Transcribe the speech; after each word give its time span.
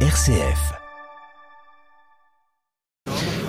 RCF. 0.00 0.85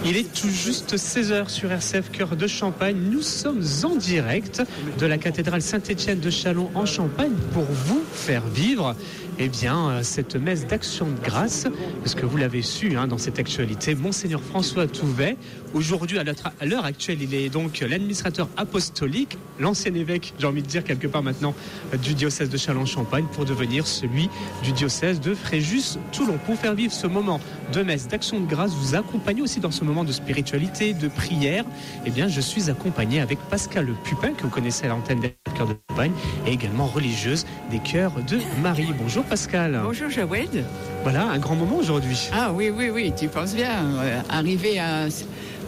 Il 0.10 0.16
est 0.16 0.34
tout 0.34 0.48
juste 0.48 0.96
16h 0.96 1.50
sur 1.50 1.70
RCF 1.70 2.12
Cœur 2.12 2.38
de 2.38 2.48
Champagne. 2.48 2.96
Nous 3.12 3.22
sommes 3.22 3.62
en 3.84 3.98
direct 3.98 4.64
de 4.98 5.06
la 5.06 5.18
cathédrale 5.18 5.62
Saint-Étienne 5.62 6.22
de 6.22 6.30
Chalon 6.30 6.72
en 6.76 6.86
Champagne 6.86 7.34
pour 7.54 7.66
vous 7.66 8.02
faire 8.14 8.48
vivre 8.48 8.96
eh 9.40 9.50
bien, 9.50 9.90
euh, 9.90 10.04
cette 10.04 10.36
messe 10.36 10.66
d'action 10.66 11.08
de 11.08 11.20
grâce, 11.24 11.68
parce 12.00 12.16
que 12.16 12.26
vous 12.26 12.38
l'avez 12.38 12.62
su 12.62 12.98
hein, 12.98 13.08
dans 13.08 13.18
cette 13.18 13.40
actualité, 13.40 13.94
Monseigneur 13.94 14.42
François 14.42 14.88
Touvet, 14.88 15.38
aujourd'hui, 15.74 16.18
à 16.18 16.66
l'heure 16.66 16.86
actuelle, 16.86 17.22
il 17.22 17.34
est 17.36 17.50
donc 17.50 17.86
l'administrateur 17.88 18.50
apostolique, 18.58 19.38
l'ancien 19.60 19.94
évêque, 19.94 20.34
j'ai 20.40 20.48
envie 20.48 20.64
de 20.64 20.68
dire 20.68 20.84
quelque 20.84 21.08
part 21.08 21.22
maintenant, 21.22 21.54
du 22.02 22.16
diocèse 22.16 22.50
de 22.50 22.58
Châlons-Champagne, 22.58 23.26
pour 23.34 23.46
devenir 23.46 23.86
celui 23.86 24.30
du 24.64 24.72
diocèse 24.72 25.20
de 25.20 25.36
Fréjus-Toulon. 25.36 26.40
Pour 26.46 26.58
faire 26.58 26.74
vivre 26.74 26.94
ce 26.94 27.08
moment 27.08 27.40
de 27.74 27.84
messe 27.84 28.08
d'action 28.08 28.40
de 28.40 28.48
grâce, 28.48 28.72
vous 28.72 28.96
accompagnez 28.96 29.42
aussi 29.42 29.60
dans 29.60 29.72
ce 29.72 29.84
moment 29.84 29.97
de 30.04 30.12
spiritualité, 30.12 30.94
de 30.94 31.08
prière. 31.08 31.64
Eh 32.06 32.10
bien, 32.10 32.28
je 32.28 32.42
suis 32.42 32.70
accompagné 32.70 33.22
avec 33.22 33.40
Pascal 33.50 33.88
Pupin, 34.04 34.34
que 34.34 34.44
vous 34.44 34.50
connaissez 34.50 34.86
à 34.86 34.90
l'antenne 34.90 35.20
des 35.20 35.34
cœurs 35.56 35.68
de 35.68 35.76
Champagne, 35.90 36.12
et 36.46 36.52
également 36.52 36.86
religieuse 36.86 37.46
des 37.72 37.80
cœurs 37.80 38.14
de 38.30 38.40
Marie. 38.62 38.94
Bonjour 39.00 39.24
Pascal. 39.24 39.80
Bonjour 39.84 40.10
Jawed. 40.10 40.64
Voilà, 41.04 41.30
un 41.30 41.40
grand 41.40 41.56
moment 41.56 41.78
aujourd'hui. 41.78 42.30
Ah 42.34 42.52
oui, 42.54 42.70
oui, 42.70 42.90
oui, 42.90 43.14
tu 43.18 43.28
penses 43.28 43.56
bien. 43.56 43.86
Euh, 44.02 44.22
arriver 44.30 44.80
à 44.80 45.08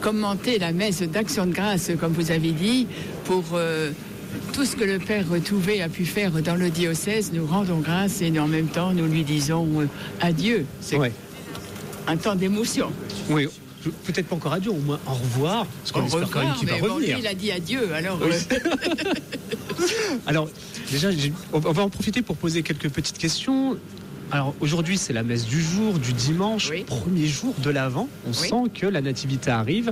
commenter 0.02 0.60
la 0.60 0.72
messe 0.72 1.02
d'action 1.02 1.46
de 1.46 1.54
grâce, 1.54 1.92
comme 2.00 2.14
vous 2.14 2.32
avez 2.32 2.52
dit, 2.52 2.88
pour 3.26 3.44
euh, 3.54 3.92
tout 4.54 4.66
ce 4.66 4.76
que 4.76 4.84
le 4.84 5.00
Père 5.00 5.26
Touvé 5.46 5.82
a 5.82 5.90
pu 5.90 6.06
faire 6.06 6.32
dans 6.32 6.56
le 6.56 6.70
diocèse, 6.70 7.32
nous 7.34 7.46
rendons 7.46 7.80
grâce 7.80 8.22
et 8.22 8.38
en 8.40 8.48
même 8.48 8.68
temps 8.68 8.94
nous 8.94 9.06
lui 9.06 9.24
disons 9.24 9.68
euh, 9.82 9.86
adieu. 10.22 10.66
C'est 10.82 10.98
un 12.08 12.18
temps 12.18 12.36
d'émotion. 12.36 12.92
Oui, 13.30 13.48
peut-être 14.06 14.28
pas 14.28 14.36
encore 14.36 14.54
adieu, 14.54 14.72
au 14.72 14.76
moins 14.76 15.00
au 15.08 15.14
revoir, 15.14 15.66
parce 15.66 15.92
qu'on 15.92 16.06
espère 16.06 16.30
quand 16.30 16.44
même 16.44 16.54
qu'il 16.56 16.68
va 16.68 16.76
revenir. 16.76 17.18
il 17.20 17.28
a 17.28 17.34
dit 17.34 17.52
adieu, 17.52 17.94
alors. 17.94 18.20
alors, 20.28 20.50
déjà, 20.92 21.10
on 21.54 21.60
va 21.60 21.84
en 21.84 21.90
profiter 21.90 22.22
pour 22.22 22.36
poser 22.36 22.64
quelques 22.64 22.90
petites 22.90 23.18
questions. 23.18 23.78
Alors 24.32 24.54
aujourd'hui, 24.62 24.98
c'est 24.98 25.14
la 25.14 25.24
messe 25.24 25.46
du 25.46 25.60
jour, 25.60 25.98
du 25.98 26.14
dimanche, 26.14 26.72
premier 26.86 27.26
jour 27.26 27.56
de 27.64 27.70
l'Avent. 27.72 28.08
On 28.28 28.34
sent 28.34 28.70
que 28.74 28.86
la 28.86 29.02
nativité 29.02 29.50
arrive. 29.50 29.92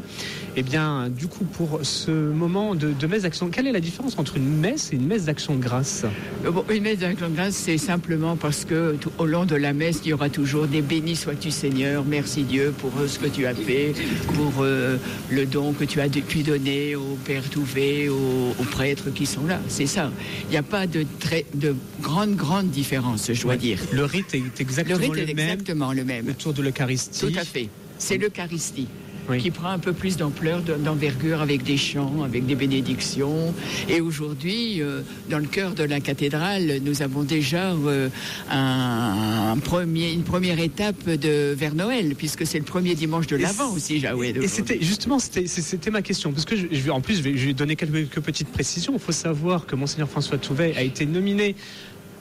Eh 0.55 0.61
bien, 0.61 1.09
du 1.09 1.27
coup, 1.27 1.43
pour 1.43 1.79
ce 1.81 2.11
moment 2.11 2.75
de, 2.75 2.93
messe 3.07 3.23
d'action, 3.23 3.49
quelle 3.49 3.67
est 3.67 3.71
la 3.71 3.79
différence 3.79 4.17
entre 4.19 4.37
une 4.37 4.57
messe 4.59 4.93
et 4.93 4.95
une 4.95 5.07
messe 5.07 5.25
d'action 5.25 5.55
de 5.55 5.61
grâce? 5.61 6.05
Euh, 6.45 6.51
Une 6.69 6.83
messe 6.83 6.99
d'action 6.99 7.29
de 7.29 7.35
grâce, 7.35 7.55
c'est 7.55 7.79
simplement 7.79 8.35
parce 8.35 8.63
que 8.63 8.95
au 9.17 9.25
long 9.25 9.45
de 9.45 9.55
la 9.55 9.73
messe, 9.73 10.01
il 10.05 10.09
y 10.09 10.13
aura 10.13 10.29
toujours 10.29 10.67
des 10.67 10.81
bénis 10.81 11.15
sois-tu 11.15 11.49
Seigneur, 11.49 12.05
merci 12.05 12.43
Dieu 12.43 12.73
pour 12.77 12.91
euh, 12.99 13.07
ce 13.07 13.17
que 13.17 13.27
tu 13.27 13.47
as 13.47 13.55
fait, 13.55 13.93
pour 14.35 14.53
euh, 14.61 14.97
le 15.31 15.45
don 15.45 15.73
que 15.73 15.83
tu 15.83 15.99
as 15.99 16.09
pu 16.09 16.43
donner 16.43 16.95
au 16.95 17.17
Père 17.25 17.49
Touvé, 17.49 18.09
aux, 18.09 18.53
prêtres 18.71 19.09
qui 19.09 19.25
sont 19.25 19.45
là. 19.47 19.59
C'est 19.67 19.87
ça. 19.87 20.11
Il 20.45 20.51
n'y 20.51 20.57
a 20.57 20.63
pas 20.63 20.85
de, 20.85 21.05
très, 21.19 21.45
de 21.55 21.75
grande, 22.01 22.35
grande 22.35 22.69
différence, 22.69 23.31
je 23.31 23.41
dois 23.41 23.55
dire. 23.55 23.79
Le 23.91 24.03
rite 24.31 24.59
est 24.59 24.61
exactement 24.61 24.97
le, 24.97 25.09
rite 25.09 25.29
est 25.29 25.31
exactement 25.31 25.93
le 25.93 26.03
même. 26.03 26.29
Autour 26.29 26.53
de 26.53 26.61
l'Eucharistie. 26.61 27.31
Tout 27.31 27.39
à 27.39 27.43
fait. 27.43 27.69
C'est 27.97 28.17
l'Eucharistie 28.17 28.87
qui 29.35 29.51
prend 29.51 29.69
un 29.69 29.79
peu 29.79 29.93
plus 29.93 30.17
d'ampleur, 30.17 30.61
d'envergure 30.61 31.41
avec 31.41 31.63
des 31.63 31.77
chants, 31.77 32.23
avec 32.23 32.45
des 32.45 32.55
bénédictions. 32.55 33.53
Et 33.89 33.99
aujourd'hui, 33.99 34.81
euh, 34.81 35.01
dans 35.29 35.39
le 35.39 35.47
cœur 35.47 35.73
de 35.73 35.83
la 35.83 35.99
cathédrale, 35.99 36.79
nous 36.83 37.01
avons 37.01 37.23
déjà 37.23 37.71
euh, 37.71 38.09
un, 38.49 39.57
premier, 39.57 40.13
une 40.13 40.23
première 40.23 40.59
étape 40.59 41.09
de 41.09 41.53
vers 41.53 41.75
Noël, 41.75 42.15
puisque 42.15 42.45
c'est 42.45 42.59
le 42.59 42.63
premier 42.63 42.95
dimanche 42.95 43.27
de 43.27 43.35
l'Avent 43.35 43.73
aussi, 43.73 43.99
Jawed. 43.99 44.37
Et 44.37 44.47
c'était 44.47 44.79
justement, 44.81 45.19
c'était 45.19 45.91
ma 45.91 46.01
question, 46.01 46.31
parce 46.31 46.45
que 46.45 46.55
je, 46.55 46.67
je, 46.71 46.89
en 46.89 47.01
plus, 47.01 47.17
je 47.17 47.21
vais, 47.23 47.37
je 47.37 47.47
vais 47.47 47.53
donner 47.53 47.75
quelques 47.75 48.21
petites 48.21 48.49
précisions. 48.49 48.93
Il 48.93 48.99
faut 48.99 49.11
savoir 49.11 49.65
que 49.65 49.75
Monseigneur 49.75 50.09
François 50.09 50.37
Touvet 50.37 50.73
a 50.77 50.83
été 50.83 51.05
nominé 51.05 51.55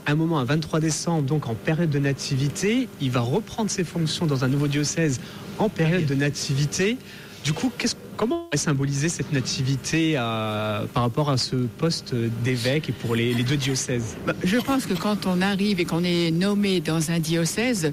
un 0.06 0.14
moment, 0.14 0.38
un 0.38 0.44
23 0.44 0.80
décembre, 0.80 1.22
donc 1.22 1.48
en 1.48 1.54
période 1.54 1.90
de 1.90 1.98
nativité. 1.98 2.88
Il 3.00 3.10
va 3.10 3.20
reprendre 3.20 3.70
ses 3.70 3.84
fonctions 3.84 4.26
dans 4.26 4.44
un 4.44 4.48
nouveau 4.48 4.68
diocèse 4.68 5.20
en 5.58 5.68
période 5.68 6.06
de 6.06 6.14
nativité. 6.14 6.96
Du 7.44 7.52
coup, 7.52 7.70
comment 8.16 8.48
est 8.52 8.56
symboliser 8.56 9.08
cette 9.08 9.32
nativité 9.32 10.14
euh, 10.16 10.84
par 10.92 11.02
rapport 11.02 11.30
à 11.30 11.36
ce 11.36 11.56
poste 11.56 12.14
d'évêque 12.44 12.88
et 12.88 12.92
pour 12.92 13.14
les, 13.14 13.34
deux 13.34 13.56
diocèses? 13.56 14.16
Bah, 14.26 14.34
Je 14.42 14.56
pense 14.58 14.86
que 14.86 14.94
quand 14.94 15.26
on 15.26 15.40
arrive 15.40 15.80
et 15.80 15.84
qu'on 15.84 16.04
est 16.04 16.30
nommé 16.30 16.80
dans 16.80 17.10
un 17.10 17.18
diocèse, 17.18 17.92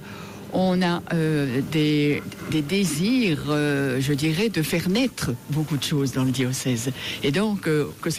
on 0.53 0.81
a 0.81 1.01
euh, 1.13 1.61
des, 1.71 2.21
désirs, 2.51 3.45
euh, 3.49 3.99
je 3.99 4.13
dirais, 4.13 4.49
de 4.49 4.61
faire 4.61 4.87
naître 4.89 5.31
beaucoup 5.49 5.77
de 5.77 5.83
choses 5.83 6.11
dans 6.13 6.23
le 6.23 6.31
diocèse. 6.31 6.91
Et 7.23 7.31
donc, 7.31 7.67
euh, 7.67 7.87
que, 8.01 8.09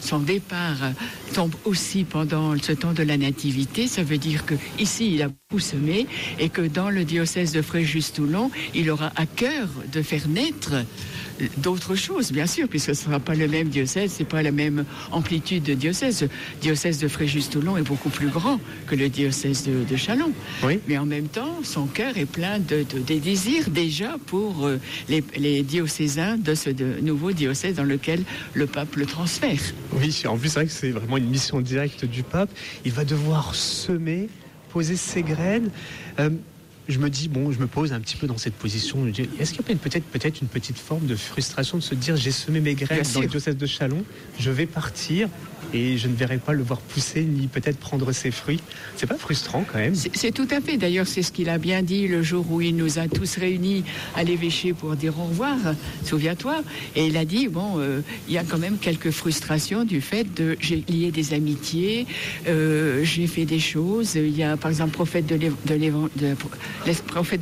son 0.00 0.18
départ 0.18 0.76
tombe 1.34 1.54
aussi 1.64 2.04
pendant 2.04 2.56
ce 2.58 2.72
temps 2.72 2.92
de 2.92 3.02
la 3.02 3.16
nativité, 3.16 3.86
ça 3.86 4.02
veut 4.02 4.18
dire 4.18 4.44
que 4.44 4.54
ici 4.78 5.14
il 5.14 5.22
a 5.22 5.28
beaucoup 5.28 5.60
semé 5.60 6.06
et 6.38 6.48
que 6.48 6.62
dans 6.62 6.90
le 6.90 7.04
diocèse 7.04 7.52
de 7.52 7.62
Fréjus-Toulon, 7.62 8.50
il 8.74 8.90
aura 8.90 9.12
à 9.16 9.26
cœur 9.26 9.68
de 9.92 10.02
faire 10.02 10.28
naître 10.28 10.74
d'autres 11.58 11.94
choses, 11.94 12.32
bien 12.32 12.46
sûr, 12.46 12.68
puisque 12.68 12.86
ce 12.86 12.90
ne 12.90 12.96
sera 12.96 13.20
pas 13.20 13.34
le 13.34 13.48
même 13.48 13.68
diocèse, 13.68 14.12
c'est 14.16 14.24
pas 14.24 14.42
la 14.42 14.52
même 14.52 14.84
amplitude 15.12 15.62
de 15.62 15.74
diocèse. 15.74 16.22
Le 16.22 16.28
diocèse 16.60 16.98
de 16.98 17.08
Fréjus-Toulon 17.08 17.76
est 17.76 17.82
beaucoup 17.82 18.08
plus 18.08 18.28
grand 18.28 18.60
que 18.86 18.94
le 18.94 19.08
diocèse 19.08 19.64
de, 19.64 19.84
de 19.84 19.96
Chalon. 19.96 20.32
Oui. 20.62 20.80
Mais 20.88 20.98
en 20.98 21.06
même 21.06 21.28
temps, 21.28 21.60
son 21.62 21.86
cœur 21.86 22.16
est 22.16 22.26
plein 22.26 22.58
de, 22.58 22.84
de, 22.88 23.18
désirs 23.18 23.70
déjà 23.70 24.16
pour 24.26 24.66
euh, 24.66 24.78
les, 25.08 25.22
les, 25.36 25.62
diocésains 25.62 26.36
de 26.36 26.54
ce 26.54 26.70
nouveau 27.00 27.32
diocèse 27.32 27.76
dans 27.76 27.84
lequel 27.84 28.22
le 28.54 28.66
pape 28.66 28.96
le 28.96 29.06
transfère. 29.06 29.60
Oui, 29.92 30.22
en 30.26 30.36
plus, 30.36 30.48
c'est 30.48 30.54
vrai 30.60 30.66
que 30.66 30.72
c'est 30.72 30.90
vraiment 30.90 31.16
une 31.16 31.28
mission 31.28 31.60
directe 31.60 32.04
du 32.04 32.22
pape. 32.22 32.50
Il 32.84 32.92
va 32.92 33.04
devoir 33.04 33.54
semer, 33.54 34.28
poser 34.70 34.96
ses 34.96 35.22
graines. 35.22 35.70
Euh, 36.18 36.30
je 36.88 36.98
me 36.98 37.10
dis, 37.10 37.28
bon, 37.28 37.52
je 37.52 37.58
me 37.58 37.66
pose 37.66 37.92
un 37.92 38.00
petit 38.00 38.16
peu 38.16 38.26
dans 38.26 38.38
cette 38.38 38.54
position. 38.54 39.06
Est-ce 39.06 39.52
qu'il 39.52 39.60
y 39.60 39.72
a 39.72 39.76
peut-être 39.76 40.04
peut-être 40.04 40.40
une 40.40 40.48
petite 40.48 40.78
forme 40.78 41.06
de 41.06 41.16
frustration 41.16 41.78
de 41.78 41.82
se 41.82 41.94
dire, 41.94 42.16
j'ai 42.16 42.30
semé 42.30 42.60
mes 42.60 42.74
graines 42.74 43.02
dans 43.14 43.20
le 43.20 43.26
diocèse 43.26 43.56
de 43.56 43.66
Chalon, 43.66 44.04
je 44.38 44.50
vais 44.50 44.66
partir, 44.66 45.28
et 45.74 45.98
je 45.98 46.08
ne 46.08 46.14
verrai 46.14 46.38
pas 46.38 46.52
le 46.52 46.62
voir 46.62 46.80
pousser 46.80 47.22
ni 47.22 47.48
peut-être 47.48 47.78
prendre 47.78 48.12
ses 48.12 48.30
fruits. 48.30 48.60
C'est 48.96 49.06
pas 49.06 49.18
frustrant 49.18 49.64
quand 49.70 49.78
même 49.78 49.94
C'est 49.94 50.32
tout 50.32 50.48
à 50.50 50.60
fait. 50.60 50.76
D'ailleurs, 50.76 51.06
c'est 51.06 51.22
ce 51.22 51.32
qu'il 51.32 51.48
a 51.48 51.58
bien 51.58 51.82
dit 51.82 52.08
le 52.08 52.22
jour 52.22 52.50
où 52.50 52.60
il 52.60 52.76
nous 52.76 52.98
a 52.98 53.08
tous 53.08 53.36
réunis 53.36 53.84
à 54.14 54.24
l'évêché 54.24 54.72
pour 54.72 54.96
dire 54.96 55.18
au 55.18 55.24
revoir. 55.24 55.56
Souviens-toi. 56.04 56.62
Et 56.94 57.06
il 57.06 57.16
a 57.16 57.24
dit 57.24 57.48
bon, 57.48 57.78
euh, 57.78 58.00
il 58.28 58.34
y 58.34 58.38
a 58.38 58.44
quand 58.44 58.58
même 58.58 58.78
quelques 58.78 59.10
frustrations 59.10 59.84
du 59.84 60.00
fait 60.00 60.24
de 60.34 60.56
j'ai 60.60 60.84
lié 60.88 61.10
des 61.10 61.34
amitiés, 61.34 62.06
euh, 62.48 63.04
j'ai 63.04 63.26
fait 63.26 63.44
des 63.44 63.60
choses. 63.60 64.14
Il 64.14 64.36
y 64.36 64.42
a 64.42 64.56
par 64.56 64.70
exemple 64.70 64.92
prophète 64.92 65.26
de, 65.26 65.36
de 65.36 66.34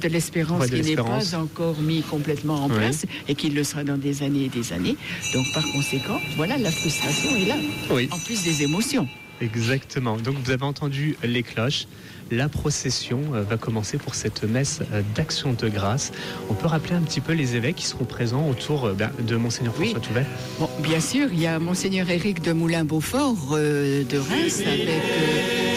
l'espérance 0.09 0.67
qui 0.67 0.81
n'est 0.83 0.97
pas 0.97 1.35
encore 1.37 1.81
mis 1.81 2.03
complètement 2.03 2.65
en 2.65 2.69
place 2.69 3.07
et 3.29 3.35
qui 3.35 3.51
le 3.51 3.65
sera 3.65 3.85
dans 3.85 3.99
des 3.99 4.23
années 4.23 4.45
et 4.45 4.49
des 4.49 4.73
années. 4.73 4.97
Donc 5.33 5.47
par 5.53 5.65
conséquent, 5.73 6.21
voilà 6.37 6.57
la 6.59 6.71
frustration 6.71 7.31
est 7.37 7.47
là. 7.47 7.57
Oui 7.91 8.09
en 8.11 8.19
plus 8.19 8.43
des 8.43 8.63
émotions. 8.63 9.09
Exactement. 9.41 10.17
Donc 10.17 10.37
vous 10.43 10.51
avez 10.51 10.65
entendu 10.65 11.17
les 11.23 11.43
cloches. 11.43 11.87
La 12.31 12.49
procession 12.49 13.21
euh, 13.35 13.43
va 13.43 13.59
commencer 13.59 13.99
pour 13.99 14.15
cette 14.15 14.45
messe 14.45 14.81
euh, 14.93 15.03
d'action 15.15 15.53
de 15.53 15.69
grâce. 15.69 16.11
On 16.49 16.55
peut 16.55 16.67
rappeler 16.67 16.95
un 16.95 17.03
petit 17.03 17.21
peu 17.21 17.33
les 17.33 17.55
évêques 17.55 17.77
qui 17.77 17.87
seront 17.87 18.07
présents 18.07 18.49
autour 18.49 18.87
euh, 18.87 18.93
ben, 18.95 19.11
de 19.19 19.37
Monseigneur 19.37 19.75
François 19.75 20.01
Touvet 20.01 20.25
bon, 20.59 20.71
Bien 20.81 21.01
sûr, 21.01 21.29
il 21.33 21.41
y 21.41 21.47
a 21.47 21.59
Monseigneur 21.59 22.09
Éric 22.09 22.41
de 22.41 22.53
Moulin-Beaufort 22.53 23.59
de 23.59 24.19
Reims 24.19 24.63
avec 24.67 25.03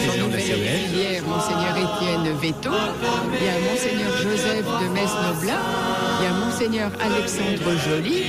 son 0.06 0.28
Monseigneur 1.28 1.76
Étienne 1.76 2.36
Veto. 2.40 2.70
Il 3.38 3.44
y 3.44 3.48
a 3.48 3.70
Monseigneur 3.70 4.16
Joseph 4.16 4.64
de 4.64 4.88
Metz-Noblat. 4.92 5.60
Il 6.18 6.24
y 6.24 6.26
a 6.26 6.32
Monseigneur 6.32 6.90
Alexandre 7.00 7.78
Joly. 7.86 8.22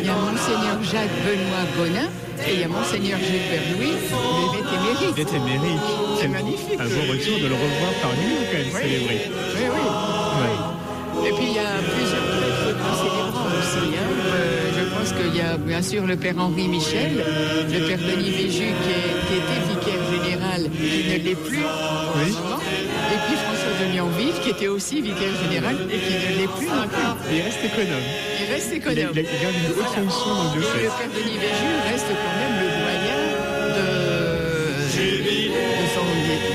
Il 0.00 0.06
y 0.06 0.08
a 0.08 0.14
Monseigneur 0.14 0.82
Jacques 0.82 1.10
Benoît 1.24 1.66
Bonin. 1.76 2.08
Et 2.46 2.54
il 2.54 2.60
y 2.60 2.64
a 2.64 2.68
Monseigneur 2.68 3.18
Gilbert 3.18 3.62
Louis, 3.76 3.92
l'évêque 3.92 4.72
émérite. 4.72 5.16
L'évêque 5.16 5.34
émérique. 5.34 5.90
C'est 6.20 6.28
magnifique. 6.28 6.80
Un 6.80 6.84
bon 6.84 7.12
retour 7.12 7.38
de 7.38 7.46
le 7.46 7.54
revoir 7.54 7.92
parmi 8.02 8.24
nous, 8.26 8.44
quand 8.50 8.58
même, 8.58 8.82
célébré. 8.82 9.30
Oui, 9.30 9.64
oui. 9.70 9.84
oui. 10.40 11.28
Et 11.28 11.32
puis 11.32 11.46
il 11.50 11.54
y 11.54 11.58
a 11.58 11.78
plusieurs 11.78 12.26
prêtres 12.34 12.92
célébrants 12.98 13.46
aussi. 13.58 13.94
Hein. 13.94 14.08
Euh, 14.34 14.70
je 14.76 14.94
pense 14.94 15.12
qu'il 15.12 15.36
y 15.36 15.40
a 15.40 15.56
bien 15.56 15.82
sûr 15.82 16.06
le 16.06 16.16
père 16.16 16.34
Henri 16.38 16.68
Michel, 16.68 17.24
le 17.70 17.86
père 17.86 17.98
Denis 17.98 18.30
Véju 18.30 18.66
qui, 18.82 18.96
qui, 19.28 19.34
était 19.38 19.71
qui 20.72 21.08
ne 21.08 21.24
l'est 21.24 21.34
plus. 21.34 21.64
Oui. 22.16 22.30
Et 22.30 23.18
puis 23.26 23.36
François 23.36 23.72
de 23.80 23.96
Lionville 23.96 24.34
qui 24.42 24.50
était 24.50 24.68
aussi 24.68 25.00
vicaire 25.00 25.32
général 25.42 25.76
et 25.90 25.98
qui 25.98 26.14
ne 26.14 26.40
l'est 26.40 26.52
plus 26.56 26.66
non 26.66 26.86
plus. 26.88 27.36
Il 27.36 27.42
reste 27.42 27.64
économe. 27.64 28.06
Il 28.40 28.52
reste 28.52 28.72
économe. 28.72 29.12
Il, 29.14 29.20
il, 29.20 29.42
garde 29.42 29.54
une 29.54 29.70
haute 29.78 29.92
fonction 29.94 30.34
dans 30.34 30.44
le 30.44 30.60
diocèse. 30.60 30.78
Et 30.78 30.82
le 30.82 30.88
père 30.88 31.12
Denis 31.14 31.38
reste 31.90 32.06
quand 32.08 32.36
même 32.40 32.56
le 32.62 32.68
doyen 32.80 33.18
de, 33.76 33.86
de, 34.92 35.86
son, 35.94 36.06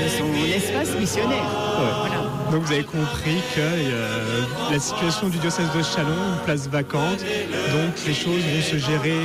de 0.04 0.08
son 0.18 0.30
espace 0.54 0.98
missionnaire. 0.98 1.48
Ouais. 1.78 1.92
Voilà. 2.00 2.18
Donc 2.50 2.62
vous 2.62 2.72
avez 2.72 2.84
compris 2.84 3.42
que 3.54 3.60
euh, 3.60 4.42
la 4.70 4.78
situation 4.78 5.28
du 5.28 5.38
diocèse 5.38 5.70
de 5.76 5.82
Chalon, 5.82 6.08
une 6.08 6.44
place 6.44 6.66
vacante, 6.68 7.20
donc 7.20 7.92
les 8.06 8.14
choses 8.14 8.40
vont 8.40 8.62
se 8.62 8.78
gérer 8.78 9.18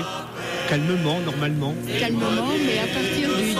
calmement, 0.70 1.20
normalement. 1.20 1.74
Calmement, 2.00 2.54
mais 2.66 2.80
à 2.80 2.88
partir 2.88 3.30
du 3.38 3.54
10 3.54 3.56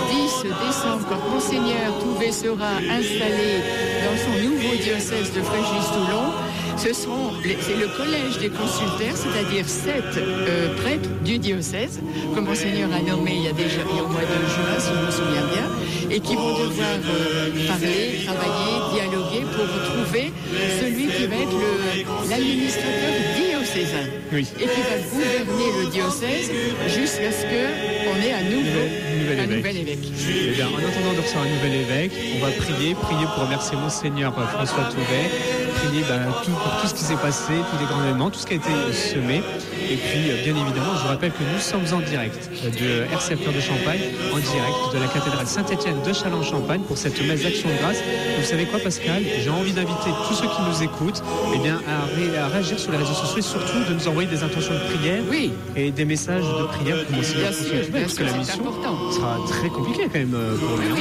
décembre, 0.66 1.06
quand 1.08 1.30
Monseigneur 1.30 1.98
Touvet 2.00 2.32
sera 2.32 2.76
installé 2.78 3.62
dans 4.04 4.16
son 4.16 4.48
nouveau 4.48 4.74
diocèse 4.76 5.32
de 5.32 5.42
Fréjus-Toulon, 5.42 6.32
ce 6.76 6.92
seront, 6.92 7.32
c'est 7.42 7.76
le 7.76 7.88
collège 7.96 8.38
des 8.40 8.48
consultaires, 8.48 9.14
c'est-à-dire 9.16 9.68
sept 9.68 10.16
euh, 10.16 10.74
prêtres 10.76 11.08
du 11.24 11.38
diocèse, 11.38 12.00
que 12.34 12.40
Monseigneur 12.40 12.90
a 12.92 13.00
nommé 13.00 13.32
il 13.36 13.44
y 13.44 13.48
a 13.48 13.52
déjà 13.52 13.82
au 13.82 14.08
mois 14.08 14.20
de 14.20 14.40
juin, 14.48 14.78
si 14.78 14.90
je 14.90 15.06
me 15.06 15.10
souviens 15.10 15.46
bien, 15.52 16.16
et 16.16 16.20
qui 16.20 16.34
vont 16.34 16.58
devoir 16.58 16.98
euh, 17.06 17.50
parler, 17.66 18.24
travailler, 18.24 18.74
dialoguer 18.94 19.44
pour 19.54 19.66
trouver 19.92 20.32
celui 20.80 21.06
qui 21.06 21.26
va 21.26 21.36
être 21.36 22.28
l'administrateur 22.28 23.14
diocésain 23.36 24.08
Oui. 24.32 24.46
et 24.58 24.64
qui 24.64 24.80
va 24.80 24.98
gouverner 25.10 25.84
le 25.84 25.90
diocèse 25.90 26.50
jusqu'à 26.88 27.32
ce 27.32 27.42
qu'on 27.42 28.16
ait 28.22 28.32
un 28.32 28.50
nouveau 28.50 29.13
Nouvel 29.24 29.38
évêque. 29.40 29.56
nouvel 29.56 29.76
évêque. 29.78 29.98
Eh 30.28 30.50
bien, 30.52 30.66
en 30.68 30.78
attendant 30.78 31.12
de 31.16 31.20
recevoir 31.20 31.44
un 31.44 31.48
nouvel 31.48 31.74
évêque, 31.80 32.12
on 32.36 32.44
va 32.44 32.50
prier, 32.52 32.94
prier 32.94 33.26
pour 33.34 33.44
remercier 33.44 33.76
Monseigneur 33.76 34.32
euh, 34.38 34.46
François 34.46 34.84
Touvet, 34.84 35.28
prier 35.76 36.02
ben, 36.08 36.32
tout, 36.44 36.50
pour 36.50 36.80
tout 36.80 36.86
ce 36.86 36.94
qui 36.94 37.02
s'est 37.04 37.16
passé, 37.16 37.52
tous 37.70 37.78
les 37.80 37.86
grands 37.86 38.02
événements, 38.04 38.30
tout 38.30 38.38
ce 38.38 38.46
qui 38.46 38.54
a 38.54 38.56
été 38.56 38.70
semé. 38.92 39.42
Et 39.90 39.96
puis, 39.96 40.30
euh, 40.30 40.42
bien 40.44 40.54
évidemment, 40.56 40.94
je 40.96 41.02
vous 41.02 41.08
rappelle 41.08 41.32
que 41.32 41.42
nous 41.52 41.60
sommes 41.60 41.84
en 41.92 42.00
direct 42.00 42.48
euh, 42.64 42.70
de 42.70 43.12
RCF 43.12 43.42
Cœur 43.44 43.52
de 43.52 43.60
Champagne, 43.60 44.00
en 44.32 44.38
direct 44.38 44.78
de 44.94 44.98
la 44.98 45.08
cathédrale 45.08 45.46
Saint-Étienne 45.46 46.00
de 46.06 46.12
Châlons-Champagne 46.12 46.80
pour 46.88 46.96
cette 46.96 47.20
messe 47.26 47.42
d'action 47.42 47.68
de 47.68 47.74
grâce. 47.80 47.98
Vous 48.38 48.44
savez 48.44 48.64
quoi, 48.66 48.78
Pascal? 48.78 49.22
J'ai 49.42 49.50
envie 49.50 49.72
d'inviter 49.72 50.10
tous 50.28 50.34
ceux 50.34 50.46
qui 50.48 50.62
nous 50.68 50.82
écoutent 50.82 51.22
eh 51.54 51.58
bien, 51.58 51.80
à, 51.88 52.04
ré- 52.16 52.38
à 52.38 52.48
réagir 52.48 52.78
sur 52.78 52.92
les 52.92 52.98
réseaux 52.98 53.12
sociaux 53.14 53.38
et 53.38 53.42
surtout 53.42 53.84
de 53.88 53.94
nous 53.94 54.08
envoyer 54.08 54.28
des 54.28 54.42
intentions 54.42 54.74
de 54.74 54.94
prière 54.96 55.22
Oui, 55.30 55.52
et 55.76 55.90
des 55.90 56.04
messages 56.04 56.42
de 56.44 56.64
prière 56.64 57.04
pour 57.04 57.16
Monseigneur 57.16 57.50
bien 57.50 57.52
François 57.52 57.76
sûr, 57.76 57.86
Touvet, 57.86 58.00
parce 58.00 58.14
que 58.14 58.24
la 58.24 58.32
mission. 58.32 58.64
Sera 59.14 59.38
très 59.48 59.68
compliquée 59.68 60.04
quand 60.12 60.18
même 60.18 60.34
euh, 60.34 60.56
pour 60.56 60.76
lui. 60.78 60.88
Oui. 60.92 61.00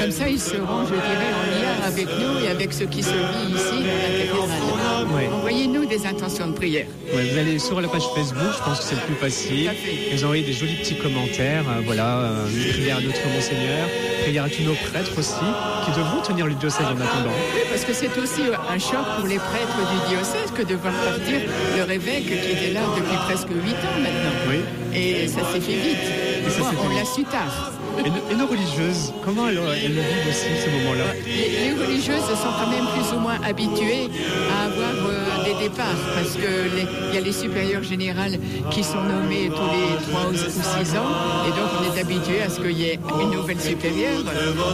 Comme 0.00 0.10
ça, 0.10 0.28
ils 0.28 0.40
seront, 0.40 0.84
je 0.84 0.94
dirais, 0.94 1.32
en 1.40 1.44
lien 1.60 1.74
avec 1.86 2.06
nous 2.06 2.44
et 2.44 2.48
avec 2.48 2.72
ce 2.72 2.84
qui 2.84 3.02
se 3.02 3.10
vit 3.10 3.54
ici 3.54 3.78
dans 3.80 4.00
la 4.04 4.10
cathédrale. 4.18 5.06
Ouais. 5.14 5.28
Envoyez-nous 5.32 5.86
des 5.86 6.06
intentions 6.06 6.48
de 6.48 6.52
prière. 6.52 6.86
Ouais, 7.14 7.24
vous 7.30 7.38
allez 7.38 7.58
sur 7.58 7.80
la 7.80 7.88
page 7.88 8.02
Facebook, 8.14 8.52
je 8.58 8.62
pense 8.64 8.78
que 8.80 8.84
c'est 8.84 8.94
le 8.96 9.00
plus 9.02 9.14
facile. 9.14 9.70
Vous 10.12 10.24
envoyez 10.24 10.44
des 10.44 10.52
jolis 10.52 10.76
petits 10.76 10.96
commentaires. 10.96 11.64
euh, 11.68 11.80
voilà, 11.84 12.18
euh, 12.18 12.46
une 12.48 12.72
prière 12.72 12.96
à 12.98 13.00
notre 13.00 13.26
Monseigneur, 13.34 13.88
prière 14.22 14.44
à 14.44 14.48
tous 14.48 14.62
nos 14.62 14.74
prêtres 14.74 15.18
aussi, 15.18 15.46
qui 15.84 15.90
devront 15.98 16.20
tenir 16.22 16.46
le 16.46 16.54
diocèse 16.54 16.86
en 16.86 17.00
attendant. 17.00 17.36
Oui, 17.54 17.62
parce 17.70 17.84
que 17.84 17.92
c'est 17.92 18.16
aussi 18.18 18.42
un 18.68 18.78
choc 18.78 19.04
pour 19.18 19.26
les 19.26 19.38
prêtres 19.38 19.78
du 19.92 20.14
diocèse 20.14 20.50
que 20.54 20.62
de 20.62 20.74
voir 20.74 20.92
partir 20.92 21.40
leur 21.76 21.90
évêque 21.90 22.26
qui 22.26 22.50
était 22.52 22.72
là 22.72 22.80
depuis 22.96 23.16
presque 23.26 23.48
8 23.48 23.70
ans 23.88 23.98
maintenant. 24.02 24.36
Oui. 24.50 24.60
Et 24.94 25.28
ça 25.28 25.40
s'est 25.52 25.60
fait 25.60 25.74
vite. 25.76 26.25
On 26.60 26.88
l'a 26.94 27.04
su 27.04 27.24
tard. 27.24 27.72
Et, 27.98 28.10
nos- 28.10 28.16
et 28.30 28.34
nos 28.34 28.46
religieuses, 28.46 29.12
comment 29.24 29.48
elles, 29.48 29.58
elles 29.84 29.94
le 29.94 30.00
vivent 30.02 30.28
aussi 30.28 30.46
ces 30.62 30.70
moments-là 30.70 31.04
Les, 31.24 31.70
les 31.70 31.84
religieuses 31.84 32.20
sont 32.26 32.52
quand 32.58 32.70
même 32.70 32.86
plus 32.94 33.16
ou 33.16 33.20
moins 33.20 33.38
habituées 33.42 34.08
à 34.52 34.64
avoir 34.66 34.92
euh, 35.08 35.44
des 35.44 35.68
départs 35.68 35.96
parce 36.14 36.34
que 36.34 36.40
les- 36.76 36.86
il 37.08 37.14
y 37.14 37.18
a 37.18 37.20
les 37.20 37.32
supérieures 37.32 37.82
générales 37.82 38.38
qui 38.70 38.84
sont 38.84 39.02
nommées 39.02 39.48
tous 39.48 39.70
les 39.72 40.12
3 40.12 40.26
ou 40.30 40.34
6 40.36 40.96
ans 40.96 41.10
et 41.46 41.50
donc 41.50 41.70
on 41.80 41.96
est 41.96 42.00
habitué 42.00 42.42
à 42.42 42.50
ce 42.50 42.60
qu'il 42.60 42.78
y 42.78 42.84
ait 42.84 42.98
une 43.22 43.30
nouvelle 43.30 43.60
supérieure. 43.60 44.22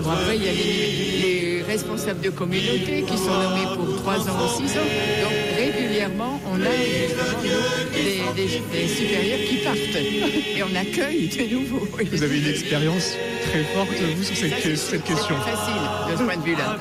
Bon, 0.03 0.11
après, 0.11 0.37
il 0.37 0.45
y 0.45 0.49
a 0.49 0.53
les, 0.53 1.59
les 1.59 1.63
responsables 1.63 2.21
de 2.21 2.31
communauté 2.31 3.05
qui 3.09 3.17
sont 3.17 3.31
nommés 3.33 3.69
pour 3.77 3.97
3 4.03 4.15
ans 4.29 4.39
ou 4.45 4.63
6 4.67 4.73
ans. 4.79 4.89
Donc 5.23 5.33
régulièrement, 6.13 6.41
on 6.47 6.61
a 6.61 6.71
justement, 6.71 7.43
des, 7.93 8.47
des- 8.47 8.63
des 8.73 8.89
supérieurs 8.89 9.39
qui 9.49 9.57
partent 9.57 9.79
et 10.57 10.63
on 10.63 10.75
accueille 10.75 11.29
de 11.29 11.55
nouveau. 11.55 11.87
Vous 12.13 12.23
avez 12.23 12.39
une 12.39 12.49
expérience 12.49 13.13
très 13.51 13.65
forte, 13.75 13.91
vous, 14.17 14.23
sur 14.23 14.37
cette, 14.37 14.61
question. 15.05 15.37
Facile 15.41 16.13
de 16.13 16.17
ce 16.19 16.23
point 16.23 16.37
de 16.37 16.43
vue-là. 16.45 16.77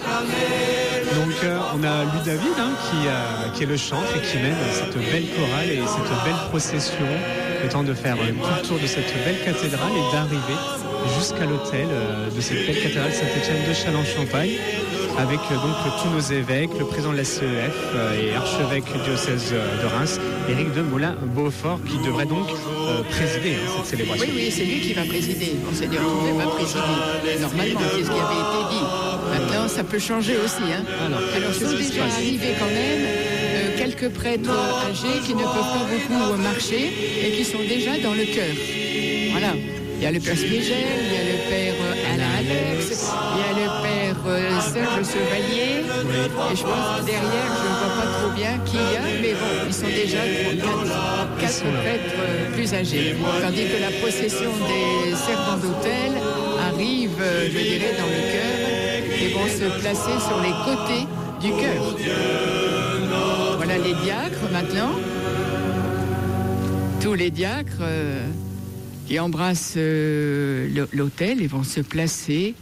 Donc, 1.16 1.34
euh, 1.44 1.60
on 1.76 1.84
a 1.84 2.04
Ludavid 2.06 2.56
hein, 2.60 2.72
qui, 2.90 3.08
euh, 3.08 3.50
qui 3.56 3.64
est 3.64 3.68
le 3.68 3.78
chantre 3.78 4.16
et 4.16 4.22
qui 4.22 4.38
mène 4.38 4.56
cette 4.74 4.96
belle 4.96 5.26
chorale 5.36 5.70
et 5.70 5.78
cette 5.80 6.24
belle 6.24 6.42
procession, 6.50 7.08
le 7.64 7.70
temps 7.70 7.84
de 7.84 7.94
faire 7.94 8.16
euh, 8.16 8.28
tout 8.32 8.62
le 8.62 8.68
tour 8.68 8.80
de 8.80 8.88
cette 8.88 9.14
belle 9.26 9.40
cathédrale 9.44 9.92
et 9.92 10.16
d'arriver 10.16 10.60
jusqu'à 11.18 11.46
l'hôtel 11.46 11.88
euh, 11.92 12.30
de 12.30 12.42
cette 12.42 12.66
belle 12.66 12.82
cathédrale 12.82 13.12
Saint-Étienne 13.14 13.68
de 13.68 13.74
Châlons-Champagne, 13.74 14.52
avec 15.18 15.40
euh, 15.52 15.56
donc 15.56 15.76
tous 16.02 16.10
nos 16.10 16.40
évêques, 16.40 16.72
le 16.78 16.86
président 16.86 17.12
de 17.12 17.18
la 17.18 17.24
CEF 17.24 17.76
euh, 17.96 18.20
et 18.20 18.36
archevêque 18.36 18.86
du 18.86 19.00
diocèse 19.04 19.52
euh, 19.54 19.82
de 19.82 19.88
Reims, 19.88 20.20
Éric 20.50 20.74
de 20.74 20.82
Molin-Beaufort, 20.82 21.80
qui 21.88 21.98
devrait 22.06 22.26
donc 22.26 22.48
présider 23.10 23.56
hein, 23.56 23.72
cette 23.78 23.98
célébration. 23.98 24.26
Oui, 24.28 24.34
oui, 24.36 24.52
c'est 24.52 24.66
lui 24.66 24.80
qui 24.82 24.94
va 24.94 25.04
présider. 25.04 25.56
Monseigneur 25.66 26.02
Touvet 26.02 26.34
va 26.34 26.52
présider. 26.52 27.42
Normalement, 27.42 27.80
c'est 27.92 28.04
ce 28.04 28.10
qui 28.10 28.20
avait 28.20 28.42
été 28.46 28.62
dit. 28.72 28.86
Maintenant, 29.32 29.68
ça 29.68 29.84
peut 29.84 30.00
changer 30.00 30.36
aussi. 30.44 30.64
Hein. 30.64 30.84
Alors, 31.06 31.20
Alors, 31.20 31.52
qu'est-ce 31.52 31.72
sont 31.72 31.78
déjà 31.78 32.02
quand 32.60 32.66
même 32.66 33.04
euh, 33.06 33.78
quelques 33.78 34.10
prêtres 34.10 34.50
âgés 34.50 35.20
qui 35.26 35.34
ne 35.34 35.44
peuvent 35.44 35.74
pas 35.76 35.88
beaucoup 35.90 36.42
marcher 36.42 36.92
et 37.26 37.32
qui 37.32 37.46
sont 37.46 37.64
déjà 37.68 37.98
dans 38.04 38.14
le 38.14 38.26
cœur. 38.26 38.54
Voilà. 39.32 39.54
Il 40.02 40.04
y 40.04 40.08
a 40.08 40.12
le 40.12 40.20
père 40.20 40.36
Spigel, 40.36 40.58
il 40.58 41.14
y 41.14 41.20
a 41.20 41.31
le 41.31 41.31
Serge 45.04 45.26
Chevalier. 45.26 45.84
Et 46.52 46.56
je 46.56 46.64
pense 46.64 47.06
derrière, 47.06 47.52
je 47.58 47.68
ne 47.68 47.76
vois 47.80 48.04
pas 48.04 48.10
trop 48.20 48.32
bien 48.36 48.58
qui 48.66 48.78
y 48.78 48.98
a, 48.98 49.22
mais 49.22 49.34
bon, 49.34 49.66
ils 49.68 49.74
sont 49.74 49.88
déjà 49.88 50.20
quatre, 51.40 51.66
là. 51.66 51.82
prêtres 51.82 52.16
euh, 52.20 52.54
plus 52.54 52.74
âgés. 52.74 53.16
Tandis 53.42 53.66
que 53.66 53.82
la 53.82 53.92
procession 54.00 54.52
des 54.68 55.16
servants 55.16 55.58
d'hôtel 55.58 56.12
arrive, 56.74 57.12
euh, 57.22 57.46
je 57.46 57.58
dirais, 57.58 57.96
dans 57.98 58.06
le 58.06 58.22
cœur 58.32 58.56
et 59.22 59.28
vont 59.34 59.48
se 59.48 59.80
placer 59.80 60.20
sur 60.28 60.42
les 60.42 60.54
côtés 60.66 61.08
du 61.42 61.52
cœur. 61.60 61.96
Voilà 63.58 63.78
les 63.78 63.94
diacres 63.94 64.52
maintenant. 64.52 64.92
Tous 67.02 67.14
les 67.14 67.32
diacres 67.32 67.82
euh, 67.82 68.28
qui 69.08 69.20
embrassent 69.20 69.78
l'autel 69.78 71.42
et 71.42 71.48
vont 71.48 71.64
se 71.64 71.82
placer 71.82 72.56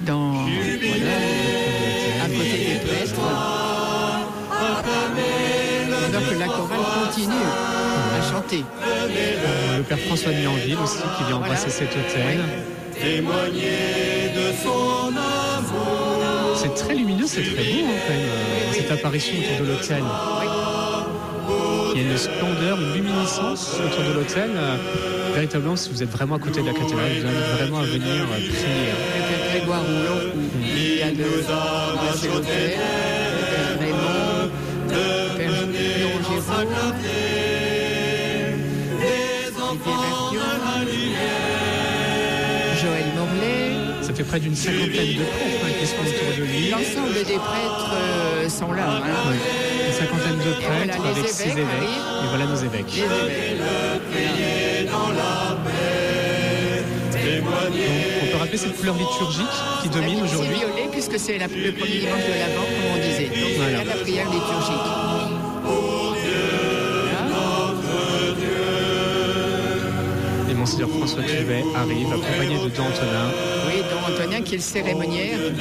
dans, 0.00 0.32
voilà, 0.32 1.16
à 2.24 2.28
côté 2.28 2.56
des 2.58 2.78
prêtres. 2.86 3.20
Donc 6.12 6.38
la 6.38 6.46
chorale 6.46 6.84
continue 7.04 7.46
à 8.18 8.32
chanter. 8.32 8.64
Le 9.76 9.82
père 9.82 9.98
François 9.98 10.32
de 10.32 10.38
Mianville 10.38 10.78
aussi 10.82 11.02
qui 11.16 11.24
vient 11.24 11.36
embrasser 11.36 11.70
cet 11.70 11.90
hôtel. 11.90 12.40
C'est 16.54 16.74
très 16.74 16.94
lumineux, 16.94 17.26
c'est 17.26 17.42
très 17.42 17.64
beau 17.64 17.84
hein, 17.84 17.98
quand 18.06 18.14
même, 18.14 18.22
euh, 18.22 18.72
cette 18.72 18.90
apparition 18.90 19.34
autour 19.38 19.66
de 19.66 19.72
l'hôtel. 19.72 20.02
Il 21.94 22.02
y 22.02 22.04
a 22.04 22.10
une 22.10 22.16
splendeur, 22.16 22.80
une 22.80 22.94
luminescence 22.94 23.74
autour 23.84 24.04
de 24.04 24.12
l'hôtel. 24.12 24.50
Euh, 24.56 24.76
véritablement, 25.34 25.76
si 25.76 25.90
vous 25.90 26.02
êtes 26.02 26.10
vraiment 26.10 26.36
à 26.36 26.38
côté 26.38 26.62
de 26.62 26.66
la 26.66 26.72
cathédrale, 26.72 27.12
je 27.14 27.20
vous 27.20 27.26
invite 27.26 27.58
vraiment 27.58 27.78
à 27.78 27.84
venir 27.84 28.08
euh, 28.08 28.48
prier. 28.48 28.92
Grégoire 29.56 29.80
Rouleau, 29.80 30.32
il 30.60 30.98
y 30.98 31.02
a 31.02 31.10
de 31.12 31.24
embrasser 31.24 32.28
l'autel. 32.28 32.72
Le 32.76 33.42
père 33.48 33.78
Raymond, 33.80 34.50
le 34.90 35.36
père 35.38 35.66
Léon 35.72 36.16
Géraud, 36.28 36.66
Didier 39.80 40.02
Verdion, 40.02 40.50
Joël 42.82 43.08
Morlaix. 43.16 43.72
Ça 44.02 44.12
fait 44.12 44.24
près 44.24 44.40
d'une 44.40 44.54
cinquantaine 44.54 45.14
de 45.14 45.24
prêtres 45.24 45.64
hein, 45.64 45.72
qui 45.80 45.86
sont 45.86 46.02
autour 46.02 46.30
de 46.36 46.42
lui. 46.44 46.68
L'ensemble 46.70 47.14
des 47.14 47.38
prêtres 47.38 47.92
euh, 47.94 48.48
sont 48.50 48.72
là. 48.72 48.88
hein. 48.88 49.30
Ouais. 49.30 49.40
Une 49.86 49.92
cinquantaine 49.94 50.36
de 50.36 50.52
prêtres 50.52 50.98
voilà, 50.98 51.12
les 51.14 51.18
avec 51.20 51.30
six 51.30 51.42
évêques 51.44 51.64
arrivent. 51.78 52.24
Et 52.24 52.28
voilà 52.28 52.44
nos 52.44 52.56
évêques. 52.56 52.92
Les 52.92 53.00
évêques. 53.00 54.90
Donc, 54.90 55.55
on 58.22 58.26
peut 58.32 58.36
rappeler 58.38 58.58
cette 58.58 58.76
couleur 58.76 58.94
liturgique 58.96 59.46
qui 59.82 59.88
domine 59.88 60.18
C'est 60.18 60.34
aujourd'hui. 60.34 60.56
violet 60.58 60.88
puisque 60.92 61.18
c'est 61.18 61.38
le 61.38 61.46
premier 61.48 61.98
dimanche 61.98 62.24
de 62.28 62.34
l'Avent, 62.40 62.66
comme 62.66 62.92
on 62.94 62.96
disait. 63.06 63.26
Donc 63.26 63.34
c'est 63.34 63.56
Voilà. 63.56 63.84
la 63.84 63.94
prière 64.02 64.26
liturgique. 64.30 65.96
Et 70.50 70.54
Monseigneur 70.54 70.88
François 70.90 71.22
Tuvet 71.22 71.64
arrive 71.74 72.12
accompagné 72.12 72.56
de 72.58 72.68
Dan 72.68 72.86
Antonin. 72.86 73.30
Oui, 73.66 73.82
dont 73.90 74.12
Antonin 74.14 74.42
qui 74.42 74.54
est 74.54 74.58
le 74.58 74.62
cérémoniaire. 74.62 75.38
Hein. 75.38 75.52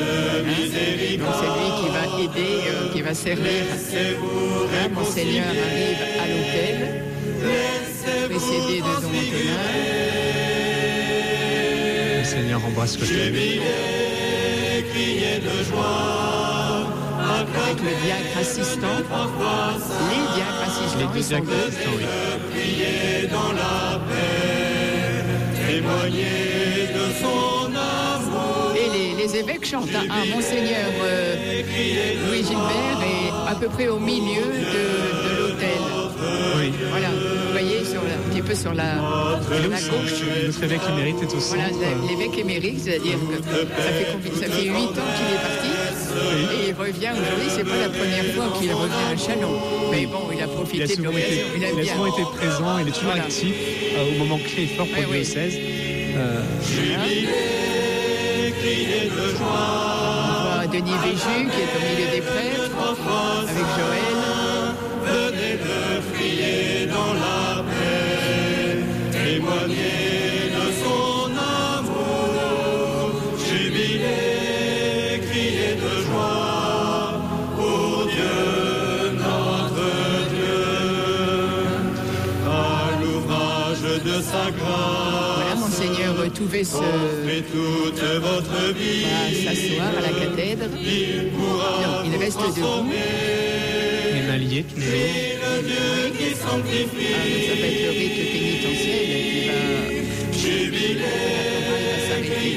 Donc 1.18 1.34
c'est 1.40 1.52
lui 1.58 1.70
qui 1.80 1.90
va 1.90 2.04
aider, 2.24 2.54
euh, 2.68 2.94
qui 2.94 3.02
va 3.02 3.14
servir. 3.14 3.64
Hein, 3.94 4.90
Monseigneur 4.94 5.46
arrive 5.48 6.02
à 6.22 6.28
l'hôtel, 6.28 7.04
précédé 8.30 8.78
de 8.78 8.82
Don 8.82 9.08
Antonin. 9.08 10.25
Monseigneur 12.36 12.66
embrasse 12.66 13.00
l'hôtel. 13.00 13.34
avec 17.56 17.80
le 17.80 17.92
diacre 18.04 18.38
assistant. 18.38 18.88
Les 20.10 20.24
diacres 20.36 20.64
assistants. 20.68 21.00
Les 21.00 21.06
deux 21.14 21.28
diacres 21.28 21.48
assistants, 21.66 21.92
oui. 21.96 22.04
Dans 23.32 23.54
la 23.54 24.00
paix, 24.10 25.24
témoignez 25.66 26.88
de 26.94 27.06
son 27.22 27.72
amour. 27.74 28.74
Et 28.76 28.90
les, 28.98 29.24
les 29.24 29.38
évêques 29.38 29.66
chantent. 29.66 29.88
Ah, 29.96 30.02
ah, 30.10 30.36
Monseigneur 30.36 30.92
euh, 31.04 31.62
Louis 32.28 32.44
Gilbert 32.44 33.00
est 33.02 33.50
à 33.50 33.56
peu 33.56 33.68
près 33.68 33.88
au 33.88 34.00
milieu 34.00 34.44
de, 34.44 35.30
de 35.30 35.38
l'autel. 35.40 36.15
Oui. 36.58 36.72
Voilà, 36.92 37.10
vous 37.10 37.52
voyez, 37.52 37.84
sur 37.86 38.02
la- 38.04 38.16
un 38.16 38.30
petit 38.30 38.42
peu 38.42 38.56
sur 38.56 38.74
la, 38.74 38.96
sur 39.78 39.94
gauche. 39.94 40.22
notre 40.46 40.64
évêque 40.64 40.82
émérite 40.90 41.22
est 41.22 41.34
au 41.36 41.40
centre. 41.40 41.62
Voilà, 41.74 41.96
l'évêque 42.10 42.38
émérite, 42.38 42.80
c'est-à-dire 42.84 43.18
que 43.30 43.36
ça 43.44 43.92
fait, 43.98 44.40
ça 44.40 44.48
fait 44.54 44.64
8 44.64 44.74
ans 44.74 45.10
qu'il 45.16 45.30
est 45.36 45.42
parti 45.42 45.72
et 46.56 46.70
il 46.70 46.74
revient 46.74 47.12
aujourd'hui. 47.14 47.50
C'est 47.50 47.64
pas 47.64 47.78
la 47.78 47.90
première 47.90 48.26
fois 48.36 48.46
qu'il 48.60 48.72
revient 48.74 49.08
à 49.14 49.18
Chalon. 49.18 49.60
Mais 49.92 50.06
bon, 50.06 50.28
il 50.32 50.38
a 50.38 50.38
Il 50.38 50.44
a 50.44 50.48
profité 50.48 50.96
de 50.96 51.04
l'occasion. 51.04 51.46
Il 51.58 51.66
a 51.66 51.82
bien. 51.82 51.94
souvent 51.94 52.08
été 52.08 52.22
présent, 52.38 52.78
il 52.80 52.88
est 52.88 52.92
toujours 52.92 53.10
Voilà. 53.12 53.24
actif 53.24 53.54
euh, 53.98 54.12
au 54.16 54.18
moment 54.24 54.38
clé 54.40 54.64
et 54.64 54.68
fort 54.76 54.88
pour 54.88 54.98
Oui, 54.98 55.18
le 55.18 55.24
diocèse. 55.24 55.54
Euh, 56.18 56.42
Denis 60.72 60.92
Béju 61.04 61.50
qui 61.52 61.62
est 61.62 61.72
au 61.76 61.82
milieu 61.86 62.08
des 62.12 62.22
prêtres 62.22 62.72
avec 63.48 63.68
Joël. 63.78 64.15
Toute 86.64 88.00
votre 88.22 88.74
vie. 88.74 89.04
va 89.04 89.28
s'asseoir 89.44 89.90
à 89.90 90.02
la 90.02 90.08
cathèdre. 90.08 90.66
Il 90.80 91.28
pourra 91.32 91.72
Non, 91.84 91.98
il 92.06 92.16
reste 92.18 92.40
debout. 92.40 92.90
les 94.14 94.22
mains 94.22 94.38
liées 94.38 94.64
toujours. 94.64 94.86
Dieu 95.68 96.12
qui 96.18 96.30
sanctifie. 96.34 97.12
Ah, 97.12 97.28
ça 97.46 97.54
va 97.60 97.68
être 97.68 97.82
le 97.84 97.90
rite 97.90 98.20
pénitentiel 98.32 99.04
qui 100.32 100.52
va, 100.72 100.78
il 100.80 100.98
va 100.98 101.98
s'arrêter. 102.08 102.56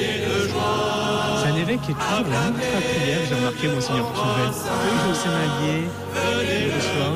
C'est 1.42 1.48
un 1.48 1.56
évêque 1.56 1.82
qui 1.82 1.90
est 1.90 1.94
toujours 1.94 2.28
là, 2.30 2.52
prière. 2.54 3.22
J'ai 3.28 3.34
remarqué, 3.34 3.66
Monseigneur 3.66 4.12
Touvet. 4.12 4.50
Toujours 4.54 5.16
ses 5.20 5.28
mains 5.28 5.50
liées. 5.58 5.86
Il 6.44 6.66
reçoit. 6.76 7.07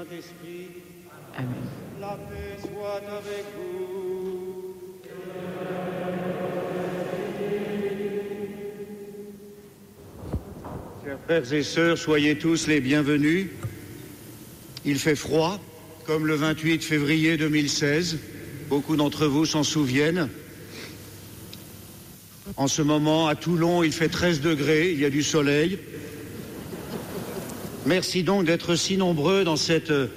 Saint-Esprit, 0.00 0.68
Amen. 1.36 1.50
la 2.00 2.18
paix 2.30 2.56
soit 2.58 3.02
avec 3.06 3.44
vous. 3.54 4.74
Chers 11.04 11.18
frères 11.26 11.52
et 11.52 11.62
sœurs, 11.62 11.98
soyez 11.98 12.38
tous 12.38 12.66
les 12.66 12.80
bienvenus. 12.80 13.48
Il 14.86 14.98
fait 14.98 15.16
froid, 15.16 15.60
comme 16.06 16.26
le 16.26 16.34
28 16.34 16.82
février 16.82 17.36
2016. 17.36 18.20
Beaucoup 18.70 18.96
d'entre 18.96 19.26
vous 19.26 19.44
s'en 19.44 19.64
souviennent. 19.64 20.30
En 22.56 22.68
ce 22.68 22.80
moment, 22.80 23.28
à 23.28 23.34
Toulon, 23.34 23.82
il 23.82 23.92
fait 23.92 24.08
13 24.08 24.40
degrés, 24.40 24.92
il 24.92 25.00
y 25.00 25.04
a 25.04 25.10
du 25.10 25.22
soleil. 25.22 25.78
Merci 27.86 28.22
donc 28.22 28.44
d'être 28.44 28.74
si 28.74 28.98
nombreux 28.98 29.42
dans 29.42 29.56
cette 29.56 29.90
euh, 29.90 30.08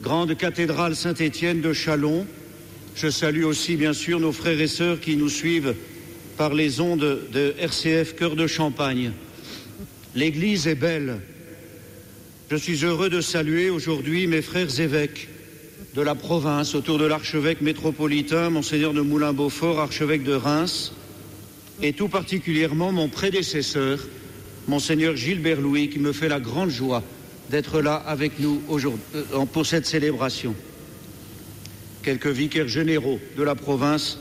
grande 0.00 0.34
cathédrale 0.34 0.96
Saint-Étienne 0.96 1.60
de 1.60 1.74
Chalon. 1.74 2.26
Je 2.96 3.10
salue 3.10 3.44
aussi, 3.44 3.76
bien 3.76 3.92
sûr, 3.92 4.18
nos 4.18 4.32
frères 4.32 4.58
et 4.58 4.66
sœurs 4.66 4.98
qui 4.98 5.16
nous 5.16 5.28
suivent 5.28 5.74
par 6.38 6.54
les 6.54 6.80
ondes 6.80 7.20
de 7.30 7.54
RCF 7.58 8.14
Cœur 8.14 8.34
de 8.34 8.46
Champagne. 8.46 9.12
L'église 10.14 10.66
est 10.66 10.74
belle. 10.74 11.20
Je 12.50 12.56
suis 12.56 12.82
heureux 12.82 13.10
de 13.10 13.20
saluer 13.20 13.68
aujourd'hui 13.68 14.26
mes 14.26 14.42
frères 14.42 14.80
évêques 14.80 15.28
de 15.94 16.00
la 16.00 16.14
province 16.14 16.74
autour 16.74 16.96
de 16.96 17.04
l'archevêque 17.04 17.60
métropolitain, 17.60 18.48
Monseigneur 18.48 18.94
de 18.94 19.02
Moulin-Beaufort, 19.02 19.80
archevêque 19.80 20.24
de 20.24 20.32
Reims, 20.32 20.94
et 21.82 21.92
tout 21.92 22.08
particulièrement 22.08 22.90
mon 22.90 23.08
prédécesseur, 23.08 23.98
Monseigneur 24.68 25.16
Gilbert 25.16 25.60
Louis, 25.60 25.88
qui 25.88 25.98
me 25.98 26.12
fait 26.12 26.28
la 26.28 26.40
grande 26.40 26.70
joie 26.70 27.02
d'être 27.50 27.80
là 27.80 27.94
avec 27.94 28.38
nous 28.38 28.62
aujourd'hui 28.68 29.02
euh, 29.14 29.44
pour 29.46 29.66
cette 29.66 29.86
célébration. 29.86 30.54
Quelques 32.02 32.28
vicaires 32.28 32.68
généraux 32.68 33.20
de 33.36 33.42
la 33.42 33.54
province 33.54 34.18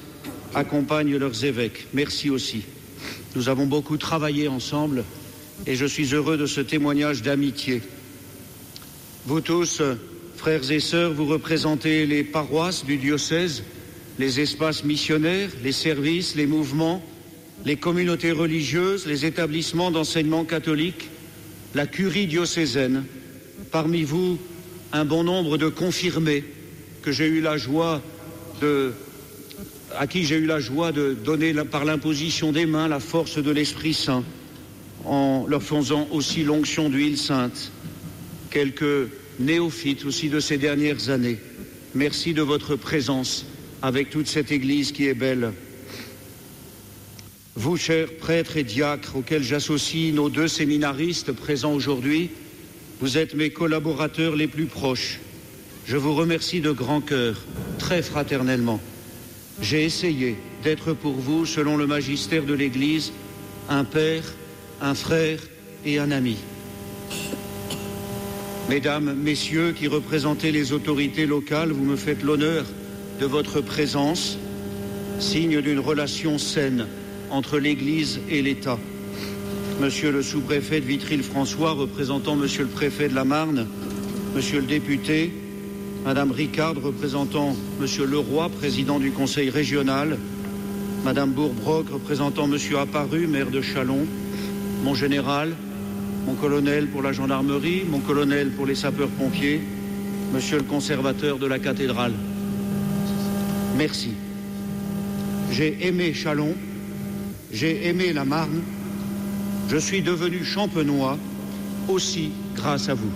accompagnent 0.54 1.18
leurs 1.18 1.46
évêques. 1.46 1.88
Merci 1.94 2.30
aussi. 2.30 2.64
Nous 3.36 3.50
avons 3.50 3.66
beaucoup 3.66 3.98
travaillé 3.98 4.48
ensemble 4.48 5.04
et 5.66 5.76
je 5.76 5.86
suis 5.86 6.14
heureux 6.14 6.38
de 6.38 6.46
ce 6.46 6.62
témoignage 6.62 7.22
d'amitié. 7.22 7.82
Vous 9.26 9.42
tous, 9.42 9.82
frères 10.36 10.72
et 10.72 10.80
sœurs, 10.80 11.14
vous 11.14 11.26
représentez 11.26 12.06
les 12.06 12.24
paroisses 12.24 12.84
du 12.84 12.98
diocèse, 12.98 13.64
les 14.20 14.40
espaces 14.40 14.84
missionnaires, 14.84 15.50
les 15.64 15.72
services, 15.72 16.36
les 16.36 16.48
mouvements, 16.48 17.04
les 17.66 17.76
communautés 17.76 18.32
religieuses, 18.32 19.06
les 19.06 19.26
établissements 19.26 19.92
d'enseignement 19.92 20.46
catholique, 20.46 21.10
la 21.76 21.88
curie 21.88 22.28
diocésaine. 22.28 23.06
Parmi 23.72 24.04
vous, 24.04 24.40
un 24.92 25.06
bon 25.06 25.24
nombre 25.24 25.58
de 25.58 25.70
confirmés 25.70 26.44
que 27.02 27.12
j'ai 27.12 27.28
eu 27.28 27.42
la 27.42 27.58
joie 27.58 28.02
de 28.62 28.94
à 29.98 30.08
qui 30.08 30.24
j'ai 30.24 30.38
eu 30.38 30.46
la 30.46 30.62
joie 30.62 30.94
de 30.94 31.14
donner 31.14 31.54
par 31.66 31.84
l'imposition 31.84 32.54
des 32.54 32.66
mains 32.66 32.88
la 32.88 33.02
force 33.02 33.38
de 33.38 33.52
l'Esprit 33.52 33.94
Saint 33.94 34.24
en 35.04 35.46
leur 35.48 35.64
faisant 35.64 36.08
aussi 36.12 36.44
l'onction 36.44 36.90
d'huile 36.90 37.18
sainte. 37.18 37.72
Quelques 38.50 39.10
néophytes 39.40 40.06
aussi 40.06 40.30
de 40.30 40.40
ces 40.40 40.58
dernières 40.58 41.10
années. 41.10 41.40
Merci 41.94 42.34
de 42.34 42.42
votre 42.42 42.76
présence 42.76 43.46
avec 43.82 44.10
toute 44.10 44.28
cette 44.28 44.52
Église 44.52 44.92
qui 44.92 45.08
est 45.08 45.14
belle. 45.14 45.52
Vous, 47.56 47.76
chers 47.76 48.16
prêtres 48.16 48.56
et 48.56 48.64
diacres, 48.64 49.18
auxquels 49.18 49.44
j'associe 49.44 50.14
nos 50.14 50.30
deux 50.30 50.48
séminaristes 50.48 51.34
présents 51.34 51.74
aujourd'hui, 51.74 52.30
vous 53.02 53.18
êtes 53.18 53.36
mes 53.36 53.50
collaborateurs 53.50 54.38
les 54.38 54.48
plus 54.48 54.68
proches. 54.68 55.20
Je 55.86 55.98
vous 55.98 56.16
remercie 56.16 56.62
de 56.62 56.72
grand 56.72 57.02
cœur, 57.02 57.36
très 57.78 58.02
fraternellement. 58.04 58.80
J'ai 59.62 59.84
essayé 59.84 60.38
d'être 60.64 60.94
pour 60.94 61.12
vous, 61.12 61.46
selon 61.46 61.76
le 61.76 61.88
magistère 61.88 62.46
de 62.46 62.54
l'Église, 62.54 63.12
un 63.68 63.84
père, 63.84 64.24
un 64.80 64.96
frère 64.96 65.40
et 65.86 66.00
un 66.00 66.12
ami. 66.12 66.38
Mesdames, 68.70 69.14
Messieurs 69.14 69.74
qui 69.78 69.90
représentez 69.90 70.54
les 70.54 70.72
autorités 70.72 71.26
locales, 71.26 71.74
vous 71.74 71.84
me 71.84 71.98
faites 71.98 72.24
l'honneur 72.24 72.64
de 73.20 73.26
votre 73.26 73.60
présence, 73.60 74.38
signe 75.20 75.60
d'une 75.60 75.80
relation 75.80 76.38
saine 76.38 76.88
entre 77.32 77.58
l'Église 77.58 78.20
et 78.30 78.42
l'État. 78.42 78.78
Monsieur 79.80 80.12
le 80.12 80.22
sous-préfet 80.22 80.82
de 80.82 80.86
Vitry-le-François, 80.86 81.72
représentant 81.72 82.36
Monsieur 82.36 82.64
le 82.64 82.70
préfet 82.70 83.10
de 83.10 83.16
la 83.16 83.24
Marne, 83.24 83.68
Monsieur 84.36 84.60
le 84.60 84.68
député, 84.68 85.34
Madame 86.06 86.32
Ricard, 86.32 86.76
représentant 86.82 87.56
Monsieur 87.80 88.06
Leroy, 88.06 88.50
président 88.50 89.00
du 89.00 89.12
Conseil 89.12 89.50
régional, 89.50 90.18
Madame 91.04 91.32
Bourbrock, 91.32 91.90
représentant 91.90 92.48
Monsieur 92.48 92.80
Apparu, 92.80 93.28
maire 93.28 93.50
de 93.50 93.62
Chalon, 93.62 94.06
mon 94.84 94.94
général, 94.94 95.56
mon 96.28 96.36
colonel 96.36 96.88
pour 96.88 97.02
la 97.02 97.14
gendarmerie, 97.14 97.84
mon 97.90 98.00
colonel 98.00 98.52
pour 98.52 98.66
les 98.66 98.76
sapeurs-pompiers, 98.76 99.62
Monsieur 100.34 100.58
le 100.58 100.64
conservateur 100.64 101.40
de 101.40 101.48
la 101.48 101.60
cathédrale. 101.60 102.14
Merci. 103.78 104.12
J'ai 105.52 105.88
aimé 105.88 106.14
Chalon, 106.14 106.56
j'ai 107.54 107.88
aimé 107.88 108.14
la 108.14 108.26
Marne, 108.26 108.62
je 109.70 109.78
suis 109.78 110.02
devenu 110.02 110.44
champenois 110.44 111.18
aussi 111.88 112.32
grâce 112.56 112.90
à 112.90 112.94
vous. 112.94 113.12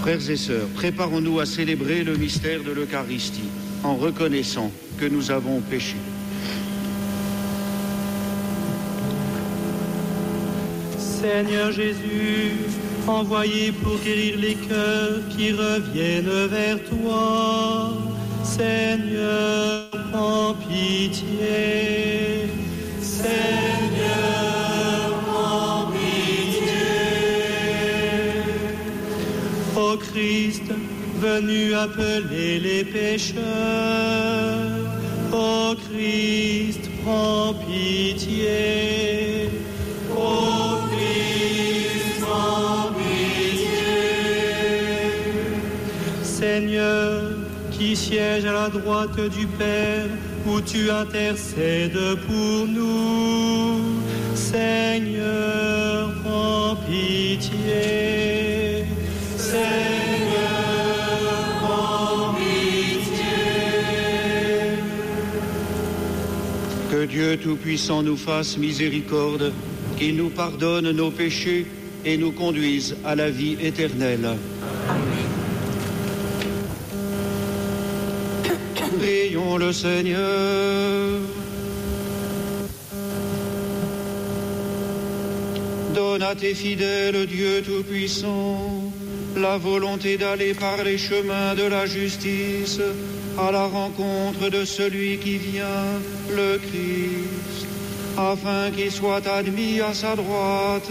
Frères 0.00 0.30
et 0.30 0.36
sœurs, 0.36 0.68
préparons-nous 0.74 1.40
à 1.40 1.46
célébrer 1.46 2.04
le 2.04 2.16
mystère 2.16 2.62
de 2.62 2.72
l'Eucharistie. 2.72 3.50
en 3.86 3.94
reconnaissant 3.94 4.70
que 4.98 5.06
nous 5.06 5.30
avons 5.30 5.60
péché. 5.60 5.96
Seigneur 10.98 11.70
Jésus, 11.72 12.52
envoyé 13.06 13.72
pour 13.72 13.96
guérir 14.04 14.38
les 14.38 14.54
cœurs 14.54 15.20
qui 15.36 15.52
reviennent 15.52 16.46
vers 16.48 16.78
toi, 16.84 17.92
Seigneur, 18.44 19.90
prends 20.12 20.54
pitié. 20.54 22.35
Christ, 30.16 30.72
venu 31.20 31.74
appeler 31.74 32.58
les 32.58 32.84
pécheurs, 32.84 33.42
ô 35.30 35.74
Christ, 35.74 36.88
prends 37.02 37.52
pitié. 37.52 39.50
Ô 40.10 40.78
Christ, 40.88 42.22
prends 42.22 42.92
pitié. 42.96 43.66
Seigneur, 46.22 47.32
qui 47.72 47.94
siège 47.94 48.46
à 48.46 48.52
la 48.52 48.68
droite 48.70 49.20
du 49.20 49.46
Père, 49.46 50.08
où 50.46 50.60
tu 50.60 50.90
intercèdes 50.90 51.98
pour 52.26 52.66
nous. 52.66 53.80
Seigneur, 54.34 56.12
prends 56.24 56.76
pitié. 56.86 58.84
Seigneur, 59.36 59.66
prends 61.62 62.34
pitié. 62.34 63.36
Que 66.90 67.04
Dieu 67.06 67.36
Tout-Puissant 67.36 68.02
nous 68.02 68.16
fasse 68.16 68.56
miséricorde, 68.56 69.52
qu'il 69.98 70.16
nous 70.16 70.30
pardonne 70.30 70.90
nos 70.92 71.10
péchés 71.10 71.66
et 72.04 72.16
nous 72.16 72.32
conduise 72.32 72.96
à 73.04 73.16
la 73.16 73.30
vie 73.30 73.56
éternelle. 73.60 74.36
Prions 78.98 79.56
le 79.58 79.72
Seigneur. 79.72 81.20
Donne 85.94 86.22
à 86.22 86.34
tes 86.34 86.54
fidèles, 86.54 87.26
Dieu 87.26 87.62
Tout-Puissant, 87.62 88.92
la 89.36 89.58
volonté 89.58 90.16
d'aller 90.16 90.54
par 90.54 90.82
les 90.84 90.98
chemins 90.98 91.54
de 91.54 91.64
la 91.64 91.86
justice 91.86 92.80
à 93.38 93.50
la 93.50 93.66
rencontre 93.66 94.48
de 94.50 94.64
celui 94.64 95.18
qui 95.18 95.36
vient, 95.36 96.00
le 96.30 96.58
Christ, 96.58 97.66
afin 98.16 98.70
qu'il 98.70 98.90
soit 98.90 99.26
admis 99.26 99.80
à 99.80 99.92
sa 99.92 100.16
droite 100.16 100.88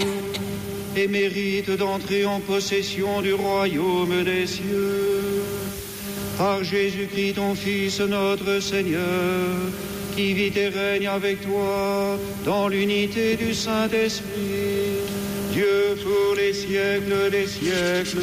et 0.96 1.08
mérite 1.08 1.72
d'entrer 1.72 2.26
en 2.26 2.40
possession 2.40 3.22
du 3.22 3.34
royaume 3.34 4.24
des 4.24 4.48
cieux. 4.48 5.25
Par 6.38 6.64
Jésus-Christ, 6.64 7.36
ton 7.36 7.56
Fils, 7.56 8.00
notre 8.02 8.60
Seigneur, 8.60 9.00
qui 10.16 10.34
vit 10.34 10.52
et 10.58 10.68
règne 10.70 11.08
avec 11.08 11.42
toi 11.42 12.18
dans 12.46 12.68
l'unité 12.68 13.36
du 13.38 13.54
Saint-Esprit, 13.54 15.00
Dieu 15.54 15.96
pour 16.04 16.36
les 16.36 16.54
siècles 16.54 17.30
des 17.32 17.48
siècles. 17.48 18.20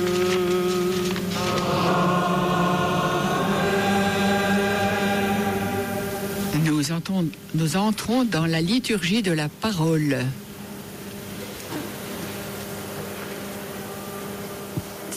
Nous, 6.64 6.92
entons- 6.92 7.26
nous 7.54 7.76
entrons 7.76 8.25
dans 8.25 8.47
la 8.47 8.61
liturgie 8.61 9.23
de 9.23 9.33
la 9.33 9.48
parole. 9.48 10.18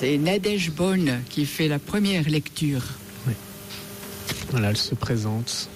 C'est 0.05 0.19
Nadège 0.19 0.69
Bonne 0.69 1.23
qui 1.31 1.47
fait 1.47 1.67
la 1.67 1.79
première 1.79 2.29
lecture. 2.29 2.83
Voilà, 4.51 4.69
elle 4.69 4.77
se 4.77 4.93
présente. 4.93 5.67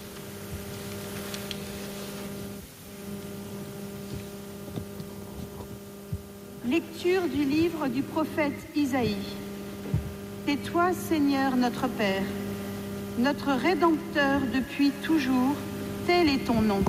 Lecture 6.63 7.23
du 7.27 7.43
livre 7.43 7.87
du 7.87 8.03
prophète 8.03 8.53
Isaïe. 8.75 9.15
C'est 10.47 10.57
toi, 10.57 10.91
Seigneur, 10.93 11.55
notre 11.55 11.87
Père, 11.87 12.21
notre 13.17 13.53
Rédempteur 13.53 14.41
depuis 14.53 14.91
toujours, 15.01 15.55
tel 16.05 16.29
est 16.29 16.45
ton 16.45 16.61
nom. 16.61 16.83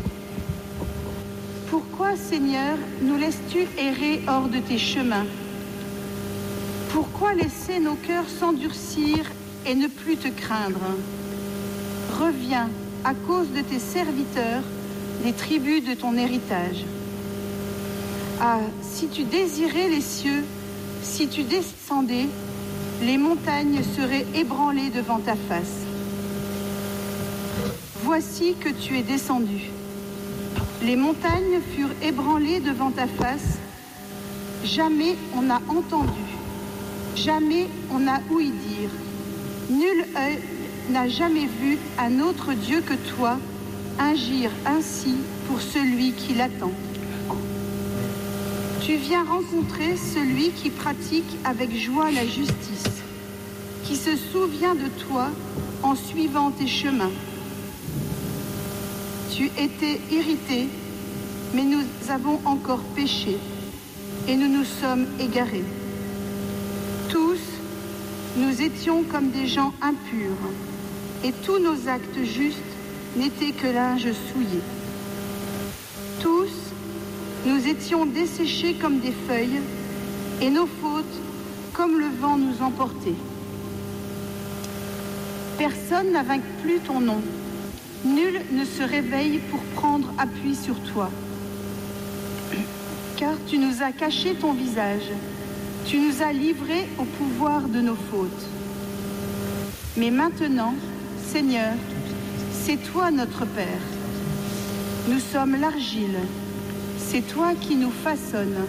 Pourquoi, 1.71 2.17
Seigneur, 2.17 2.77
nous 3.01 3.17
laisses-tu 3.17 3.61
errer 3.79 4.21
hors 4.29 4.51
de 4.51 4.59
tes 4.59 4.77
chemins 4.77 5.25
Pourquoi 6.93 7.35
laisser 7.35 7.79
nos 7.79 7.95
cœurs 7.95 8.29
s'endurcir 8.29 9.31
et 9.65 9.75
ne 9.75 9.87
plus 9.87 10.17
te 10.17 10.29
craindre 10.29 10.81
Reviens 12.19 12.69
à 13.05 13.15
cause 13.15 13.51
de 13.53 13.61
tes 13.61 13.79
serviteurs, 13.79 14.63
des 15.23 15.33
tribus 15.33 15.85
de 15.85 15.95
ton 15.95 16.17
héritage. 16.17 16.85
Ah, 18.41 18.59
si 18.83 19.07
tu 19.09 19.23
désirais 19.23 19.89
les 19.89 20.01
cieux, 20.01 20.45
si 21.03 21.29
tu 21.29 21.45
descendais, 21.45 22.27
les 23.03 23.19
montagnes 23.19 23.83
seraient 23.97 24.27
ébranlées 24.35 24.91
devant 24.91 25.19
ta 25.19 25.35
face. 25.35 25.85
Voici 28.03 28.55
que 28.59 28.69
tu 28.69 28.99
es 28.99 29.03
descendu. 29.03 29.71
Les 30.83 30.97
montagnes 30.97 31.61
furent 31.75 31.95
ébranlées 32.03 32.61
devant 32.61 32.91
ta 32.91 33.07
face. 33.07 33.59
Jamais 34.65 35.17
on 35.37 35.43
n'a 35.43 35.61
entendu, 35.69 36.30
jamais 37.17 37.69
on 37.91 37.99
n'a 38.01 38.21
ouï 38.31 38.51
dire. 38.51 38.91
Nul 39.71 40.05
n'a 40.91 41.09
jamais 41.09 41.47
vu 41.47 41.79
un 41.99 42.21
autre 42.21 42.53
Dieu 42.53 42.81
que 42.81 42.95
toi 43.17 43.39
agir 43.99 44.51
ainsi 44.67 45.15
pour 45.47 45.61
celui 45.61 46.13
qui 46.13 46.35
l'attend. 46.35 46.73
Tu 48.81 48.97
viens 48.97 49.25
rencontrer 49.25 49.97
celui 49.97 50.51
qui 50.51 50.71
pratique 50.71 51.37
avec 51.45 51.75
joie 51.77 52.11
la 52.11 52.27
justice, 52.27 53.03
qui 53.85 53.95
se 53.95 54.17
souvient 54.17 54.75
de 54.75 54.89
toi 55.07 55.29
en 55.83 55.95
suivant 55.95 56.51
tes 56.51 56.67
chemins. 56.67 57.13
Tu 59.33 59.47
étais 59.59 60.01
irrité, 60.11 60.69
mais 61.55 61.63
nous 61.63 61.85
avons 62.09 62.41
encore 62.45 62.83
péché 62.97 63.39
et 64.27 64.37
nous 64.37 64.49
nous 64.49 64.65
sommes 64.65 65.07
égarés. 65.21 65.65
Tous, 67.11 67.41
nous 68.37 68.63
étions 68.63 69.03
comme 69.03 69.31
des 69.31 69.49
gens 69.49 69.73
impurs 69.83 70.37
et 71.25 71.33
tous 71.45 71.59
nos 71.59 71.89
actes 71.89 72.23
justes 72.23 72.59
n'étaient 73.17 73.51
que 73.51 73.67
linge 73.67 74.09
souillé. 74.13 74.61
Tous, 76.21 76.53
nous 77.47 77.67
étions 77.67 78.07
desséchés 78.07 78.75
comme 78.75 79.01
des 79.01 79.13
feuilles, 79.27 79.61
et 80.41 80.51
nos 80.51 80.67
fautes, 80.67 81.05
comme 81.73 81.99
le 81.99 82.09
vent, 82.21 82.39
nous 82.39 82.63
emportaient. 82.63 83.19
Personne 85.59 86.13
n'invoque 86.13 86.41
plus 86.63 86.79
ton 86.79 87.01
nom. 87.01 87.21
Nul 88.05 88.41
ne 88.53 88.65
se 88.65 88.83
réveille 88.83 89.41
pour 89.51 89.61
prendre 89.75 90.13
appui 90.17 90.55
sur 90.55 90.79
toi. 90.93 91.11
Car 93.17 93.35
tu 93.47 93.59
nous 93.59 93.83
as 93.83 93.93
caché 93.93 94.35
ton 94.35 94.53
visage. 94.53 95.11
Tu 95.87 95.99
nous 95.99 96.23
as 96.23 96.33
livrés 96.33 96.89
au 96.99 97.05
pouvoir 97.05 97.63
de 97.63 97.81
nos 97.81 97.97
fautes. 98.11 98.47
Mais 99.97 100.11
maintenant, 100.11 100.75
Seigneur, 101.33 101.75
c'est 102.53 102.77
toi 102.93 103.11
notre 103.11 103.45
Père. 103.45 103.83
Nous 105.09 105.21
sommes 105.21 105.61
l'argile. 105.61 106.19
C'est 106.99 107.23
toi 107.23 107.55
qui 107.61 107.77
nous 107.77 107.91
façonnes. 107.91 108.67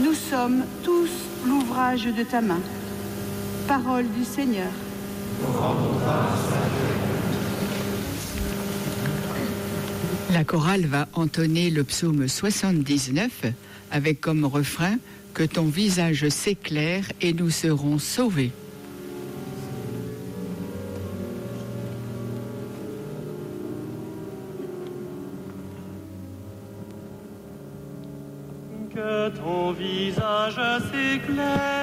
Nous 0.00 0.14
sommes 0.14 0.64
tous 0.82 1.10
l'ouvrage 1.46 2.04
de 2.04 2.22
ta 2.22 2.40
main. 2.40 2.60
Parole 3.68 4.06
du 4.08 4.24
Seigneur. 4.24 4.70
La 10.32 10.44
chorale 10.44 10.86
va 10.86 11.06
entonner 11.14 11.70
le 11.70 11.84
psaume 11.84 12.26
79 12.26 13.30
avec 13.90 14.20
comme 14.20 14.44
refrain 14.44 14.96
Que 15.34 15.42
ton 15.42 15.64
visage 15.64 16.28
s'éclaire 16.28 17.10
et 17.20 17.32
nous 17.32 17.50
serons 17.50 17.98
sauvés. 17.98 18.52
Que 28.94 29.28
ton 29.30 29.72
visage 29.72 30.60
s'éclaire 30.92 31.73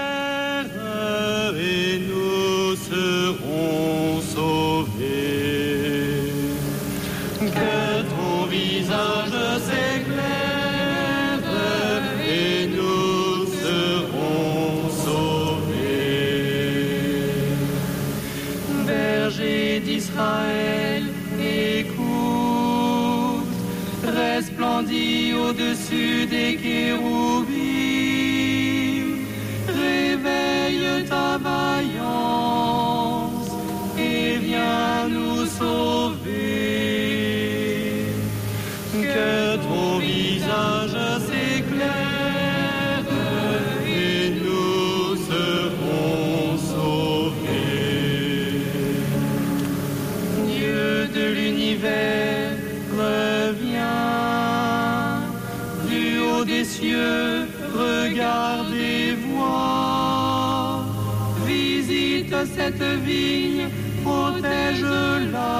cette 62.61 62.87
vigne, 63.05 63.67
protège-la. 64.03 65.57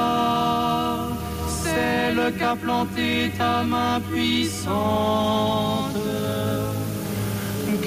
Celle 1.63 2.23
qu'a 2.37 2.55
planté 2.55 3.31
ta 3.37 3.63
main 3.63 3.99
puissante. 4.11 5.97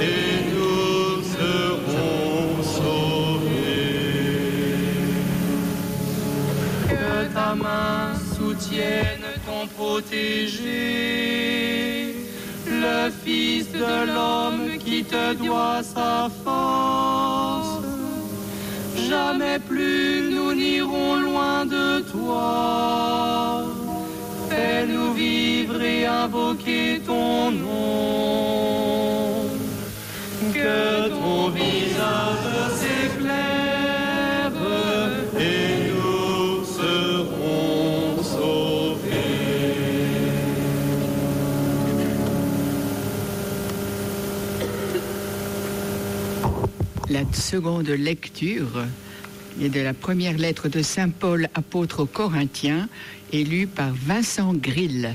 et 0.00 0.34
nous 0.52 1.22
serons 1.36 2.62
sauvés. 2.76 4.08
Que 6.88 7.14
ta 7.34 7.50
main 7.54 8.02
soutienne 8.36 9.28
ton 9.46 9.62
protégé, 9.76 10.76
le 12.66 12.98
Fils 13.24 13.67
de 13.78 13.96
l'homme 14.12 14.78
qui 14.78 15.04
te 15.04 15.34
doit 15.34 15.82
sa 15.82 16.28
force. 16.44 17.84
Jamais 19.08 19.58
plus 19.58 20.30
nous 20.34 20.52
n'irons 20.54 21.16
loin 21.16 21.64
de 21.64 22.00
toi. 22.12 23.64
Fais-nous 24.50 25.12
vivre 25.12 25.80
et 25.80 26.06
invoquer 26.06 27.00
ton 27.06 27.50
nom. 27.50 27.78
Que 30.52 30.97
La 47.30 47.36
seconde 47.36 47.88
lecture 47.88 48.86
est 49.60 49.68
de 49.68 49.80
la 49.80 49.94
première 49.94 50.36
lettre 50.36 50.68
de 50.68 50.82
Saint 50.82 51.10
Paul, 51.10 51.48
apôtre 51.54 52.00
aux 52.00 52.06
Corinthiens, 52.06 52.88
est 53.32 53.44
lue 53.44 53.66
par 53.66 53.92
Vincent 53.92 54.54
Grill. 54.54 55.14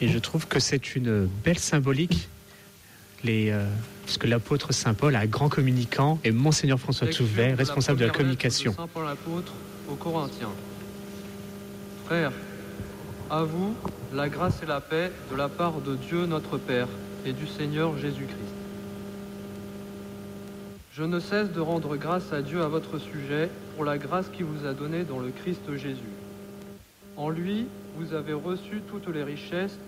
Et 0.00 0.08
je 0.08 0.18
trouve 0.18 0.46
que 0.46 0.58
c'est 0.58 0.96
une 0.96 1.28
belle 1.44 1.58
symbolique. 1.58 2.28
Les, 3.24 3.50
euh, 3.50 3.66
parce 4.04 4.18
que 4.18 4.26
l'apôtre 4.26 4.72
Saint 4.72 4.94
Paul, 4.94 5.16
un 5.16 5.26
grand 5.26 5.48
communicant, 5.48 6.18
et 6.24 6.30
Monseigneur 6.30 6.78
François 6.78 7.08
Touvet, 7.08 7.54
responsable 7.54 7.98
de 7.98 8.06
la 8.06 8.12
communication. 8.12 8.72
de 8.72 8.76
Saint 8.76 8.88
Paul 8.88 9.08
apôtre 9.08 9.52
aux 9.88 9.96
Corinthiens. 9.96 10.52
Frères, 12.06 12.32
à 13.30 13.42
vous 13.42 13.74
la 14.14 14.28
grâce 14.28 14.62
et 14.62 14.66
la 14.66 14.80
paix 14.80 15.10
de 15.30 15.36
la 15.36 15.48
part 15.48 15.80
de 15.80 15.96
Dieu 15.96 16.26
notre 16.26 16.58
Père 16.58 16.88
et 17.24 17.32
du 17.32 17.46
Seigneur 17.46 17.98
Jésus-Christ. 17.98 18.45
Je 20.96 21.04
ne 21.04 21.20
cesse 21.20 21.52
de 21.52 21.60
rendre 21.60 21.98
grâce 21.98 22.32
à 22.32 22.40
Dieu 22.40 22.62
à 22.62 22.68
votre 22.68 22.96
sujet 22.96 23.50
pour 23.74 23.84
la 23.84 23.98
grâce 23.98 24.30
qu'il 24.30 24.46
vous 24.46 24.64
a 24.64 24.72
donnée 24.72 25.04
dans 25.04 25.18
le 25.18 25.28
Christ 25.28 25.76
Jésus. 25.76 26.14
En 27.18 27.28
lui, 27.28 27.66
vous 27.96 28.14
avez 28.14 28.32
reçu 28.32 28.80
toutes 28.88 29.06
les 29.08 29.22
richesses, 29.22 29.78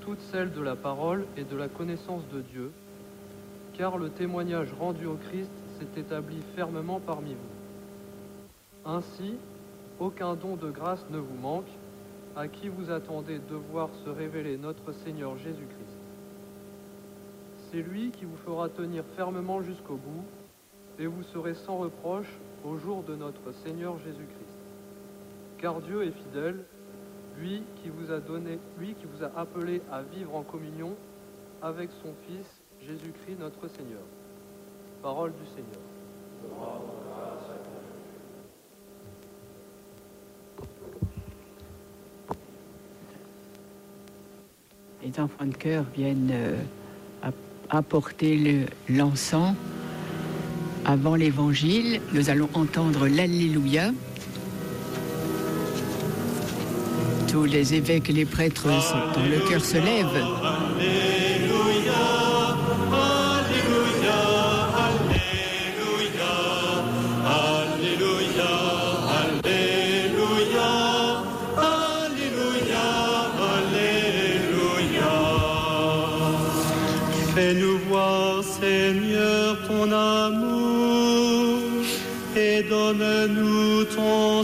toutes 0.00 0.20
celles 0.32 0.50
de 0.50 0.60
la 0.60 0.74
parole 0.74 1.24
et 1.36 1.44
de 1.44 1.56
la 1.56 1.68
connaissance 1.68 2.24
de 2.34 2.40
Dieu, 2.40 2.72
car 3.74 3.96
le 3.96 4.08
témoignage 4.08 4.72
rendu 4.76 5.06
au 5.06 5.14
Christ 5.14 5.52
s'est 5.78 6.00
établi 6.00 6.38
fermement 6.56 6.98
parmi 6.98 7.34
vous. 7.34 8.90
Ainsi, 8.90 9.34
aucun 10.00 10.34
don 10.34 10.56
de 10.56 10.68
grâce 10.68 11.06
ne 11.10 11.18
vous 11.18 11.38
manque, 11.40 11.70
à 12.34 12.48
qui 12.48 12.68
vous 12.70 12.90
attendez 12.90 13.38
de 13.38 13.54
voir 13.70 13.88
se 14.04 14.10
révéler 14.10 14.56
notre 14.56 14.90
Seigneur 15.04 15.38
Jésus-Christ. 15.38 15.96
C'est 17.70 17.82
lui 17.82 18.10
qui 18.10 18.24
vous 18.24 18.38
fera 18.44 18.68
tenir 18.68 19.04
fermement 19.14 19.62
jusqu'au 19.62 19.94
bout, 19.94 20.24
et 20.98 21.06
vous 21.06 21.22
serez 21.34 21.54
sans 21.54 21.78
reproche 21.78 22.28
au 22.64 22.76
jour 22.78 23.02
de 23.02 23.14
notre 23.14 23.52
Seigneur 23.64 23.98
Jésus-Christ. 23.98 24.56
Car 25.58 25.80
Dieu 25.80 26.04
est 26.04 26.10
fidèle, 26.12 26.64
lui 27.38 27.62
qui 27.82 27.90
vous 27.90 28.10
a 28.12 28.18
donné, 28.18 28.58
lui 28.78 28.94
qui 28.94 29.04
vous 29.06 29.22
a 29.24 29.30
appelé 29.38 29.82
à 29.92 30.02
vivre 30.02 30.34
en 30.34 30.42
communion 30.42 30.94
avec 31.62 31.90
son 32.02 32.12
Fils 32.26 32.46
Jésus-Christ 32.86 33.38
notre 33.40 33.68
Seigneur. 33.68 34.00
Parole 35.02 35.32
du 35.32 35.46
Seigneur. 35.50 35.80
Les 45.02 45.20
enfants 45.20 45.44
de 45.46 45.54
cœur 45.54 45.84
viennent 45.94 46.30
euh, 46.32 46.56
app- 47.22 47.34
apporter 47.70 48.36
le- 48.36 48.66
l'encens 48.94 49.54
avant 50.86 51.16
l'évangile. 51.16 52.00
Nous 52.12 52.30
allons 52.30 52.48
entendre 52.54 53.08
l'Alléluia. 53.08 53.90
Tous 57.28 57.44
les 57.44 57.74
évêques 57.74 58.08
et 58.08 58.12
les 58.12 58.24
prêtres 58.24 58.66
dont 58.66 59.24
le 59.28 59.48
cœur 59.48 59.62
se 59.62 59.76
lève. 59.76 60.65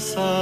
Ton 0.03 0.42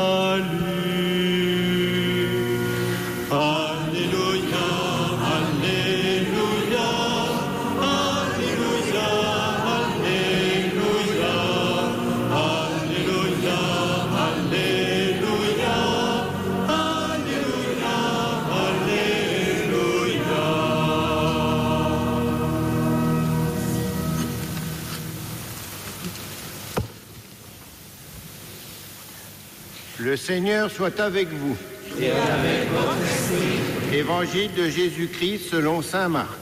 Seigneur 30.30 30.70
soit 30.70 31.00
avec 31.00 31.26
vous. 31.26 31.56
Et 32.00 32.12
avec 32.12 32.70
votre 32.70 32.96
esprit. 33.02 33.98
Évangile 33.98 34.50
de 34.56 34.70
Jésus-Christ 34.70 35.50
selon 35.50 35.82
Saint 35.82 36.08
Marc. 36.08 36.38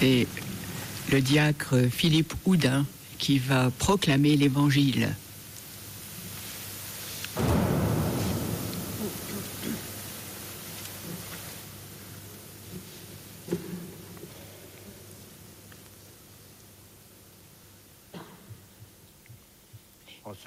C'est 0.00 0.26
le 1.12 1.20
diacre 1.20 1.76
Philippe 1.92 2.34
Houdin 2.44 2.84
qui 3.18 3.38
va 3.38 3.70
proclamer 3.78 4.34
l'évangile. 4.34 5.10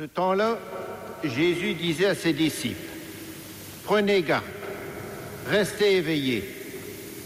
Ce 0.03 0.07
temps-là, 0.07 0.59
Jésus 1.23 1.75
disait 1.75 2.07
à 2.07 2.15
ses 2.15 2.33
disciples, 2.33 2.75
Prenez 3.85 4.21
garde, 4.21 4.43
restez 5.47 5.95
éveillés, 5.95 6.43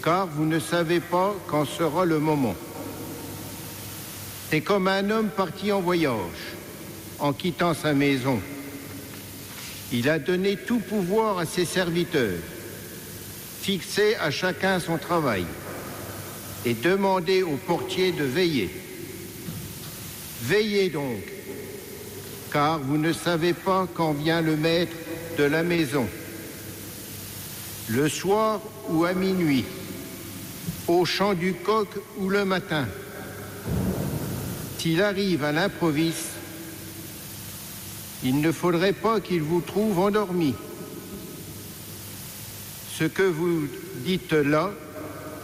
car 0.04 0.28
vous 0.28 0.46
ne 0.46 0.60
savez 0.60 1.00
pas 1.00 1.34
quand 1.48 1.66
sera 1.66 2.06
le 2.06 2.20
moment. 2.20 2.54
C'est 4.52 4.62
comme 4.62 4.88
un 4.88 5.10
homme 5.10 5.30
parti 5.30 5.72
en 5.72 5.82
voyage, 5.82 6.54
en 7.18 7.34
quittant 7.34 7.74
sa 7.74 7.94
maison. 7.94 8.40
Il 9.92 10.08
a 10.08 10.20
donné 10.20 10.56
tout 10.56 10.80
pouvoir 10.80 11.40
à 11.40 11.48
ses 11.48 11.66
serviteurs, 11.66 12.38
fixé 13.60 14.16
à 14.18 14.30
chacun 14.30 14.80
son 14.80 15.00
travail 15.00 15.48
et 16.64 16.76
demandé 16.76 17.42
au 17.42 17.56
portier 17.56 18.12
de 18.12 18.24
veiller. 18.24 18.70
Veillez 20.44 20.90
donc, 20.90 21.37
car 22.52 22.80
vous 22.80 22.98
ne 22.98 23.14
savez 23.14 23.54
pas 23.54 23.88
quand 23.94 24.14
vient 24.14 24.42
le 24.42 24.56
maître 24.56 24.96
de 25.38 25.44
la 25.44 25.64
maison, 25.64 26.08
le 27.90 28.10
soir 28.10 28.62
ou 28.90 29.06
à 29.06 29.14
minuit, 29.14 29.66
au 30.88 31.06
chant 31.06 31.34
du 31.34 31.54
coq 31.54 31.90
ou 32.18 32.30
le 32.30 32.46
matin. 32.46 32.88
S'il 34.78 35.02
arrive 35.02 35.44
à 35.44 35.52
l'improviste, 35.52 36.32
il 38.24 38.42
ne 38.42 38.52
faudrait 38.52 38.94
pas 38.94 39.20
qu'il 39.20 39.42
vous 39.42 39.62
trouve 39.62 40.00
endormi. 40.00 40.56
Ce 42.98 43.04
que 43.04 43.24
vous 43.24 43.68
dites 43.98 44.34
là, 44.34 44.72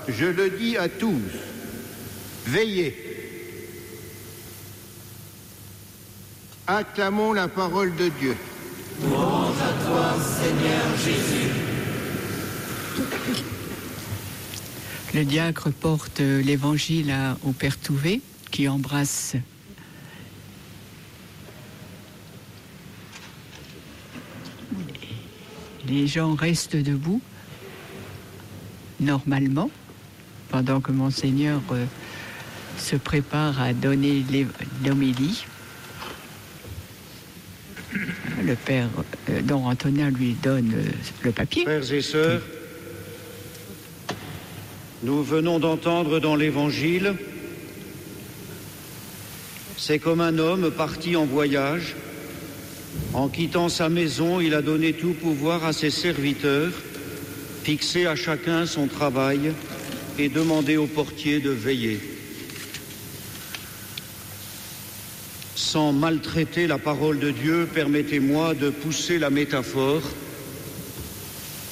je 0.08 0.26
le 0.26 0.50
dis 0.50 0.78
à 0.78 0.90
tous. 0.90 1.22
Veillez. 2.46 3.13
Acclamons 6.68 7.34
la 7.34 7.48
parole 7.48 7.96
de 7.96 8.10
Dieu. 8.20 8.36
Louange 9.02 9.56
à 9.62 9.86
toi, 9.86 10.16
Seigneur 10.22 10.98
Jésus. 10.98 11.50
Le 15.14 15.26
diacre 15.26 15.72
porte 15.72 16.20
l'évangile 16.20 17.14
au 17.46 17.52
Père 17.52 17.78
Touvet, 17.78 18.22
qui 18.52 18.68
embrasse 18.68 19.36
les 25.88 26.08
gens 26.08 26.34
restent 26.34 26.76
debout, 26.76 27.22
normalement, 29.00 29.70
pendant 30.50 30.82
que 30.82 30.92
Monseigneur 30.92 31.62
euh, 31.72 31.86
se 32.78 32.96
prépare 32.96 33.62
à 33.62 33.74
donner 33.74 34.24
l'homélie. 34.84 35.46
Le 38.44 38.56
Père, 38.56 38.90
euh, 39.30 39.42
Don 39.42 39.66
Antonin 39.66 40.10
lui 40.10 40.36
donne 40.42 40.74
euh, 40.76 40.92
le 41.24 41.32
papier. 41.32 41.64
Frères 41.64 41.94
et 41.94 42.02
sœurs, 42.02 42.42
nous 45.04 45.24
venons 45.24 45.60
d'entendre 45.60 46.20
dans 46.20 46.36
l'Évangile, 46.36 47.16
c'est 49.78 50.00
comme 50.00 50.22
un 50.22 50.38
homme 50.40 50.72
parti 50.72 51.16
en 51.16 51.26
voyage. 51.26 51.96
En 53.14 53.28
quittant 53.28 53.70
sa 53.70 53.90
maison, 53.90 54.40
il 54.40 54.54
a 54.54 54.62
donné 54.62 54.94
tout 54.94 55.14
pouvoir 55.14 55.66
à 55.66 55.74
ses 55.74 55.90
serviteurs, 55.90 56.72
fixé 57.64 58.06
à 58.06 58.16
chacun 58.16 58.66
son 58.66 58.88
travail 58.88 59.52
et 60.18 60.30
demandé 60.30 60.78
au 60.78 60.86
portier 60.86 61.40
de 61.40 61.50
veiller. 61.50 62.13
Sans 65.74 65.92
maltraiter 65.92 66.68
la 66.68 66.78
parole 66.78 67.18
de 67.18 67.32
Dieu, 67.32 67.68
permettez-moi 67.74 68.54
de 68.54 68.70
pousser 68.70 69.18
la 69.18 69.32
métaphore 69.32 70.04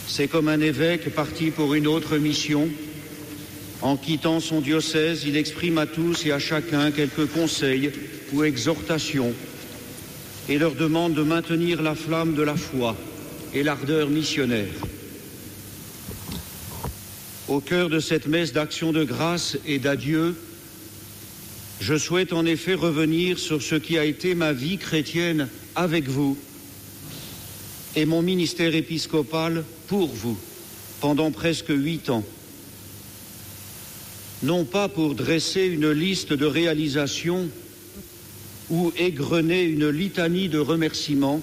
c'est 0.08 0.28
comme 0.28 0.48
un 0.48 0.60
évêque 0.60 1.14
parti 1.14 1.52
pour 1.52 1.76
une 1.76 1.86
autre 1.86 2.18
mission. 2.18 2.68
En 3.84 3.98
quittant 3.98 4.40
son 4.40 4.60
diocèse, 4.60 5.26
il 5.28 5.38
exprime 5.38 5.78
à 5.78 5.86
tous 5.86 6.26
et 6.26 6.32
à 6.32 6.40
chacun 6.40 6.90
quelques 6.90 7.28
conseils 7.28 7.92
ou 8.34 8.44
exhortations 8.44 9.36
et 10.50 10.58
leur 10.58 10.74
demande 10.74 11.14
de 11.14 11.22
maintenir 11.22 11.84
la 11.84 11.94
flamme 11.94 12.34
de 12.34 12.42
la 12.42 12.56
foi 12.56 12.98
et 13.54 13.62
l'ardeur 13.62 14.10
missionnaire. 14.10 14.74
Au 17.48 17.60
cœur 17.60 17.88
de 17.88 18.00
cette 18.00 18.26
messe 18.26 18.52
d'action 18.52 18.94
de 18.94 19.04
grâce 19.04 19.60
et 19.68 19.78
d'adieu, 19.78 20.34
je 21.82 21.98
souhaite 21.98 22.32
en 22.32 22.46
effet 22.46 22.76
revenir 22.76 23.40
sur 23.40 23.60
ce 23.60 23.74
qui 23.74 23.98
a 23.98 24.06
été 24.06 24.36
ma 24.36 24.54
vie 24.54 24.78
chrétienne 24.78 25.50
avec 25.76 26.08
vous 26.08 26.38
et 27.96 28.06
mon 28.06 28.22
ministère 28.22 28.76
épiscopal 28.76 29.66
pour 29.88 30.08
vous 30.08 30.38
pendant 31.00 31.32
presque 31.32 31.70
huit 31.72 32.12
ans. 32.12 32.24
Non 34.44 34.64
pas 34.64 34.90
pour 34.90 35.16
dresser 35.16 35.66
une 35.66 35.90
liste 35.90 36.34
de 36.34 36.46
réalisations 36.46 37.50
ou 38.70 38.94
égrener 38.96 39.64
une 39.64 39.90
litanie 39.90 40.50
de 40.50 40.60
remerciements, 40.60 41.42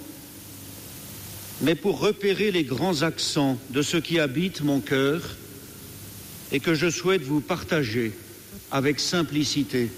mais 1.62 1.74
pour 1.74 1.98
repérer 1.98 2.52
les 2.52 2.62
grands 2.62 3.02
accents 3.02 3.58
de 3.70 3.82
ce 3.82 3.96
qui 3.96 4.20
habite 4.20 4.62
mon 4.62 4.78
cœur 4.78 5.36
et 6.52 6.60
que 6.60 6.74
je 6.74 6.88
souhaite 6.88 7.22
vous 7.22 7.40
partager 7.40 8.12
avec 8.70 9.00
simplicité. 9.00 9.90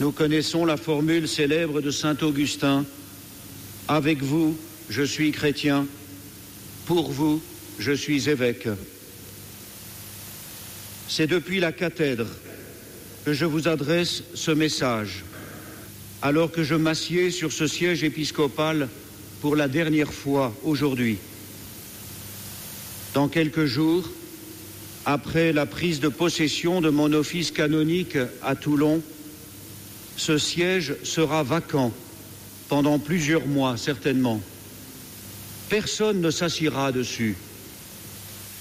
Nous 0.00 0.10
connaissons 0.10 0.64
la 0.64 0.76
formule 0.76 1.28
célèbre 1.28 1.80
de 1.80 1.92
Saint 1.92 2.16
Augustin 2.22 2.84
avec 3.86 4.22
vous, 4.22 4.56
je 4.90 5.02
suis 5.02 5.30
chrétien. 5.30 5.86
Pour 6.84 7.12
vous, 7.12 7.40
je 7.78 7.92
suis 7.92 8.28
évêque. 8.28 8.68
C'est 11.06 11.28
depuis 11.28 11.60
la 11.60 11.70
cathèdre 11.70 12.26
que 13.24 13.32
je 13.32 13.44
vous 13.44 13.68
adresse 13.68 14.24
ce 14.34 14.50
message, 14.50 15.24
alors 16.22 16.50
que 16.50 16.64
je 16.64 16.74
m'assieds 16.74 17.30
sur 17.30 17.52
ce 17.52 17.68
siège 17.68 18.02
épiscopal 18.02 18.88
pour 19.40 19.54
la 19.54 19.68
dernière 19.68 20.12
fois 20.12 20.52
aujourd'hui. 20.64 21.18
Dans 23.14 23.28
quelques 23.28 23.66
jours, 23.66 24.10
après 25.06 25.52
la 25.52 25.66
prise 25.66 26.00
de 26.00 26.08
possession 26.08 26.80
de 26.80 26.90
mon 26.90 27.12
office 27.12 27.52
canonique 27.52 28.18
à 28.42 28.56
Toulon, 28.56 29.00
ce 30.16 30.38
siège 30.38 30.94
sera 31.02 31.42
vacant 31.42 31.92
pendant 32.68 32.98
plusieurs 32.98 33.46
mois 33.46 33.76
certainement. 33.76 34.40
Personne 35.68 36.20
ne 36.20 36.30
s'assiera 36.30 36.92
dessus. 36.92 37.36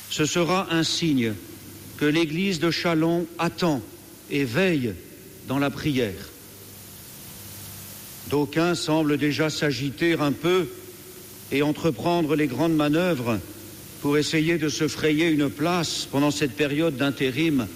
Ce 0.10 0.26
sera 0.26 0.68
un 0.72 0.84
signe 0.84 1.34
que 1.98 2.06
l'Église 2.06 2.60
de 2.60 2.72
Chalon 2.72 3.26
attend 3.38 3.82
et 4.32 4.44
veille 4.44 4.94
dans 5.48 5.60
la 5.60 5.70
prière. 5.70 6.30
D'aucuns 8.30 8.76
semblent 8.76 9.18
déjà 9.18 9.50
s'agiter 9.50 10.14
un 10.14 10.32
peu 10.32 10.68
et 11.52 11.62
entreprendre 11.62 12.36
les 12.36 12.48
grandes 12.48 12.76
manœuvres 12.76 13.40
pour 14.02 14.18
essayer 14.18 14.58
de 14.58 14.70
se 14.70 14.88
frayer 14.88 15.30
une 15.30 15.50
place 15.50 16.08
pendant 16.10 16.32
cette 16.32 16.56
période 16.56 16.96
d'intérim 16.96 17.68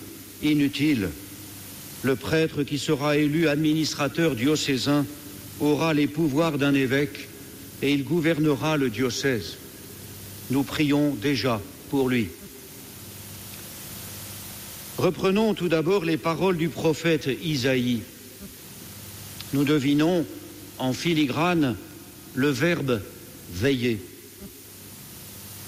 inutile. 0.42 1.10
Le 2.08 2.15
prêtre 2.15 2.63
qui 2.63 2.78
sera 2.78 3.17
élu 3.17 3.50
administrateur 3.50 4.34
diocésain 4.34 5.06
aura 5.60 5.93
les 5.93 6.08
pouvoirs 6.08 6.58
d'un 6.58 6.74
évêque 6.74 7.28
et 7.82 7.91
il 7.91 8.06
gouvernera 8.06 8.78
le 8.78 8.89
diocèse. 8.89 9.58
Nous 10.50 10.63
prions 10.63 11.15
déjà 11.15 11.60
pour 11.89 12.08
lui. 12.08 12.30
Reprenons 14.98 15.54
tout 15.54 15.67
d'abord 15.67 16.06
les 16.06 16.15
paroles 16.15 16.56
du 16.56 16.70
prophète 16.70 17.28
Isaïe. 17.43 18.04
Nous 19.52 19.65
devinons 19.65 20.26
en 20.78 20.93
filigrane 20.93 21.76
le 22.36 22.48
verbe 22.48 23.02
veiller. 23.52 24.00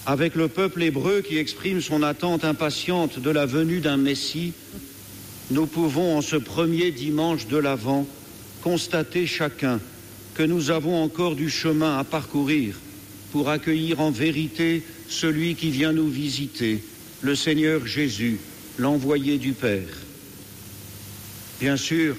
Avec 0.06 0.36
le 0.36 0.48
peuple 0.48 0.84
hébreu 0.84 1.20
qui 1.20 1.38
exprime 1.38 1.82
son 1.82 2.02
attente 2.02 2.46
impatiente 2.46 3.20
de 3.20 3.30
la 3.30 3.46
venue 3.46 3.82
d'un 3.82 3.98
Messie, 3.98 4.54
nous 5.52 5.66
pouvons 5.66 6.18
en 6.18 6.22
ce 6.22 6.36
premier 6.36 6.92
dimanche 6.92 7.48
de 7.48 7.58
l'Avent 7.58 8.08
constater 8.62 9.26
chacun 9.26 9.80
que 10.36 10.44
nous 10.44 10.70
avons 10.70 11.02
encore 11.02 11.36
du 11.36 11.50
chemin 11.50 11.98
à 11.98 12.04
parcourir 12.04 12.76
pour 13.32 13.50
accueillir 13.50 14.00
en 14.00 14.12
vérité 14.12 14.84
celui 15.08 15.56
qui 15.56 15.72
vient 15.72 15.92
nous 15.92 16.08
visiter, 16.08 16.84
le 17.22 17.36
Seigneur 17.36 17.86
Jésus, 17.86 18.40
l'envoyé 18.78 19.38
du 19.38 19.54
Père. 19.54 19.88
Bien 21.60 21.78
sûr, 21.78 22.16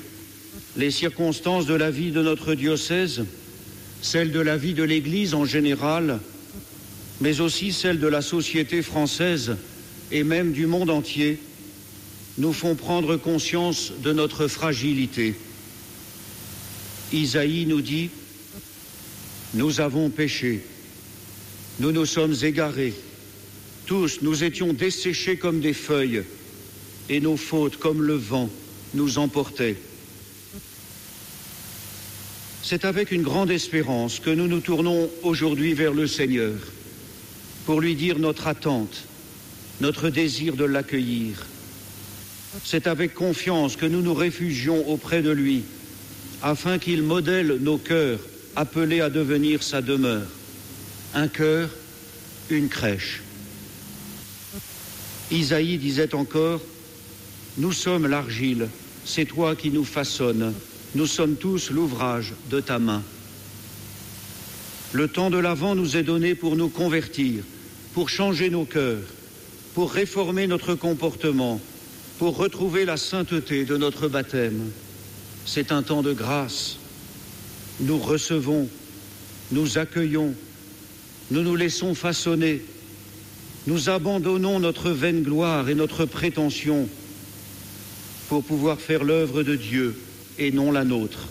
les 0.77 0.91
circonstances 0.91 1.67
de 1.67 1.75
la 1.75 1.91
vie 1.91 2.11
de 2.11 2.23
notre 2.23 2.55
diocèse, 2.55 3.25
celles 4.03 4.33
de 4.33 4.41
la 4.41 4.57
vie 4.57 4.75
de 4.75 4.83
l'Église 4.83 5.35
en 5.35 5.45
général, 5.45 6.21
mais 7.21 7.41
aussi 7.41 7.73
celles 7.73 8.01
de 8.01 8.07
la 8.07 8.23
société 8.23 8.83
française 8.83 9.57
et 10.11 10.25
même 10.25 10.53
du 10.53 10.67
monde 10.67 10.91
entier, 10.91 11.39
nous 12.41 12.55
font 12.55 12.75
prendre 12.75 13.17
conscience 13.17 13.93
de 14.03 14.13
notre 14.13 14.49
fragilité. 14.49 15.35
Isaïe 17.13 17.67
nous 17.67 17.83
dit, 17.83 18.09
Nous 19.53 19.81
avons 19.81 20.09
péché, 20.09 20.65
nous 21.81 21.93
nous 21.93 22.07
sommes 22.07 22.35
égarés, 22.43 22.95
tous 23.85 24.23
nous 24.23 24.43
étions 24.43 24.73
desséchés 24.73 25.37
comme 25.37 25.61
des 25.61 25.75
feuilles, 25.75 26.23
et 27.11 27.21
nos 27.21 27.37
fautes 27.37 27.77
comme 27.77 28.03
le 28.03 28.15
vent 28.15 28.49
nous 28.95 29.19
emportaient. 29.19 29.77
C'est 32.63 32.87
avec 32.87 33.11
une 33.11 33.23
grande 33.23 33.51
espérance 33.51 34.19
que 34.19 34.31
nous 34.31 34.47
nous 34.47 34.61
tournons 34.61 35.11
aujourd'hui 35.23 35.75
vers 35.75 35.93
le 35.93 36.07
Seigneur 36.07 36.55
pour 37.67 37.83
lui 37.83 37.97
dire 37.97 38.19
notre 38.19 38.47
attente, 38.47 39.05
notre 39.83 40.09
désir 40.09 40.57
de 40.57 40.65
l'accueillir. 40.65 41.45
C'est 42.65 42.87
avec 42.87 43.15
confiance 43.15 43.77
que 43.77 43.87
nous 43.87 44.03
nous 44.03 44.15
réfugions 44.15 44.89
auprès 44.89 45.23
de 45.23 45.31
lui 45.31 45.63
afin 46.43 46.79
qu'il 46.79 47.03
modèle 47.03 47.59
nos 47.61 47.79
cœurs 47.79 48.21
appelés 48.57 49.01
à 49.01 49.11
devenir 49.11 49.63
sa 49.63 49.83
demeure. 49.83 50.27
Un 51.15 51.29
cœur, 51.29 51.69
une 52.51 52.69
crèche. 52.69 53.23
Isaïe 55.31 55.79
disait 55.79 56.15
encore, 56.15 56.61
Nous 57.59 57.73
sommes 57.73 58.07
l'argile, 58.07 58.69
c'est 59.05 59.27
toi 59.27 59.55
qui 59.55 59.71
nous 59.71 59.85
façonnes, 59.85 60.53
nous 60.95 61.07
sommes 61.07 61.37
tous 61.37 61.71
l'ouvrage 61.71 62.33
de 62.51 62.61
ta 62.61 62.79
main. 62.79 63.03
Le 64.93 65.07
temps 65.07 65.31
de 65.31 65.39
l'Avent 65.39 65.77
nous 65.77 65.97
est 65.97 66.03
donné 66.03 66.35
pour 66.35 66.57
nous 66.57 66.69
convertir, 66.69 67.45
pour 67.95 68.09
changer 68.09 68.51
nos 68.51 68.65
cœurs, 68.65 69.05
pour 69.75 69.93
réformer 69.93 70.49
notre 70.49 70.75
comportement, 70.75 71.61
pour 72.21 72.37
retrouver 72.37 72.85
la 72.85 72.99
sainteté 72.99 73.65
de 73.65 73.79
notre 73.79 74.07
baptême. 74.07 74.71
C'est 75.47 75.73
un 75.73 75.83
temps 75.83 76.03
de 76.03 76.13
grâce. 76.13 76.77
Nous 77.81 77.97
recevons, 77.97 78.69
nous 79.53 79.79
accueillons, 79.79 80.35
nous 81.31 81.41
nous 81.41 81.57
laissons 81.57 81.95
façonner, 81.95 82.61
nous 83.67 83.89
abandonnons 83.89 84.61
notre 84.61 84.91
vaine 84.91 85.23
gloire 85.23 85.71
et 85.71 85.75
notre 85.75 86.05
prétention 86.05 86.91
pour 88.29 88.45
pouvoir 88.45 88.79
faire 88.79 89.03
l'œuvre 89.03 89.43
de 89.43 89.57
Dieu 89.57 89.99
et 90.39 90.53
non 90.53 90.73
la 90.73 90.85
nôtre. 90.85 91.27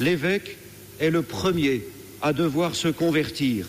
L'évêque 0.00 0.56
est 0.98 1.10
le 1.10 1.20
premier 1.20 1.84
à 2.22 2.32
devoir 2.32 2.74
se 2.74 2.88
convertir 2.88 3.66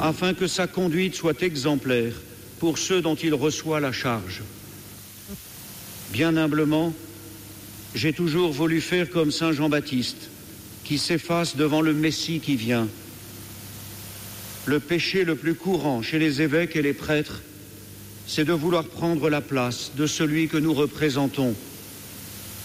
afin 0.00 0.32
que 0.32 0.46
sa 0.46 0.66
conduite 0.66 1.14
soit 1.14 1.42
exemplaire 1.42 2.14
pour 2.60 2.78
ceux 2.78 3.02
dont 3.02 3.14
il 3.14 3.34
reçoit 3.34 3.80
la 3.80 3.92
charge. 3.92 4.42
Bien 6.12 6.36
humblement, 6.36 6.94
j'ai 7.94 8.12
toujours 8.12 8.52
voulu 8.52 8.80
faire 8.80 9.10
comme 9.10 9.30
Saint 9.30 9.52
Jean-Baptiste, 9.52 10.28
qui 10.84 10.98
s'efface 10.98 11.56
devant 11.56 11.80
le 11.80 11.92
Messie 11.92 12.40
qui 12.40 12.56
vient. 12.56 12.88
Le 14.66 14.80
péché 14.80 15.24
le 15.24 15.34
plus 15.34 15.54
courant 15.54 16.02
chez 16.02 16.18
les 16.18 16.42
évêques 16.42 16.76
et 16.76 16.82
les 16.82 16.92
prêtres, 16.92 17.42
c'est 18.26 18.44
de 18.44 18.52
vouloir 18.52 18.84
prendre 18.84 19.30
la 19.30 19.40
place 19.40 19.92
de 19.96 20.06
celui 20.06 20.48
que 20.48 20.56
nous 20.56 20.74
représentons. 20.74 21.54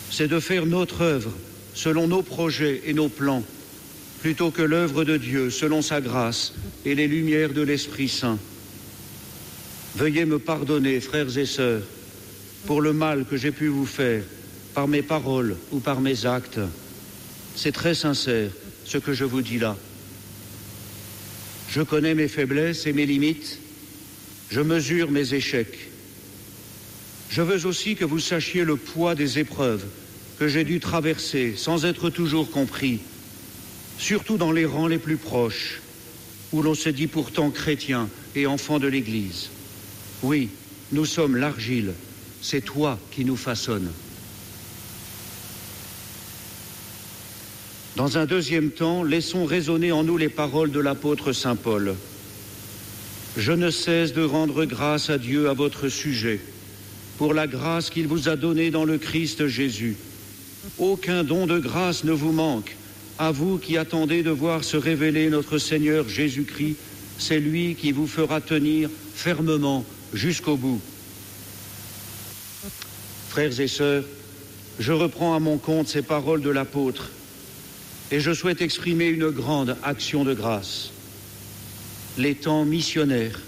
C'est 0.09 0.27
de 0.27 0.39
faire 0.39 0.65
notre 0.65 1.01
œuvre 1.01 1.31
selon 1.73 2.07
nos 2.07 2.21
projets 2.21 2.81
et 2.85 2.93
nos 2.93 3.09
plans, 3.09 3.43
plutôt 4.21 4.51
que 4.51 4.61
l'œuvre 4.61 5.03
de 5.03 5.17
Dieu 5.17 5.49
selon 5.49 5.81
sa 5.81 6.01
grâce 6.01 6.53
et 6.85 6.95
les 6.95 7.07
lumières 7.07 7.53
de 7.53 7.61
l'Esprit 7.61 8.09
Saint. 8.09 8.37
Veuillez 9.95 10.25
me 10.25 10.39
pardonner, 10.39 10.99
frères 10.99 11.37
et 11.37 11.45
sœurs, 11.45 11.83
pour 12.65 12.81
le 12.81 12.93
mal 12.93 13.25
que 13.25 13.37
j'ai 13.37 13.51
pu 13.51 13.67
vous 13.67 13.85
faire 13.85 14.23
par 14.73 14.87
mes 14.87 15.01
paroles 15.01 15.55
ou 15.71 15.79
par 15.79 16.01
mes 16.01 16.25
actes. 16.25 16.59
C'est 17.55 17.71
très 17.71 17.95
sincère 17.95 18.51
ce 18.85 18.97
que 18.97 19.13
je 19.13 19.25
vous 19.25 19.41
dis 19.41 19.59
là. 19.59 19.75
Je 21.69 21.81
connais 21.81 22.15
mes 22.15 22.27
faiblesses 22.27 22.85
et 22.85 22.93
mes 22.93 23.05
limites. 23.05 23.59
Je 24.49 24.61
mesure 24.61 25.09
mes 25.09 25.33
échecs. 25.33 25.89
Je 27.29 27.41
veux 27.41 27.65
aussi 27.65 27.95
que 27.95 28.03
vous 28.03 28.19
sachiez 28.19 28.65
le 28.65 28.75
poids 28.75 29.15
des 29.15 29.39
épreuves 29.39 29.85
que 30.37 30.49
j'ai 30.49 30.65
dû 30.65 30.79
traverser 30.79 31.53
sans 31.55 31.85
être 31.85 32.09
toujours 32.09 32.51
compris, 32.51 32.99
surtout 33.97 34.37
dans 34.37 34.51
les 34.51 34.65
rangs 34.65 34.87
les 34.87 34.97
plus 34.97 35.15
proches, 35.15 35.79
où 36.51 36.61
l'on 36.61 36.75
se 36.75 36.89
dit 36.89 37.07
pourtant 37.07 37.51
chrétien 37.51 38.09
et 38.35 38.47
enfant 38.47 38.79
de 38.79 38.87
l'Église. 38.87 39.49
Oui, 40.23 40.49
nous 40.91 41.05
sommes 41.05 41.37
l'argile, 41.37 41.93
c'est 42.41 42.61
toi 42.61 42.99
qui 43.11 43.25
nous 43.25 43.37
façonnes. 43.37 43.91
Dans 47.95 48.17
un 48.17 48.25
deuxième 48.25 48.71
temps, 48.71 49.03
laissons 49.03 49.45
résonner 49.45 49.91
en 49.91 50.03
nous 50.03 50.17
les 50.17 50.29
paroles 50.29 50.71
de 50.71 50.79
l'apôtre 50.79 51.33
Saint 51.33 51.55
Paul. 51.55 51.95
Je 53.37 53.51
ne 53.51 53.69
cesse 53.69 54.13
de 54.13 54.23
rendre 54.23 54.65
grâce 54.65 55.09
à 55.09 55.17
Dieu 55.17 55.49
à 55.49 55.53
votre 55.53 55.89
sujet, 55.89 56.39
pour 57.17 57.33
la 57.33 57.47
grâce 57.47 57.89
qu'il 57.89 58.07
vous 58.07 58.29
a 58.29 58.35
donnée 58.35 58.71
dans 58.71 58.85
le 58.85 58.97
Christ 58.97 59.47
Jésus. 59.47 59.97
Aucun 60.77 61.23
don 61.23 61.47
de 61.47 61.59
grâce 61.59 62.03
ne 62.03 62.11
vous 62.11 62.31
manque. 62.31 62.75
À 63.19 63.31
vous 63.31 63.57
qui 63.57 63.77
attendez 63.77 64.23
de 64.23 64.31
voir 64.31 64.63
se 64.63 64.77
révéler 64.77 65.29
notre 65.29 65.57
Seigneur 65.57 66.07
Jésus-Christ, 66.09 66.77
c'est 67.19 67.39
lui 67.39 67.75
qui 67.75 67.91
vous 67.91 68.07
fera 68.07 68.41
tenir 68.41 68.89
fermement 69.13 69.85
jusqu'au 70.13 70.57
bout. 70.57 70.81
Frères 73.31 73.61
et 73.61 73.69
sœurs, 73.69 74.03
je 74.77 74.91
reprends 74.91 75.33
à 75.33 75.39
mon 75.39 75.57
compte 75.57 75.87
ces 75.87 76.01
paroles 76.01 76.41
de 76.41 76.49
l'apôtre 76.49 77.11
et 78.11 78.19
je 78.19 78.33
souhaite 78.33 78.61
exprimer 78.61 79.05
une 79.05 79.29
grande 79.29 79.77
action 79.83 80.25
de 80.25 80.33
grâce. 80.33 80.89
Les 82.17 82.35
temps 82.35 82.65
missionnaires, 82.65 83.39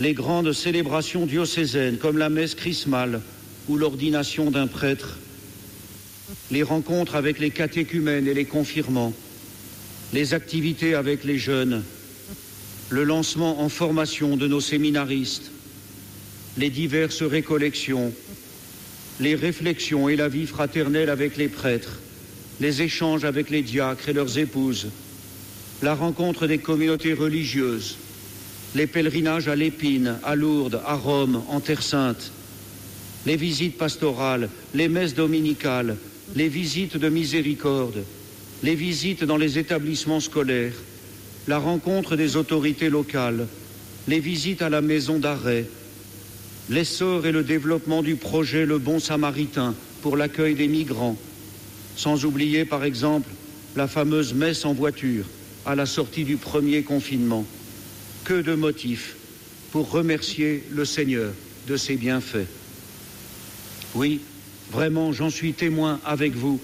les 0.00 0.14
grandes 0.14 0.54
célébrations 0.54 1.26
diocésaines 1.26 1.98
comme 1.98 2.16
la 2.16 2.30
messe 2.30 2.54
chrismale 2.54 3.20
ou 3.68 3.76
l'ordination 3.76 4.50
d'un 4.50 4.66
prêtre, 4.66 5.18
les 6.50 6.62
rencontres 6.62 7.16
avec 7.16 7.38
les 7.38 7.50
catéchumènes 7.50 8.26
et 8.26 8.32
les 8.32 8.46
confirmants, 8.46 9.12
les 10.14 10.32
activités 10.32 10.94
avec 10.94 11.22
les 11.22 11.36
jeunes, 11.36 11.84
le 12.88 13.04
lancement 13.04 13.60
en 13.60 13.68
formation 13.68 14.38
de 14.38 14.48
nos 14.48 14.62
séminaristes, 14.62 15.50
les 16.56 16.70
diverses 16.70 17.22
récollections, 17.22 18.14
les 19.20 19.34
réflexions 19.34 20.08
et 20.08 20.16
la 20.16 20.28
vie 20.28 20.46
fraternelle 20.46 21.10
avec 21.10 21.36
les 21.36 21.48
prêtres, 21.48 21.98
les 22.60 22.82
échanges 22.82 23.24
avec 23.24 23.50
les 23.50 23.62
diacres 23.62 24.08
et 24.08 24.12
leurs 24.12 24.38
épouses, 24.38 24.88
la 25.82 25.94
rencontre 25.94 26.46
des 26.46 26.58
communautés 26.58 27.12
religieuses, 27.12 27.96
les 28.74 28.86
pèlerinages 28.86 29.48
à 29.48 29.56
l'Épine, 29.56 30.18
à 30.22 30.34
Lourdes, 30.34 30.80
à 30.86 30.94
Rome, 30.94 31.42
en 31.48 31.60
Terre 31.60 31.82
Sainte, 31.82 32.30
les 33.24 33.36
visites 33.36 33.78
pastorales, 33.78 34.48
les 34.74 34.88
messes 34.88 35.14
dominicales, 35.14 35.96
les 36.34 36.48
visites 36.48 36.96
de 36.96 37.08
miséricorde, 37.08 38.04
les 38.62 38.74
visites 38.74 39.24
dans 39.24 39.36
les 39.36 39.58
établissements 39.58 40.20
scolaires, 40.20 40.74
la 41.48 41.58
rencontre 41.58 42.16
des 42.16 42.36
autorités 42.36 42.90
locales, 42.90 43.46
les 44.08 44.20
visites 44.20 44.62
à 44.62 44.68
la 44.68 44.80
maison 44.80 45.18
d'arrêt, 45.18 45.66
l'essor 46.68 47.26
et 47.26 47.32
le 47.32 47.42
développement 47.42 48.02
du 48.02 48.16
projet 48.16 48.66
Le 48.66 48.78
Bon 48.78 48.98
Samaritain 48.98 49.74
pour 50.02 50.16
l'accueil 50.16 50.54
des 50.54 50.68
migrants, 50.68 51.16
sans 51.96 52.24
oublier 52.24 52.64
par 52.64 52.84
exemple 52.84 53.30
la 53.76 53.86
fameuse 53.86 54.34
messe 54.34 54.64
en 54.64 54.72
voiture 54.72 55.24
à 55.64 55.74
la 55.74 55.86
sortie 55.86 56.24
du 56.24 56.36
premier 56.36 56.82
confinement. 56.82 57.44
Que 58.24 58.40
de 58.40 58.54
motifs 58.54 59.16
pour 59.70 59.90
remercier 59.90 60.64
le 60.70 60.84
Seigneur 60.84 61.32
de 61.68 61.76
ses 61.76 61.96
bienfaits. 61.96 62.48
Oui, 63.94 64.20
vraiment, 64.72 65.12
j'en 65.12 65.30
suis 65.30 65.52
témoin 65.52 66.00
avec 66.04 66.34
vous. 66.34 66.60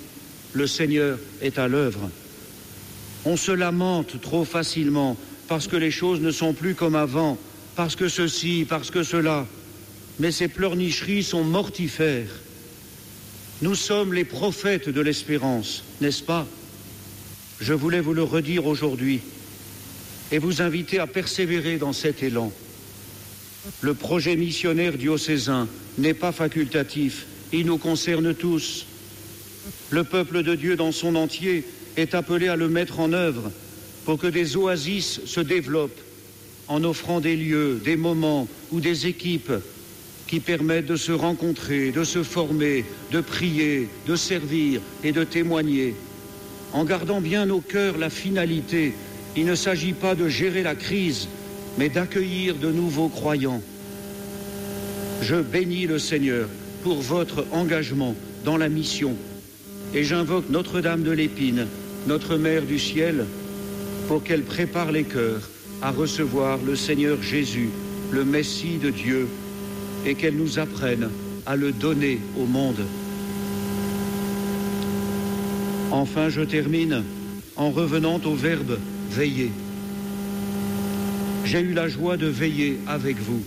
Le 0.54 0.66
Seigneur 0.66 1.18
est 1.40 1.58
à 1.58 1.68
l'œuvre. 1.68 2.10
On 3.24 3.36
se 3.36 3.52
lamente 3.52 4.20
trop 4.20 4.44
facilement 4.44 5.16
parce 5.46 5.68
que 5.68 5.76
les 5.76 5.90
choses 5.90 6.20
ne 6.20 6.30
sont 6.30 6.52
plus 6.52 6.74
comme 6.74 6.96
avant, 6.96 7.38
parce 7.76 7.94
que 7.94 8.08
ceci, 8.08 8.66
parce 8.68 8.90
que 8.90 9.02
cela. 9.02 9.46
Mais 10.18 10.32
ces 10.32 10.48
pleurnicheries 10.48 11.24
sont 11.24 11.44
mortifères. 11.44 12.30
Nous 13.62 13.74
sommes 13.74 14.12
les 14.12 14.24
prophètes 14.24 14.88
de 14.88 15.00
l'espérance, 15.00 15.84
n'est-ce 16.00 16.22
pas? 16.22 16.46
Je 17.60 17.72
voulais 17.72 18.00
vous 18.00 18.12
le 18.12 18.24
redire 18.24 18.66
aujourd'hui 18.66 19.20
et 20.32 20.38
vous 20.38 20.62
inviter 20.62 20.98
à 20.98 21.06
persévérer 21.06 21.76
dans 21.76 21.92
cet 21.92 22.22
élan. 22.22 22.52
Le 23.80 23.94
projet 23.94 24.34
missionnaire 24.34 24.98
diocésain 24.98 25.68
n'est 25.98 26.14
pas 26.14 26.32
facultatif, 26.32 27.26
il 27.52 27.66
nous 27.66 27.78
concerne 27.78 28.34
tous. 28.34 28.86
Le 29.90 30.02
peuple 30.02 30.42
de 30.42 30.56
Dieu 30.56 30.74
dans 30.74 30.90
son 30.90 31.14
entier 31.14 31.64
est 31.96 32.14
appelé 32.14 32.48
à 32.48 32.56
le 32.56 32.68
mettre 32.68 32.98
en 32.98 33.12
œuvre 33.12 33.52
pour 34.04 34.18
que 34.18 34.26
des 34.26 34.56
oasis 34.56 35.20
se 35.24 35.40
développent 35.40 36.00
en 36.66 36.82
offrant 36.82 37.20
des 37.20 37.36
lieux, 37.36 37.80
des 37.84 37.96
moments 37.96 38.48
ou 38.72 38.80
des 38.80 39.06
équipes 39.06 39.52
qui 40.32 40.40
permettent 40.40 40.86
de 40.86 40.96
se 40.96 41.12
rencontrer, 41.12 41.90
de 41.90 42.04
se 42.04 42.22
former, 42.22 42.86
de 43.10 43.20
prier, 43.20 43.86
de 44.06 44.16
servir 44.16 44.80
et 45.04 45.12
de 45.12 45.24
témoigner 45.24 45.94
en 46.72 46.86
gardant 46.86 47.20
bien 47.20 47.50
au 47.50 47.60
cœur 47.60 47.98
la 47.98 48.08
finalité. 48.08 48.94
Il 49.36 49.44
ne 49.44 49.54
s'agit 49.54 49.92
pas 49.92 50.14
de 50.14 50.28
gérer 50.28 50.62
la 50.62 50.74
crise, 50.74 51.28
mais 51.76 51.90
d'accueillir 51.90 52.54
de 52.54 52.72
nouveaux 52.72 53.10
croyants. 53.10 53.60
Je 55.20 55.36
bénis 55.36 55.86
le 55.86 55.98
Seigneur 55.98 56.48
pour 56.82 57.02
votre 57.02 57.44
engagement 57.52 58.14
dans 58.42 58.56
la 58.56 58.70
mission 58.70 59.14
et 59.94 60.02
j'invoque 60.02 60.48
Notre-Dame 60.48 61.02
de 61.02 61.10
l'Épine, 61.10 61.66
notre 62.06 62.38
Mère 62.38 62.62
du 62.62 62.78
ciel, 62.78 63.26
pour 64.08 64.24
qu'elle 64.24 64.44
prépare 64.44 64.92
les 64.92 65.04
cœurs 65.04 65.46
à 65.82 65.90
recevoir 65.90 66.58
le 66.64 66.74
Seigneur 66.74 67.22
Jésus, 67.22 67.68
le 68.12 68.24
Messie 68.24 68.78
de 68.78 68.88
Dieu, 68.88 69.28
et 70.06 70.14
qu'elle 70.14 70.36
nous 70.36 70.58
apprenne 70.58 71.08
à 71.46 71.56
le 71.56 71.72
donner 71.72 72.20
au 72.38 72.46
monde. 72.46 72.80
Enfin, 75.90 76.28
je 76.28 76.40
termine 76.40 77.02
en 77.56 77.70
revenant 77.70 78.20
au 78.24 78.34
verbe 78.34 78.78
veiller. 79.10 79.50
J'ai 81.44 81.60
eu 81.60 81.74
la 81.74 81.88
joie 81.88 82.16
de 82.16 82.26
veiller 82.26 82.78
avec 82.86 83.18
vous, 83.18 83.42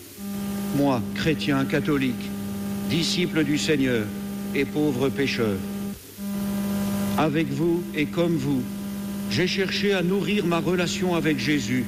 moi, 0.78 1.02
chrétien 1.16 1.66
catholique, 1.66 2.30
disciple 2.90 3.44
du 3.44 3.58
Seigneur 3.58 4.06
et 4.54 4.66
pauvre 4.66 5.10
pécheur. 5.10 5.58
Avec 7.18 7.48
vous 7.48 7.82
et 7.96 8.06
comme 8.06 8.36
vous, 8.36 8.62
j'ai 9.32 9.48
cherché 9.48 9.94
à 9.94 10.04
nourrir 10.04 10.46
ma 10.46 10.60
relation 10.60 11.16
avec 11.16 11.40
Jésus 11.40 11.86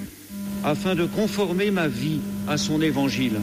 afin 0.63 0.95
de 0.95 1.05
conformer 1.05 1.70
ma 1.70 1.88
vie 1.88 2.20
à 2.47 2.57
son 2.57 2.82
évangile. 2.82 3.39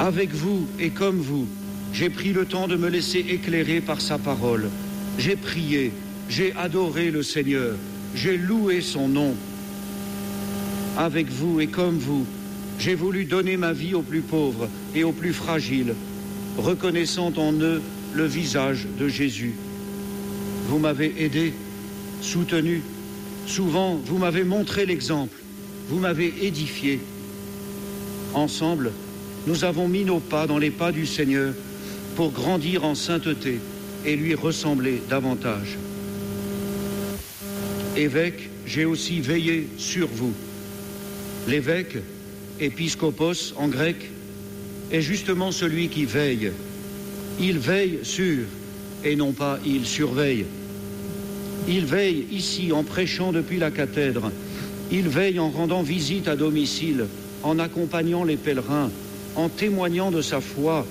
Avec 0.00 0.32
vous 0.32 0.64
et 0.78 0.90
comme 0.90 1.18
vous, 1.18 1.48
j'ai 1.92 2.08
pris 2.08 2.32
le 2.32 2.44
temps 2.44 2.68
de 2.68 2.76
me 2.76 2.88
laisser 2.88 3.18
éclairer 3.18 3.80
par 3.80 4.00
sa 4.00 4.16
parole. 4.16 4.68
J'ai 5.18 5.34
prié, 5.34 5.90
j'ai 6.28 6.54
adoré 6.54 7.10
le 7.10 7.24
Seigneur, 7.24 7.74
j'ai 8.14 8.36
loué 8.36 8.80
son 8.80 9.08
nom. 9.08 9.34
Avec 10.96 11.28
vous 11.28 11.58
et 11.60 11.66
comme 11.66 11.98
vous, 11.98 12.24
j'ai 12.78 12.94
voulu 12.94 13.24
donner 13.24 13.56
ma 13.56 13.72
vie 13.72 13.94
aux 13.94 14.02
plus 14.02 14.20
pauvres 14.20 14.68
et 14.94 15.02
aux 15.02 15.10
plus 15.10 15.32
fragiles, 15.32 15.94
reconnaissant 16.58 17.32
en 17.36 17.52
eux 17.54 17.82
le 18.14 18.24
visage 18.24 18.86
de 19.00 19.08
Jésus. 19.08 19.54
Vous 20.68 20.78
m'avez 20.78 21.12
aidé, 21.18 21.52
soutenu, 22.20 22.82
souvent 23.46 23.96
vous 24.04 24.18
m'avez 24.18 24.44
montré 24.44 24.86
l'exemple, 24.86 25.36
vous 25.88 25.98
m'avez 25.98 26.32
édifié. 26.42 27.00
Ensemble, 28.34 28.92
nous 29.48 29.64
avons 29.64 29.88
mis 29.88 30.04
nos 30.04 30.20
pas 30.20 30.46
dans 30.46 30.58
les 30.58 30.70
pas 30.70 30.92
du 30.92 31.06
Seigneur 31.06 31.54
pour 32.16 32.32
grandir 32.32 32.84
en 32.84 32.94
sainteté 32.94 33.60
et 34.04 34.14
lui 34.14 34.34
ressembler 34.34 35.00
davantage. 35.08 35.78
Évêque, 37.96 38.50
j'ai 38.66 38.84
aussi 38.84 39.20
veillé 39.20 39.66
sur 39.78 40.06
vous. 40.06 40.34
L'évêque, 41.48 41.96
épiscopos 42.60 43.54
en 43.56 43.68
grec, 43.68 43.96
est 44.92 45.00
justement 45.00 45.50
celui 45.50 45.88
qui 45.88 46.04
veille. 46.04 46.52
Il 47.40 47.58
veille 47.58 48.00
sur 48.02 48.44
et 49.02 49.16
non 49.16 49.32
pas 49.32 49.58
il 49.64 49.86
surveille. 49.86 50.44
Il 51.66 51.86
veille 51.86 52.26
ici 52.32 52.70
en 52.70 52.82
prêchant 52.82 53.32
depuis 53.32 53.58
la 53.58 53.70
cathèdre. 53.70 54.30
Il 54.92 55.08
veille 55.08 55.38
en 55.38 55.48
rendant 55.48 55.82
visite 55.82 56.28
à 56.28 56.36
domicile, 56.36 57.06
en 57.42 57.58
accompagnant 57.58 58.24
les 58.24 58.36
pèlerins, 58.36 58.90
en 59.36 59.48
témoignant 59.48 60.10
de 60.10 60.22
sa 60.22 60.40
foi, 60.40 60.86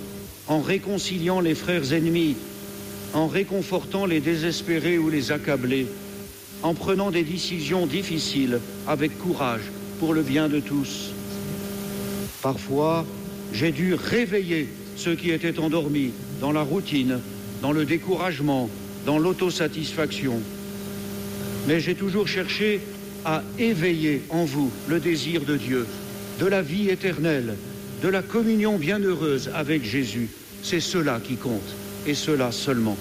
en 0.46 0.60
réconciliant 0.60 1.40
les 1.40 1.54
frères 1.54 1.92
ennemis, 1.92 2.36
en 3.14 3.26
réconfortant 3.26 4.06
les 4.06 4.20
désespérés 4.20 4.98
ou 4.98 5.10
les 5.10 5.32
accablés, 5.32 5.86
en 6.62 6.74
prenant 6.74 7.10
des 7.10 7.22
décisions 7.22 7.86
difficiles 7.86 8.60
avec 8.86 9.18
courage 9.18 9.62
pour 9.98 10.14
le 10.14 10.22
bien 10.22 10.48
de 10.48 10.60
tous. 10.60 11.10
Parfois, 12.42 13.04
j'ai 13.52 13.72
dû 13.72 13.94
réveiller 13.94 14.68
ceux 14.96 15.14
qui 15.14 15.30
étaient 15.30 15.58
endormis 15.58 16.12
dans 16.40 16.52
la 16.52 16.62
routine, 16.62 17.20
dans 17.62 17.72
le 17.72 17.84
découragement, 17.84 18.68
dans 19.06 19.18
l'autosatisfaction. 19.18 20.40
Mais 21.66 21.80
j'ai 21.80 21.94
toujours 21.94 22.28
cherché 22.28 22.80
à 23.24 23.42
éveiller 23.58 24.22
en 24.30 24.44
vous 24.44 24.70
le 24.88 25.00
désir 25.00 25.42
de 25.42 25.56
Dieu, 25.56 25.86
de 26.40 26.46
la 26.46 26.62
vie 26.62 26.88
éternelle, 26.88 27.56
de 28.02 28.08
la 28.08 28.22
communion 28.22 28.78
bienheureuse 28.78 29.50
avec 29.54 29.84
Jésus. 29.84 30.28
C'est 30.62 30.80
cela 30.80 31.20
qui 31.22 31.36
compte, 31.36 31.74
et 32.06 32.14
cela 32.14 32.52
seulement. 32.52 32.96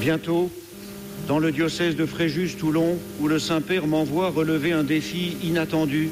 Bientôt, 0.00 0.50
dans 1.28 1.38
le 1.38 1.52
diocèse 1.52 1.96
de 1.96 2.06
Fréjus-Toulon, 2.06 2.98
où 3.20 3.28
le 3.28 3.38
Saint-Père 3.38 3.86
m'envoie 3.86 4.30
relever 4.30 4.72
un 4.72 4.82
défi 4.82 5.36
inattendu, 5.42 6.10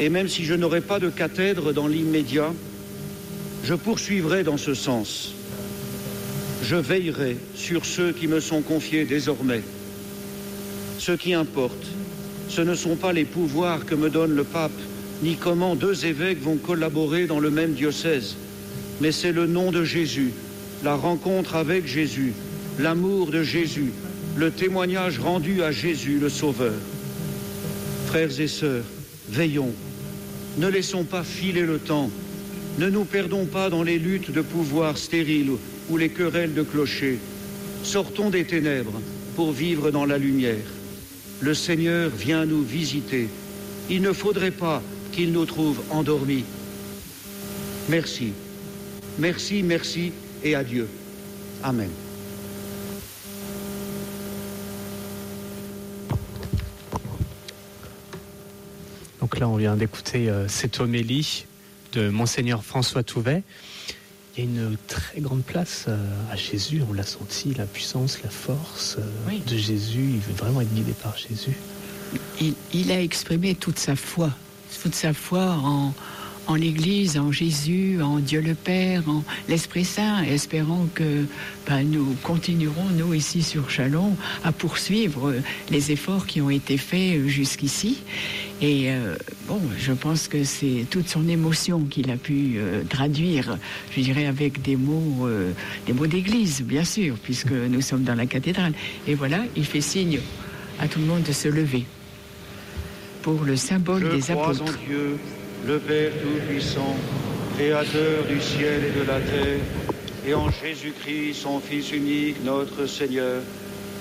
et 0.00 0.08
même 0.08 0.28
si 0.28 0.44
je 0.44 0.54
n'aurai 0.54 0.80
pas 0.80 0.98
de 0.98 1.10
cathèdre 1.10 1.72
dans 1.72 1.86
l'immédiat, 1.86 2.52
je 3.64 3.74
poursuivrai 3.74 4.42
dans 4.42 4.56
ce 4.56 4.74
sens. 4.74 5.34
Je 6.62 6.76
veillerai 6.76 7.36
sur 7.54 7.84
ceux 7.84 8.12
qui 8.12 8.26
me 8.26 8.40
sont 8.40 8.62
confiés 8.62 9.04
désormais. 9.04 9.62
Ce 10.98 11.12
qui 11.12 11.34
importe, 11.34 11.86
ce 12.54 12.60
ne 12.60 12.74
sont 12.74 12.96
pas 12.96 13.14
les 13.14 13.24
pouvoirs 13.24 13.86
que 13.86 13.94
me 13.94 14.10
donne 14.10 14.34
le 14.34 14.44
pape, 14.44 14.70
ni 15.22 15.36
comment 15.36 15.74
deux 15.74 16.04
évêques 16.04 16.42
vont 16.42 16.58
collaborer 16.58 17.26
dans 17.26 17.40
le 17.40 17.50
même 17.50 17.72
diocèse, 17.72 18.36
mais 19.00 19.10
c'est 19.10 19.32
le 19.32 19.46
nom 19.46 19.72
de 19.72 19.84
Jésus, 19.84 20.32
la 20.84 20.94
rencontre 20.94 21.56
avec 21.56 21.86
Jésus, 21.86 22.34
l'amour 22.78 23.30
de 23.30 23.42
Jésus, 23.42 23.90
le 24.36 24.50
témoignage 24.50 25.18
rendu 25.18 25.62
à 25.62 25.72
Jésus 25.72 26.18
le 26.20 26.28
Sauveur. 26.28 26.74
Frères 28.06 28.38
et 28.38 28.48
sœurs, 28.48 28.84
veillons, 29.30 29.72
ne 30.58 30.68
laissons 30.68 31.04
pas 31.04 31.24
filer 31.24 31.62
le 31.62 31.78
temps, 31.78 32.10
ne 32.78 32.90
nous 32.90 33.06
perdons 33.06 33.46
pas 33.46 33.70
dans 33.70 33.82
les 33.82 33.98
luttes 33.98 34.30
de 34.30 34.42
pouvoir 34.42 34.98
stériles 34.98 35.52
ou 35.88 35.96
les 35.96 36.10
querelles 36.10 36.52
de 36.52 36.62
clochers. 36.62 37.18
Sortons 37.82 38.28
des 38.28 38.44
ténèbres 38.44 39.00
pour 39.36 39.52
vivre 39.52 39.90
dans 39.90 40.04
la 40.04 40.18
lumière. 40.18 40.81
Le 41.42 41.54
Seigneur 41.54 42.08
vient 42.08 42.46
nous 42.46 42.62
visiter. 42.62 43.28
Il 43.90 44.00
ne 44.00 44.12
faudrait 44.12 44.52
pas 44.52 44.80
qu'il 45.10 45.32
nous 45.32 45.44
trouve 45.44 45.82
endormis. 45.90 46.44
Merci. 47.88 48.32
Merci, 49.18 49.64
merci 49.64 50.12
et 50.44 50.54
adieu. 50.54 50.88
Amen. 51.64 51.90
Donc 59.20 59.40
là, 59.40 59.48
on 59.48 59.56
vient 59.56 59.74
d'écouter 59.74 60.28
euh, 60.28 60.46
cette 60.46 60.78
homélie 60.78 61.46
de 61.92 62.08
Monseigneur 62.08 62.62
François 62.62 63.02
Touvet. 63.02 63.42
Il 64.36 64.44
y 64.44 64.46
a 64.46 64.50
une 64.50 64.76
très 64.88 65.20
grande 65.20 65.42
place 65.42 65.84
euh, 65.88 65.96
à 66.30 66.36
Jésus, 66.36 66.82
on 66.88 66.94
l'a 66.94 67.02
senti, 67.02 67.52
la 67.52 67.66
puissance, 67.66 68.22
la 68.22 68.30
force 68.30 68.96
euh, 68.98 69.02
Oui. 69.28 69.42
de 69.46 69.56
Jésus. 69.58 70.12
Il 70.14 70.20
veut 70.20 70.32
vraiment 70.34 70.62
être 70.62 70.72
guidé 70.72 70.92
par 71.02 71.16
Jésus. 71.18 71.54
il, 72.40 72.54
il 72.72 72.90
a 72.92 73.00
exprimé 73.02 73.54
toute 73.54 73.78
sa 73.78 73.94
foi, 73.94 74.30
toute 74.82 74.94
sa 74.94 75.12
foi 75.12 75.50
en, 75.62 75.92
en 76.46 76.54
l'Église, 76.54 77.18
en 77.18 77.30
Jésus, 77.30 78.02
en 78.02 78.18
Dieu 78.18 78.40
le 78.40 78.54
Père, 78.54 79.02
en 79.08 79.22
l'Esprit 79.48 79.84
Saint, 79.84 80.22
espérant 80.22 80.86
que 80.94 81.24
ben, 81.68 81.82
nous 81.88 82.16
continuerons, 82.22 82.86
nous 82.96 83.14
ici 83.14 83.42
sur 83.42 83.70
Chalon, 83.70 84.16
à 84.44 84.52
poursuivre 84.52 85.34
les 85.70 85.92
efforts 85.92 86.26
qui 86.26 86.40
ont 86.40 86.50
été 86.50 86.76
faits 86.76 87.26
jusqu'ici. 87.26 87.98
Et 88.60 88.90
euh, 88.90 89.16
bon, 89.48 89.60
je 89.78 89.92
pense 89.92 90.28
que 90.28 90.44
c'est 90.44 90.86
toute 90.90 91.08
son 91.08 91.28
émotion 91.28 91.80
qu'il 91.80 92.10
a 92.10 92.16
pu 92.16 92.54
euh, 92.56 92.82
traduire, 92.88 93.58
je 93.96 94.00
dirais 94.00 94.26
avec 94.26 94.62
des 94.62 94.76
mots, 94.76 95.26
euh, 95.26 95.52
des 95.86 95.92
mots 95.92 96.06
d'église, 96.06 96.62
bien 96.62 96.84
sûr, 96.84 97.16
puisque 97.22 97.52
nous 97.52 97.80
sommes 97.80 98.04
dans 98.04 98.14
la 98.14 98.26
cathédrale. 98.26 98.72
Et 99.06 99.14
voilà, 99.14 99.38
il 99.56 99.64
fait 99.64 99.80
signe 99.80 100.20
à 100.78 100.88
tout 100.88 101.00
le 101.00 101.06
monde 101.06 101.22
de 101.22 101.32
se 101.32 101.48
lever 101.48 101.84
pour 103.22 103.44
le 103.44 103.56
symbole 103.56 104.02
Je 104.10 104.16
des 104.16 104.32
crois 104.32 104.50
apôtres. 104.50 104.62
en 104.62 104.86
Dieu, 104.86 105.18
le 105.66 105.78
Père 105.78 106.10
Tout-Puissant, 106.20 106.96
Créateur 107.56 108.24
du 108.28 108.40
ciel 108.40 108.80
et 108.84 108.98
de 108.98 109.06
la 109.06 109.20
terre, 109.20 109.60
et 110.26 110.34
en 110.34 110.50
Jésus-Christ, 110.50 111.34
son 111.34 111.60
Fils 111.60 111.92
unique, 111.92 112.44
notre 112.44 112.86
Seigneur, 112.86 113.42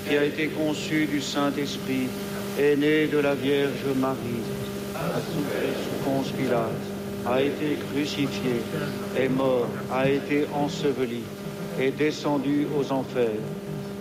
qui 0.07 0.17
a 0.17 0.23
été 0.23 0.47
conçu 0.47 1.05
du 1.05 1.21
Saint-Esprit, 1.21 2.07
est 2.59 2.75
né 2.75 3.07
de 3.07 3.17
la 3.19 3.35
Vierge 3.35 3.85
Marie, 3.99 4.43
a 4.95 5.19
souffert 5.19 5.73
sous 5.83 6.03
Ponce 6.03 6.31
a 7.27 7.41
été 7.41 7.77
crucifié, 7.91 8.61
est 9.15 9.29
mort, 9.29 9.67
a 9.91 10.09
été 10.09 10.47
enseveli, 10.53 11.21
est 11.79 11.91
descendu 11.91 12.65
aux 12.77 12.91
enfers. 12.91 13.29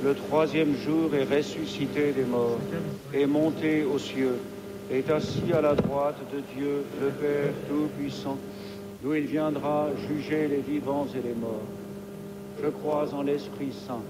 Le 0.03 0.15
troisième 0.15 0.75
jour 0.83 1.11
est 1.15 1.37
ressuscité 1.37 2.13
des 2.13 2.25
morts, 2.25 2.59
est 3.13 3.27
monté 3.27 3.85
aux 3.85 3.99
cieux, 3.99 4.39
est 4.91 5.09
assis 5.11 5.53
à 5.53 5.61
la 5.61 5.75
droite 5.75 6.19
de 6.33 6.41
Dieu, 6.55 6.85
le 7.01 7.11
Père 7.11 7.53
Tout-Puissant, 7.69 8.39
d'où 9.03 9.15
il 9.15 9.27
viendra 9.27 9.89
juger 10.09 10.49
les 10.49 10.61
vivants 10.61 11.07
et 11.15 11.27
les 11.27 11.35
morts. 11.35 11.63
Je 12.63 12.69
crois 12.69 13.13
en 13.15 13.23
l'Esprit 13.23 13.73
Saint, 13.87 14.03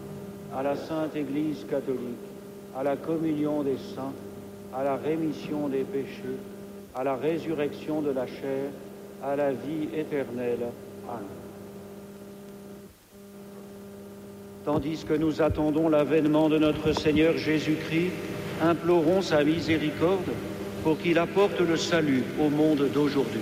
à 0.56 0.62
la 0.62 0.76
Sainte 0.76 1.14
Église 1.14 1.66
catholique, 1.68 2.16
à 2.76 2.82
la 2.82 2.96
communion 2.96 3.62
des 3.62 3.76
saints, 3.94 4.12
à 4.74 4.82
la 4.82 4.96
rémission 4.96 5.68
des 5.68 5.84
péchés, 5.84 6.38
à 6.94 7.04
la 7.04 7.14
résurrection 7.14 8.00
de 8.00 8.10
la 8.10 8.26
chair, 8.26 8.70
à 9.22 9.36
la 9.36 9.52
vie 9.52 9.88
éternelle. 9.94 10.66
Amen. 11.08 11.24
Tandis 14.64 15.04
que 15.04 15.14
nous 15.14 15.42
attendons 15.42 15.88
l'avènement 15.88 16.48
de 16.48 16.58
notre 16.58 16.92
Seigneur 16.92 17.36
Jésus-Christ, 17.36 18.12
implorons 18.62 19.22
sa 19.22 19.44
miséricorde 19.44 20.30
pour 20.82 20.98
qu'il 20.98 21.18
apporte 21.18 21.60
le 21.60 21.76
salut 21.76 22.22
au 22.40 22.48
monde 22.48 22.88
d'aujourd'hui. 22.92 23.40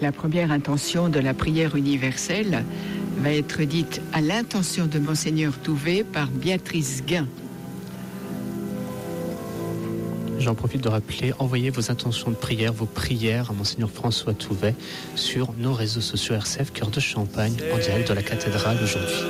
La 0.00 0.10
première 0.10 0.50
intention 0.50 1.08
de 1.08 1.20
la 1.20 1.32
prière 1.32 1.76
universelle 1.76 2.64
va 3.18 3.32
être 3.32 3.62
dite 3.62 4.00
à 4.12 4.20
l'intention 4.20 4.86
de 4.86 4.98
Monseigneur 4.98 5.56
Touvet 5.58 6.02
par 6.02 6.26
Béatrice 6.28 7.04
Guin. 7.06 7.28
J'en 10.40 10.56
profite 10.56 10.80
de 10.80 10.88
rappeler, 10.88 11.32
envoyez 11.38 11.70
vos 11.70 11.92
intentions 11.92 12.32
de 12.32 12.34
prière, 12.34 12.72
vos 12.72 12.86
prières 12.86 13.50
à 13.50 13.52
Monseigneur 13.52 13.92
François 13.92 14.34
Touvet 14.34 14.74
sur 15.14 15.52
nos 15.56 15.72
réseaux 15.72 16.00
sociaux 16.00 16.34
RCF 16.34 16.72
Cœur 16.72 16.90
de 16.90 16.98
Champagne 16.98 17.54
en 17.72 17.78
direct 17.78 18.08
de 18.08 18.14
la 18.14 18.24
cathédrale 18.24 18.78
aujourd'hui. 18.82 19.22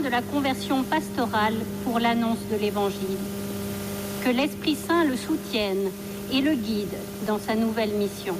De 0.00 0.08
la 0.08 0.22
conversion 0.22 0.82
pastorale 0.84 1.54
pour 1.84 1.98
l'annonce 1.98 2.38
de 2.50 2.56
l'Évangile. 2.56 3.18
Que 4.24 4.30
l'Esprit 4.30 4.76
Saint 4.76 5.04
le 5.04 5.16
soutienne 5.16 5.90
et 6.32 6.40
le 6.40 6.54
guide 6.54 6.96
dans 7.26 7.38
sa 7.38 7.54
nouvelle 7.54 7.90
mission. 7.90 8.36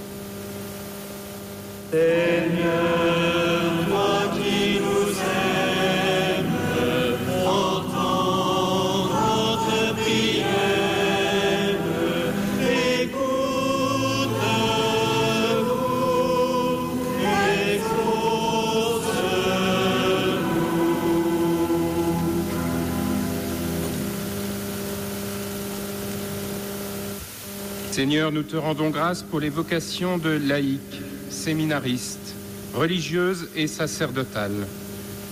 Seigneur, 28.13 28.31
nous 28.31 28.43
te 28.43 28.57
rendons 28.57 28.91
grâce 28.91 29.23
pour 29.23 29.41
les 29.41 29.49
vocations 29.49 30.19
de 30.19 30.29
laïcs, 30.29 31.01
séminaristes, 31.31 32.35
religieuses 32.75 33.49
et 33.57 33.67
sacerdotales. 33.67 34.67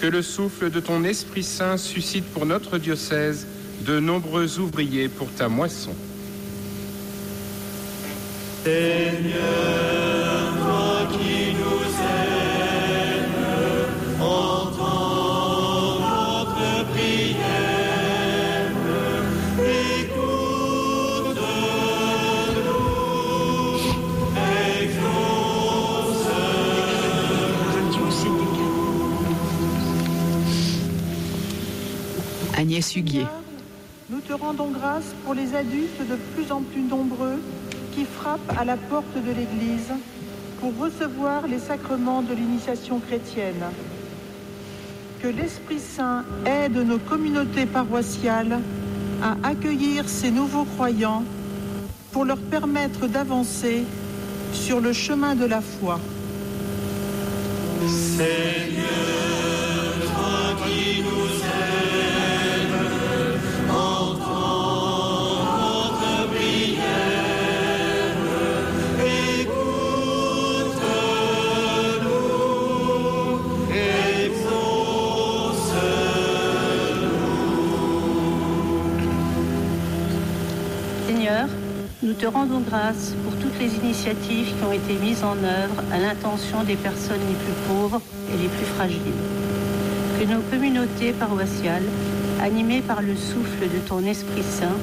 Que 0.01 0.07
le 0.07 0.22
souffle 0.22 0.70
de 0.70 0.81
ton 0.81 1.05
Esprit 1.05 1.43
Saint 1.43 1.76
suscite 1.76 2.24
pour 2.33 2.47
notre 2.47 2.78
diocèse 2.78 3.47
de 3.83 4.01
nombreux 4.01 4.59
ouvriers 4.61 5.11
pour 5.11 5.28
ta 5.31 5.51
moisson. 5.51 5.95
Seigneur, 8.64 10.20
Agnès 32.81 32.97
Huguier. 32.97 33.26
Nous 34.09 34.20
te 34.20 34.33
rendons 34.33 34.70
grâce 34.70 35.14
pour 35.24 35.35
les 35.35 35.55
adultes 35.55 36.01
de 36.09 36.16
plus 36.35 36.51
en 36.51 36.62
plus 36.62 36.81
nombreux 36.81 37.39
qui 37.95 38.07
frappent 38.07 38.59
à 38.59 38.64
la 38.64 38.78
porte 38.78 39.14
de 39.14 39.28
l'Église 39.28 39.93
pour 40.61 40.72
recevoir 40.78 41.47
les 41.47 41.59
sacrements 41.59 42.22
de 42.22 42.33
l'initiation 42.33 42.99
chrétienne. 42.99 43.64
Que 45.22 45.28
l'Esprit 45.28 45.78
Saint 45.78 46.24
aide 46.47 46.78
nos 46.78 46.97
communautés 46.97 47.66
paroissiales 47.66 48.61
à 49.22 49.37
accueillir 49.47 50.09
ces 50.09 50.31
nouveaux 50.31 50.64
croyants 50.64 51.22
pour 52.12 52.24
leur 52.24 52.39
permettre 52.39 53.09
d'avancer 53.09 53.85
sur 54.55 54.81
le 54.81 54.95
chemin 54.95 55.35
de 55.35 55.45
la 55.45 55.61
foi. 55.61 56.01
Seigneur, 58.16 59.70
nous 82.11 82.17
te 82.17 82.27
rendons 82.27 82.59
grâce 82.59 83.15
pour 83.23 83.37
toutes 83.37 83.57
les 83.61 83.73
initiatives 83.77 84.49
qui 84.49 84.65
ont 84.65 84.73
été 84.73 84.95
mises 84.95 85.23
en 85.23 85.37
œuvre 85.45 85.81
à 85.93 85.99
l'intention 86.01 86.65
des 86.65 86.75
personnes 86.75 87.21
les 87.29 87.37
plus 87.37 87.53
pauvres 87.69 88.01
et 88.35 88.43
les 88.43 88.49
plus 88.49 88.67
fragiles. 88.67 89.21
Que 90.19 90.25
nos 90.25 90.41
communautés 90.41 91.13
paroissiales, 91.13 91.85
animées 92.43 92.81
par 92.81 93.01
le 93.01 93.15
souffle 93.15 93.63
de 93.63 93.79
ton 93.89 94.05
Esprit 94.05 94.43
Saint, 94.43 94.77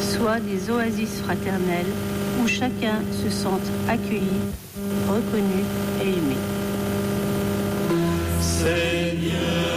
soient 0.00 0.40
des 0.40 0.68
oasis 0.68 1.20
fraternelles 1.22 1.92
où 2.42 2.48
chacun 2.48 2.98
se 3.22 3.30
sente 3.30 3.70
accueilli, 3.88 4.40
reconnu 5.08 5.62
et 6.02 6.08
aimé. 6.08 6.36
Seigneur, 8.40 9.73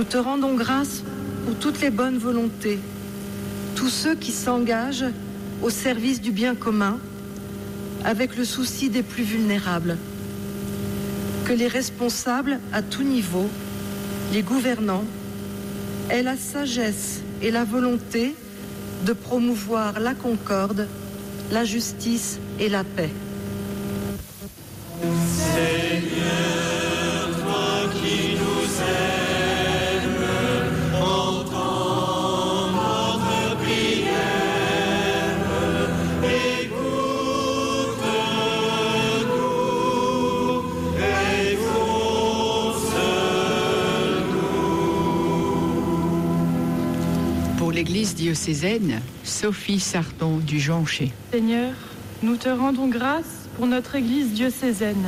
nous 0.00 0.06
te 0.06 0.16
rendons 0.16 0.54
grâce 0.54 1.02
pour 1.44 1.56
toutes 1.56 1.82
les 1.82 1.90
bonnes 1.90 2.16
volontés, 2.16 2.78
tous 3.74 3.90
ceux 3.90 4.14
qui 4.14 4.32
s'engagent 4.32 5.04
au 5.60 5.68
service 5.68 6.22
du 6.22 6.30
bien 6.30 6.54
commun, 6.54 6.98
avec 8.02 8.38
le 8.38 8.46
souci 8.46 8.88
des 8.88 9.02
plus 9.02 9.24
vulnérables. 9.24 9.98
Que 11.44 11.52
les 11.52 11.68
responsables 11.68 12.60
à 12.72 12.80
tout 12.80 13.02
niveau, 13.02 13.46
les 14.32 14.40
gouvernants, 14.40 15.04
aient 16.08 16.22
la 16.22 16.38
sagesse 16.38 17.20
et 17.42 17.50
la 17.50 17.64
volonté 17.64 18.34
de 19.04 19.12
promouvoir 19.12 20.00
la 20.00 20.14
concorde, 20.14 20.88
la 21.52 21.66
justice 21.66 22.38
et 22.58 22.70
la 22.70 22.84
paix. 22.84 23.10
Diocésaine, 48.50 49.00
Sophie 49.22 49.78
Sarton 49.78 50.38
du 50.38 50.58
Jonché. 50.58 51.12
Seigneur, 51.32 51.72
nous 52.22 52.36
te 52.36 52.48
rendons 52.48 52.88
grâce 52.88 53.46
pour 53.56 53.66
notre 53.66 53.94
église 53.94 54.32
diocésaine. 54.32 55.06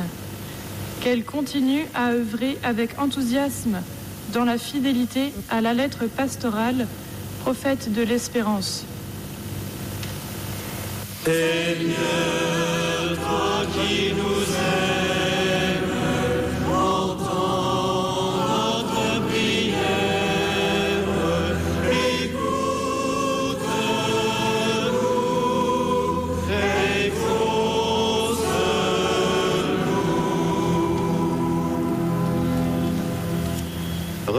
Qu'elle 1.01 1.25
continue 1.25 1.83
à 1.93 2.11
œuvrer 2.11 2.57
avec 2.63 2.97
enthousiasme 2.99 3.81
dans 4.31 4.45
la 4.45 4.57
fidélité 4.57 5.33
à 5.49 5.59
la 5.59 5.73
lettre 5.73 6.05
pastorale, 6.05 6.87
prophète 7.41 7.93
de 7.93 8.01
l'espérance. 8.01 8.85
Seigneur, 11.25 11.97
toi 13.17 13.65
qui 13.73 14.13
nous 14.13 14.43
aimes, 14.55 15.22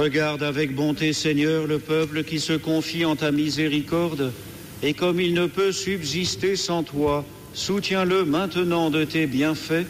Regarde 0.04 0.42
avec 0.42 0.74
bonté, 0.74 1.14
Seigneur, 1.14 1.66
le 1.66 1.78
peuple 1.78 2.24
qui 2.24 2.38
se 2.38 2.52
confie 2.52 3.06
en 3.06 3.16
ta 3.16 3.32
miséricorde, 3.32 4.34
et 4.82 4.92
comme 4.92 5.18
il 5.18 5.32
ne 5.32 5.46
peut 5.46 5.72
subsister 5.72 6.56
sans 6.56 6.82
toi, 6.82 7.24
soutiens-le 7.54 8.26
maintenant 8.26 8.90
de 8.90 9.04
tes 9.04 9.26
bienfaits, 9.26 9.86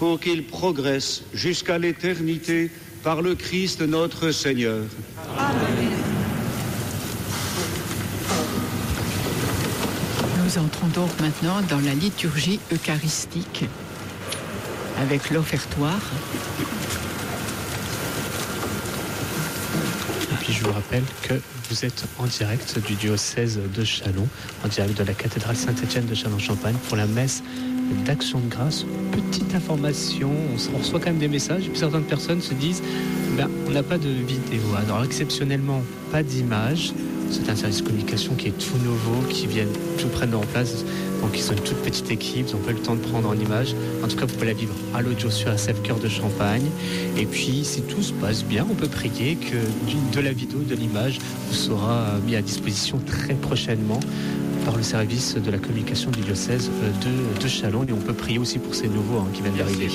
pour 0.00 0.18
qu'il 0.18 0.42
progresse 0.42 1.22
jusqu'à 1.32 1.78
l'éternité 1.78 2.72
par 3.04 3.22
le 3.22 3.36
Christ 3.36 3.82
notre 3.82 4.32
Seigneur. 4.32 4.82
Nous 10.44 10.58
entrons 10.58 10.88
donc 10.88 11.20
maintenant 11.20 11.62
dans 11.70 11.80
la 11.86 11.94
liturgie 11.94 12.58
eucharistique 12.72 13.66
avec 15.00 15.30
l'offertoire. 15.30 16.00
Et 20.52 20.54
je 20.54 20.64
vous 20.64 20.72
rappelle 20.72 21.04
que 21.22 21.32
vous 21.70 21.84
êtes 21.86 22.04
en 22.18 22.26
direct 22.26 22.78
du 22.86 22.94
diocèse 22.94 23.58
de 23.74 23.84
Chalon, 23.84 24.28
en 24.62 24.68
direct 24.68 24.98
de 24.98 25.04
la 25.04 25.14
cathédrale 25.14 25.56
Saint-Étienne 25.56 26.04
de 26.04 26.14
Chalon-Champagne 26.14 26.74
pour 26.88 26.98
la 26.98 27.06
messe 27.06 27.42
d'action 28.04 28.38
de 28.38 28.50
grâce. 28.50 28.84
Petite 29.12 29.54
information, 29.54 30.30
on 30.74 30.78
reçoit 30.78 31.00
quand 31.00 31.06
même 31.06 31.18
des 31.18 31.28
messages, 31.28 31.64
et 31.64 31.70
puis 31.70 31.78
certaines 31.78 32.04
personnes 32.04 32.42
se 32.42 32.52
disent 32.52 32.82
ben, 33.34 33.48
on 33.66 33.70
n'a 33.70 33.82
pas 33.82 33.96
de 33.96 34.10
vidéo. 34.10 34.60
Alors 34.76 35.02
exceptionnellement, 35.04 35.82
pas 36.10 36.22
d'image. 36.22 36.92
C'est 37.32 37.48
un 37.48 37.56
service 37.56 37.78
de 37.78 37.86
communication 37.86 38.34
qui 38.34 38.48
est 38.48 38.58
tout 38.58 38.76
nouveau, 38.84 39.26
qui 39.30 39.46
vient 39.46 39.64
tout 39.98 40.08
prendre 40.08 40.38
en 40.38 40.42
place. 40.42 40.84
Donc 41.22 41.30
ils 41.34 41.40
sont 41.40 41.54
une 41.54 41.62
toute 41.62 41.78
petite 41.78 42.10
équipe, 42.10 42.46
ils 42.48 42.52
n'ont 42.52 42.60
pas 42.60 42.72
eu 42.72 42.74
le 42.74 42.80
temps 42.80 42.94
de 42.94 43.00
prendre 43.00 43.26
en 43.26 43.34
image. 43.34 43.74
En 44.04 44.08
tout 44.08 44.16
cas, 44.16 44.26
vous 44.26 44.34
pouvez 44.34 44.48
la 44.48 44.52
vivre 44.52 44.74
à 44.94 45.00
l'audio 45.00 45.30
sur 45.30 45.50
SF 45.50 45.80
Cœur 45.82 45.98
de 45.98 46.08
Champagne. 46.08 46.66
Et 47.16 47.24
puis, 47.24 47.64
si 47.64 47.80
tout 47.82 48.02
se 48.02 48.12
passe 48.12 48.44
bien, 48.44 48.66
on 48.70 48.74
peut 48.74 48.88
prier 48.88 49.36
que 49.36 49.56
de 50.14 50.20
la 50.20 50.32
vidéo, 50.32 50.60
de 50.60 50.74
l'image, 50.74 51.20
vous 51.48 51.54
sera 51.54 52.00
euh, 52.00 52.18
mis 52.26 52.36
à 52.36 52.42
disposition 52.42 53.00
très 53.06 53.34
prochainement 53.34 54.00
par 54.66 54.76
le 54.76 54.82
service 54.82 55.34
de 55.36 55.50
la 55.50 55.58
communication 55.58 56.10
du 56.10 56.20
diocèse 56.20 56.70
euh, 56.82 56.90
de, 57.38 57.42
de 57.42 57.48
Chalon. 57.48 57.86
Et 57.88 57.92
on 57.92 57.96
peut 57.96 58.12
prier 58.12 58.38
aussi 58.38 58.58
pour 58.58 58.74
ces 58.74 58.88
nouveaux 58.88 59.20
hein, 59.20 59.28
qui 59.32 59.40
viennent 59.40 59.56
d'arriver. 59.56 59.88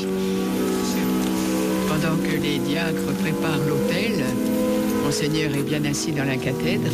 Pendant 1.88 2.16
que 2.18 2.42
les 2.42 2.58
diacres 2.58 3.14
préparent 3.22 3.60
l'autel, 3.68 4.24
Monseigneur 5.08 5.56
est 5.56 5.64
bien 5.64 5.86
assis 5.86 6.12
dans 6.12 6.26
la 6.26 6.36
cathèdre, 6.36 6.92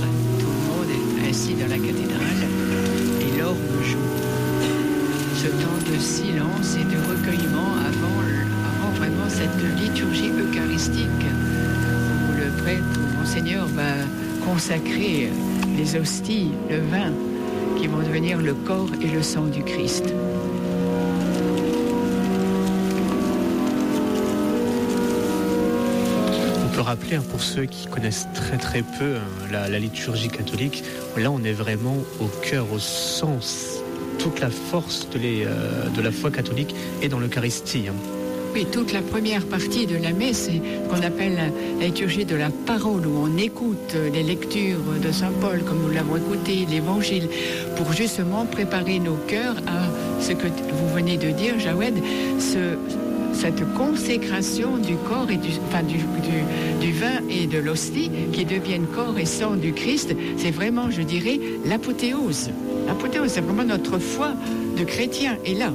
assis 1.29 1.53
dans 1.53 1.67
la 1.67 1.77
cathédrale, 1.77 2.43
et 3.21 3.39
l'orgue 3.39 3.57
joue. 3.83 3.97
Ce 5.35 5.47
temps 5.47 5.91
de 5.91 5.99
silence 5.99 6.75
et 6.75 6.83
de 6.83 6.99
recueillement 7.09 7.73
avant, 7.85 8.19
avant 8.69 8.91
vraiment 8.95 9.29
cette 9.29 9.81
liturgie 9.81 10.31
eucharistique 10.31 11.25
où 12.29 12.37
le 12.37 12.63
prêtre, 12.63 12.83
où 12.97 13.19
Monseigneur 13.19 13.65
va 13.67 13.93
consacrer 14.45 15.29
les 15.77 15.95
hosties, 15.95 16.51
le 16.69 16.77
vin, 16.77 17.11
qui 17.79 17.87
vont 17.87 17.99
devenir 17.99 18.39
le 18.39 18.53
corps 18.53 18.91
et 19.01 19.07
le 19.07 19.21
sang 19.21 19.45
du 19.45 19.63
Christ. 19.63 20.13
Rappeler 26.83 27.15
hein, 27.15 27.23
pour 27.29 27.41
ceux 27.41 27.65
qui 27.65 27.87
connaissent 27.87 28.27
très 28.33 28.57
très 28.57 28.81
peu 28.81 29.15
hein, 29.15 29.47
la, 29.51 29.79
liturgie 29.79 30.29
catholique, 30.29 30.83
là 31.17 31.31
on 31.31 31.43
est 31.43 31.53
vraiment 31.53 31.97
au 32.19 32.27
cœur, 32.41 32.71
au 32.71 32.79
sens, 32.79 33.79
toute 34.19 34.39
la 34.39 34.49
force 34.49 35.09
de, 35.09 35.19
euh, 35.23 36.01
la 36.03 36.11
foi 36.11 36.31
catholique 36.31 36.75
est 37.01 37.09
dans 37.09 37.19
l'Eucharistie. 37.19 37.85
hein. 37.89 37.95
Oui, 38.53 38.67
toute 38.71 38.93
la 38.93 39.01
première 39.01 39.47
partie 39.47 39.87
de 39.87 39.97
la 39.97 40.11
messe, 40.11 40.47
qu'on 40.87 41.01
appelle 41.01 41.51
la 41.79 41.85
liturgie 41.87 42.23
de 42.23 42.35
la 42.35 42.51
parole, 42.51 43.07
où 43.07 43.17
on 43.17 43.35
écoute 43.35 43.95
les 44.13 44.21
lectures 44.21 44.83
de 45.03 45.11
Saint 45.11 45.31
Paul, 45.41 45.63
comme 45.63 45.81
nous 45.81 45.89
l'avons 45.89 46.17
écouté, 46.17 46.67
l'Évangile, 46.69 47.29
pour 47.75 47.91
justement 47.93 48.45
préparer 48.45 48.99
nos 48.99 49.15
cœurs 49.15 49.55
à 49.65 50.21
ce 50.21 50.33
que 50.33 50.45
vous 50.45 50.93
venez 50.93 51.17
de 51.17 51.31
dire, 51.31 51.59
Jawed, 51.59 51.95
ce, 52.37 52.77
cette 53.33 53.63
consécration 53.73 54.77
du 54.77 54.95
corps 54.95 55.29
et 55.29 55.37
du, 55.37 55.49
vin 56.91 57.19
et 57.29 57.47
de 57.47 57.57
l'hostie 57.57 58.11
qui 58.31 58.45
deviennent 58.45 58.87
corps 58.87 59.17
et 59.17 59.25
sang 59.25 59.55
du 59.55 59.73
Christ, 59.73 60.15
c'est 60.37 60.51
vraiment, 60.51 60.89
je 60.89 61.01
dirais, 61.01 61.39
l'apothéose. 61.65 62.49
L'apothéose, 62.87 63.29
c'est 63.29 63.41
vraiment 63.41 63.63
notre 63.63 63.97
foi 63.97 64.33
de 64.77 64.83
chrétien. 64.83 65.37
Et 65.45 65.55
là, 65.55 65.71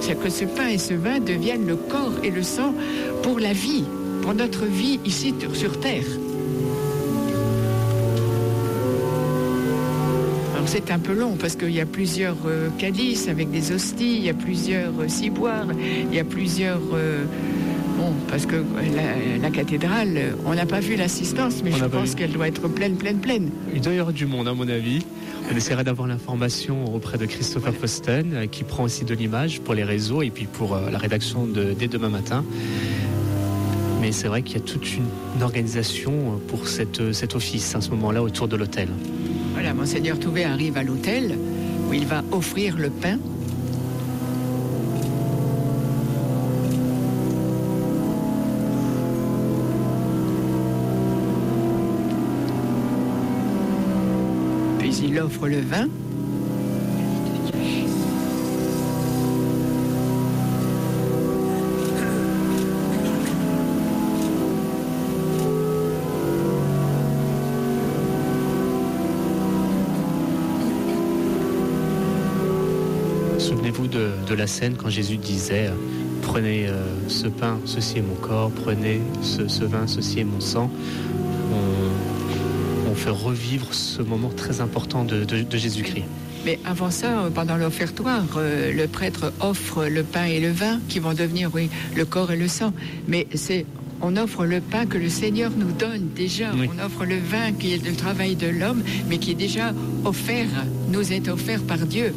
c'est 0.00 0.18
que 0.18 0.30
ce 0.30 0.44
pain 0.44 0.68
et 0.68 0.78
ce 0.78 0.94
vin 0.94 1.18
deviennent 1.20 1.66
le 1.66 1.76
corps 1.76 2.14
et 2.22 2.30
le 2.30 2.42
sang 2.42 2.74
pour 3.22 3.38
la 3.38 3.52
vie, 3.52 3.84
pour 4.22 4.34
notre 4.34 4.64
vie 4.64 5.00
ici 5.04 5.34
sur 5.54 5.78
terre. 5.80 6.06
C'est 10.72 10.90
un 10.90 10.98
peu 10.98 11.12
long 11.12 11.36
parce 11.38 11.54
qu'il 11.54 11.72
y 11.72 11.82
a 11.82 11.86
plusieurs 11.86 12.36
euh, 12.46 12.70
calices 12.78 13.28
avec 13.28 13.50
des 13.50 13.72
hosties, 13.72 14.16
il 14.16 14.24
y 14.24 14.30
a 14.30 14.34
plusieurs 14.34 14.92
euh, 14.98 15.06
ciboires, 15.06 15.66
il 16.10 16.16
y 16.16 16.18
a 16.18 16.24
plusieurs... 16.24 16.80
euh, 16.94 17.24
bon, 17.98 18.14
parce 18.26 18.46
que 18.46 18.56
la, 18.56 19.42
la 19.42 19.50
cathédrale, 19.50 20.34
on 20.46 20.54
n'a 20.54 20.64
pas 20.64 20.80
vu 20.80 20.96
l'assistance, 20.96 21.62
mais 21.62 21.72
On 21.74 21.76
je 21.76 21.84
pense 21.84 22.14
qu'elle 22.14 22.32
doit 22.32 22.48
être 22.48 22.68
pleine, 22.68 22.96
pleine, 22.96 23.18
pleine. 23.18 23.50
Il 23.74 23.82
doit 23.82 23.92
y 23.92 23.98
avoir 23.98 24.14
du 24.14 24.24
monde, 24.24 24.48
à 24.48 24.54
mon 24.54 24.66
avis. 24.66 25.04
On 25.52 25.54
essaiera 25.54 25.84
d'avoir 25.84 26.08
l'information 26.08 26.94
auprès 26.94 27.18
de 27.18 27.26
Christopher 27.26 27.74
Fosten, 27.74 28.32
euh, 28.32 28.46
qui 28.46 28.64
prend 28.64 28.84
aussi 28.84 29.04
de 29.04 29.12
l'image 29.14 29.60
pour 29.60 29.74
les 29.74 29.84
réseaux 29.84 30.22
et 30.22 30.30
puis 30.30 30.46
pour 30.46 30.74
euh, 30.74 30.90
la 30.90 30.96
rédaction 30.96 31.44
de, 31.44 31.74
dès 31.78 31.88
demain 31.88 32.08
matin. 32.08 32.46
Mais 34.00 34.10
c'est 34.10 34.28
vrai 34.28 34.40
qu'il 34.40 34.56
y 34.56 34.60
a 34.60 34.64
toute 34.64 34.96
une, 34.96 35.04
une 35.36 35.42
organisation 35.42 36.40
pour 36.48 36.66
cette, 36.66 37.12
cet 37.12 37.34
office 37.34 37.74
à 37.74 37.82
ce 37.82 37.90
moment-là 37.90 38.22
autour 38.22 38.48
de 38.48 38.56
l'hôtel. 38.56 38.88
Monseigneur 39.74 40.18
Touvet 40.18 40.44
arrive 40.44 40.76
à 40.76 40.82
l'hôtel 40.82 41.38
où 41.88 41.94
il 41.94 42.06
va 42.06 42.22
offrir 42.30 42.76
le 42.76 42.90
pain. 42.90 43.18
Puis 54.78 54.96
il 55.04 55.18
offre 55.18 55.48
le 55.48 55.60
vin. 55.60 55.88
De, 74.32 74.38
la 74.38 74.46
scène 74.46 74.74
quand 74.76 74.88
Jésus 74.90 75.16
disait 75.16 75.70
Prenez 76.22 76.68
euh, 76.68 76.82
ce 77.08 77.26
pain, 77.26 77.58
ceci 77.64 77.98
est 77.98 78.02
mon 78.02 78.14
corps, 78.14 78.50
prenez 78.50 79.00
ce, 79.22 79.48
ce 79.48 79.64
vin, 79.64 79.86
ceci 79.86 80.20
est 80.20 80.24
mon 80.24 80.40
sang. 80.40 80.70
On, 81.52 82.90
on 82.90 82.94
fait 82.94 83.10
revivre 83.10 83.72
ce 83.74 84.02
moment 84.02 84.30
très 84.36 84.60
important 84.60 85.04
de, 85.04 85.24
de- 85.24 85.42
de 85.42 85.56
Jésus-Christ. 85.56 86.04
Mais 86.44 86.58
avant 86.64 86.90
ça, 86.90 87.28
pendant 87.34 87.56
l'offertoire, 87.56 88.24
euh, 88.36 88.72
le 88.72 88.86
prêtre 88.88 89.32
offre 89.40 89.86
le 89.86 90.02
pain 90.02 90.24
et 90.24 90.40
le 90.40 90.50
vin 90.50 90.80
qui 90.88 90.98
vont 90.98 91.12
devenir, 91.14 91.50
oui, 91.54 91.68
le 91.96 92.04
corps 92.04 92.32
et 92.32 92.36
le 92.36 92.48
sang. 92.48 92.72
Mais 93.08 93.26
c'est 93.34 93.66
on 94.04 94.16
offre 94.16 94.44
le 94.44 94.60
pain 94.60 94.84
que 94.86 94.98
le 94.98 95.08
Seigneur 95.08 95.52
nous 95.56 95.70
donne 95.70 96.08
déjà. 96.16 96.46
On 96.56 96.84
offre 96.84 97.04
le 97.04 97.18
vin 97.18 97.52
qui 97.52 97.72
est 97.74 97.84
le 97.86 97.94
travail 97.94 98.34
de 98.34 98.48
l'homme, 98.48 98.82
mais 99.08 99.18
qui 99.18 99.30
est 99.30 99.36
déjà 99.36 99.72
offert, 100.04 100.48
nous 100.90 101.12
est 101.12 101.28
offert 101.28 101.62
par 101.62 101.78
Dieu. 101.78 102.12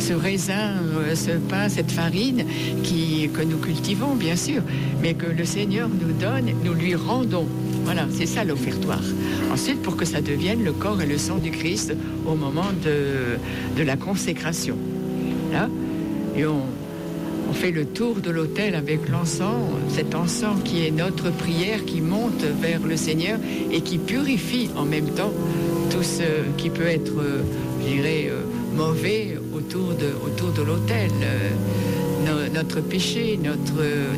Ce 0.00 0.12
raisin, 0.12 0.82
euh, 0.96 1.14
ce 1.14 1.32
pain, 1.32 1.68
cette 1.68 1.92
farine 1.92 2.44
que 2.82 3.42
nous 3.42 3.58
cultivons, 3.58 4.14
bien 4.14 4.34
sûr, 4.34 4.62
mais 5.02 5.14
que 5.14 5.26
le 5.26 5.44
Seigneur 5.44 5.88
nous 5.88 6.12
donne, 6.12 6.50
nous 6.64 6.74
lui 6.74 6.94
rendons. 6.94 7.46
Voilà, 7.84 8.06
c'est 8.10 8.26
ça 8.26 8.44
l'offertoire. 8.44 9.02
Ensuite, 9.52 9.82
pour 9.82 9.96
que 9.96 10.04
ça 10.04 10.20
devienne 10.20 10.64
le 10.64 10.72
corps 10.72 11.00
et 11.00 11.06
le 11.06 11.18
sang 11.18 11.36
du 11.36 11.50
Christ 11.50 11.94
au 12.26 12.34
moment 12.34 12.72
de, 12.84 13.84
la 13.84 13.96
consécration. 13.96 14.76
Et 16.36 16.46
on, 16.46 16.62
on 17.50 17.52
fait 17.52 17.72
le 17.72 17.84
tour 17.84 18.20
de 18.20 18.30
l'autel 18.30 18.76
avec 18.76 19.08
l'encens, 19.08 19.64
cet 19.88 20.14
encens 20.14 20.62
qui 20.64 20.86
est 20.86 20.92
notre 20.92 21.30
prière 21.30 21.84
qui 21.84 22.00
monte 22.00 22.44
vers 22.60 22.80
le 22.80 22.96
Seigneur 22.96 23.40
et 23.72 23.80
qui 23.80 23.98
purifie 23.98 24.70
en 24.76 24.84
même 24.84 25.08
temps 25.10 25.32
tout 25.90 26.04
ce 26.04 26.22
qui 26.56 26.70
peut 26.70 26.86
être, 26.86 27.18
euh, 27.18 27.42
je 27.82 27.94
dirais, 27.94 28.28
euh, 28.30 28.42
mauvais 28.76 29.36
autour 29.54 29.94
de, 29.94 30.12
autour 30.24 30.50
l'autel. 30.62 31.10
Euh, 31.22 31.50
no- 32.26 32.52
notre 32.52 32.80
péché, 32.80 33.38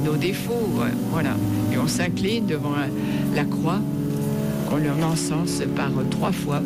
nos 0.04 0.16
défauts, 0.16 0.68
voilà. 1.10 1.34
Et 1.72 1.78
on 1.78 1.86
s'incline 1.88 2.46
devant 2.46 2.74
la, 3.34 3.44
croix 3.44 3.80
qu'on 4.68 4.76
leur 4.76 4.96
encense 5.06 5.62
par 5.76 5.90
trois 6.10 6.32
fois. 6.32 6.60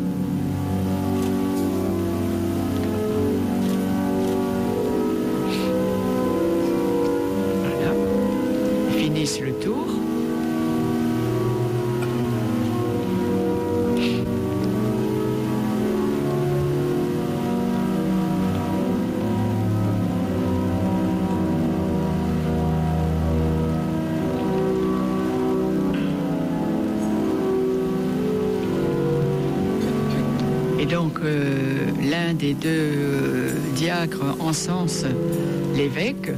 L'évêque, 35.75 36.31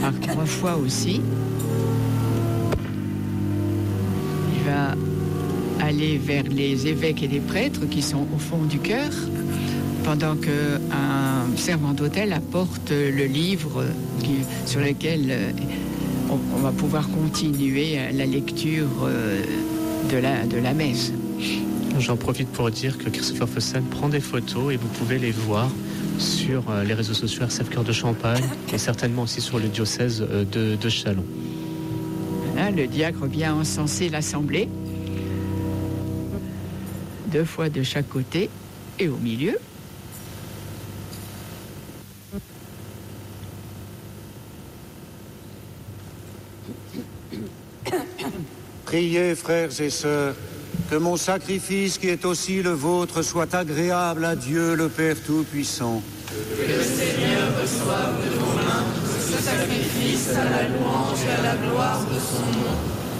par 0.00 0.18
trois 0.20 0.46
fois 0.46 0.76
aussi. 0.76 1.20
Il 4.56 4.64
va 4.64 4.94
aller 5.84 6.18
vers 6.18 6.44
les 6.44 6.86
évêques 6.86 7.22
et 7.22 7.28
les 7.28 7.40
prêtres 7.40 7.86
qui 7.90 8.00
sont 8.00 8.26
au 8.34 8.38
fond 8.38 8.62
du 8.64 8.78
chœur, 8.78 9.10
pendant 10.04 10.36
qu'un 10.36 11.56
servant 11.56 11.92
d'hôtel 11.92 12.32
apporte 12.32 12.90
le 12.90 13.24
livre 13.24 13.84
sur 14.66 14.80
lequel 14.80 15.26
euh, 15.30 15.50
on, 16.30 16.60
va 16.60 16.72
pouvoir 16.72 17.08
continuer 17.10 17.98
la 18.12 18.26
lecture 18.26 18.88
euh, 19.04 19.42
de 20.10 20.16
la, 20.16 20.46
de 20.46 20.56
la 20.56 20.72
messe. 20.72 21.12
J'en 21.98 22.16
profite 22.16 22.48
pour 22.48 22.70
dire 22.70 22.98
que 22.98 23.08
Christopher 23.08 23.48
Fossen 23.48 23.84
prend 23.84 24.08
des 24.08 24.20
photos 24.20 24.72
et 24.72 24.76
vous 24.76 24.88
pouvez 24.88 25.18
les 25.18 25.30
voir 25.30 25.68
sur 26.18 26.70
euh, 26.70 26.84
les 26.84 26.94
réseaux 26.94 27.14
sociaux 27.14 27.42
RCF 27.42 27.70
Cœur 27.70 27.84
de 27.84 27.92
Champagne 27.92 28.44
et 28.72 28.78
certainement 28.78 29.22
aussi 29.22 29.40
sur 29.40 29.58
le 29.58 29.68
diocèse 29.68 30.22
euh, 30.22 30.44
de, 30.44 30.76
de 30.76 30.88
Chalon. 30.88 31.24
Voilà, 32.52 32.70
le 32.70 32.86
diacre 32.86 33.26
vient 33.26 33.54
encenser 33.54 34.08
l'assemblée, 34.08 34.68
deux 37.32 37.44
fois 37.44 37.68
de 37.68 37.82
chaque 37.82 38.08
côté 38.08 38.48
et 38.98 39.08
au 39.08 39.16
milieu. 39.16 39.58
Priez, 48.84 49.34
frères 49.34 49.80
et 49.80 49.90
sœurs, 49.90 50.36
que 50.90 50.96
mon 50.96 51.16
sacrifice 51.16 51.98
qui 51.98 52.08
est 52.08 52.24
aussi 52.24 52.62
le 52.62 52.70
vôtre 52.70 53.22
soit 53.22 53.54
agréable 53.54 54.24
à 54.24 54.36
Dieu 54.36 54.74
le 54.74 54.88
Père 54.88 55.16
Tout-Puissant. 55.26 56.02
Que 56.28 56.72
le 56.72 56.82
Seigneur 56.82 57.48
reçoive 57.60 58.24
de 58.24 58.38
vos 58.38 58.54
mains 58.54 58.84
ce 59.20 59.42
sacrifice 59.42 60.30
à 60.30 60.44
la 60.44 60.68
louange 60.68 61.18
et 61.26 61.40
à 61.40 61.42
la 61.42 61.56
gloire 61.56 62.00
de 62.04 62.18
son 62.18 62.44
nom, 62.58 62.76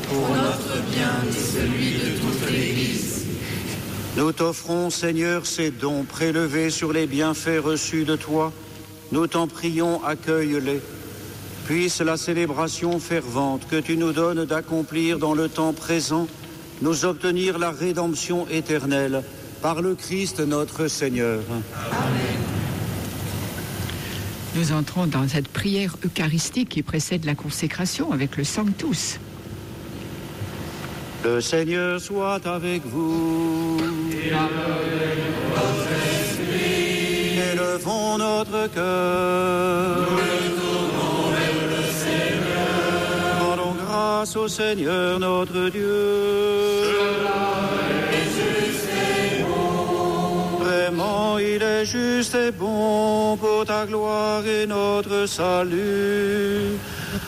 pour 0.08 0.36
notre 0.36 0.82
bien 0.90 1.12
et 1.28 1.32
celui 1.32 1.92
de 1.94 2.18
toute 2.18 2.50
l'Église. 2.50 3.24
Nous 4.16 4.32
t'offrons, 4.32 4.90
Seigneur, 4.90 5.44
ces 5.46 5.70
dons 5.70 6.04
prélevés 6.04 6.70
sur 6.70 6.92
les 6.92 7.06
bienfaits 7.06 7.60
reçus 7.62 8.04
de 8.04 8.14
toi. 8.14 8.52
Nous 9.10 9.26
t'en 9.26 9.48
prions, 9.48 10.04
accueille-les. 10.04 10.80
Puisse 11.66 12.00
la 12.00 12.16
célébration 12.16 13.00
fervente 13.00 13.66
que 13.68 13.76
tu 13.80 13.96
nous 13.96 14.12
donnes 14.12 14.44
d'accomplir 14.44 15.18
dans 15.18 15.34
le 15.34 15.48
temps 15.48 15.72
présent 15.72 16.28
nous 16.82 17.04
obtenir 17.04 17.58
la 17.58 17.70
rédemption 17.70 18.46
éternelle 18.48 19.22
par 19.62 19.80
le 19.82 19.94
Christ 19.94 20.40
notre 20.40 20.88
Seigneur. 20.88 21.40
Nous 24.56 24.72
entrons 24.72 25.06
dans 25.06 25.26
cette 25.26 25.48
prière 25.48 25.96
eucharistique 26.04 26.68
qui 26.68 26.82
précède 26.82 27.24
la 27.24 27.34
consécration 27.34 28.12
avec 28.12 28.36
le 28.36 28.44
Sanctus. 28.44 29.18
Le 31.24 31.40
Seigneur 31.40 32.00
soit 32.00 32.46
avec 32.46 32.84
vous. 32.84 33.78
Élevons 37.52 38.18
notre 38.18 38.70
cœur. 38.72 40.43
Grâce 44.24 44.36
au 44.36 44.48
Seigneur 44.48 45.18
notre 45.18 45.68
Dieu. 45.68 45.90
Vraiment, 50.60 51.38
il 51.38 51.62
est 51.62 51.84
juste 51.84 52.34
et 52.34 52.50
bon 52.50 53.36
pour 53.36 53.66
ta 53.66 53.84
gloire 53.84 54.46
et 54.46 54.66
notre 54.66 55.26
salut 55.26 56.78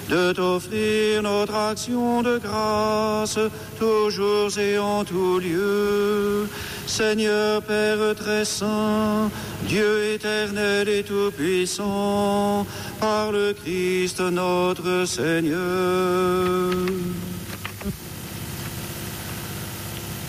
de 0.08 0.32
t'offrir 0.32 1.22
notre 1.22 1.54
action 1.54 2.22
de 2.22 2.38
grâce 2.38 3.38
toujours 3.78 4.58
et 4.58 4.78
en 4.78 5.04
tout 5.04 5.38
lieu. 5.38 6.48
Seigneur 6.86 7.62
Père 7.62 8.14
très 8.14 8.44
saint, 8.44 9.30
Dieu 9.64 10.14
éternel 10.14 10.88
et 10.88 11.02
tout-puissant, 11.02 12.64
par 13.00 13.32
le 13.32 13.52
Christ 13.52 14.20
notre 14.20 15.04
Seigneur. 15.04 15.56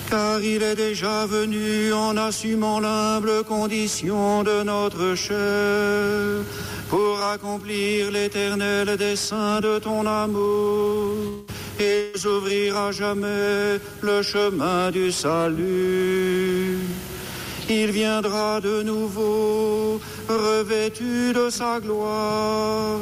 Car 0.09 0.41
il 0.41 0.63
est 0.63 0.75
déjà 0.75 1.25
venu 1.25 1.93
en 1.93 2.17
assumant 2.17 2.79
l'humble 2.79 3.43
condition 3.43 4.43
de 4.43 4.63
notre 4.63 5.15
chair 5.15 6.43
pour 6.89 7.21
accomplir 7.21 8.09
l'éternel 8.11 8.95
dessein 8.97 9.59
de 9.59 9.79
ton 9.79 10.05
amour 10.05 11.45
et 11.79 12.11
nous 12.13 12.27
ouvrir 12.27 12.77
à 12.77 12.91
jamais 12.91 13.79
le 14.01 14.21
chemin 14.21 14.91
du 14.91 15.11
salut. 15.11 16.79
Il 17.69 17.91
viendra 17.91 18.61
de 18.61 18.81
nouveau 18.81 19.99
revêtu 20.29 21.33
de 21.33 21.49
sa 21.49 21.79
gloire 21.79 22.99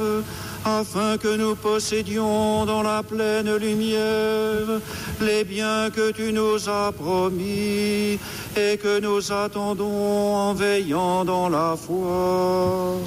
afin 0.65 1.17
que 1.17 1.35
nous 1.37 1.55
possédions 1.55 2.65
dans 2.65 2.81
la 2.81 3.03
pleine 3.03 3.55
lumière 3.55 4.81
les 5.21 5.43
biens 5.43 5.91
que 5.91 6.11
tu 6.11 6.33
nous 6.33 6.67
as 6.67 6.91
promis 6.91 8.17
et 8.57 8.77
que 8.77 8.99
nous 8.99 9.31
attendons 9.31 10.35
en 10.35 10.53
veillant 10.55 11.23
dans 11.23 11.49
la 11.49 11.75
foi. 11.77 12.97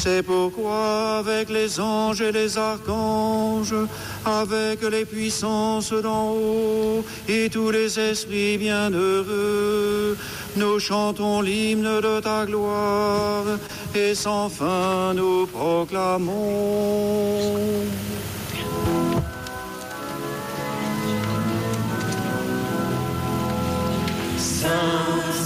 C'est 0.00 0.22
pourquoi 0.22 1.18
avec 1.18 1.50
les 1.50 1.80
anges 1.80 2.20
et 2.22 2.30
les 2.30 2.56
archanges, 2.56 3.74
avec 4.24 4.80
les 4.82 5.04
puissances 5.04 5.92
d'en 5.92 6.30
haut 6.30 7.04
et 7.28 7.50
tous 7.50 7.72
les 7.72 7.98
esprits 7.98 8.58
bienheureux, 8.58 10.16
nous 10.54 10.78
chantons 10.78 11.40
l'hymne 11.40 12.00
de 12.00 12.20
ta 12.20 12.46
gloire 12.46 13.44
et 13.92 14.14
sans 14.14 14.48
fin 14.48 15.14
nous 15.14 15.46
proclamons. 15.48 16.36
Saint, 24.38 24.68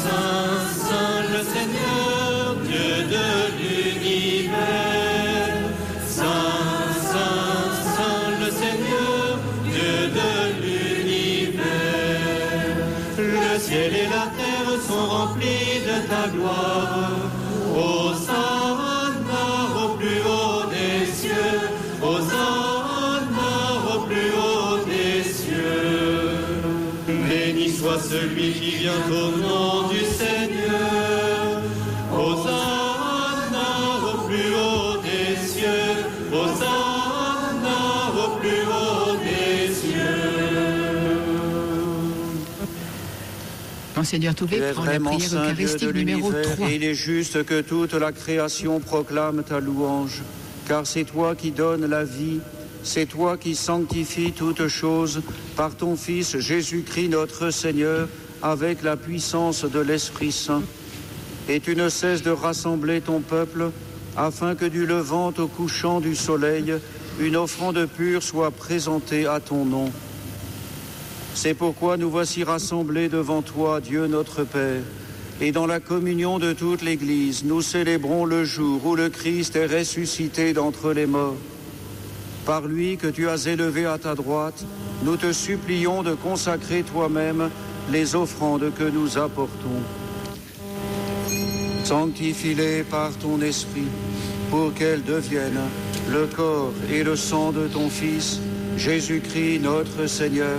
Saint, 0.02 0.60
Saint, 0.88 1.22
le 1.32 1.42
Seigneur, 1.54 2.21
ta 16.42 17.11
Monseigneur 44.02 44.34
es 44.50 44.72
prend 44.72 44.84
la 44.84 44.98
prière 44.98 45.20
saint 45.20 45.44
eucharistique 45.44 45.94
numéro 45.94 46.32
l'univers 46.32 46.56
3. 46.56 46.68
et 46.68 46.74
il 46.74 46.82
est 46.82 46.94
juste 46.94 47.44
que 47.44 47.60
toute 47.60 47.94
la 47.94 48.10
création 48.10 48.80
proclame 48.80 49.44
ta 49.44 49.60
louange, 49.60 50.22
car 50.66 50.88
c'est 50.88 51.04
toi 51.04 51.36
qui 51.36 51.52
donnes 51.52 51.86
la 51.86 52.02
vie, 52.02 52.40
c'est 52.82 53.06
toi 53.06 53.36
qui 53.36 53.54
sanctifies 53.54 54.32
toutes 54.32 54.66
choses 54.66 55.22
par 55.54 55.76
ton 55.76 55.94
Fils 55.94 56.36
Jésus-Christ 56.36 57.10
notre 57.10 57.50
Seigneur, 57.50 58.08
avec 58.42 58.82
la 58.82 58.96
puissance 58.96 59.64
de 59.64 59.78
l'Esprit 59.78 60.32
Saint. 60.32 60.64
Et 61.48 61.60
tu 61.60 61.76
ne 61.76 61.88
cesses 61.88 62.24
de 62.24 62.32
rassembler 62.32 63.02
ton 63.02 63.20
peuple, 63.20 63.70
afin 64.16 64.56
que 64.56 64.64
du 64.64 64.84
levant 64.84 65.32
au 65.38 65.46
couchant 65.46 66.00
du 66.00 66.16
soleil, 66.16 66.74
une 67.20 67.36
offrande 67.36 67.86
pure 67.86 68.20
soit 68.20 68.50
présentée 68.50 69.28
à 69.28 69.38
ton 69.38 69.64
nom. 69.64 69.92
C'est 71.34 71.54
pourquoi 71.54 71.96
nous 71.96 72.10
voici 72.10 72.44
rassemblés 72.44 73.08
devant 73.08 73.42
toi, 73.42 73.80
Dieu 73.80 74.06
notre 74.06 74.44
Père, 74.44 74.82
et 75.40 75.50
dans 75.50 75.66
la 75.66 75.80
communion 75.80 76.38
de 76.38 76.52
toute 76.52 76.82
l'Église, 76.82 77.44
nous 77.44 77.62
célébrons 77.62 78.24
le 78.24 78.44
jour 78.44 78.84
où 78.86 78.94
le 78.94 79.08
Christ 79.08 79.56
est 79.56 79.66
ressuscité 79.66 80.52
d'entre 80.52 80.92
les 80.92 81.06
morts. 81.06 81.36
Par 82.44 82.66
lui 82.66 82.96
que 82.96 83.06
tu 83.06 83.28
as 83.28 83.46
élevé 83.46 83.86
à 83.86 83.98
ta 83.98 84.14
droite, 84.14 84.64
nous 85.04 85.16
te 85.16 85.32
supplions 85.32 86.02
de 86.02 86.14
consacrer 86.14 86.82
toi-même 86.82 87.50
les 87.90 88.14
offrandes 88.14 88.72
que 88.78 88.84
nous 88.84 89.18
apportons. 89.18 89.82
Sanctifie-les 91.84 92.84
par 92.84 93.10
ton 93.18 93.40
esprit, 93.40 93.88
pour 94.50 94.72
qu'elles 94.74 95.02
deviennent 95.02 95.68
le 96.10 96.26
corps 96.26 96.72
et 96.92 97.02
le 97.02 97.16
sang 97.16 97.52
de 97.52 97.66
ton 97.66 97.88
Fils, 97.88 98.40
Jésus-Christ 98.76 99.60
notre 99.60 100.06
Seigneur, 100.06 100.58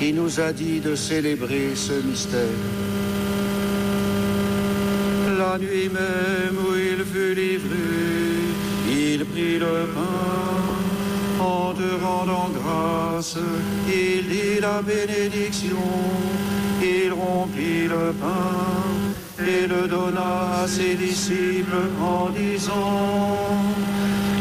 qui 0.00 0.14
nous 0.14 0.40
a 0.40 0.50
dit 0.50 0.80
de 0.80 0.94
célébrer 0.94 1.72
ce 1.74 1.92
mystère. 1.92 2.60
La 5.38 5.58
nuit 5.58 5.90
même 6.00 6.56
où 6.64 6.70
il 6.74 7.04
fut 7.04 7.34
livré, 7.34 7.90
il 8.88 9.26
prit 9.26 9.58
le 9.58 9.76
pain, 9.94 11.44
en 11.44 11.74
te 11.74 11.90
rendant 12.04 12.48
grâce, 12.58 13.36
il 13.86 14.26
dit 14.26 14.58
la 14.60 14.80
bénédiction, 14.80 15.86
il 16.82 17.12
rompit 17.12 17.86
le 17.96 18.06
pain 18.22 18.80
et 19.38 19.66
le 19.66 19.86
donna 19.86 20.62
à 20.62 20.66
ses 20.66 20.94
disciples 20.94 21.84
en 22.02 22.30
disant, 22.30 23.36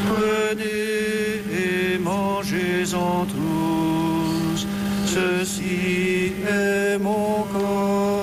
Prenez 0.10 1.43
et 1.64 1.97
mangez-en 1.97 3.26
tous, 3.26 3.99
ceci 5.14 6.34
est 6.47 6.99
mon 6.99 7.43
corps 7.51 8.18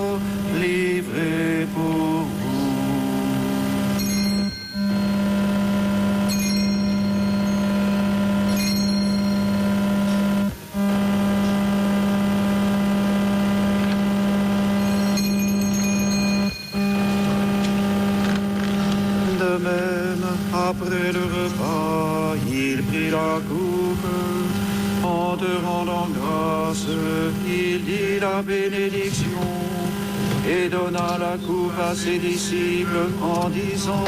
coupe 31.39 31.78
à 31.80 31.95
ses 31.95 32.18
disciples 32.18 33.09
en 33.22 33.49
disant 33.49 34.05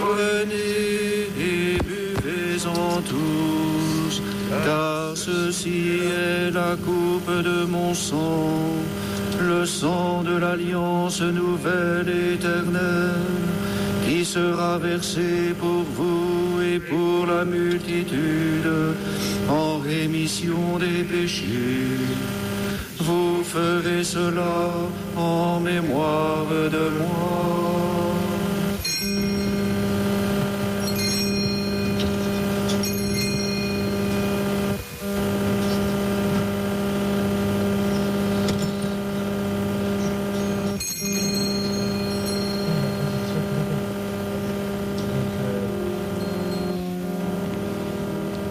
Prenez 0.00 1.28
et 1.38 1.78
buvez-en 1.82 3.00
tous, 3.02 4.22
car 4.64 5.16
ceci 5.16 6.00
est 6.04 6.50
la 6.50 6.76
coupe 6.76 7.30
de 7.30 7.64
mon 7.64 7.94
sang, 7.94 8.50
le 9.40 9.64
sang 9.64 10.22
de 10.22 10.36
l'alliance 10.36 11.22
nouvelle 11.22 12.08
éternelle, 12.34 13.44
qui 14.06 14.24
sera 14.24 14.78
versé 14.78 15.54
pour 15.58 15.84
vous 15.96 16.60
et 16.60 16.78
pour 16.78 17.26
la 17.26 17.44
multitude 17.44 18.70
en 19.48 19.78
rémission 19.78 20.78
des 20.78 21.04
péchés. 21.04 21.98
Vous 22.98 23.42
ferez 23.44 24.04
cela 24.04 24.70
en 25.16 25.60
mémoire 25.60 26.46
de 26.70 26.88
moi. 26.98 27.54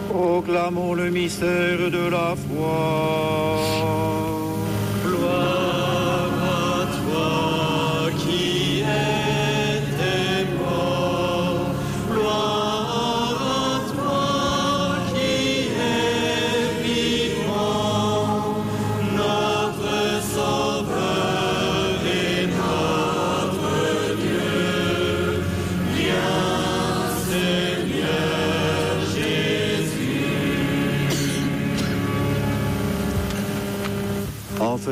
Proclamons 0.10 0.94
le 0.94 1.10
mystère 1.10 1.90
de 1.90 2.10
la 2.10 2.36
foi. 2.36 3.43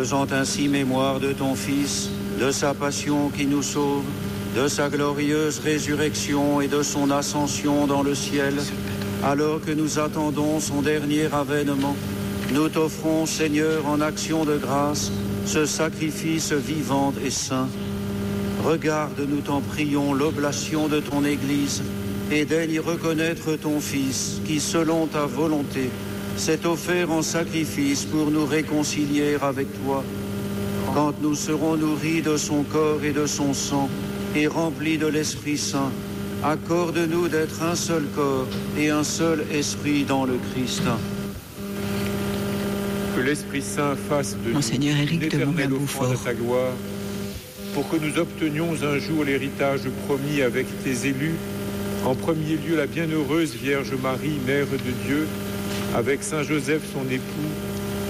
Faisant 0.02 0.26
ainsi 0.32 0.68
mémoire 0.68 1.20
de 1.20 1.32
ton 1.32 1.54
Fils, 1.54 2.10
de 2.40 2.50
sa 2.50 2.74
passion 2.74 3.30
qui 3.30 3.46
nous 3.46 3.62
sauve, 3.62 4.04
de 4.56 4.68
sa 4.68 4.90
glorieuse 4.90 5.60
résurrection 5.60 6.60
et 6.60 6.68
de 6.68 6.82
son 6.82 7.12
ascension 7.12 7.86
dans 7.86 8.02
le 8.02 8.16
ciel, 8.16 8.56
alors 9.24 9.62
que 9.62 9.70
nous 9.70 10.00
attendons 10.00 10.60
son 10.60 10.82
dernier 10.82 11.28
avènement, 11.32 11.96
nous 12.52 12.68
t'offrons, 12.68 13.28
Seigneur, 13.28 13.86
en 13.86 14.02
action 14.02 14.44
de 14.44 14.58
grâce, 14.58 15.12
ce 15.46 15.68
sacrifice 15.68 16.52
vivant 16.52 17.14
et 17.24 17.30
saint. 17.30 17.70
Regarde, 18.66 19.24
nous 19.30 19.42
t'en 19.42 19.62
prions, 19.62 20.16
l'oblation 20.16 20.88
de 20.88 21.00
ton 21.00 21.24
Église, 21.24 21.84
et 22.32 22.46
daigne 22.46 22.80
reconnaître 22.80 23.56
ton 23.56 23.80
Fils, 23.80 24.42
qui, 24.48 24.60
selon 24.60 25.06
ta 25.06 25.28
volonté, 25.28 25.92
s'est 26.38 26.66
offert 26.66 27.12
en 27.12 27.22
sacrifice 27.22 28.06
pour 28.06 28.32
nous 28.32 28.46
réconcilier 28.46 29.38
avec 29.42 29.68
toi. 29.84 30.04
Quand 30.94 31.14
nous 31.22 31.36
serons 31.36 31.78
nourris 31.78 32.22
de 32.22 32.38
son 32.38 32.64
corps 32.64 33.04
et 33.04 33.12
de 33.12 33.26
son 33.26 33.54
sang, 33.54 33.90
et 34.36 34.48
remplis 34.48 34.98
de 34.98 35.08
l'Esprit 35.08 35.58
Saint, 35.58 35.92
accorde-nous 36.44 37.28
d'être 37.28 37.62
un 37.64 37.76
seul 37.76 38.04
corps 38.16 38.48
et 38.78 38.90
un 38.90 39.04
seul 39.04 39.46
esprit 39.52 40.04
dans 40.04 40.26
le 40.26 40.38
Christ. 40.52 40.84
Que 43.16 43.22
l'Esprit 43.22 43.62
Saint 43.62 43.96
fasse 43.96 44.38
de 44.46 44.54
Monseigneur 44.54 44.96
nous 44.96 45.02
Éric 45.04 45.38
de 45.38 45.76
offrande 45.76 46.14
à 46.14 46.18
ta 46.18 46.34
gloire, 46.34 46.74
pour 47.74 47.90
que 47.90 47.98
nous 47.98 48.18
obtenions 48.18 48.72
un 48.84 48.98
jour 49.00 49.24
l'héritage 49.26 49.82
promis 50.08 50.42
avec 50.42 50.66
tes 50.84 51.08
élus, 51.08 51.36
en 52.06 52.16
premier 52.16 52.56
lieu 52.56 52.78
la 52.78 52.88
bienheureuse 52.88 53.54
Vierge 53.54 53.94
Marie, 54.02 54.40
Mère 54.48 54.66
de 54.66 54.92
Dieu, 55.06 55.28
avec 55.96 56.24
Saint 56.24 56.44
Joseph 56.44 56.82
son 56.94 57.10
époux, 57.12 57.52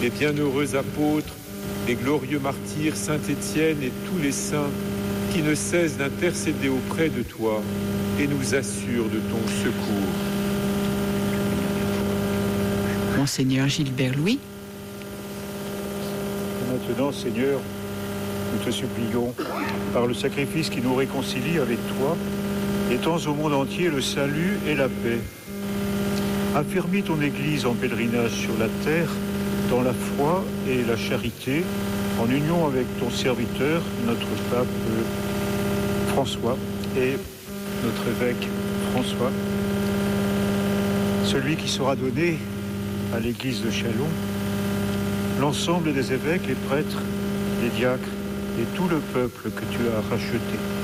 les 0.02 0.10
bienheureux 0.10 0.76
apôtres, 0.76 1.34
les 1.88 1.96
glorieux 1.96 2.40
martyrs 2.40 2.96
Saint 2.96 3.20
Étienne 3.30 3.82
et 3.82 3.92
tous 4.06 4.22
les 4.22 4.32
saints, 4.32 4.70
qui 5.34 5.42
ne 5.42 5.56
cesse 5.56 5.98
d'intercéder 5.98 6.70
auprès 6.70 7.10
de 7.10 7.24
toi 7.24 7.62
et 8.20 8.28
nous 8.28 8.56
assure 8.56 9.06
de 9.06 9.20
ton 9.20 9.48
secours. 9.48 10.14
Monseigneur 13.18 13.68
Gilbert 13.68 14.16
Louis. 14.16 14.40
Maintenant, 16.72 17.12
Seigneur, 17.12 17.60
nous 18.54 18.66
te 18.66 18.72
supplions, 18.72 19.34
par 19.94 20.08
le 20.08 20.14
sacrifice 20.14 20.70
qui 20.70 20.82
nous 20.82 20.96
réconcilie 20.96 21.60
avec 21.60 21.80
toi, 21.98 22.18
étends 22.92 23.18
au 23.28 23.34
monde 23.34 23.54
entier 23.54 23.90
le 23.90 24.02
salut 24.02 24.60
et 24.68 24.76
la 24.76 24.88
paix. 24.88 25.20
Affermis 26.54 27.02
ton 27.02 27.22
Église 27.22 27.66
en 27.66 27.74
pèlerinage 27.74 28.32
sur 28.32 28.52
la 28.60 28.68
terre, 28.84 29.08
dans 29.70 29.82
la 29.82 29.94
foi 29.94 30.44
et 30.68 30.84
la 30.84 30.98
charité, 30.98 31.64
en 32.20 32.30
union 32.30 32.68
avec 32.68 32.86
ton 33.00 33.10
serviteur, 33.10 33.82
notre 34.06 34.28
pape 34.50 34.68
François 36.10 36.58
et 36.98 37.16
notre 37.86 38.06
évêque 38.10 38.50
François, 38.92 39.32
celui 41.24 41.56
qui 41.56 41.70
sera 41.70 41.96
donné 41.96 42.38
à 43.16 43.22
l'église 43.22 43.62
de 43.62 43.72
Chalon, 43.72 44.10
l'ensemble 45.40 45.94
des 45.94 46.12
évêques, 46.12 46.48
les 46.50 46.56
prêtres, 46.56 47.02
les 47.64 47.70
diacres 47.70 48.10
et 48.60 48.66
tout 48.76 48.90
le 48.90 48.98
peuple 48.98 49.52
que 49.52 49.64
tu 49.72 49.88
as 49.88 50.02
racheté. 50.10 50.81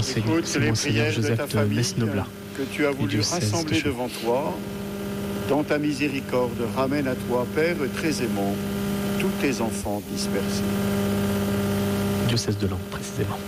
Monseigneur, 0.00 0.32
Écoute 0.32 0.46
c'est 0.46 0.60
les 0.60 0.68
Monseigneur 0.68 1.04
prières 1.04 1.16
de 1.16 1.22
Joseph 1.22 1.36
ta 1.36 1.44
de 1.44 1.50
famille 1.50 1.76
Mesnoblat. 1.76 2.26
que 2.56 2.62
tu 2.62 2.86
as 2.86 2.90
du 2.90 2.96
voulu 2.96 3.18
rassembler 3.18 3.82
devant 3.82 4.08
toi. 4.08 4.54
Dans 5.50 5.62
ta 5.62 5.76
miséricorde, 5.78 6.56
ramène 6.74 7.06
à 7.06 7.14
toi, 7.14 7.46
Père 7.54 7.76
très 7.96 8.22
aimant, 8.24 8.54
tous 9.18 9.28
tes 9.42 9.60
enfants 9.60 10.00
dispersés. 10.10 10.62
Diocèse 12.28 12.56
de 12.56 12.66
Lens, 12.68 12.78
précisément. 12.90 13.38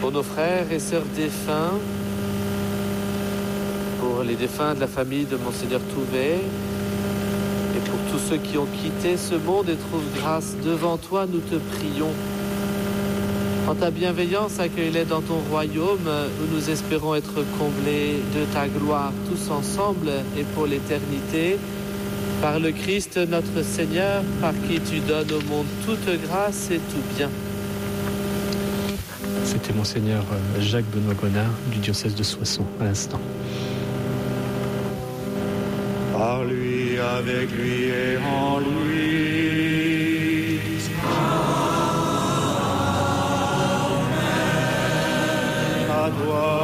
Pour 0.00 0.10
nos 0.10 0.22
frères 0.24 0.66
et 0.72 0.80
sœurs 0.80 1.04
défunts, 1.14 1.78
pour 4.00 4.24
les 4.24 4.34
défunts 4.34 4.74
de 4.74 4.80
la 4.80 4.88
famille 4.88 5.24
de 5.24 5.36
Monseigneur 5.36 5.80
Touvet, 5.94 6.40
et 7.76 7.90
pour 7.90 7.98
tous 8.10 8.18
ceux 8.28 8.38
qui 8.38 8.58
ont 8.58 8.66
quitté 8.82 9.16
ce 9.16 9.36
monde 9.36 9.68
et 9.68 9.76
trouvent 9.76 10.10
grâce 10.16 10.56
devant 10.64 10.96
toi, 10.96 11.26
nous 11.30 11.38
te 11.40 11.56
prions. 11.76 12.10
En 13.66 13.74
ta 13.74 13.90
bienveillance, 13.90 14.60
accueille-les 14.60 15.06
dans 15.06 15.22
ton 15.22 15.38
royaume 15.50 16.06
où 16.06 16.54
nous 16.54 16.68
espérons 16.68 17.14
être 17.14 17.42
comblés 17.58 18.20
de 18.34 18.44
ta 18.52 18.68
gloire 18.68 19.10
tous 19.26 19.50
ensemble 19.50 20.10
et 20.38 20.42
pour 20.54 20.66
l'éternité. 20.66 21.56
Par 22.42 22.60
le 22.60 22.72
Christ 22.72 23.16
notre 23.16 23.64
Seigneur, 23.64 24.22
par 24.42 24.52
qui 24.68 24.80
tu 24.80 25.00
donnes 25.00 25.32
au 25.32 25.40
monde 25.50 25.66
toute 25.86 26.20
grâce 26.28 26.70
et 26.70 26.76
tout 26.76 27.16
bien. 27.16 27.30
C'était 29.44 29.72
Monseigneur 29.72 30.24
euh, 30.30 30.60
Jacques 30.60 30.90
Benoît 30.94 31.14
Gonard 31.14 31.52
du 31.72 31.78
diocèse 31.78 32.14
de 32.14 32.22
Soissons 32.22 32.66
à 32.80 32.84
l'instant. 32.84 33.20
Par 36.12 36.44
lui, 36.44 36.98
avec 36.98 37.50
lui 37.50 37.84
et 37.84 38.18
en 38.18 38.58
lui. 38.58 39.13
À 46.34 46.63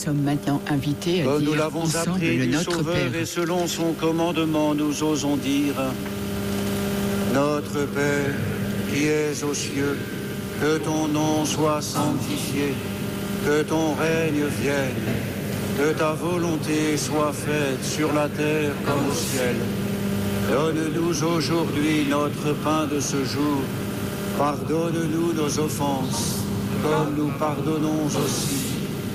sommes 0.00 0.22
maintenant 0.22 0.62
invités 0.70 1.20
à 1.20 1.24
Comme 1.24 1.42
nous 1.42 1.50
dire 1.50 1.58
l'avons 1.58 1.82
ensemble 1.82 2.10
appris 2.16 2.36
le 2.38 2.46
du 2.46 2.52
Notre 2.52 2.72
Sauveur 2.72 2.94
Père. 2.94 3.14
et 3.20 3.26
selon 3.26 3.66
son 3.66 3.92
commandement, 3.92 4.74
nous 4.74 5.02
osons 5.02 5.36
dire 5.36 5.74
Notre 7.34 7.84
Père 7.94 8.34
qui 8.90 9.04
es 9.06 9.44
aux 9.44 9.52
cieux, 9.52 9.98
que 10.60 10.78
ton 10.78 11.06
nom 11.08 11.44
soit 11.44 11.82
sanctifié, 11.82 12.74
que 13.44 13.62
ton 13.62 13.94
règne 13.94 14.44
vienne, 14.62 15.06
que 15.78 15.92
ta 15.92 16.12
volonté 16.12 16.96
soit 16.96 17.32
faite 17.32 17.84
sur 17.84 18.12
la 18.14 18.28
terre 18.28 18.72
comme 18.86 19.06
au 19.10 19.14
ciel. 19.14 19.56
Donne-nous 20.50 21.24
aujourd'hui 21.24 22.06
notre 22.08 22.54
pain 22.64 22.86
de 22.86 23.00
ce 23.00 23.22
jour. 23.24 23.60
Pardonne-nous 24.38 25.34
nos 25.34 25.58
offenses, 25.58 26.38
comme 26.82 27.14
nous 27.16 27.30
pardonnons 27.38 28.06
aussi 28.06 28.59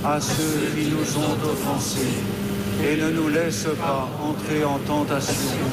à 0.06 0.22
ceux 0.22 0.70
qui 0.76 0.88
nous 0.88 1.18
ont 1.18 1.52
offensés. 1.52 2.14
Et 2.84 3.02
ne 3.02 3.10
nous 3.10 3.30
laisse 3.30 3.68
pas 3.80 4.10
entrer 4.22 4.64
en 4.64 4.78
tentation, 4.80 5.66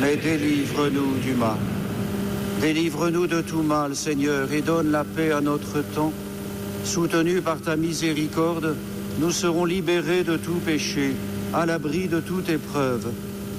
mais 0.00 0.16
délivre-nous 0.16 1.18
du 1.22 1.34
mal. 1.34 1.56
Délivre-nous 2.60 3.26
de 3.26 3.40
tout 3.40 3.62
mal, 3.62 3.96
Seigneur, 3.96 4.52
et 4.52 4.60
donne 4.60 4.92
la 4.92 5.02
paix 5.02 5.32
à 5.32 5.40
notre 5.40 5.80
temps. 5.94 6.12
Soutenus 6.84 7.42
par 7.42 7.60
ta 7.60 7.76
miséricorde, 7.76 8.76
nous 9.18 9.32
serons 9.32 9.64
libérés 9.64 10.22
de 10.22 10.36
tout 10.36 10.60
péché, 10.64 11.14
à 11.52 11.66
l'abri 11.66 12.06
de 12.06 12.20
toute 12.20 12.48
épreuve. 12.48 13.08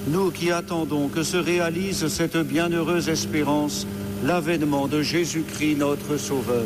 Nous 0.08 0.32
qui 0.32 0.52
attendons 0.52 1.08
que 1.08 1.24
se 1.24 1.38
réalise 1.38 2.08
cette 2.08 2.38
bienheureuse 2.38 3.10
espérance, 3.10 3.88
l'avènement 4.24 4.88
de 4.88 5.02
Jésus-Christ 5.02 5.78
notre 5.78 6.18
Sauveur. 6.18 6.66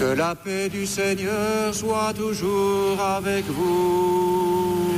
Que 0.00 0.14
la 0.16 0.34
paix 0.34 0.68
du 0.68 0.86
Seigneur 0.86 1.74
soit 1.74 2.12
toujours 2.14 3.00
avec 3.00 3.44
vous. 3.46 4.92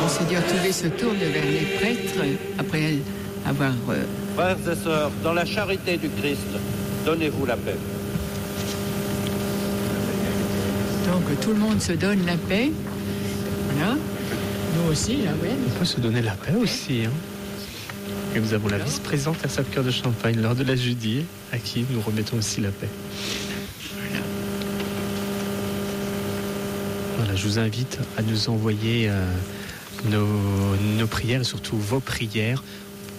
Monseigneur 0.00 0.42
Touvet 0.46 0.72
se 0.72 0.86
tourne 0.88 1.16
vers 1.16 1.44
les 1.44 1.66
prêtres 1.78 2.24
après 2.58 2.98
avoir 3.46 3.72
euh, 3.90 4.02
Frères 4.36 4.56
et 4.72 4.76
sœurs, 4.76 5.10
dans 5.22 5.32
la 5.32 5.44
charité 5.44 5.96
du 5.96 6.08
Christ, 6.10 6.40
donnez-vous 7.04 7.46
la 7.46 7.56
paix. 7.56 7.76
donc 11.06 11.40
tout 11.40 11.50
le 11.50 11.58
monde 11.58 11.80
se 11.80 11.92
donne 11.92 12.24
la 12.26 12.36
paix. 12.36 12.70
Voilà. 13.70 13.94
Nous 13.94 14.92
aussi, 14.92 15.18
là, 15.18 15.30
ouais. 15.42 15.50
On 15.66 15.78
peut 15.78 15.84
se 15.84 16.00
donner 16.00 16.22
la 16.22 16.32
paix 16.32 16.54
aussi. 16.60 17.04
hein. 17.06 17.10
Nous 18.36 18.52
avons 18.52 18.68
la 18.68 18.78
vice-présidente 18.78 19.36
à 19.44 19.48
Sacre-Cœur 19.48 19.84
de 19.84 19.92
Champagne 19.92 20.40
lors 20.40 20.56
de 20.56 20.64
la 20.64 20.74
Judie, 20.74 21.24
à 21.52 21.58
qui 21.58 21.84
nous 21.88 22.00
remettons 22.00 22.36
aussi 22.36 22.60
la 22.60 22.70
paix. 22.70 22.88
Voilà, 27.16 27.36
je 27.36 27.46
vous 27.46 27.58
invite 27.60 28.00
à 28.18 28.22
nous 28.22 28.48
envoyer 28.48 29.08
euh, 29.08 29.24
nos, 30.10 30.26
nos 30.98 31.06
prières 31.06 31.42
et 31.42 31.44
surtout 31.44 31.76
vos 31.76 32.00
prières 32.00 32.64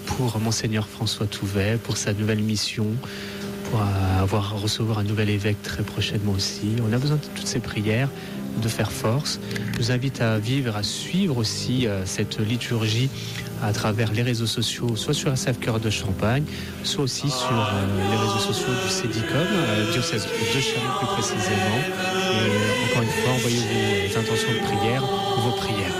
pour 0.05 0.38
Monseigneur 0.39 0.86
François 0.86 1.28
Touvet, 1.28 1.80
pour 1.82 1.95
sa 1.95 2.13
nouvelle 2.13 2.41
mission, 2.41 2.88
pour 3.70 3.82
euh, 3.82 4.22
avoir 4.22 4.59
recevoir 4.59 4.99
un 4.99 5.03
nouvel 5.03 5.30
évêque 5.30 5.61
très 5.63 5.84
prochainement 5.84 6.34
aussi. 6.34 6.76
On 6.88 6.91
a 6.91 6.97
besoin 6.97 7.16
de 7.16 7.26
toutes 7.36 7.47
ces 7.47 7.59
prières 7.59 8.09
de 8.62 8.68
faire 8.68 8.91
force. 8.91 9.39
Je 9.74 9.78
vous 9.78 9.91
invite 9.91 10.22
à 10.22 10.38
vivre, 10.39 10.76
à 10.76 10.84
suivre 10.84 11.38
aussi 11.38 11.88
euh, 11.88 12.06
cette 12.06 12.39
liturgie 12.39 13.10
à 13.64 13.74
travers 13.74 14.12
les 14.12 14.22
réseaux 14.22 14.45
sociaux, 14.45 14.95
soit 14.95 15.14
sur 15.14 15.32
SF 15.32 15.60
Cœur 15.60 15.80
de 15.80 15.89
Champagne, 15.89 16.43
soit 16.84 17.03
aussi 17.03 17.30
sur 17.30 17.51
euh, 17.51 18.12
les 18.12 18.18
réseaux 18.18 18.53
sociaux 18.53 18.74
du 18.86 18.91
CEDICOM, 18.91 19.38
euh, 19.38 19.91
diocèse 19.91 20.26
de 20.26 20.60
Chalon 20.60 20.91
plus 20.99 21.08
précisément. 21.08 21.80
Et 22.34 22.91
encore 22.91 23.03
une 23.03 23.10
fois, 23.10 23.32
envoyez 23.34 23.60
vos 23.60 24.20
intentions 24.20 24.51
de 24.51 24.60
prière, 24.66 25.01
vos 25.01 25.51
prières. 25.58 25.95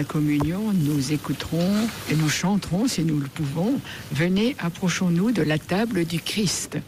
La 0.00 0.04
communion, 0.04 0.72
nous 0.72 1.12
écouterons 1.12 1.74
et 2.10 2.16
nous 2.16 2.30
chanterons, 2.30 2.88
si 2.88 3.04
nous 3.04 3.20
le 3.20 3.26
pouvons, 3.26 3.78
Venez, 4.12 4.56
approchons-nous 4.58 5.30
de 5.30 5.42
la 5.42 5.58
table 5.58 6.06
du 6.06 6.20
Christ. 6.20 6.78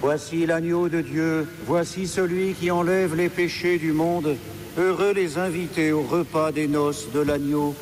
Voici 0.00 0.46
l'agneau 0.46 0.88
de 0.88 1.02
Dieu, 1.02 1.46
voici 1.66 2.08
celui 2.08 2.54
qui 2.54 2.70
enlève 2.70 3.14
les 3.14 3.28
péchés 3.28 3.76
du 3.78 3.92
monde. 3.92 4.36
Heureux 4.78 5.12
les 5.12 5.36
invités 5.36 5.92
au 5.92 6.02
repas 6.02 6.50
des 6.50 6.66
noces 6.66 7.08
de 7.12 7.20
l'agneau. 7.20 7.74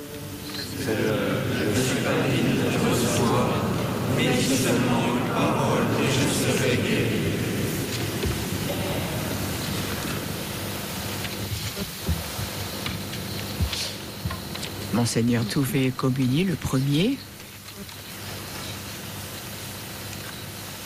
Monseigneur 15.00 15.46
Touvé 15.46 15.90
communie 15.96 16.44
le 16.44 16.54
premier 16.56 17.16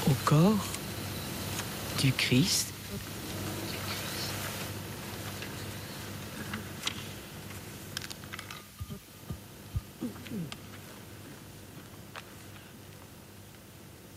au 0.09 0.13
corps 0.25 0.65
du 2.01 2.13
Christ. 2.13 2.69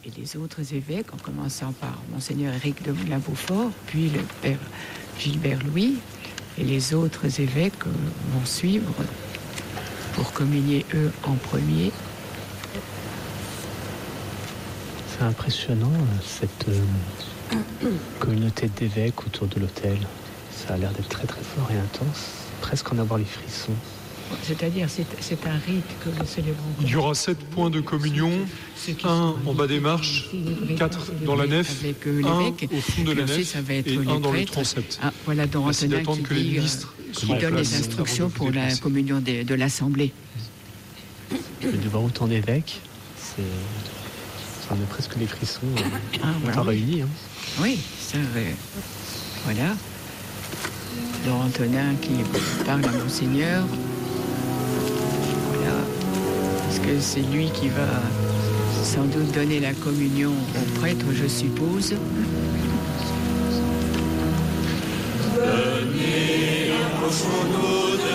Et 0.05 0.11
les 0.15 0.37
autres 0.37 0.75
évêques, 0.75 1.11
en 1.11 1.17
commençant 1.17 1.71
par 1.71 2.03
Monseigneur 2.11 2.53
Éric 2.53 2.83
de 2.83 2.91
Moulin-Beaufort, 2.91 3.71
puis 3.87 4.11
le 4.11 4.21
Père 4.43 4.59
Gilbert 5.17 5.63
Louis, 5.65 5.97
et 6.59 6.63
les 6.63 6.93
autres 6.93 7.39
évêques 7.39 7.73
euh, 7.87 7.91
vont 8.33 8.45
suivre 8.45 8.93
pour 10.17 10.33
communier 10.33 10.83
eux 10.95 11.11
en 11.23 11.35
premier. 11.35 11.91
C'est 15.07 15.23
impressionnant 15.23 15.93
euh, 15.93 16.21
cette 16.25 16.67
euh, 16.69 17.87
communauté 18.19 18.67
d'évêques 18.75 19.25
autour 19.25 19.47
de 19.47 19.59
l'autel. 19.59 19.97
Ça 20.51 20.73
a 20.73 20.77
l'air 20.77 20.91
d'être 20.91 21.07
très 21.07 21.27
très 21.27 21.43
fort 21.43 21.69
et 21.71 21.77
intense, 21.77 22.31
presque 22.61 22.91
en 22.91 22.97
avoir 22.97 23.19
les 23.19 23.25
frissons. 23.25 23.75
C'est-à-dire, 24.43 24.89
c'est 24.89 25.05
c'est 25.21 25.45
un 25.47 25.57
rite 25.65 25.85
que 26.03 26.09
nous 26.09 26.25
célébrons. 26.25 26.63
Il 26.81 26.89
y 26.89 26.95
aura 26.95 27.13
sept 27.13 27.37
points 27.37 27.69
de 27.69 27.79
communion, 27.79 28.31
un 29.05 29.35
en 29.45 29.53
bas 29.53 29.67
des 29.67 29.79
marches, 29.79 30.29
quatre 30.77 31.11
dans 31.25 31.35
la 31.35 31.47
nef, 31.47 31.71
Avec 31.81 32.07
euh, 32.07 32.23
un 32.25 32.39
l'évêque. 32.39 32.69
au 32.73 32.81
fond 32.81 33.03
de 33.03 33.13
la 33.13 33.23
nef 33.23 33.43
ça 33.47 33.61
va 33.61 33.75
être 33.75 33.87
et 33.87 33.97
les 33.97 34.11
un 34.11 34.19
dans 34.19 34.31
le 34.31 34.43
transept. 34.45 34.99
Ah, 35.01 35.13
voilà, 35.25 35.45
Merci 35.63 35.87
d'attendre 35.87 36.23
que 36.23 36.33
les 36.33 36.43
dit, 36.43 36.57
ministres 36.57 36.93
qui 37.17 37.27
donne 37.41 37.55
les 37.55 37.75
instructions 37.75 38.27
de 38.27 38.33
pour 38.33 38.51
la 38.51 38.73
communion 38.75 39.19
des- 39.19 39.43
de 39.43 39.55
l'Assemblée. 39.55 40.13
De 41.61 41.89
voir 41.89 42.03
autant 42.03 42.27
d'évêques, 42.27 42.79
c'est. 43.17 43.41
Ça 44.67 44.73
en 44.75 44.77
a 44.77 44.85
presque 44.89 45.15
les 45.19 45.27
frissons. 45.27 45.61
euh, 45.77 45.81
Ah, 46.23 46.27
voilà. 46.43 46.61
réunis. 46.61 47.01
hein. 47.01 47.07
Oui, 47.61 47.79
ça, 47.99 48.17
euh, 48.17 48.51
voilà. 49.45 49.75
Don 51.25 51.41
Antonin 51.41 51.95
qui 52.01 52.11
parle 52.65 52.83
à 52.85 52.91
Monseigneur. 52.91 53.65
Voilà. 55.53 55.73
Parce 56.63 56.79
que 56.79 56.99
c'est 56.99 57.21
lui 57.21 57.49
qui 57.51 57.69
va 57.69 57.87
sans 58.83 59.03
doute 59.05 59.31
donner 59.33 59.59
la 59.59 59.73
communion 59.73 60.31
au 60.31 60.79
prêtre, 60.79 61.05
je 61.13 61.27
suppose? 61.27 61.95
Venez, 67.19 68.06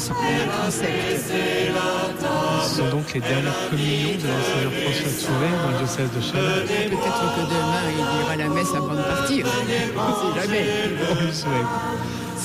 Le. 0.00 0.80
Ce 2.62 2.76
sont 2.76 2.88
donc 2.88 3.12
les 3.12 3.20
dernières 3.20 3.68
communions 3.68 4.16
de 4.16 4.26
Monseigneur 4.26 4.72
François 4.82 5.12
Touvet 5.26 5.52
dans 5.62 5.70
le 5.72 5.76
diocèse 5.78 6.10
de 6.16 6.20
Chalon. 6.22 6.66
Peut-être 6.66 7.24
que 7.36 7.42
demain 7.50 7.84
il 7.92 8.24
ira 8.24 8.36
la 8.36 8.48
messe 8.48 8.70
avant 8.74 8.94
de 8.94 9.02
partir. 9.02 9.46
On 9.96 10.34
jamais. 10.40 10.64
On 11.10 11.14
le 11.26 11.32
souhaite. 11.32 11.70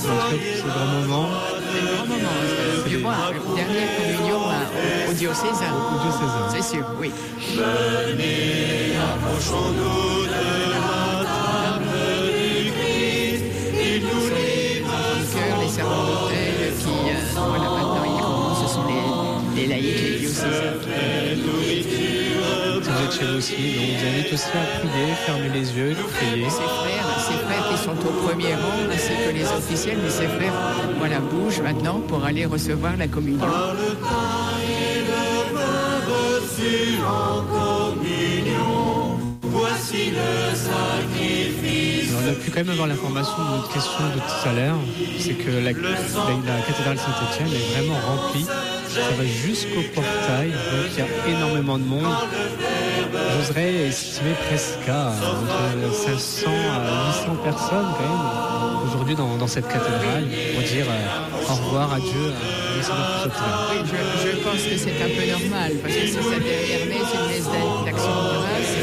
Tout 0.02 0.07
cas, 0.07 0.14
c'est 0.32 0.64
le 0.64 0.69
grand 0.69 0.86
moment. 0.99 1.30
C'est 1.72 1.82
le 1.82 1.88
grand 1.95 2.06
moment. 2.06 2.27
hein. 2.30 2.90
Du 2.90 2.98
moins, 2.98 3.15
dernière 3.56 3.90
communion 3.95 4.41
à- 4.49 5.07
au, 5.07 5.11
au 5.11 5.14
diocésain. 5.14 5.73
Au 5.95 5.98
diocésain. 6.03 6.45
C'est 6.52 6.61
sûr, 6.76 6.86
oui. 6.99 7.10
Venez, 7.56 8.98
approchons-nous 8.99 10.26
de 10.26 10.72
la 10.72 11.23
table 11.23 11.95
du 12.36 12.72
Christ, 12.72 13.44
il 13.73 14.02
nous 14.03 14.27
livre 14.36 14.94
Le 15.18 15.23
cœur, 15.34 15.56
les 15.61 15.80
euh, 15.80 15.84
voilà, 17.48 17.70
maintenant 17.70 18.06
ils 18.06 18.22
commencent, 18.22 18.64
ce 18.68 18.74
sont 18.74 18.86
les, 18.86 19.62
les 19.62 19.68
laïcs, 19.68 20.02
les 20.02 20.20
diocésains. 20.20 20.76
Si 22.84 22.92
vous 22.92 23.04
êtes 23.04 23.14
chez 23.14 23.26
vous 23.26 23.38
aussi, 23.38 23.54
donc 23.56 23.62
on 23.80 23.98
vous 23.98 24.06
invite 24.08 24.34
aussi 24.34 24.50
à 24.54 24.80
prier, 24.80 25.14
fermer 25.26 25.50
les 25.54 25.78
yeux, 25.78 25.96
prier. 26.14 26.50
Ses 26.50 26.62
frères, 26.62 27.08
ses 27.28 27.38
frères 27.46 27.66
qui 27.72 27.78
sont 27.78 27.98
au 28.08 28.28
premier 28.28 28.54
rang, 28.54 28.80
ainsi 28.94 29.10
que 29.10 29.32
les 29.34 29.46
officiels, 29.46 29.98
mais 30.04 30.10
ses 30.10 30.28
frères, 30.28 30.54
voilà, 31.00 31.20
bougent 31.20 31.62
maintenant 31.62 32.00
pour 32.08 32.24
aller 32.24 32.46
recevoir 32.46 32.96
la 32.98 33.08
communion. 33.08 33.48
en 37.06 37.44
communion. 37.44 39.20
Voici 39.42 40.12
le 40.12 40.56
sacrifice. 40.56 41.95
On 42.18 42.30
a 42.30 42.34
pu 42.34 42.50
quand 42.52 42.60
même 42.60 42.70
avoir 42.70 42.88
l'information 42.88 43.38
de 43.38 43.58
notre 43.58 43.74
question 43.74 44.04
de 44.16 44.20
tout 44.20 44.50
à 44.50 44.54
l'heure, 44.54 44.78
c'est 45.20 45.34
que 45.34 45.52
la, 45.52 45.74
cathédrale 45.74 46.98
Saint-Étienne 46.98 47.50
est 47.54 47.74
vraiment 47.74 48.00
remplie. 48.00 48.46
Ça 48.46 49.16
va 49.18 49.26
jusqu'au 49.26 49.82
portail, 49.94 50.52
donc 50.52 50.92
il 50.94 51.00
y 51.00 51.02
a 51.02 51.38
énormément 51.38 51.78
de 51.78 51.84
monde. 51.84 52.16
j'oserais 53.38 53.88
estimer 53.88 54.34
presque 54.48 54.88
à 54.88 55.10
entre 55.10 55.94
500 55.94 56.50
à 56.50 57.08
800 57.26 57.36
personnes 57.44 57.88
quand 57.98 58.04
même 58.04 58.88
aujourd'hui 58.88 59.16
dans, 59.16 59.48
cette 59.48 59.68
cathédrale 59.68 60.28
pour 60.54 60.64
dire 60.64 60.86
euh, 60.90 61.52
au 61.52 61.56
revoir, 61.56 61.94
adieu 61.94 62.32
Monseigneur. 62.94 63.72
Oui, 63.72 63.78
je, 63.86 63.98
je 64.26 64.32
pense 64.38 64.62
que 64.62 64.76
c'est 64.78 64.98
un 65.02 65.10
peu 65.10 65.26
normal, 65.32 65.72
parce 65.82 65.94
que 65.94 66.02
c'est 66.07 66.22
cette 66.22 66.44
dernière 66.44 66.86
messe, 66.88 67.12
une 67.14 67.28
messe 67.28 67.49
d'action 67.86 68.14
de 68.14 68.38
grâce, 68.40 68.74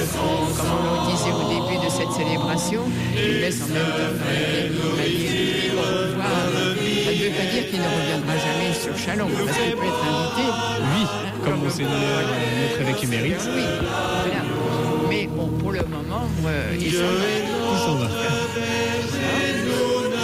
comme 0.57 0.73
on 0.73 0.83
le 0.95 1.03
disait 1.13 1.33
au 1.33 1.47
début 1.49 1.79
de 1.85 1.91
cette 1.91 2.13
célébration, 2.13 2.83
une 3.17 3.41
messe 3.41 3.61
en 3.63 3.69
même 3.69 3.85
temps 3.85 4.11
dans 4.11 4.97
laquelle. 4.97 5.73
Ça 7.05 7.11
ne 7.11 7.17
veut 7.25 7.35
pas 7.37 7.49
dire 7.53 7.65
qu'il 7.69 7.79
ne 7.79 7.85
reviendra 7.85 8.35
jamais 8.39 8.73
sur 8.75 8.97
Chalon, 8.97 9.29
parce 9.29 9.59
qu'il 9.59 9.73
peut 9.77 9.87
être 9.87 10.05
invité. 10.11 10.47
Oui, 10.95 11.03
comme 11.45 11.61
Monseigneur 11.63 11.93
euh, 11.93 12.69
notre 12.69 12.81
évêque 12.83 13.05
émérite. 13.05 13.49
Oui, 13.55 13.65
voilà. 14.25 14.43
Mais 15.09 15.27
bon, 15.27 15.49
pour 15.59 15.73
le 15.73 15.83
moment, 15.83 16.27
euh, 16.47 16.75
il 16.81 16.93
s'en 16.93 17.03
va. 17.03 17.29
Il 17.73 17.79
s'en 17.79 17.95
va. 17.97 18.09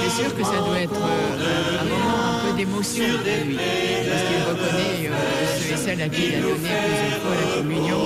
C'est 0.02 0.22
sûr 0.22 0.34
que 0.36 0.44
ça 0.44 0.59
doit 0.66 0.80
être 0.80 0.94
euh, 0.94 1.80
un 1.80 1.84
moment 1.84 2.38
d'émotion 2.59 3.05
pour 3.05 3.47
lui, 3.47 3.56
parce 3.56 4.22
qu'il 4.26 4.43
reconnaît 4.51 5.10
ceux 5.59 5.72
et 5.72 5.76
celles 5.76 6.02
à 6.02 6.09
qui 6.09 6.22
il 6.26 6.35
a 6.35 6.40
donné 6.40 6.55
plusieurs 6.59 7.20
fois 7.22 7.35
la 7.40 7.48
communion, 7.56 8.01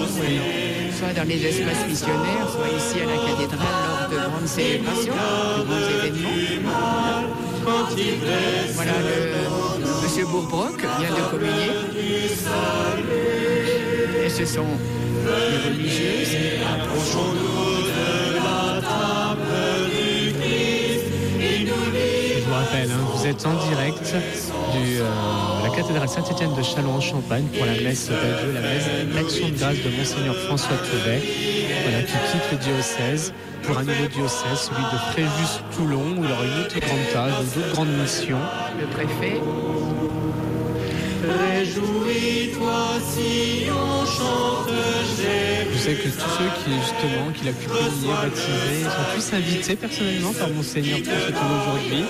soit 0.98 1.14
dans 1.14 1.26
les 1.26 1.40
espaces 1.46 1.86
missionnaires, 1.88 2.48
soit 2.52 2.72
ici 2.76 3.00
à 3.00 3.06
la 3.06 3.18
cathédrale 3.28 3.80
lors 3.88 4.08
de 4.10 4.16
grandes 4.28 4.46
célébrations, 4.46 5.14
de 5.14 5.64
grands 5.64 5.88
événements. 6.04 6.72
Voilà, 8.74 8.92
le, 9.08 10.02
Monsieur 10.02 10.26
Bourbrock 10.26 10.78
vient 10.98 11.10
de 11.10 11.24
communier. 11.30 11.72
Et 14.24 14.28
ce 14.28 14.44
sont 14.44 14.66
les 15.24 15.70
religieuses. 15.70 16.36
Vous 23.22 23.28
êtes 23.28 23.46
en 23.46 23.54
direct 23.68 24.14
de 24.74 25.62
la 25.62 25.76
cathédrale 25.76 26.08
Saint-Étienne 26.08 26.56
de 26.56 26.62
Châlons 26.62 26.94
en 26.94 27.00
Champagne 27.00 27.44
pour 27.56 27.64
la 27.64 27.74
messe 27.74 28.08
d'adieu, 28.08 28.52
la 28.52 28.60
messe 28.60 29.14
d'action 29.14 29.48
de 29.48 29.58
grâce 29.58 29.76
de 29.76 29.90
Monseigneur 29.96 30.34
François 30.34 30.76
Touvet, 30.78 31.22
voilà, 31.84 32.02
qui 32.02 32.14
quitte 32.14 32.50
le 32.50 32.58
diocèse 32.58 33.32
pour 33.62 33.78
un 33.78 33.84
nouveau 33.84 34.06
diocèse, 34.12 34.70
celui 34.70 34.82
de 34.82 34.98
Fréjus-Toulon, 35.12 36.18
où 36.18 36.24
il 36.24 36.32
aura 36.32 36.44
une 36.44 36.64
autre 36.64 36.80
grande 36.80 37.12
tâche, 37.12 37.44
d'autres 37.54 37.72
grandes 37.72 37.96
missions. 37.96 38.40
Le 38.80 38.86
préfet. 38.88 39.40
Réjouis-toi 41.22 42.82
si 43.08 43.70
on 43.70 44.04
chante 44.04 44.68
Je 45.72 45.78
sais 45.78 45.94
que 45.94 46.08
tous 46.08 46.30
ceux 46.38 46.50
qui, 46.64 46.74
justement, 46.74 47.30
qu'il 47.32 47.48
a 47.48 47.52
pu 47.52 47.68
prier, 47.68 48.08
baptiser, 48.20 48.82
sont 48.82 49.14
tous 49.14 49.36
invités 49.36 49.76
personnellement 49.76 50.32
par 50.32 50.50
Monseigneur 50.50 50.98
François 50.98 51.46
aujourd'hui. 51.62 52.04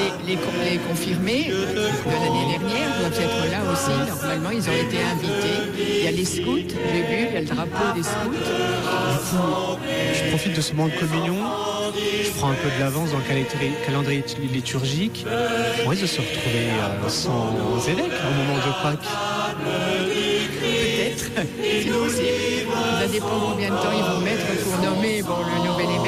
Les, 0.00 0.32
les, 0.34 0.36
con- 0.40 0.52
les 0.64 0.78
confirmés 0.78 1.44
de 1.44 2.10
l'année 2.10 2.58
dernière 2.58 2.88
doivent 3.00 3.20
être 3.20 3.50
là 3.50 3.60
aussi. 3.72 3.90
Normalement, 4.08 4.50
ils 4.50 4.68
ont 4.68 4.72
été 4.72 4.98
invités. 5.02 5.58
Il 5.98 6.04
y 6.04 6.08
a 6.08 6.10
les 6.10 6.24
scouts, 6.24 6.56
j'ai 6.92 7.02
vu, 7.02 7.26
il 7.28 7.34
y 7.34 7.36
a 7.36 7.40
le 7.40 7.46
drapeau 7.46 7.94
des 7.94 8.02
scouts. 8.02 8.34
Je 10.14 10.28
profite 10.30 10.56
de 10.56 10.60
ce 10.60 10.72
moment 10.72 10.88
de 10.88 10.98
communion. 10.98 11.36
Je 12.24 12.30
prends 12.38 12.50
un 12.50 12.54
peu 12.54 12.68
de 12.76 12.80
l'avance 12.82 13.10
dans 13.10 13.18
le 13.18 13.24
calendrier, 13.84 14.24
liturgique. 14.52 15.26
On 15.84 15.88
risque 15.88 16.02
de 16.02 16.06
se 16.06 16.20
retrouver 16.20 16.70
euh, 16.70 17.08
sans 17.08 17.52
évêque 17.88 18.06
au 18.06 18.34
moment 18.42 18.56
de 18.58 18.72
Pâques. 18.82 19.08
Peut-être, 20.60 21.30
c'est 21.62 21.90
possible. 21.90 22.70
Ça 23.00 23.06
dépend 23.08 23.40
combien 23.50 23.68
de 23.70 23.74
temps 23.76 23.92
ils 23.92 24.02
vont 24.04 24.20
mettre 24.20 24.46
pour 24.62 24.76
nommer 24.90 25.22
bon, 25.22 25.36
le 25.38 25.68
nouvel 25.68 25.86
évêque. 25.86 25.99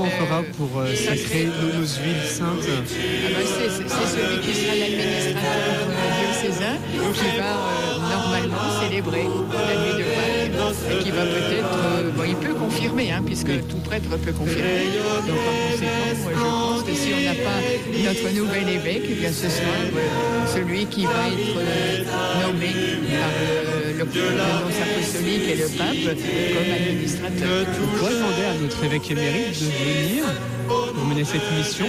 Comment 0.00 0.12
on 0.12 0.26
fera 0.26 0.42
pour 0.56 0.80
euh, 0.80 0.94
sacrer 0.94 1.44
nos, 1.44 1.80
huiles 1.80 2.24
saintes 2.26 2.64
Ah 2.66 3.28
ben, 3.36 3.44
c'est 3.44 4.16
celui 4.16 4.40
qui 4.40 4.54
sera 4.54 4.74
l'administrateur 4.74 5.88
euh, 5.90 6.40
diocésain 6.40 6.76
qui 7.12 7.36
va 7.36 7.52
euh, 7.52 7.98
normalement 7.98 8.80
célébrer 8.80 9.24
la 9.24 9.76
nuit 9.76 9.98
de 9.98 10.04
Pâques 10.14 10.90
et 10.90 11.04
qui 11.04 11.10
va 11.10 11.24
peut-être, 11.24 12.14
bon, 12.16 12.22
il 12.26 12.36
peut 12.36 12.54
confirmer, 12.54 13.12
hein, 13.12 13.22
puisque 13.26 13.68
tout 13.68 13.76
prêtre 13.84 14.08
peut 14.08 14.32
confirmer. 14.32 14.88
Donc 15.26 15.36
par 15.36 15.54
conséquent, 15.70 16.22
moi, 16.22 16.32
je 16.34 16.40
pense 16.40 16.82
que 16.84 16.94
si 16.94 17.12
on 17.12 17.20
n'a 17.22 17.34
pas 17.34 17.60
notre 18.02 18.34
nouvel 18.34 18.68
évêque, 18.70 19.04
eh 19.04 19.14
bien 19.14 19.32
ce 19.32 19.50
sera 19.50 20.46
celui 20.54 20.86
qui 20.86 21.04
va 21.04 21.28
être 21.28 22.46
nommé 22.46 22.72
par 23.10 23.79
le 24.04 24.36
l'annonce 24.36 24.80
apostolique 24.82 25.48
et 25.48 25.56
le 25.56 25.68
pape 25.76 26.16
comme 26.16 26.72
administrateur. 26.74 27.66
On 27.68 27.98
pourrait 27.98 28.14
demander 28.14 28.44
à 28.44 28.54
notre 28.62 28.84
évêque 28.84 29.10
émérite 29.10 29.60
de 29.60 29.66
venir 29.66 30.24
pour 30.68 31.04
mener 31.06 31.24
cette 31.24 31.50
mission. 31.56 31.86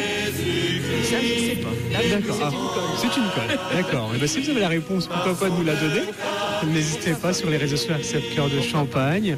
Ça, 1.04 1.18
je 1.22 1.34
ne 1.34 1.50
sais 1.50 1.56
pas. 1.58 1.70
Là, 1.92 2.00
D'accord. 2.10 2.36
c'est 2.38 2.44
Ah, 2.44 2.52
une 2.52 2.68
colle. 2.74 2.84
C'est 2.98 3.18
une 3.18 3.30
colle. 3.36 3.60
D'accord. 3.76 4.12
Eh 4.16 4.18
ben, 4.20 4.28
si 4.28 4.42
vous 4.42 4.50
avez 4.50 4.60
la 4.62 4.68
réponse, 4.70 5.08
pourquoi 5.08 5.36
pas 5.36 5.50
nous 5.50 5.64
la 5.64 5.76
donner 5.76 6.04
N'hésitez 6.74 7.14
pas 7.14 7.34
sur 7.34 7.50
les 7.50 7.58
réseaux 7.58 7.76
sociaux 7.78 7.96
RCF 7.96 8.36
Cœur 8.36 8.50
de 8.50 8.62
Champagne. 8.62 9.36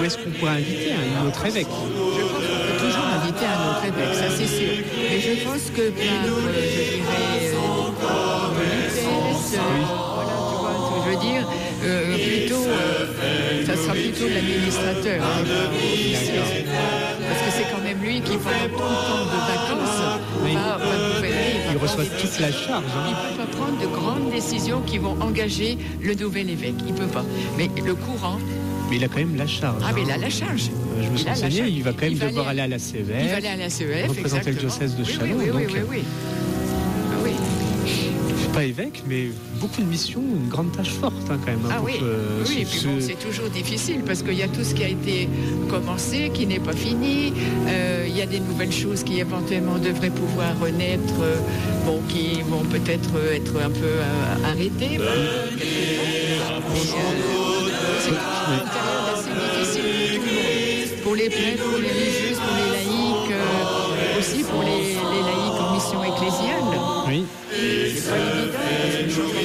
Où 0.00 0.04
est-ce 0.04 0.16
qu'on 0.18 0.30
pourrait 0.30 0.52
inviter 0.52 0.92
un 1.20 1.26
autre 1.26 1.44
évêque? 1.46 1.66
Je 1.66 2.22
pense 2.22 2.32
qu'on 2.32 2.40
peut 2.40 2.86
toujours 2.86 3.04
inviter 3.20 3.46
un 3.46 3.70
autre 3.70 3.84
évêque, 3.84 4.14
ça 4.14 4.30
c'est 4.36 4.46
sûr. 4.46 4.84
Mais 5.10 5.20
je 5.20 5.44
pense 5.44 5.70
que 5.76 5.90
par, 5.90 6.24
euh, 6.26 6.52
je 6.54 6.94
dirais, 6.94 7.42
euh, 7.42 7.56
euh, 7.56 8.50
voilà, 10.14 10.34
tu 10.48 10.56
vois 10.60 10.74
ce 10.78 10.88
que 10.94 10.98
je 11.04 11.10
veux 11.10 11.20
dire, 11.32 11.42
euh, 11.82 12.16
plutôt, 12.16 12.64
euh, 12.66 13.64
ça 13.66 13.76
sera 13.76 13.92
plutôt 13.94 14.28
l'administrateur. 14.28 15.22
hein, 15.22 15.44
parce 17.28 17.40
que 17.42 17.50
c'est 17.52 17.70
quand 17.72 17.82
même 17.82 17.98
lui 18.02 18.20
qui, 18.20 18.36
pendant 18.36 18.68
tout 18.68 18.72
le 18.72 18.78
temps 18.78 19.24
de 19.24 19.40
vacances, 19.52 20.00
va, 20.54 20.76
va 20.78 20.84
gouverner. 20.84 21.66
va 21.66 21.72
Il 21.72 21.78
reçoit 21.78 22.04
toute 22.04 22.38
la 22.40 22.52
charge. 22.52 22.84
hein. 22.96 23.06
il 23.06 23.10
ne 23.10 23.16
peut 23.36 23.42
pas 23.50 23.56
prendre 23.56 23.80
de 23.80 23.86
grandes 23.86 24.30
décisions 24.32 24.80
qui 24.82 24.98
vont 24.98 25.16
engager 25.20 25.78
le 26.02 26.14
nouvel 26.14 26.50
évêque. 26.50 26.74
Il 26.86 26.94
ne 26.94 26.98
peut 26.98 27.06
pas. 27.06 27.24
Mais 27.56 27.68
le 27.84 27.94
courant, 27.94 28.38
Mais 28.90 28.96
il 28.96 29.04
a 29.04 29.08
quand 29.08 29.18
même 29.18 29.36
la 29.36 29.46
charge. 29.46 29.82
ah 29.86 29.92
mais 29.94 30.02
il 30.02 30.10
hein. 30.10 30.14
a 30.16 30.18
la 30.18 30.30
charge. 30.30 30.70
Euh, 30.98 31.02
Je 31.04 31.08
me 31.10 31.16
suis 31.16 31.28
renseigné, 31.28 31.62
il 31.68 31.82
va 31.82 31.92
quand 31.92 32.02
même 32.02 32.14
devoir 32.14 32.48
aller- 32.48 32.60
aller 32.60 32.72
à 32.74 32.76
la 32.76 32.78
CEF. 32.78 33.06
Il 33.08 33.28
va 33.28 33.36
aller 33.36 33.46
à 33.48 33.56
la 33.56 33.70
CEF, 33.70 34.08
représenter 34.08 34.50
le 34.50 34.56
diocèse 34.56 34.96
de 34.96 35.02
Oui, 35.04 35.12
Châlons. 35.12 35.34
Oui, 35.38 35.44
oui, 35.54 35.62
donc, 35.66 35.72
oui, 35.74 35.80
oui. 35.90 36.02
Pas 38.52 38.64
évêque, 38.64 39.02
mais 39.08 39.28
beaucoup 39.60 39.80
de 39.80 39.86
missions, 39.86 40.20
une 40.20 40.48
grande 40.48 40.72
tâche 40.72 40.90
forte 40.90 41.14
hein, 41.30 41.38
quand 41.44 41.50
même. 41.52 41.60
hein, 41.66 41.74
Ah 41.76 41.80
oui, 41.84 41.98
que 41.98 42.48
oui, 42.48 42.58
et 42.62 42.86
bon, 42.86 42.96
c'est 43.00 43.18
toujours 43.18 43.48
difficile 43.50 44.02
parce 44.04 44.22
qu'il 44.22 44.34
y 44.34 44.42
a 44.42 44.48
tout 44.48 44.64
ce 44.64 44.74
qui 44.74 44.82
a 44.84 44.88
été 44.88 45.28
commencé, 45.68 46.30
qui 46.34 46.46
n'est 46.46 46.58
pas 46.60 46.72
fini. 46.72 47.32
Euh, 47.68 48.06
il 48.08 48.16
y 48.16 48.22
a 48.22 48.26
des 48.26 48.40
nouvelles 48.40 48.72
choses 48.72 49.04
qui 49.04 49.20
éventuellement 49.20 49.78
devraient 49.78 50.10
pouvoir 50.10 50.58
renaître, 50.60 51.14
euh, 51.22 51.36
bon, 51.86 52.00
qui 52.08 52.42
vont 52.42 52.64
peut-être 52.64 53.10
euh, 53.16 53.36
être 53.36 53.54
un 53.56 53.70
peu 53.70 53.84
euh, 53.86 54.44
arrêtées. 54.50 54.98
euh, 54.98 55.46
c'est 58.00 58.10
une 58.10 58.16
période 58.70 59.08
assez 59.14 59.30
difficile 59.30 59.82
pour 59.82 60.24
tout 60.24 60.26
le 60.26 60.34
monde. 60.34 61.02
Pour 61.02 61.14
les 61.16 61.28
prêtres, 61.30 61.62
pour 61.64 61.78
les 61.78 61.88
religieuses, 61.88 61.98
pour 62.00 62.00
les 62.00 62.09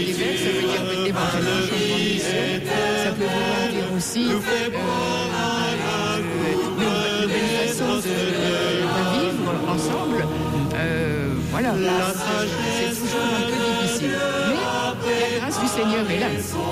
d'évêque, 0.05 0.37
ça 0.37 0.49
veut 0.51 0.67
dire 0.69 0.85
éventuellement 1.07 1.57
un 1.57 1.67
changement 1.67 1.97
de 1.97 2.03
mission. 2.03 2.45
Ça 3.03 3.09
peut 3.11 3.25
vouloir 3.25 3.65
dire 3.71 3.89
aussi 3.97 4.25
euh, 4.29 4.39
une 6.77 7.21
nouvelle 7.21 7.67
façon 7.67 7.91
de, 7.95 8.01
de 8.01 9.03
vivre 9.13 9.53
ensemble. 9.67 10.19
Euh, 10.75 11.33
voilà, 11.51 11.71
c'est 11.73 12.93
toujours 12.93 13.25
un 13.25 13.41
peu 13.41 13.53
difficile. 13.53 13.59
Mais 13.59 13.64
est 15.93 16.19
là. 16.19 16.27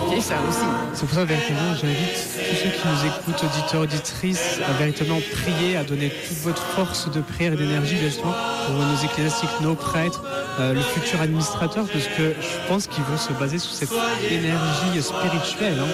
C'est 0.09 0.21
ça 0.21 0.35
aussi. 0.47 0.59
C'est 0.93 1.05
pour 1.05 1.15
ça, 1.15 1.25
véritablement, 1.25 1.73
j'invite 1.79 2.13
tous 2.13 2.55
ceux 2.55 2.69
qui 2.69 2.87
nous 2.87 3.05
écoutent, 3.07 3.43
auditeurs, 3.43 3.81
auditrices, 3.81 4.59
à 4.67 4.73
véritablement 4.73 5.19
prier, 5.31 5.77
à 5.77 5.83
donner 5.83 6.09
toute 6.27 6.37
votre 6.39 6.61
force 6.61 7.09
de 7.11 7.21
prière 7.21 7.53
et 7.53 7.55
d'énergie, 7.55 7.97
justement, 7.97 8.33
pour 8.65 8.75
nos 8.75 8.97
ecclésiastiques, 9.03 9.49
nos 9.61 9.75
prêtres, 9.75 10.23
euh, 10.59 10.73
le 10.73 10.81
futur 10.81 11.21
administrateur, 11.21 11.85
parce 11.91 12.05
que 12.17 12.33
je 12.39 12.67
pense 12.67 12.87
qu'ils 12.87 13.03
vont 13.03 13.17
se 13.17 13.33
baser 13.33 13.57
sur 13.59 13.71
cette 13.73 13.91
énergie 14.29 15.01
spirituelle. 15.01 15.79
hein. 15.79 15.87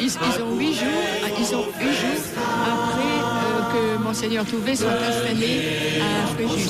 Ils, 0.00 0.06
ils 0.06 0.42
ont 0.42 0.56
huit 0.58 0.74
jours, 0.74 0.88
ils 1.38 1.54
ont 1.54 1.64
huit 1.80 1.92
jours 1.92 2.22
après 2.64 3.12
euh, 3.22 3.96
que 3.96 4.02
Monseigneur 4.02 4.44
Touvet 4.44 4.74
soit 4.76 4.90
installé 4.90 5.60
à 6.00 6.26
Fréjus. 6.34 6.68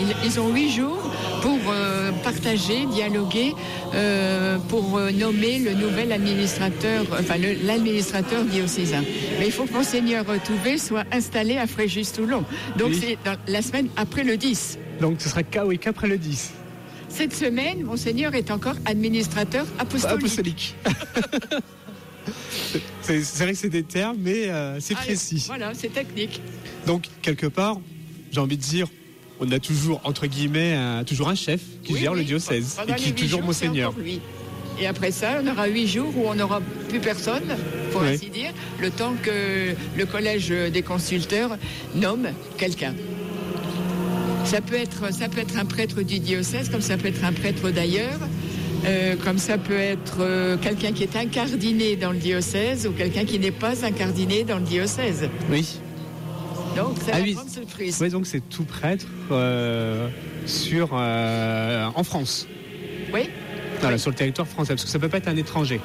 Ils, 0.00 0.26
ils 0.26 0.40
ont 0.40 0.52
huit 0.52 0.70
jours 0.70 0.98
pour 1.42 1.58
euh, 1.68 2.10
partager, 2.22 2.86
dialoguer, 2.86 3.54
euh, 3.94 4.58
pour 4.68 4.98
euh, 4.98 5.10
nommer 5.10 5.58
le 5.58 5.74
nouvel 5.74 6.12
administrateur, 6.12 7.04
enfin 7.18 7.36
l'administrateur 7.64 8.44
diocésain. 8.44 9.02
Mais 9.38 9.46
il 9.46 9.52
faut 9.52 9.64
que 9.64 9.72
Monseigneur 9.72 10.24
Touvet 10.44 10.78
soit 10.78 11.04
installé 11.12 11.56
à 11.56 11.66
Fréjus-Toulon. 11.66 12.44
Donc 12.76 12.90
Oui. 12.90 13.00
c'est 13.00 13.18
la 13.50 13.62
semaine 13.62 13.88
après 13.96 14.24
le 14.24 14.36
10. 14.36 14.78
Donc 15.00 15.20
ce 15.20 15.28
sera 15.28 15.42
K, 15.42 15.60
oui, 15.64 15.78
qu'après 15.78 16.08
le 16.08 16.18
10. 16.18 16.50
cette 17.08 17.34
semaine, 17.34 17.82
Monseigneur 17.84 18.34
est 18.34 18.50
encore 18.50 18.76
administrateur 18.84 19.66
apostolique. 19.78 20.18
Apostolique. 20.18 20.74
c'est 23.02 23.20
vrai 23.38 23.52
que 23.52 23.58
c'est 23.58 23.68
des 23.70 23.82
termes, 23.82 24.16
mais 24.20 24.48
c'est 24.80 24.94
Ah, 24.96 25.02
précis. 25.04 25.44
Voilà, 25.46 25.72
c'est 25.74 25.92
technique. 25.92 26.40
Donc, 26.86 27.04
quelque 27.22 27.46
part, 27.46 27.78
j'ai 28.30 28.40
envie 28.40 28.56
de 28.56 28.62
dire, 28.62 28.86
on 29.40 29.50
a 29.52 29.58
toujours, 29.58 30.00
entre 30.04 30.26
guillemets, 30.26 30.74
un- 30.74 31.04
toujours 31.04 31.28
un 31.28 31.34
chef 31.34 31.60
qui 31.84 31.94
Oui, 31.94 32.00
gère 32.00 32.14
le 32.14 32.22
diocèse 32.24 32.74
pendant 32.78 32.94
et 32.94 32.96
qui 32.98 33.08
est 33.08 33.12
toujours 33.12 33.38
jours, 33.40 33.46
Monseigneur. 33.46 33.92
lui. 33.98 34.20
Et 34.80 34.86
après 34.86 35.10
ça, 35.10 35.40
on 35.42 35.46
aura 35.50 35.66
huit 35.66 35.86
jours 35.88 36.12
où 36.16 36.26
on 36.28 36.34
n'aura 36.34 36.60
plus 36.88 37.00
personne, 37.00 37.42
pour 37.92 38.02
Oui. 38.02 38.08
ainsi 38.08 38.30
dire, 38.30 38.52
le 38.80 38.90
temps 38.90 39.12
que 39.22 39.74
le 39.96 40.06
collège 40.06 40.48
des 40.72 40.82
consulteurs 40.82 41.56
nomme 41.94 42.28
quelqu'un. 42.56 42.94
Ça 44.44 44.60
peut, 44.60 44.76
être, 44.76 45.12
ça 45.12 45.28
peut 45.28 45.40
être 45.40 45.56
un 45.58 45.64
prêtre 45.66 46.00
du 46.02 46.18
diocèse, 46.18 46.70
comme 46.70 46.80
ça 46.80 46.96
peut 46.96 47.08
être 47.08 47.24
un 47.24 47.32
prêtre 47.32 47.70
d'ailleurs, 47.70 48.18
euh, 48.86 49.14
comme 49.22 49.36
ça 49.38 49.58
peut 49.58 49.78
être 49.78 50.16
euh, 50.20 50.56
quelqu'un 50.56 50.92
qui 50.92 51.02
est 51.02 51.14
incardiné 51.14 51.96
dans 51.96 52.10
le 52.12 52.18
diocèse 52.18 52.86
ou 52.86 52.92
quelqu'un 52.92 53.24
qui 53.26 53.38
n'est 53.38 53.50
pas 53.50 53.84
incardiné 53.84 54.44
dans 54.44 54.56
le 54.58 54.64
diocèse. 54.64 55.28
Oui. 55.50 55.66
Donc, 56.76 56.96
c'est 57.04 57.12
Ah 57.12 57.18
la 57.18 57.24
oui. 57.24 57.32
grande 57.34 57.48
surprise. 57.50 57.98
Oui, 58.00 58.08
donc 58.10 58.26
c'est 58.26 58.48
tout 58.48 58.64
prêtre 58.64 59.06
euh, 59.30 60.08
sur, 60.46 60.90
euh, 60.92 61.86
en 61.94 62.04
France. 62.04 62.46
Oui 63.12 63.28
Voilà, 63.80 63.98
sur 63.98 64.10
le 64.10 64.16
territoire 64.16 64.46
français, 64.46 64.74
parce 64.74 64.84
que 64.84 64.90
ça 64.90 64.98
peut 64.98 65.08
pas 65.08 65.18
être 65.18 65.28
un 65.28 65.36
étranger. 65.36 65.80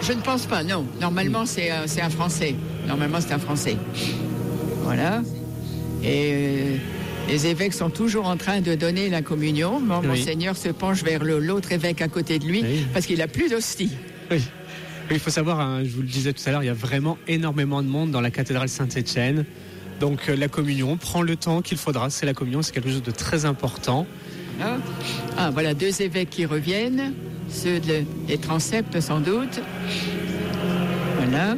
Je 0.00 0.12
ne 0.12 0.20
pense 0.20 0.46
pas, 0.46 0.64
non. 0.64 0.86
Normalement, 1.00 1.46
c'est 1.46 1.70
un, 1.70 1.86
c'est 1.86 2.00
un 2.00 2.10
Français. 2.10 2.54
Normalement, 2.88 3.18
c'est 3.20 3.32
un 3.32 3.38
Français. 3.38 3.76
Voilà. 4.82 5.22
Et 6.02 6.32
euh, 6.32 6.76
les 7.28 7.46
évêques 7.46 7.74
sont 7.74 7.90
toujours 7.90 8.26
en 8.26 8.36
train 8.36 8.60
de 8.60 8.74
donner 8.74 9.08
la 9.10 9.22
communion. 9.22 9.78
Mon. 9.78 10.02
Monseigneur 10.02 10.56
se 10.56 10.70
penche 10.70 11.04
vers 11.04 11.22
l'autre 11.22 11.70
évêque 11.70 12.02
à 12.02 12.08
côté 12.08 12.38
de 12.40 12.46
lui 12.46 12.64
parce 12.92 13.06
qu'il 13.06 13.22
a 13.22 13.28
plus 13.28 13.50
d'hostie. 13.50 13.90
Oui. 14.30 14.38
Oui, 15.10 15.16
Il 15.16 15.20
faut 15.20 15.30
savoir, 15.30 15.60
hein, 15.60 15.82
je 15.84 15.90
vous 15.90 16.00
le 16.02 16.08
disais 16.08 16.32
tout 16.32 16.42
à 16.46 16.50
l'heure, 16.52 16.62
il 16.62 16.66
y 16.66 16.70
a 16.70 16.74
vraiment 16.74 17.18
énormément 17.28 17.82
de 17.82 17.88
monde 17.88 18.10
dans 18.10 18.20
la 18.20 18.30
cathédrale 18.30 18.68
Saint-Étienne. 18.68 19.44
Donc 20.02 20.28
euh, 20.28 20.34
la 20.34 20.48
communion 20.48 20.96
prend 20.96 21.22
le 21.22 21.36
temps 21.36 21.62
qu'il 21.62 21.78
faudra. 21.78 22.10
C'est 22.10 22.26
la 22.26 22.34
communion, 22.34 22.60
c'est 22.60 22.72
quelque 22.72 22.90
chose 22.90 23.04
de 23.04 23.12
très 23.12 23.44
important. 23.44 24.04
Hein 24.60 24.78
ah, 25.38 25.50
voilà, 25.52 25.74
deux 25.74 26.02
évêques 26.02 26.30
qui 26.30 26.44
reviennent, 26.44 27.14
ceux 27.48 27.78
de- 27.78 28.02
des 28.26 28.36
transepts 28.36 28.98
sans 29.00 29.20
doute. 29.20 29.60
Voilà. 31.18 31.54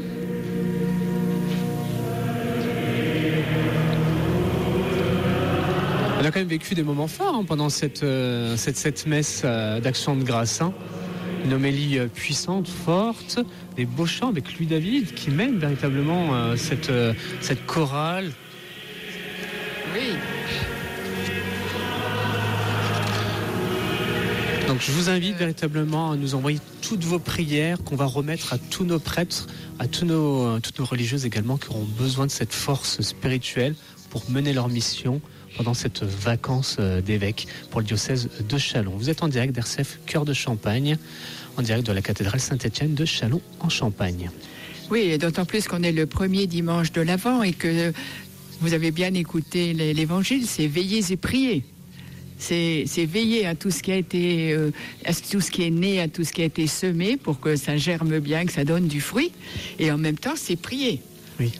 On 6.20 6.24
a 6.26 6.30
quand 6.30 6.40
même 6.40 6.48
vécu 6.48 6.74
des 6.74 6.82
moments 6.82 7.06
forts 7.08 7.34
hein, 7.34 7.44
pendant 7.46 7.70
cette, 7.70 8.02
euh, 8.02 8.56
cette, 8.58 8.76
cette 8.76 9.06
messe 9.06 9.40
euh, 9.44 9.80
d'action 9.80 10.16
de 10.16 10.22
grâce. 10.22 10.60
hein. 10.60 10.72
Une 11.46 11.52
homélie 11.54 11.98
puissante, 12.14 12.68
forte, 12.68 13.38
des 13.76 13.86
beaux 13.86 14.06
chants 14.06 14.28
avec 14.28 14.56
Louis 14.58 14.66
David 14.66 15.14
qui 15.14 15.30
mène 15.30 15.58
véritablement 15.58 16.34
euh, 16.34 16.56
cette, 16.56 16.90
euh, 16.90 17.12
cette 17.40 17.66
chorale. 17.66 18.30
Oui. 19.94 20.14
Donc 24.68 24.80
je 24.80 24.92
vous 24.92 25.10
invite 25.10 25.36
véritablement 25.36 26.12
à 26.12 26.16
nous 26.16 26.34
envoyer 26.34 26.58
toutes 26.80 27.04
vos 27.04 27.18
prières 27.18 27.82
qu'on 27.84 27.96
va 27.96 28.06
remettre 28.06 28.52
à 28.52 28.58
tous 28.58 28.84
nos 28.84 28.98
prêtres, 28.98 29.46
à 29.78 29.86
tous 29.86 30.04
nos, 30.04 30.46
euh, 30.46 30.60
toutes 30.60 30.78
nos 30.78 30.84
religieuses 30.84 31.26
également 31.26 31.56
qui 31.56 31.68
auront 31.68 31.86
besoin 31.98 32.26
de 32.26 32.30
cette 32.30 32.52
force 32.52 33.00
spirituelle 33.00 33.74
pour 34.10 34.30
mener 34.30 34.52
leur 34.52 34.68
mission 34.68 35.20
pendant 35.56 35.74
cette 35.74 36.02
vacance 36.02 36.78
d'évêque 36.80 37.46
pour 37.70 37.80
le 37.80 37.86
diocèse 37.86 38.28
de 38.48 38.58
Châlons. 38.58 38.94
Vous 38.96 39.08
êtes 39.08 39.22
en 39.22 39.28
direct 39.28 39.54
d'RCF 39.54 40.00
Cœur 40.04 40.24
de 40.24 40.32
Champagne, 40.32 40.98
en 41.56 41.62
direct 41.62 41.86
de 41.86 41.92
la 41.92 42.02
cathédrale 42.02 42.40
Saint-Étienne 42.40 42.94
de 42.94 43.04
Châlons 43.04 43.40
en 43.60 43.68
Champagne. 43.68 44.30
Oui, 44.90 45.16
d'autant 45.18 45.44
plus 45.44 45.66
qu'on 45.66 45.82
est 45.82 45.92
le 45.92 46.06
premier 46.06 46.46
dimanche 46.46 46.92
de 46.92 47.00
l'Avent 47.00 47.42
et 47.42 47.52
que 47.52 47.92
vous 48.60 48.72
avez 48.74 48.90
bien 48.90 49.12
écouté 49.14 49.72
l'é- 49.72 49.94
l'évangile, 49.94 50.46
c'est 50.46 50.66
veiller 50.66 51.00
et 51.10 51.16
prier. 51.16 51.64
C'est 52.36 52.84
c'est 52.86 53.06
veiller 53.06 53.46
à 53.46 53.54
tout 53.54 53.70
ce 53.70 53.82
qui 53.82 53.92
a 53.92 53.96
été, 53.96 54.52
euh, 54.52 54.70
à 55.04 55.14
tout 55.14 55.40
ce 55.40 55.50
qui 55.50 55.62
est 55.62 55.70
né, 55.70 56.00
à 56.00 56.08
tout 56.08 56.24
ce 56.24 56.32
qui 56.32 56.42
a 56.42 56.44
été 56.44 56.66
semé 56.66 57.16
pour 57.16 57.40
que 57.40 57.56
ça 57.56 57.76
germe 57.76 58.18
bien, 58.18 58.44
que 58.44 58.52
ça 58.52 58.64
donne 58.64 58.86
du 58.88 59.00
fruit. 59.00 59.30
Et 59.78 59.90
en 59.90 59.98
même 59.98 60.18
temps, 60.18 60.34
c'est 60.36 60.56
prier. 60.56 61.00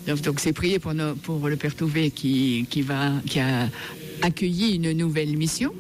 Donc 0.07 0.21
donc 0.21 0.41
c'est 0.41 0.53
prier 0.53 0.79
pour, 0.79 0.93
nos- 0.95 1.15
pour 1.15 1.49
le 1.49 1.57
Père 1.57 1.75
Touvet 1.75 2.11
qui, 2.11 2.67
qui, 2.69 2.83
va, 2.83 3.13
qui 3.27 3.39
a 3.41 3.69
accueilli 4.23 4.77
une 4.77 4.93
nouvelle 4.93 5.37
mission. 5.37 5.73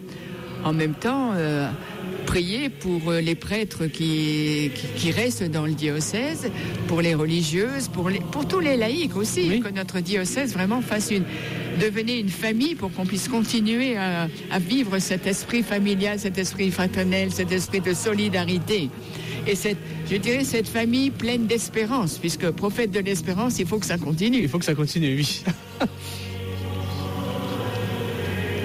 En 0.64 0.72
même 0.72 0.94
temps, 0.94 1.32
euh, 1.34 1.68
prier 2.24 2.70
pour 2.70 3.10
euh, 3.10 3.20
les 3.20 3.34
prêtres 3.34 3.86
qui, 3.86 4.70
qui, 4.74 4.86
qui 4.96 5.10
restent 5.10 5.44
dans 5.44 5.66
le 5.66 5.72
diocèse, 5.72 6.50
pour 6.88 7.02
les 7.02 7.14
religieuses, 7.14 7.88
pour, 7.88 8.08
les, 8.08 8.20
pour 8.20 8.48
tous 8.48 8.60
les 8.60 8.76
laïcs 8.76 9.16
aussi, 9.16 9.60
que 9.60 9.68
notre 9.68 10.00
diocèse 10.00 10.54
vraiment 10.54 10.80
fasse 10.80 11.10
une 11.10 12.28
famille 12.28 12.74
pour 12.74 12.92
qu'on 12.92 13.04
puisse 13.04 13.28
continuer 13.28 13.96
à, 13.96 14.28
à 14.50 14.58
vivre 14.58 14.98
cet 14.98 15.26
esprit 15.26 15.62
familial, 15.62 16.18
cet 16.18 16.38
esprit 16.38 16.70
fraternel, 16.70 17.30
cet 17.30 17.52
esprit 17.52 17.80
de 17.80 17.92
solidarité. 17.92 18.88
Et 19.46 19.54
cette, 19.56 19.78
je 20.10 20.16
dirais 20.16 20.44
cette 20.44 20.68
famille 20.68 21.10
pleine 21.10 21.46
d'espérance, 21.46 22.18
puisque 22.18 22.50
prophète 22.50 22.90
de 22.90 23.00
l'espérance, 23.00 23.58
il 23.58 23.66
faut 23.66 23.78
que 23.78 23.86
ça 23.86 23.98
continue. 23.98 24.38
Il 24.38 24.48
faut 24.48 24.58
que 24.58 24.64
ça 24.64 24.74
continue, 24.74 25.16
oui. 25.16 25.42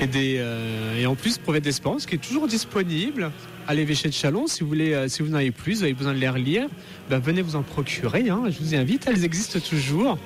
Euh, 0.01 0.99
et 0.99 1.05
en 1.05 1.15
plus, 1.15 1.37
Prophète 1.37 1.63
d'Espérance 1.63 2.05
qui 2.05 2.15
est 2.15 2.19
toujours 2.19 2.47
disponible 2.47 3.31
à 3.67 3.73
l'évêché 3.73 4.07
de 4.07 4.13
Chalon. 4.13 4.47
Si 4.47 4.61
vous, 4.61 4.69
voulez, 4.69 4.93
euh, 4.93 5.07
n'en 5.27 5.37
avez 5.37 5.51
plus, 5.51 5.75
vous 5.75 5.83
avez 5.83 5.93
besoin 5.93 6.13
de 6.13 6.19
les 6.19 6.29
relire, 6.29 6.67
ben, 7.09 7.19
venez 7.19 7.41
vous 7.41 7.55
en 7.55 7.63
procurer. 7.63 8.29
hein. 8.29 8.43
Je 8.49 8.59
vous 8.59 8.75
invite, 8.75 9.07
elles 9.07 9.25
existent 9.25 9.59
toujours. 9.59 10.17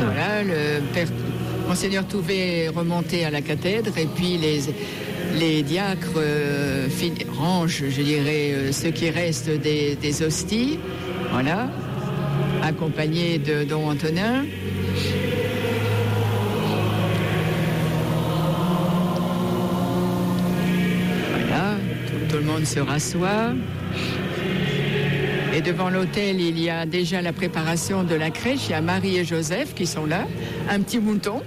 Voilà, 0.00 0.42
le 0.42 0.80
père 0.94 1.08
Monseigneur 1.66 2.06
Touvet 2.06 2.64
est 2.64 2.68
remonté 2.68 3.24
à 3.24 3.30
la 3.30 3.42
cathèdre 3.42 3.96
et 3.98 4.06
puis 4.06 4.38
les, 4.38 5.62
diacres 5.62 6.08
euh, 6.16 6.88
rangent, 7.36 7.84
je 7.90 8.02
dirais, 8.02 8.72
ce 8.72 8.86
qui 8.88 9.10
reste 9.10 9.50
des, 9.50 9.96
des 9.96 10.22
hosties. 10.22 10.78
Voilà, 11.30 11.68
accompagné 12.62 13.38
de 13.38 13.64
Don 13.64 13.88
Antonin. 13.88 14.44
Voilà, 21.30 21.76
tout, 22.06 22.30
tout 22.30 22.36
le 22.36 22.44
monde 22.44 22.64
se 22.64 22.80
rassoit. 22.80 23.52
Et 25.54 25.60
devant 25.60 25.90
l'hôtel, 25.90 26.40
il 26.40 26.58
y 26.58 26.70
a 26.70 26.86
déjà 26.86 27.20
la 27.22 27.32
préparation 27.32 28.04
de 28.04 28.14
la 28.14 28.30
crèche. 28.30 28.66
Il 28.68 28.70
y 28.72 28.74
a 28.74 28.80
Marie 28.80 29.16
et 29.16 29.24
Joseph 29.24 29.74
qui 29.74 29.86
sont 29.86 30.06
là. 30.06 30.26
Un 30.70 30.80
petit 30.80 30.98
mouton. 30.98 31.42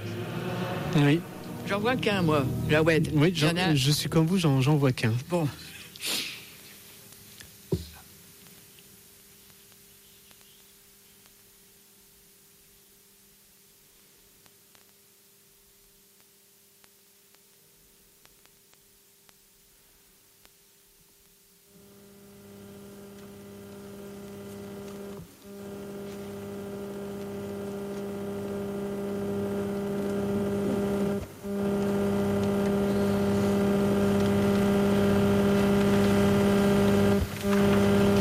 Oui. 0.97 1.21
J'en 1.69 1.79
vois 1.79 1.95
qu'un, 1.95 2.21
moi. 2.21 2.43
Jawed. 2.69 3.09
Oui, 3.13 3.31
je 3.33 3.91
suis 3.91 4.09
comme 4.09 4.25
vous, 4.25 4.37
j'en 4.37 4.59
j'en 4.59 4.75
vois 4.75 4.91
qu'un. 4.91 5.13
Bon. 5.29 5.47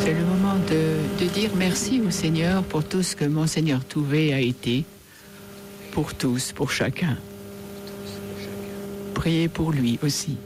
C'est 0.02 0.14
le 0.14 0.24
moment 0.24 0.56
de, 0.68 1.24
de 1.24 1.30
dire 1.30 1.50
merci 1.56 2.00
au 2.04 2.10
Seigneur 2.10 2.58
pour 2.70 2.84
tout 2.84 3.02
ce 3.02 3.16
que 3.16 3.24
Monseigneur 3.24 3.84
Touvet 3.84 4.32
a 4.32 4.40
été, 4.40 4.84
pour 5.90 6.14
tous, 6.14 6.52
pour 6.52 6.70
chacun. 6.70 7.18
Priez 9.14 9.48
pour 9.48 9.72
lui 9.72 9.98
aussi, 10.02 10.36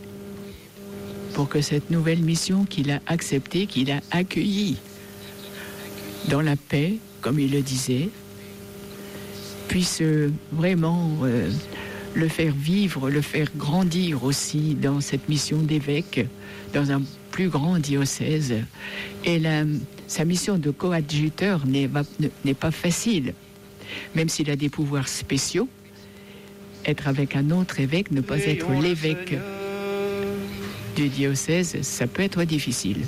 pour 1.34 1.50
que 1.50 1.60
cette 1.60 1.90
nouvelle 1.90 2.22
mission 2.22 2.64
qu'il 2.64 2.90
a 2.90 3.00
acceptée, 3.06 3.66
qu'il 3.66 3.92
a 3.92 4.00
accueillie, 4.10 4.78
dans 6.28 6.40
la 6.40 6.56
paix, 6.56 6.96
comme 7.20 7.38
il 7.38 7.52
le 7.52 7.60
disait, 7.60 8.08
puisse 9.68 10.02
vraiment 10.50 11.10
euh, 11.24 11.50
le 12.14 12.28
faire 12.28 12.54
vivre, 12.54 13.10
le 13.10 13.20
faire 13.20 13.48
grandir 13.54 14.24
aussi 14.24 14.74
dans 14.74 15.02
cette 15.02 15.28
mission 15.28 15.58
d'évêque, 15.58 16.26
dans 16.72 16.90
un 16.90 17.02
plus 17.30 17.50
grand 17.50 17.78
diocèse. 17.78 18.54
Sa 20.06 20.24
mission 20.24 20.58
de 20.58 20.70
coadjuteur 20.70 21.62
n'est 21.66 22.54
pas 22.54 22.70
facile, 22.70 23.34
même 24.14 24.28
s'il 24.28 24.50
a 24.50 24.56
des 24.56 24.68
pouvoirs 24.68 25.08
spéciaux. 25.08 25.68
être 26.86 27.08
avec 27.08 27.36
un 27.36 27.50
autre 27.50 27.80
évêque, 27.80 28.10
ne 28.10 28.20
pas 28.20 28.38
être 28.38 28.70
l'évêque 28.80 29.34
du 30.96 31.08
diocèse, 31.08 31.80
ça 31.82 32.06
peut 32.06 32.22
être 32.22 32.44
difficile. 32.44 33.02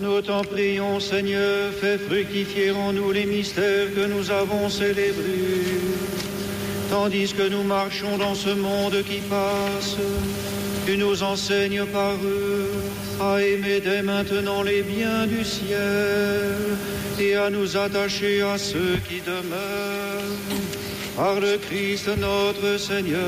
Nous 0.00 0.20
t'en 0.20 0.42
prions, 0.42 1.00
Seigneur, 1.00 1.72
fais 1.72 1.98
fructifier 1.98 2.70
en 2.70 2.92
nous 2.92 3.10
les 3.12 3.24
mystères 3.24 3.92
que 3.94 4.06
nous 4.06 4.30
avons 4.30 4.68
célébrés. 4.68 5.80
Tandis 6.90 7.32
que 7.32 7.48
nous 7.48 7.62
marchons 7.62 8.18
dans 8.18 8.34
ce 8.34 8.50
monde 8.50 9.02
qui 9.08 9.20
passe, 9.28 9.96
tu 10.86 10.96
nous 10.96 11.22
enseignes 11.22 11.84
par 11.86 12.14
eux 12.24 12.70
à 13.20 13.42
aimer 13.42 13.80
dès 13.80 14.02
maintenant 14.02 14.62
les 14.62 14.82
biens 14.82 15.26
du 15.26 15.44
ciel 15.44 16.78
et 17.18 17.34
à 17.34 17.50
nous 17.50 17.76
attacher 17.76 18.42
à 18.42 18.56
ceux 18.56 18.96
qui 19.08 19.20
demeurent. 19.20 20.22
Par 21.16 21.40
le 21.40 21.56
Christ 21.58 22.08
notre 22.18 22.78
Seigneur. 22.78 23.20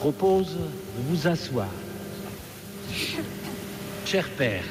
Propose 0.00 0.46
de 0.46 1.02
vous 1.10 1.28
asseoir. 1.28 1.68
Cher 4.06 4.26
Père, 4.30 4.64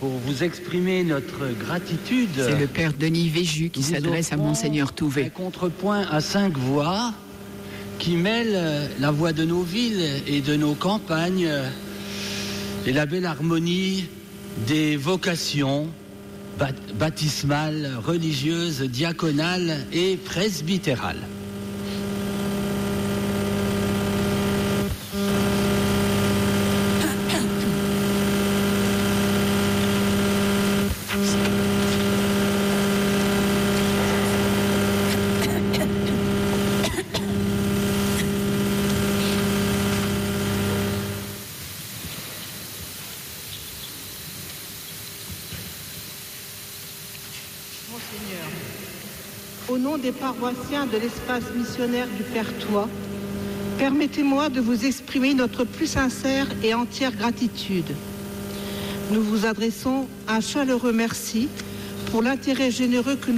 pour 0.00 0.08
vous 0.08 0.42
exprimer 0.42 1.04
notre 1.04 1.46
gratitude, 1.56 2.30
C'est 2.34 2.58
le 2.58 2.66
père 2.66 2.92
Denis 2.92 3.28
Véju 3.28 3.70
qui 3.70 3.84
s'adresse 3.84 4.32
à 4.32 4.36
Monseigneur 4.36 4.88
un 4.88 4.92
Touvet. 4.92 5.30
contrepoint 5.30 6.04
à 6.10 6.20
cinq 6.20 6.58
voix 6.58 7.14
qui 8.00 8.16
mêle 8.16 8.90
la 8.98 9.12
voix 9.12 9.32
de 9.32 9.44
nos 9.44 9.62
villes 9.62 10.04
et 10.26 10.40
de 10.40 10.56
nos 10.56 10.74
campagnes 10.74 11.52
et 12.84 12.92
la 12.92 13.06
belle 13.06 13.26
harmonie 13.26 14.06
des 14.66 14.96
vocations 14.96 15.86
baptismales, 16.98 17.92
religieuses, 18.04 18.82
diaconales 18.82 19.86
et 19.92 20.16
presbytérales. 20.16 21.28
Monseigneur, 47.90 48.48
au 49.68 49.78
nom 49.78 49.96
paroissiens 50.12 50.86
de 50.86 50.96
l'espace 50.96 51.44
missionnaire 51.56 52.08
du 52.16 52.22
Pertois, 52.22 52.88
permettez-moi 53.78 54.48
de 54.48 54.60
vous 54.60 54.84
exprimer 54.84 55.34
notre 55.34 55.64
plus 55.64 55.86
sincère 55.86 56.46
et 56.62 56.74
entière 56.74 57.14
gratitude. 57.14 57.94
Nous 59.12 59.22
vous 59.22 59.46
adressons 59.46 60.06
un 60.28 60.40
chaleureux 60.40 60.92
merci 60.92 61.48
pour 62.10 62.22
l'intérêt 62.22 62.70
généreux 62.70 63.16
que, 63.16 63.30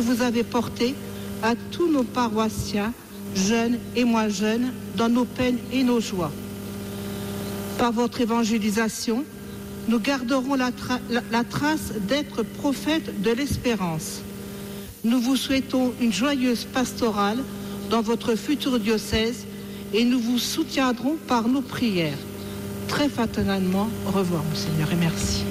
vous 0.00 0.22
avez 0.22 0.44
porté 0.44 0.94
à 1.42 1.54
tous 1.72 1.90
nos 1.90 2.04
paroissiens, 2.04 2.92
jeunes 3.34 3.78
et 3.96 4.04
moins 4.04 4.28
jeunes, 4.28 4.72
dans 4.96 5.08
nos 5.08 5.24
peines 5.24 5.58
et 5.72 5.82
nos 5.82 6.00
joies. 6.00 6.30
Par 7.78 7.90
votre 7.90 8.20
évangélisation, 8.20 9.24
nous 9.88 9.98
garderons 9.98 10.54
la 10.54 11.44
trace 11.44 11.92
d'être 12.06 12.42
prophètes 12.42 13.22
de 13.22 13.32
l'espérance. 13.32 14.22
Nous 15.04 15.20
vous 15.20 15.36
souhaitons 15.36 15.92
une 16.00 16.12
joyeuse 16.12 16.64
pastorale 16.64 17.38
dans 17.88 18.02
votre 18.02 18.34
futur 18.34 18.80
diocèse 18.80 19.46
et 19.94 20.04
nous 20.04 20.18
vous 20.18 20.38
soutiendrons 20.38 21.16
par 21.28 21.46
nos 21.46 21.62
prières. 21.62 22.18
Très 22.88 23.08
fraternellement, 23.08 23.88
au 24.06 24.10
revoir, 24.10 24.42
Monseigneur, 24.44 24.90
et 24.90 24.96
merci. 24.96 25.44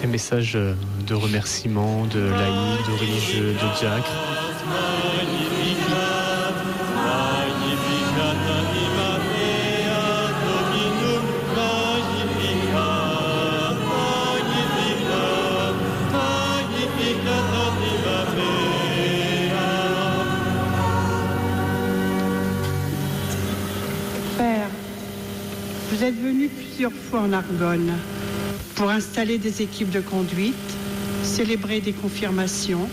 Des 0.00 0.06
messages 0.06 0.56
euh, 0.56 0.74
de 1.06 1.14
remerciements, 1.14 2.06
de 2.06 2.20
laïcs, 2.20 2.86
de 2.86 2.92
religieux, 2.92 3.52
de 3.52 3.78
diacres. 3.78 4.39
Venu 26.30 26.48
plusieurs 26.48 26.92
fois 26.92 27.22
en 27.22 27.32
Argonne 27.32 27.92
pour 28.76 28.88
installer 28.88 29.38
des 29.38 29.62
équipes 29.62 29.90
de 29.90 30.00
conduite, 30.00 30.54
célébrer 31.24 31.80
des 31.80 31.92
confirmations, 31.92 32.88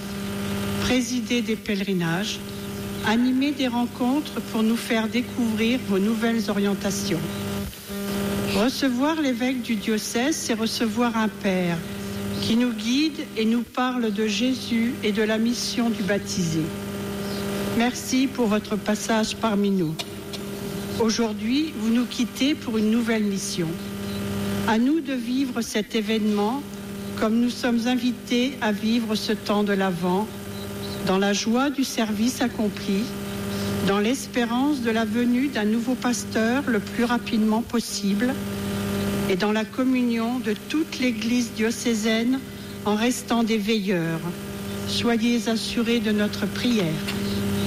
présider 0.82 1.44
des 1.44 1.56
pèlerinages, 1.56 2.40
animer 3.06 3.52
des 3.52 3.68
rencontres 3.68 4.42
pour 4.52 4.64
nous 4.64 4.76
faire 4.76 5.08
découvrir 5.08 5.80
vos 5.88 6.00
nouvelles 6.00 6.50
orientations. 6.50 7.20
Recevoir 8.56 9.22
l'évêque 9.22 9.62
du 9.62 9.76
diocèse, 9.76 10.36
c'est 10.36 10.56
recevoir 10.56 11.16
un 11.16 11.28
Père 11.28 11.78
qui 12.42 12.56
nous 12.56 12.74
guide 12.74 13.20
et 13.38 13.46
nous 13.46 13.62
parle 13.62 14.12
de 14.12 14.26
Jésus 14.26 14.96
et 15.04 15.12
de 15.12 15.22
la 15.22 15.38
mission 15.38 15.92
du 15.92 16.02
baptisé. 16.02 16.62
Merci 17.78 18.26
pour 18.26 18.48
votre 18.48 18.78
passage 18.78 19.36
parmi 19.36 19.70
nous. 19.70 19.94
Aujourd'hui, 21.00 21.74
vous 21.78 21.94
nous 21.94 22.06
quittez 22.06 22.56
pour 22.56 22.80
une 22.80 22.90
nouvelle 22.90 23.24
mission. 23.24 23.68
À 24.68 24.80
nous 24.80 25.00
de 25.00 25.14
vivre 25.14 25.62
cet 25.62 25.94
événement 25.94 26.64
comme 27.20 27.40
nous 27.40 27.52
sommes 27.52 27.86
invités 27.86 28.58
à 28.62 28.72
vivre 28.72 29.14
ce 29.14 29.32
temps 29.32 29.64
de 29.64 29.74
l'Avent, 29.74 30.28
dans 31.06 31.20
la 31.20 31.34
joie 31.34 31.70
du 31.70 31.84
service 31.84 32.42
accompli, 32.42 33.04
dans 33.88 34.00
l'espérance 34.00 34.82
de 34.82 34.90
la 34.90 35.06
venue 35.06 35.50
d'un 35.50 35.66
nouveau 35.66 35.94
pasteur 35.94 36.64
le 36.66 36.80
plus 36.80 37.04
rapidement 37.04 37.62
possible 37.62 38.34
et 39.30 39.36
dans 39.36 39.52
la 39.52 39.66
communion 39.66 40.40
de 40.40 40.56
toute 40.68 41.00
l'Église 41.00 41.52
diocésaine 41.52 42.40
en 42.86 42.96
restant 42.96 43.44
des 43.44 43.58
veilleurs. 43.58 44.22
Soyez 44.88 45.48
assurés 45.48 46.00
de 46.00 46.12
notre 46.12 46.48
prière. 46.48 46.86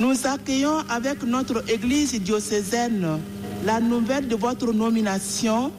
nous 0.00 0.26
accueillons 0.26 0.78
avec 0.88 1.22
notre 1.22 1.62
Église 1.70 2.18
diocésaine 2.20 3.20
la 3.64 3.80
nouvelle 3.80 4.26
de 4.26 4.34
votre 4.34 4.72
nomination 4.72 5.70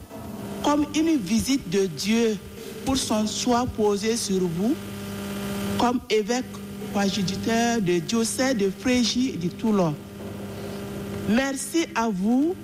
comme 0.62 0.86
une 0.94 1.16
visite 1.18 1.68
de 1.70 1.86
Dieu 1.86 2.36
pour 2.86 2.96
son 2.96 3.26
choix 3.26 3.66
posé 3.76 4.16
sur 4.16 4.40
vous 4.40 4.74
comme 5.76 5.98
évêque 6.08 6.44
coadjuteur 6.94 7.80
de 7.80 7.98
diocèse 7.98 8.56
de 8.56 8.70
Frégie 8.70 9.30
et 9.30 9.36
de 9.36 9.48
Toulon. 9.48 9.94
Merci 11.28 11.86
à 11.96 12.08
vous 12.08 12.54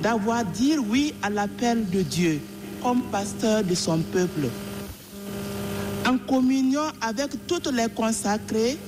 d'avoir 0.00 0.44
dit 0.44 0.78
oui 0.78 1.12
à 1.22 1.30
l'appel 1.30 1.88
de 1.90 2.02
Dieu 2.02 2.40
comme 2.82 3.02
pasteur 3.10 3.64
de 3.64 3.74
son 3.74 3.98
peuple. 3.98 4.46
en 6.06 6.18
communion 6.18 6.82
avec 7.00 7.46
toutes 7.46 7.70
les 7.72 7.88
consacrées 7.88 8.78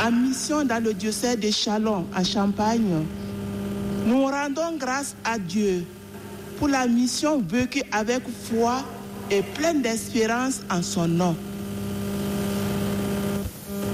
en 0.00 0.10
mission 0.12 0.64
dans 0.64 0.82
le 0.82 0.92
diocèse 0.94 1.38
de 1.38 1.50
Chalon, 1.50 2.06
en 2.14 2.24
Champagne, 2.24 3.04
nous 4.06 4.24
rendons 4.24 4.76
grâce 4.78 5.14
à 5.24 5.38
Dieu 5.38 5.84
pour 6.58 6.68
la 6.68 6.86
mission 6.86 7.40
vécue 7.40 7.82
avec 7.92 8.22
foi 8.44 8.82
et 9.30 9.42
pleine 9.42 9.82
d'espérance 9.82 10.60
en 10.70 10.82
son 10.82 11.08
nom. 11.08 11.36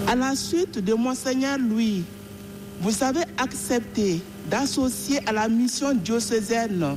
À 0.06 0.14
la 0.14 0.36
suite 0.36 0.78
de 0.78 0.94
Monseigneur 0.94 1.58
Louis, 1.58 2.04
vous 2.80 3.02
avez 3.02 3.22
accepté 3.38 4.20
d'associer 4.50 5.20
à 5.26 5.32
la 5.32 5.48
mission 5.48 5.94
diocésaine 5.94 6.96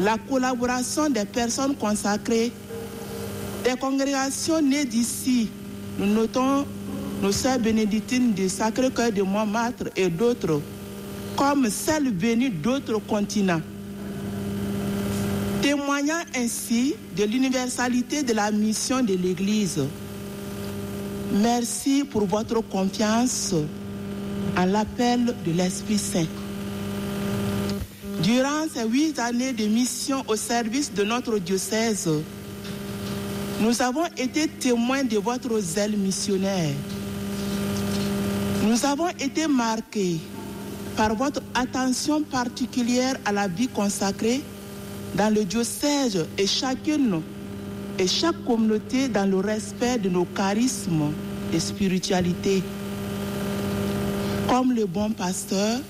la 0.00 0.16
collaboration 0.28 1.10
des 1.10 1.24
personnes 1.24 1.76
consacrées, 1.76 2.50
des 3.64 3.76
congrégations 3.78 4.60
nées 4.60 4.84
d'ici. 4.84 5.50
Nous 5.98 6.06
notons 6.06 6.66
nos 7.22 7.30
sœurs 7.30 7.60
bénédictines 7.60 8.32
du 8.32 8.48
Sacré-Cœur 8.48 9.12
de 9.12 9.22
Montmartre 9.22 9.84
et 9.94 10.08
d'autres, 10.08 10.60
comme 11.36 11.70
celles 11.70 12.12
venues 12.12 12.50
d'autres 12.50 12.98
continents. 12.98 13.60
Témoignant 15.62 16.20
ainsi 16.36 16.96
de 17.16 17.22
l'universalité 17.22 18.24
de 18.24 18.32
la 18.32 18.50
mission 18.50 19.02
de 19.04 19.14
l'Église. 19.14 19.84
Merci 21.32 22.02
pour 22.02 22.26
votre 22.26 22.60
confiance 22.60 23.54
en 24.56 24.64
l'appel 24.66 25.32
de 25.46 25.52
l'Esprit 25.52 25.98
Saint. 25.98 26.26
Durant 28.20 28.66
ces 28.74 28.84
huit 28.84 29.18
années 29.20 29.52
de 29.52 29.66
mission 29.66 30.24
au 30.26 30.34
service 30.34 30.92
de 30.92 31.04
notre 31.04 31.38
diocèse, 31.38 32.10
nous 33.60 33.80
avons 33.80 34.06
été 34.16 34.48
témoins 34.48 35.04
de 35.04 35.18
votre 35.18 35.60
zèle 35.60 35.96
missionnaire. 35.96 36.74
Nous 38.64 38.84
avons 38.86 39.08
été 39.08 39.48
marqués 39.48 40.18
par 40.96 41.16
votre 41.16 41.42
attention 41.52 42.22
particulière 42.22 43.16
à 43.24 43.32
la 43.32 43.48
vie 43.48 43.66
consacrée 43.66 44.40
dans 45.16 45.34
le 45.34 45.44
diocèse 45.44 46.24
et 46.38 46.46
chacune 46.46 47.22
et 47.98 48.06
chaque 48.06 48.44
communauté 48.44 49.08
dans 49.08 49.28
le 49.28 49.38
respect 49.38 49.98
de 49.98 50.08
nos 50.08 50.24
charismes 50.26 51.12
et 51.52 51.58
spiritualité. 51.58 52.62
Comme 54.48 54.72
le 54.72 54.86
bon 54.86 55.10
pasteur, 55.10 55.80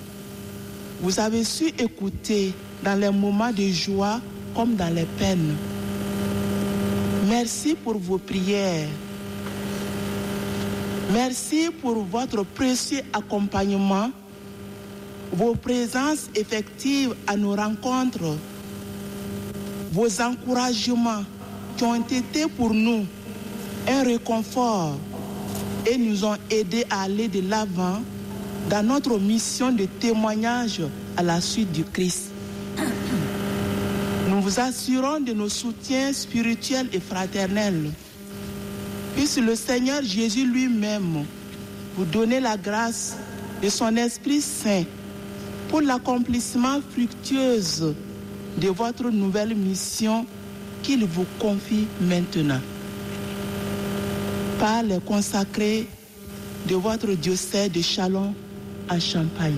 vous 1.03 1.20
avez 1.20 1.44
su 1.44 1.66
écouter 1.78 2.55
dans 2.82 2.99
les 2.99 3.11
moments 3.11 3.53
de 3.53 3.66
joie 3.69 4.19
comme 4.57 4.77
dans 4.77 4.93
les 4.94 5.07
peines. 5.19 5.57
Merci 7.28 7.74
pour 7.74 7.99
vos 7.99 8.19
prières. 8.19 8.89
Merci 11.11 11.70
pour 11.81 12.05
votre 12.05 12.45
précieux 12.45 13.03
accompagnement, 13.12 14.11
vos 15.33 15.55
présences 15.55 16.29
effectives 16.35 17.15
à 17.27 17.37
nos 17.37 17.55
rencontres, 17.55 18.37
vos 19.91 20.20
encouragements 20.20 21.24
qui 21.77 21.85
ont 21.85 22.03
été 22.03 22.47
pour 22.57 22.73
nous 22.73 23.05
un 23.89 24.05
réconfort 24.05 24.97
et 25.91 25.99
nous 25.99 26.24
ont 26.24 26.37
aidés 26.51 26.85
à 26.89 27.03
aller 27.03 27.29
de 27.29 27.41
l'avant 27.49 28.01
dans 28.70 28.87
notre 28.87 29.19
mission 29.19 29.73
de 29.73 29.87
témoignage 29.87 30.83
à 31.16 31.23
la 31.23 31.41
suite 31.41 31.73
du 31.73 31.85
Christ. 31.85 32.31
Nous 34.29 34.41
vous 34.41 34.61
assurons 34.61 35.20
de 35.20 35.33
nos 35.33 35.49
soutiens 35.49 36.12
spirituels 36.12 36.89
et 36.93 37.01
fraternels. 37.01 37.91
Puisse 39.14 39.39
le 39.39 39.55
Seigneur 39.55 40.02
Jésus 40.02 40.47
lui-même 40.47 41.24
vous 41.97 42.05
donner 42.05 42.40
la 42.40 42.56
grâce 42.56 43.16
de 43.62 43.68
son 43.68 43.94
Esprit 43.97 44.40
Saint 44.40 44.84
pour 45.68 45.80
l'accomplissement 45.80 46.80
fructueuse 46.93 47.94
de 48.59 48.68
votre 48.68 49.10
nouvelle 49.10 49.55
mission 49.55 50.26
qu'il 50.82 51.05
vous 51.05 51.26
confie 51.39 51.86
maintenant. 52.01 52.60
Par 54.59 54.82
les 54.82 55.01
consacrés 55.01 55.86
de 56.68 56.74
votre 56.74 57.12
diocèse 57.12 57.70
de 57.70 57.80
Chalon 57.80 58.34
à 58.89 58.98
Champagne. 58.98 59.55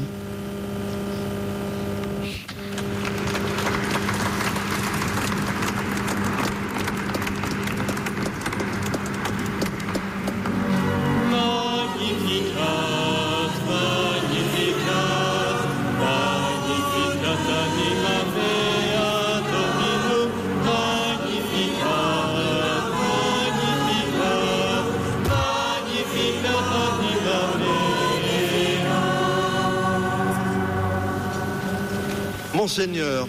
Monseigneur, 32.55 33.26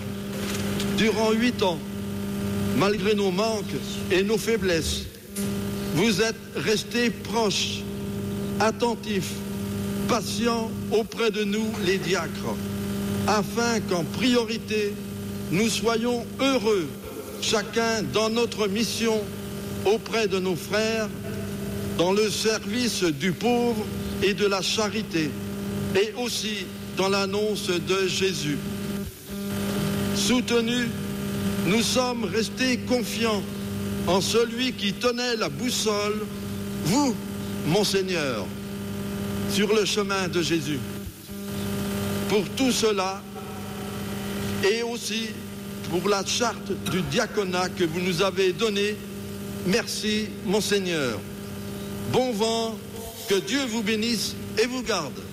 durant 0.97 1.31
huit 1.31 1.63
ans, 1.63 1.79
malgré 2.77 3.15
nos 3.15 3.31
manques 3.31 3.73
et 4.11 4.21
nos 4.21 4.37
faiblesses, 4.37 5.07
vous 5.95 6.21
êtes 6.21 6.35
resté 6.55 7.09
proche, 7.09 7.79
attentif, 8.59 9.31
patient 10.07 10.69
auprès 10.91 11.31
de 11.31 11.43
nous, 11.43 11.65
les 11.83 11.97
diacres, 11.97 12.55
afin 13.25 13.79
qu'en 13.89 14.03
priorité, 14.03 14.93
nous 15.51 15.69
soyons 15.69 16.23
heureux, 16.39 16.87
chacun 17.41 18.03
dans 18.13 18.29
notre 18.29 18.67
mission 18.67 19.19
auprès 19.85 20.27
de 20.27 20.37
nos 20.37 20.55
frères, 20.55 21.09
dans 21.97 22.13
le 22.13 22.29
service 22.29 23.03
du 23.03 23.31
pauvre 23.31 23.85
et 24.21 24.35
de 24.35 24.45
la 24.45 24.61
charité, 24.61 25.31
et 25.95 26.13
aussi 26.15 26.67
dans 26.95 27.09
l'annonce 27.09 27.69
de 27.69 28.07
Jésus. 28.07 28.59
Soutenus, 30.15 30.87
nous 31.67 31.81
sommes 31.81 32.23
restés 32.23 32.77
confiants 32.77 33.43
en 34.07 34.21
celui 34.21 34.71
qui 34.73 34.93
tenait 34.93 35.35
la 35.35 35.49
boussole, 35.49 36.25
vous, 36.85 37.15
Monseigneur, 37.67 38.45
sur 39.51 39.73
le 39.75 39.85
chemin 39.85 40.27
de 40.27 40.41
Jésus. 40.41 40.79
Pour 42.29 42.47
tout 42.55 42.71
cela, 42.71 43.21
et 44.63 44.83
aussi 44.83 45.27
pour 45.89 46.07
la 46.09 46.25
charte 46.25 46.71
du 46.91 47.01
diaconat 47.03 47.69
que 47.69 47.83
vous 47.83 47.99
nous 47.99 48.21
avez 48.21 48.53
donnée, 48.53 48.95
merci, 49.67 50.27
Monseigneur. 50.45 51.19
Bon 52.11 52.31
vent, 52.31 52.77
que 53.27 53.35
Dieu 53.35 53.65
vous 53.65 53.83
bénisse 53.83 54.35
et 54.61 54.65
vous 54.65 54.83
garde. 54.83 55.24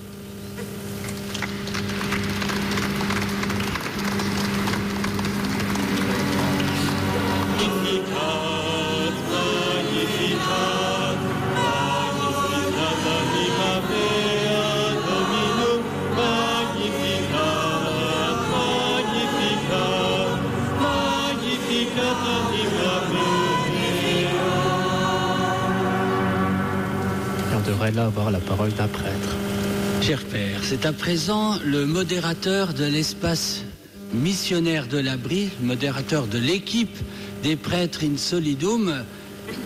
Avoir 28.02 28.32
la 28.32 28.40
parole 28.40 28.72
d'un 28.72 28.88
prêtre. 28.88 29.36
Cher 30.00 30.24
Père, 30.24 30.58
c'est 30.64 30.86
à 30.86 30.92
présent 30.92 31.56
le 31.64 31.86
modérateur 31.86 32.74
de 32.74 32.84
l'espace 32.84 33.62
missionnaire 34.12 34.88
de 34.88 34.98
l'abri, 34.98 35.50
modérateur 35.62 36.26
de 36.26 36.36
l'équipe 36.36 36.96
des 37.44 37.54
prêtres 37.54 38.02
in 38.02 38.16
solidum, 38.16 39.04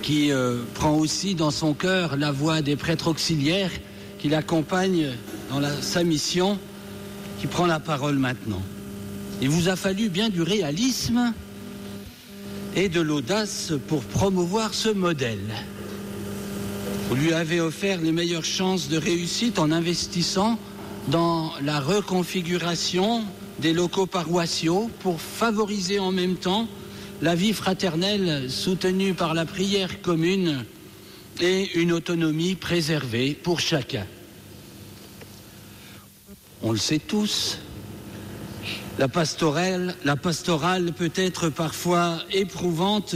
qui 0.03 0.33
euh, 0.33 0.59
prend 0.75 0.97
aussi 0.97 1.35
dans 1.35 1.51
son 1.51 1.73
cœur 1.73 2.19
la 2.19 2.31
voix 2.31 2.61
des 2.61 2.77
prêtres 2.77 3.09
auxiliaires 3.09 3.71
qui 4.19 4.29
l'accompagnent 4.29 5.13
dans 5.51 5.63
sa 5.81 6.05
mission, 6.05 6.59
qui 7.41 7.47
prend 7.47 7.67
la 7.67 7.81
parole 7.81 8.17
maintenant. 8.17 8.63
Il 9.41 9.49
vous 9.49 9.71
a 9.71 9.77
fallu 9.77 10.11
bien 10.11 10.29
du 10.29 10.43
réalisme 10.43 11.33
et 12.75 12.91
de 12.91 13.01
l'audace 13.01 13.73
pour 13.89 14.05
promouvoir 14.05 14.75
ce 14.75 14.91
modèle. 14.91 15.55
Lui 17.15 17.33
avez 17.33 17.61
offert 17.61 18.01
les 18.01 18.11
meilleures 18.11 18.45
chances 18.45 18.89
de 18.89 18.99
réussite 18.99 19.59
en 19.59 19.71
investissant 19.71 20.59
dans 21.09 21.53
la 21.63 21.81
reconfiguration 21.81 23.23
des 23.61 23.73
locaux 23.73 24.07
paroissiaux 24.07 24.91
pour 25.01 25.21
favoriser 25.21 26.01
en 26.01 26.11
même 26.11 26.35
temps 26.35 26.67
la 27.23 27.35
vie 27.35 27.53
fraternelle 27.53 28.51
soutenue 28.51 29.15
par 29.15 29.35
la 29.35 29.47
prière 29.47 30.03
commune 30.03 30.65
et 31.41 31.79
une 31.79 31.93
autonomie 31.93 32.57
préservée 32.57 33.35
pour 33.35 33.61
chacun. 33.61 34.07
On 36.63 36.73
le 36.73 36.79
sait 36.79 36.99
tous, 36.99 37.59
la 38.99 39.09
pastorale, 39.09 39.95
la 40.05 40.17
pastorale 40.17 40.93
peut 40.93 41.13
être 41.15 41.51
parfois 41.51 42.19
éprouvante 42.33 43.15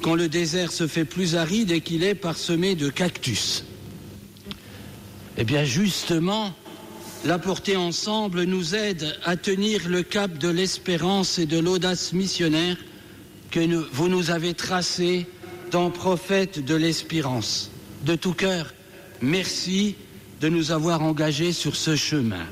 quand 0.00 0.14
le 0.14 0.28
désert 0.28 0.72
se 0.72 0.86
fait 0.86 1.04
plus 1.04 1.36
aride 1.36 1.70
et 1.70 1.80
qu'il 1.80 2.02
est 2.02 2.14
parsemé 2.14 2.74
de 2.74 2.88
cactus. 2.90 3.64
Eh 5.36 5.44
bien 5.44 5.64
justement, 5.64 6.54
la 7.24 7.38
portée 7.38 7.76
ensemble 7.76 8.44
nous 8.44 8.74
aide 8.74 9.16
à 9.24 9.36
tenir 9.36 9.88
le 9.88 10.02
cap 10.02 10.36
de 10.38 10.48
l'espérance 10.48 11.38
et 11.38 11.46
de 11.46 11.58
l'audace 11.58 12.12
missionnaire 12.12 12.76
que 13.50 13.60
vous 13.92 14.08
nous 14.08 14.30
avez 14.30 14.54
tracé 14.54 15.26
dans 15.70 15.90
Prophète 15.90 16.64
de 16.64 16.74
l'espérance. 16.74 17.70
De 18.04 18.14
tout 18.14 18.34
cœur, 18.34 18.74
merci 19.22 19.96
de 20.40 20.48
nous 20.48 20.70
avoir 20.70 21.02
engagés 21.02 21.52
sur 21.52 21.76
ce 21.76 21.96
chemin. 21.96 22.46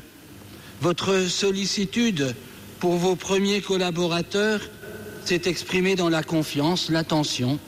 Votre 0.81 1.29
sollicitude 1.29 2.35
pour 2.81 2.97
vos 2.97 3.15
premiers 3.15 3.61
collaborateurs 3.61 4.61
s'est 5.25 5.43
exprimée 5.47 5.97
dans 5.97 6.09
la 6.09 6.23
confiance, 6.23 6.91
l'attention 6.91 7.59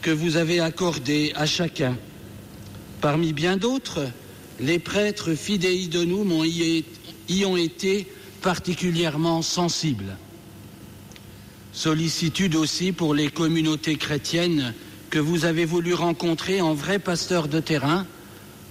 que 0.00 0.10
vous 0.10 0.36
avez 0.36 0.60
accordée 0.60 1.32
à 1.36 1.46
chacun. 1.46 1.96
Parmi 3.00 3.32
bien 3.32 3.56
d'autres, 3.56 4.08
les 4.60 4.78
prêtres 4.78 5.34
fidei 5.34 5.86
donum 5.86 6.32
ont 6.32 6.44
y, 6.44 6.84
ont 7.44 7.56
été 7.56 8.06
particulièrement 8.42 9.42
sensibles. 9.42 10.16
Sollicitude 11.72 12.54
aussi 12.54 12.92
pour 12.92 13.14
les 13.14 13.30
communautés 13.30 13.96
chrétiennes 13.96 14.74
que 15.10 15.18
vous 15.18 15.44
avez 15.44 15.64
voulu 15.64 15.94
rencontrer 15.94 16.60
en 16.60 16.74
vrai 16.74 16.98
pasteur 16.98 17.48
de 17.48 17.60
terrain, 17.60 18.06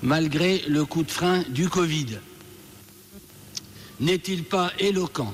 malgré 0.02 0.64
le 0.68 0.86
coup 0.86 1.04
de 1.04 1.12
frein 1.12 1.44
du 1.50 1.70
Covid. 1.70 2.20
N'est-il 4.00 4.44
pas 4.44 4.72
éloquent? 4.80 5.34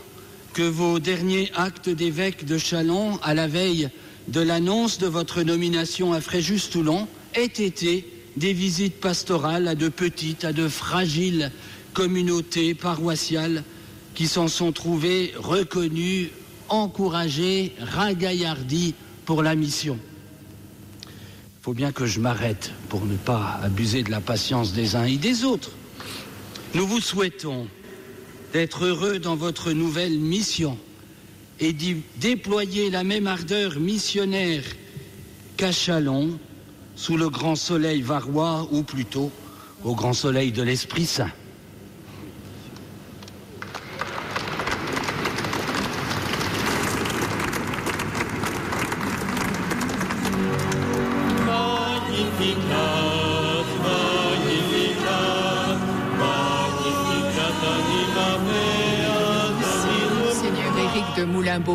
Que 0.58 0.64
vos 0.64 0.98
derniers 0.98 1.52
actes 1.54 1.88
d'évêque 1.88 2.44
de 2.44 2.58
Chalon, 2.58 3.20
à 3.22 3.36
la 3.36 3.48
veille 3.48 3.90
de 4.28 4.42
l'annonce 4.42 4.98
de 4.98 5.06
votre 5.06 5.44
nomination 5.44 6.14
à 6.14 6.20
Fréjus-Toulon, 6.20 7.08
aient 7.36 7.46
été 7.46 8.12
des 8.38 8.54
visites 8.54 9.00
pastorales 9.00 9.68
à 9.68 9.76
de 9.76 9.88
petites, 9.88 10.46
à 10.46 10.54
de 10.54 10.68
fragiles 10.68 11.52
communautés 11.94 12.74
paroissiales 12.74 13.64
qui 14.16 14.28
s'en 14.28 14.48
sont 14.48 14.72
trouvées 14.72 15.32
reconnues, 15.38 16.32
encouragées, 16.70 17.76
ragaillardies 17.80 18.96
pour 19.26 19.44
la 19.44 19.54
mission. 19.54 20.00
Il 21.04 21.62
faut 21.62 21.76
bien 21.76 21.92
que 21.92 22.08
je 22.08 22.20
m'arrête 22.20 22.72
pour 22.90 23.06
ne 23.06 23.16
pas 23.16 23.60
abuser 23.62 24.02
de 24.02 24.10
la 24.10 24.22
patience 24.22 24.74
des 24.74 24.96
uns 24.96 25.06
et 25.06 25.18
des 25.18 25.44
autres. 25.44 25.70
Nous 26.74 26.88
vous 26.88 27.00
souhaitons 27.00 27.68
d'être 28.54 28.86
heureux 28.86 29.20
dans 29.20 29.36
votre 29.36 29.72
nouvelle 29.72 30.18
mission 30.18 30.78
et 31.60 31.74
d'y 31.74 31.98
déployer 32.18 32.90
la 32.90 33.04
même 33.04 33.28
ardeur 33.28 33.80
missionnaire 33.80 34.64
qu'à 35.58 35.72
Chalon, 35.72 36.38
sous 36.96 37.18
le 37.18 37.30
grand 37.30 37.56
soleil 37.56 38.02
varois, 38.02 38.68
ou 38.72 38.84
plutôt 38.84 39.32
au 39.84 39.96
grand 39.96 40.14
soleil 40.14 40.52
de 40.52 40.64
l'Esprit 40.64 41.06
Saint. 41.06 41.32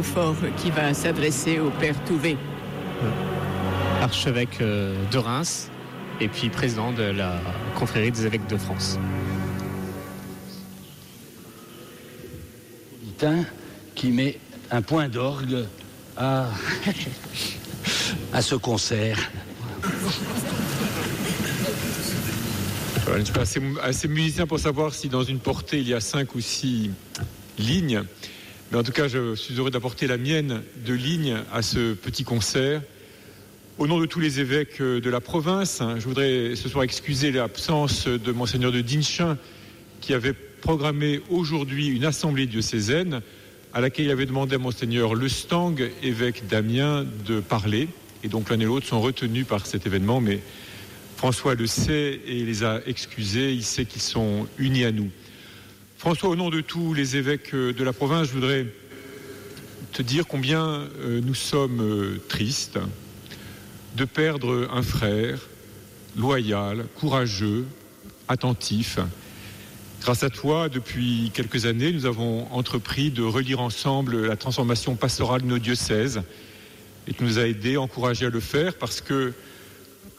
Moulin-Beaufort 0.03 0.37
qui 0.57 0.71
va 0.71 0.95
s'adresser 0.95 1.61
au 1.61 1.71
Père 1.71 1.95
Touvet. 2.05 2.37
archevêque 4.01 4.61
euh, 4.61 4.97
de 5.11 5.19
Reims 5.19 5.71
et 6.21 6.29
puis 6.29 6.49
président 6.49 6.93
de 6.93 7.03
la 7.05 7.41
confrérie 7.77 8.11
des 8.11 8.27
évêques 8.27 8.47
de 8.49 8.57
France. 8.57 8.99
Putain, 13.01 13.45
qui 13.95 14.11
met 14.11 14.39
un 14.71 14.83
point 14.83 15.09
d'orgue 15.09 15.67
à, 16.17 16.47
à 18.33 18.43
ce 18.43 18.57
concert. 18.57 19.31
Voilà, 23.05 23.21
je 23.21 23.25
suis 23.25 23.33
pas 23.33 23.43
assez, 23.43 23.61
assez 23.83 24.09
musicien 24.09 24.47
pour 24.47 24.59
savoir 24.59 24.95
si 24.95 25.09
dans 25.09 25.23
une 25.23 25.39
portée 25.39 25.79
il 25.79 25.89
y 25.89 25.95
a 25.95 26.01
cinq 26.01 26.35
ou 26.35 26.41
six 26.41 26.91
lignes. 27.59 28.03
Mais 28.73 28.79
en 28.79 28.83
tout 28.85 28.93
cas, 28.93 29.07
je 29.07 29.35
suis 29.35 29.53
heureux 29.59 29.71
d'apporter 29.71 30.07
la 30.07 30.17
mienne 30.17 30.63
de 30.87 30.95
lignes 30.95 31.37
à 31.53 31.61
ce 31.61 31.93
petit 31.93 32.25
concert. 32.25 32.81
Au 33.77 33.87
nom 33.87 34.01
de 34.01 34.07
tous 34.07 34.19
les 34.19 34.41
évêques 34.41 34.81
de 34.81 35.11
la 35.11 35.21
province, 35.21 35.83
hein, 35.83 35.97
je 35.99 36.07
voudrais 36.07 36.57
ce 36.57 36.71
soir 36.71 36.83
excuser 36.83 37.33
l'absence 37.33 38.09
de 38.09 38.33
Monseigneur 38.33 38.73
de 38.73 38.81
Dinchin 38.81 39.37
qui 40.01 40.15
avait 40.15 40.33
programmé 40.33 41.21
aujourd'hui 41.29 41.89
une 41.89 42.07
assemblée 42.07 42.47
diocésaine 42.47 43.21
à 43.75 43.83
laquelle 43.83 44.07
il 44.07 44.11
avait 44.11 44.25
demandé 44.25 44.55
à 44.55 44.59
Monseigneur 44.59 45.15
Le 45.15 45.29
Stang, 45.29 45.75
évêque 46.03 46.47
d'Amiens, 46.47 47.05
de 47.27 47.41
parler. 47.41 47.89
Et 48.25 48.29
donc 48.29 48.49
l'un 48.49 48.59
et 48.59 48.65
l'autre 48.65 48.87
sont 48.87 49.03
retenus 49.03 49.47
par 49.47 49.67
cet 49.67 49.85
événement, 49.85 50.23
mais 50.23 50.41
François 51.19 51.55
le 51.55 51.67
sait 51.67 52.21
et 52.27 52.43
les 52.43 52.65
a 52.65 52.81
excusés, 52.87 53.53
il 53.53 53.65
sait 53.65 53.85
qu'ils 53.85 54.01
sont 54.01 54.47
unis 54.57 54.87
à 54.87 54.93
nous. 54.93 55.11
François, 56.03 56.31
au 56.31 56.35
nom 56.35 56.51
de 56.51 56.61
tous 56.61 56.95
les 56.95 57.17
évêques 57.17 57.55
euh, 57.55 57.73
de 57.73 57.85
la 57.85 57.93
province, 57.93 58.27
je 58.27 58.33
voudrais 58.33 58.67
te 59.93 60.03
dire 60.03 60.27
combien 60.27 60.65
euh, 60.65 61.21
nous 61.23 61.37
sommes 61.37 61.81
euh, 61.81 62.21
tristes 62.29 62.81
de 63.95 64.05
perdre 64.05 64.69
un 64.73 64.83
frère 64.83 65.39
loyal, 66.17 66.87
courageux, 66.97 67.67
attentif. 68.27 68.99
Grâce 70.01 70.25
à 70.25 70.31
toi, 70.31 70.69
depuis 70.69 71.31
quelques 71.35 71.67
années, 71.67 71.93
nous 71.93 72.05
avons 72.05 72.53
entrepris 72.53 73.13
de 73.13 73.23
relire 73.23 73.61
ensemble 73.61 74.27
la 74.27 74.35
transformation 74.35 74.97
pastorale 74.97 75.43
de 75.43 75.47
nos 75.47 75.61
diocèses 75.61 76.21
et 77.07 77.13
tu 77.13 77.23
nous 77.23 77.39
as 77.39 77.47
aidés, 77.47 77.77
encouragés 77.77 78.27
à 78.27 78.31
le 78.31 78.41
faire 78.41 78.75
parce 78.75 79.01
que 79.01 79.35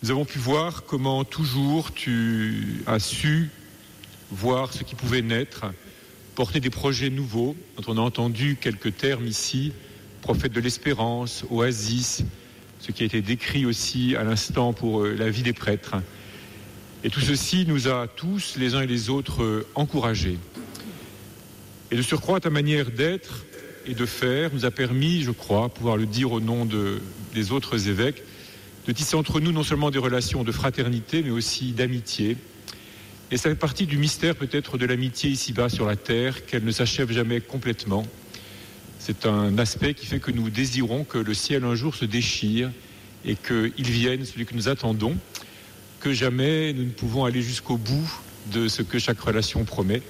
nous 0.01 0.11
avons 0.11 0.23
pu 0.23 0.39
voir 0.39 0.85
comment 0.85 1.26
toujours 1.26 1.91
tu 1.91 2.84
as 2.88 2.99
su 2.99 3.49
voir 4.34 4.73
ce 4.73 4.84
qui 4.84 4.95
pouvait 4.95 5.22
naître, 5.22 5.65
porter 6.35 6.60
des 6.60 6.69
projets 6.69 7.10
nouveaux, 7.10 7.55
dont 7.77 7.93
on 7.93 7.97
a 7.97 8.01
entendu 8.01 8.57
quelques 8.60 8.97
termes 8.97 9.27
ici, 9.27 9.72
prophète 10.22 10.51
de 10.51 10.60
l'espérance, 10.60 11.45
oasis, 11.49 12.23
ce 12.80 12.91
qui 12.91 13.03
a 13.03 13.05
été 13.05 13.22
décrit 13.22 13.65
aussi 13.65 14.15
à 14.15 14.23
l'instant 14.23 14.73
pour 14.73 15.03
euh, 15.03 15.15
la 15.15 15.30
vie 15.30 15.43
des 15.43 15.53
prêtres. 15.53 15.95
Et 17.03 17.10
tout 17.10 17.19
ceci 17.22 17.65
nous 17.68 17.88
a 17.88 18.07
tous, 18.07 18.55
les 18.57 18.76
uns 18.76 18.81
et 18.81 18.88
les 18.88 19.10
autres, 19.10 19.43
euh, 19.43 19.68
encouragés. 19.76 20.38
Et 21.91 21.95
de 21.95 22.01
surcroît, 22.01 22.39
ta 22.39 22.49
manière 22.49 22.89
d'être 22.91 23.45
et 23.85 23.93
de 23.93 24.05
faire 24.05 24.49
nous 24.53 24.65
a 24.65 24.72
permis, 24.72 25.22
je 25.22 25.31
crois, 25.31 25.69
pouvoir 25.69 25.97
le 25.97 26.05
dire 26.05 26.31
au 26.31 26.39
nom 26.39 26.65
de- 26.65 27.01
des 27.34 27.51
autres 27.51 27.88
évêques, 27.88 28.23
de 28.88 28.91
tisser 28.91 29.15
entre 29.15 29.39
nous 29.39 29.51
non 29.51 29.64
seulement 29.64 29.91
des 29.91 29.99
relations 29.99 30.43
de 30.43 30.51
fraternité, 30.51 31.22
mais 31.22 31.30
aussi 31.30 31.72
d'amitié. 31.72 32.38
Et 33.34 33.38
ça 33.38 33.49
fait 33.49 33.55
partie 33.55 33.88
du 33.88 33.97
mystère 33.97 34.35
peut-être 34.35 34.77
de 34.77 34.85
l'amitié 34.85 35.31
ici-bas 35.31 35.68
sur 35.68 35.88
la 35.88 35.95
terre, 35.95 36.45
qu'elle 36.45 36.64
ne 36.64 36.69
s'achève 36.69 37.11
jamais 37.11 37.41
complètement. 37.41 38.05
C'est 38.99 39.26
un 39.26 39.57
aspect 39.57 39.95
qui 39.95 40.05
fait 40.05 40.19
que 40.19 40.30
nous 40.30 40.51
désirons 40.51 41.03
que 41.03 41.18
le 41.18 41.34
ciel 41.34 41.64
un 41.64 41.73
jour 41.73 41.95
se 41.95 42.05
déchire 42.05 42.69
et 43.26 43.35
qu'il 43.35 43.88
vienne, 43.88 44.23
celui 44.23 44.45
que 44.45 44.53
nous 44.53 44.69
attendons, 44.69 45.18
que 45.99 46.14
jamais 46.14 46.73
nous 46.73 46.84
ne 46.84 46.91
pouvons 46.91 47.26
aller 47.26 47.41
jusqu'au 47.41 47.76
bout 47.76 48.07
de 48.51 48.68
ce 48.68 48.84
que 48.84 48.99
chaque 48.99 49.19
relation 49.19 49.64
promet, 49.64 50.03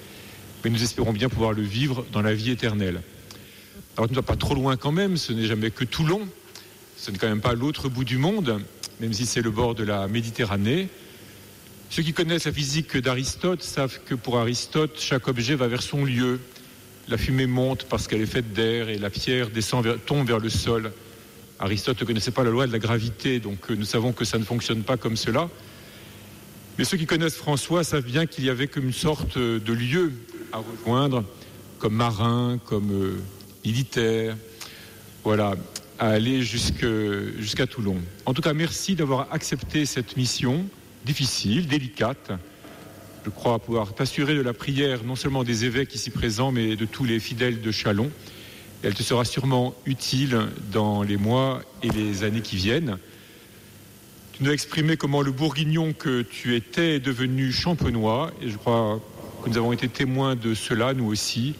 mais 0.62 0.68
nous 0.68 0.82
espérons 0.82 1.14
bien 1.14 1.30
pouvoir 1.30 1.54
le 1.54 1.62
vivre 1.62 2.04
dans 2.12 2.20
la 2.20 2.34
vie 2.34 2.50
éternelle. 2.50 3.00
Alors, 3.96 4.06
tu 4.06 4.14
ne 4.14 4.20
pas 4.20 4.36
trop 4.36 4.54
loin 4.54 4.76
quand 4.76 4.92
même, 4.92 5.16
ce 5.16 5.32
n'est 5.32 5.46
jamais 5.46 5.70
que 5.70 5.84
Toulon, 5.84 6.28
ce 6.98 7.10
n'est 7.10 7.16
quand 7.16 7.30
même 7.30 7.40
pas 7.40 7.54
l'autre 7.54 7.88
bout 7.88 8.04
du 8.04 8.18
monde, 8.18 8.60
même 9.00 9.14
si 9.14 9.24
c'est 9.24 9.40
le 9.40 9.50
bord 9.50 9.74
de 9.74 9.82
la 9.82 10.08
Méditerranée. 10.08 10.90
Ceux 11.94 12.02
qui 12.02 12.12
connaissent 12.12 12.46
la 12.46 12.52
physique 12.52 12.96
d'Aristote 12.96 13.62
savent 13.62 14.00
que 14.04 14.16
pour 14.16 14.36
Aristote, 14.38 14.96
chaque 14.98 15.28
objet 15.28 15.54
va 15.54 15.68
vers 15.68 15.80
son 15.80 16.04
lieu. 16.04 16.40
La 17.06 17.16
fumée 17.16 17.46
monte 17.46 17.84
parce 17.84 18.08
qu'elle 18.08 18.20
est 18.20 18.26
faite 18.26 18.52
d'air 18.52 18.88
et 18.88 18.98
la 18.98 19.10
pierre 19.10 19.48
descend 19.48 19.84
vers- 19.84 20.00
tombe 20.04 20.26
vers 20.26 20.40
le 20.40 20.50
sol. 20.50 20.90
Aristote 21.60 22.00
ne 22.00 22.04
connaissait 22.04 22.32
pas 22.32 22.42
la 22.42 22.50
loi 22.50 22.66
de 22.66 22.72
la 22.72 22.80
gravité, 22.80 23.38
donc 23.38 23.70
euh, 23.70 23.76
nous 23.76 23.84
savons 23.84 24.10
que 24.10 24.24
ça 24.24 24.38
ne 24.38 24.42
fonctionne 24.42 24.82
pas 24.82 24.96
comme 24.96 25.16
cela. 25.16 25.48
Mais 26.78 26.84
ceux 26.84 26.96
qui 26.96 27.06
connaissent 27.06 27.36
François 27.36 27.84
savent 27.84 28.02
bien 28.04 28.26
qu'il 28.26 28.44
y 28.44 28.50
avait 28.50 28.66
comme 28.66 28.86
une 28.86 28.92
sorte 28.92 29.36
euh, 29.36 29.60
de 29.60 29.72
lieu 29.72 30.10
à 30.50 30.58
rejoindre, 30.58 31.22
comme 31.78 31.94
marin, 31.94 32.58
comme 32.64 32.90
euh, 32.90 33.20
militaire. 33.64 34.36
Voilà. 35.22 35.54
à 36.00 36.08
aller 36.08 36.42
jusqu'à 36.42 37.68
Toulon. 37.68 37.98
En 38.26 38.34
tout 38.34 38.42
cas, 38.42 38.52
merci 38.52 38.96
d'avoir 38.96 39.28
accepté 39.32 39.86
cette 39.86 40.16
mission 40.16 40.66
difficile, 41.04 41.66
délicate. 41.66 42.32
Je 43.24 43.30
crois 43.30 43.58
pouvoir 43.58 43.94
t'assurer 43.94 44.34
de 44.34 44.40
la 44.40 44.52
prière 44.52 45.04
non 45.04 45.16
seulement 45.16 45.44
des 45.44 45.64
évêques 45.64 45.94
ici 45.94 46.10
présents, 46.10 46.52
mais 46.52 46.76
de 46.76 46.84
tous 46.84 47.04
les 47.04 47.20
fidèles 47.20 47.60
de 47.60 47.70
Chalon. 47.70 48.10
Elle 48.82 48.94
te 48.94 49.02
sera 49.02 49.24
sûrement 49.24 49.74
utile 49.86 50.38
dans 50.72 51.02
les 51.02 51.16
mois 51.16 51.62
et 51.82 51.88
les 51.88 52.22
années 52.22 52.42
qui 52.42 52.56
viennent. 52.56 52.98
Tu 54.32 54.42
nous 54.42 54.50
as 54.50 54.52
exprimé 54.52 54.96
comment 54.96 55.22
le 55.22 55.30
bourguignon 55.30 55.92
que 55.92 56.22
tu 56.22 56.54
étais 56.54 56.96
est 56.96 57.00
devenu 57.00 57.52
champenois, 57.52 58.32
et 58.42 58.50
je 58.50 58.56
crois 58.56 59.00
que 59.42 59.48
nous 59.48 59.56
avons 59.56 59.72
été 59.72 59.88
témoins 59.88 60.36
de 60.36 60.54
cela, 60.54 60.92
nous 60.92 61.06
aussi. 61.06 61.54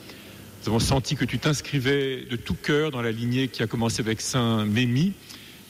Nous 0.62 0.70
avons 0.70 0.80
senti 0.80 1.16
que 1.16 1.24
tu 1.24 1.38
t'inscrivais 1.38 2.24
de 2.28 2.36
tout 2.36 2.56
cœur 2.60 2.90
dans 2.90 3.00
la 3.00 3.12
lignée 3.12 3.48
qui 3.48 3.62
a 3.62 3.66
commencé 3.66 4.00
avec 4.00 4.20
Saint 4.20 4.64
Mémy, 4.64 5.12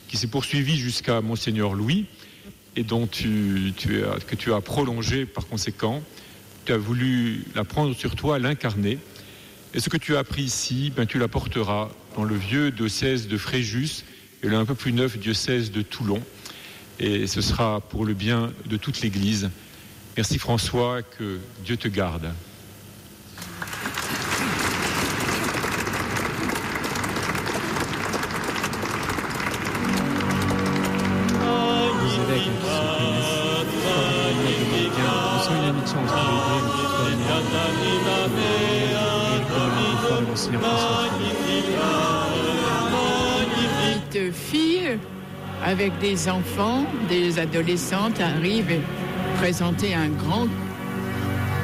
qui 0.08 0.16
s'est 0.16 0.28
poursuivie 0.28 0.76
jusqu'à 0.76 1.20
Monseigneur 1.20 1.74
Louis, 1.74 2.06
et 2.76 2.84
dont 2.84 3.06
tu, 3.06 3.72
que 3.76 4.34
tu 4.34 4.52
as 4.52 4.60
prolongé 4.60 5.26
par 5.26 5.46
conséquent. 5.46 6.02
Tu 6.64 6.72
as 6.72 6.76
voulu 6.76 7.44
la 7.54 7.64
prendre 7.64 7.94
sur 7.94 8.16
toi, 8.16 8.38
l'incarner. 8.38 8.98
Et 9.74 9.80
ce 9.80 9.88
que 9.88 9.96
tu 9.96 10.16
as 10.16 10.20
appris 10.20 10.42
ici, 10.42 10.92
ben, 10.94 11.06
tu 11.06 11.18
l'apporteras 11.18 11.90
dans 12.16 12.24
le 12.24 12.36
vieux 12.36 12.70
diocèse 12.70 13.28
de 13.28 13.36
Fréjus 13.36 14.04
et 14.42 14.48
le 14.48 14.56
un 14.56 14.64
peu 14.64 14.74
plus 14.74 14.92
neuf 14.92 15.18
diocèse 15.18 15.70
de 15.70 15.82
Toulon. 15.82 16.22
Et 17.00 17.26
ce 17.26 17.40
sera 17.40 17.80
pour 17.80 18.04
le 18.04 18.14
bien 18.14 18.52
de 18.66 18.76
toute 18.76 19.00
l'Église. 19.00 19.50
Merci 20.16 20.38
François, 20.38 21.02
que 21.02 21.38
Dieu 21.64 21.76
te 21.76 21.88
garde. 21.88 22.30
Avec 45.64 45.98
des 45.98 46.28
enfants, 46.28 46.84
des 47.08 47.38
adolescentes 47.38 48.20
arrivent 48.20 48.80
présenter 49.38 49.94
un 49.94 50.08
grand. 50.08 50.46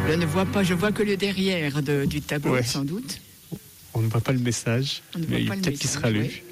Je 0.09 0.15
ne 0.15 0.27
vois 0.27 0.47
pas, 0.47 0.63
je 0.65 0.75
vois 0.75 0.91
que 0.91 1.03
le 1.03 1.17
derrière 1.17 1.83
de, 1.83 2.05
du 2.07 2.21
tableau, 2.21 2.55
Ouais. 2.55 2.63
sans 2.63 2.85
doute. 2.85 3.21
On 3.95 4.01
ne 4.01 4.09
voit 4.09 4.21
pas 4.21 4.33
le 4.33 4.39
message, 4.39 5.03
On 5.15 5.19
ne 5.19 5.27
voit 5.27 5.39
mais 5.39 5.45
pas 5.45 5.55
le 5.55 5.61
peut-être 5.61 5.79
qu'il 5.79 5.91
sera 5.91 6.11
lu. 6.11 6.21
ouais. 6.21 6.43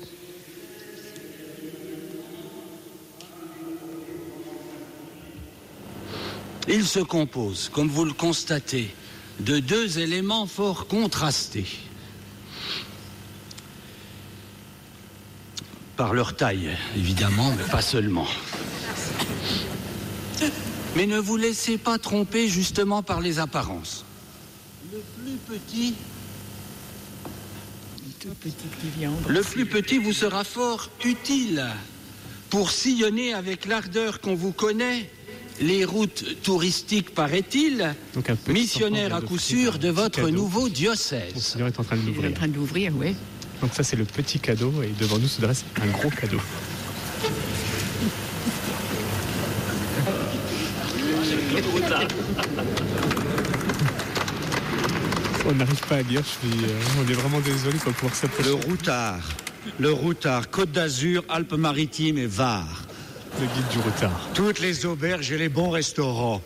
Il 6.68 6.84
se 6.84 7.00
compose, 7.00 7.70
comme 7.72 7.88
vous 7.88 8.04
le 8.04 8.12
constatez, 8.12 8.90
de 9.40 9.58
deux 9.58 9.98
éléments 9.98 10.46
fort 10.46 10.86
contrastés. 10.86 11.66
Par 15.98 16.14
leur 16.14 16.36
taille, 16.36 16.70
évidemment, 16.96 17.52
mais 17.58 17.64
pas 17.64 17.82
seulement. 17.82 18.28
Mais 20.94 21.06
ne 21.06 21.18
vous 21.18 21.36
laissez 21.36 21.76
pas 21.76 21.98
tromper 21.98 22.46
justement 22.46 23.02
par 23.02 23.20
les 23.20 23.40
apparences. 23.40 24.04
Le 24.92 25.00
plus 25.00 25.58
petit, 25.58 25.94
Tout 28.20 28.28
petit 28.40 28.54
qui 28.80 28.88
vient 28.96 29.10
embrasser. 29.10 29.32
le 29.34 29.40
plus 29.42 29.66
petit 29.66 29.98
vous 29.98 30.12
sera 30.12 30.44
fort 30.44 30.88
utile 31.04 31.66
pour 32.48 32.70
sillonner 32.70 33.34
avec 33.34 33.66
l'ardeur 33.66 34.20
qu'on 34.20 34.36
vous 34.36 34.52
connaît 34.52 35.10
les 35.60 35.84
routes 35.84 36.24
touristiques, 36.44 37.12
paraît-il, 37.12 37.96
Donc 38.14 38.30
un 38.30 38.36
petit 38.36 38.52
missionnaire 38.52 39.14
enfant 39.14 39.24
à 39.24 39.28
coup 39.28 39.38
sûr 39.38 39.80
de 39.80 39.88
votre 39.88 40.20
cadeau. 40.20 40.30
nouveau 40.30 40.68
diocèse. 40.68 41.34
Monseigneur 41.34 41.66
est 41.66 41.80
en 41.80 41.82
train 41.82 41.96
de 41.96 42.02
Il 42.08 42.24
est 42.24 42.28
en 42.28 42.32
train 42.32 42.46
de 42.46 42.54
l'ouvrir, 42.54 42.92
oui. 42.96 43.16
Donc 43.60 43.74
ça 43.74 43.82
c'est 43.82 43.96
le 43.96 44.04
petit 44.04 44.38
cadeau 44.38 44.72
et 44.82 44.92
devant 45.00 45.18
nous 45.18 45.28
se 45.28 45.40
dresse 45.40 45.64
un 45.82 45.86
gros 45.88 46.10
cadeau. 46.10 46.40
On 55.50 55.54
n'arrive 55.54 55.80
pas 55.88 55.96
à 55.96 56.02
lire, 56.02 56.22
je 56.22 56.48
suis, 56.48 56.64
euh, 56.64 56.78
on 57.00 57.10
est 57.10 57.14
vraiment 57.14 57.40
désolé 57.40 57.78
pour 57.78 57.92
pouvoir 57.94 58.14
s'approcher. 58.14 58.50
Le 58.50 58.54
routard. 58.54 59.20
Le 59.78 59.92
routard. 59.92 60.50
Côte 60.50 60.72
d'Azur, 60.72 61.24
Alpes-Maritimes 61.28 62.18
et 62.18 62.26
Var. 62.26 62.66
Le 63.40 63.46
guide 63.46 63.68
du 63.72 63.78
retard. 63.78 64.28
Toutes 64.34 64.60
les 64.60 64.84
auberges 64.84 65.32
et 65.32 65.38
les 65.38 65.48
bons 65.48 65.70
restaurants. 65.70 66.42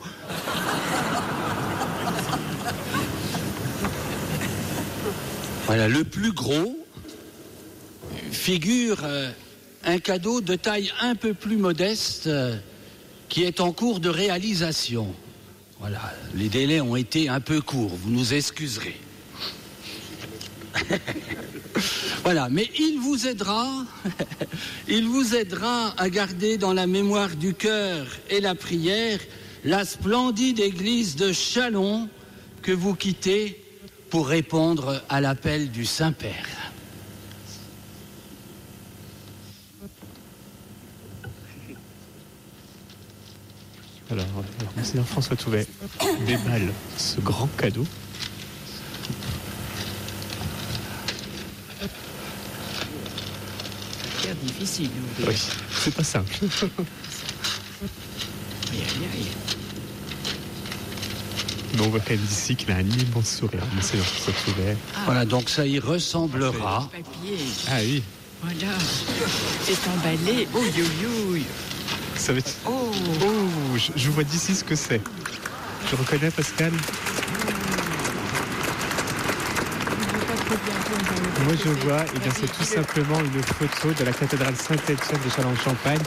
Voilà, 5.66 5.88
le 5.88 6.04
plus 6.04 6.32
gros 6.32 6.81
figure 8.32 8.98
euh, 9.04 9.30
un 9.84 9.98
cadeau 9.98 10.40
de 10.40 10.54
taille 10.56 10.92
un 11.00 11.14
peu 11.14 11.34
plus 11.34 11.56
modeste 11.56 12.26
euh, 12.26 12.56
qui 13.28 13.44
est 13.44 13.60
en 13.60 13.72
cours 13.72 14.00
de 14.00 14.08
réalisation. 14.08 15.14
Voilà, 15.78 16.12
les 16.34 16.48
délais 16.48 16.80
ont 16.80 16.96
été 16.96 17.28
un 17.28 17.40
peu 17.40 17.60
courts, 17.60 17.94
vous 17.94 18.10
nous 18.10 18.34
excuserez. 18.34 19.00
voilà, 22.22 22.48
mais 22.50 22.70
il 22.78 22.98
vous 23.00 23.26
aidera, 23.26 23.84
il 24.88 25.06
vous 25.06 25.34
aidera 25.34 25.94
à 25.98 26.08
garder 26.08 26.56
dans 26.56 26.72
la 26.72 26.86
mémoire 26.86 27.36
du 27.36 27.54
cœur 27.54 28.06
et 28.30 28.40
la 28.40 28.54
prière 28.54 29.18
la 29.64 29.84
splendide 29.84 30.58
église 30.58 31.16
de 31.16 31.32
Chalon 31.32 32.08
que 32.62 32.72
vous 32.72 32.94
quittez 32.94 33.62
pour 34.10 34.28
répondre 34.28 35.02
à 35.08 35.20
l'appel 35.20 35.70
du 35.70 35.84
Saint-Père. 35.84 36.61
Alors, 44.12 44.26
Monseigneur 44.76 45.06
François 45.06 45.36
Touvet 45.36 45.66
déballe 46.26 46.70
ce 46.98 47.18
grand 47.20 47.48
cadeau. 47.56 47.86
C'est 54.22 54.44
difficile. 54.44 54.90
oui. 55.20 55.24
Oui, 55.28 55.34
c'est 55.82 55.94
pas 55.94 56.04
simple. 56.04 56.34
Aïe, 58.72 58.80
aïe, 58.80 59.08
aïe. 59.14 59.26
Mais 61.74 61.80
on 61.80 61.88
voit 61.88 62.00
quand 62.00 62.10
même 62.10 62.18
d'ici 62.20 62.54
qu'il 62.54 62.70
a 62.70 62.76
un 62.76 62.80
immense 62.82 63.30
sourire, 63.38 63.62
Monseigneur 63.74 64.04
François 64.06 64.34
Touvet. 64.44 64.76
Voilà, 65.06 65.24
donc 65.24 65.48
ça 65.48 65.66
y 65.66 65.78
ressemblera. 65.78 66.88
Papier. 66.92 67.38
Ah 67.68 67.78
oui, 67.82 68.02
Voilà. 68.42 68.72
C'est 69.64 69.88
emballé. 69.88 70.46
Oh, 70.54 70.58
yo, 70.76 70.84
yo. 70.84 71.40
ça 72.16 72.32
va 72.32 72.38
être... 72.40 72.52
Oh. 72.66 72.90
Oh, 73.22 73.31
je, 73.76 73.92
je 73.96 74.10
vois 74.10 74.24
d'ici 74.24 74.54
ce 74.54 74.64
que 74.64 74.74
c'est. 74.74 75.00
Tu 75.88 75.94
reconnais 75.94 76.30
Pascal 76.30 76.72
Moi 81.44 81.54
je 81.64 81.70
vois, 81.84 82.04
et 82.14 82.18
bien 82.18 82.30
c'est 82.38 82.50
tout 82.52 82.62
simplement 82.64 83.18
une 83.20 83.42
photo 83.42 83.92
de 83.98 84.04
la 84.04 84.12
cathédrale 84.12 84.54
Saint-Étienne 84.56 85.18
de 85.24 85.30
Châlons-en-Champagne, 85.30 85.98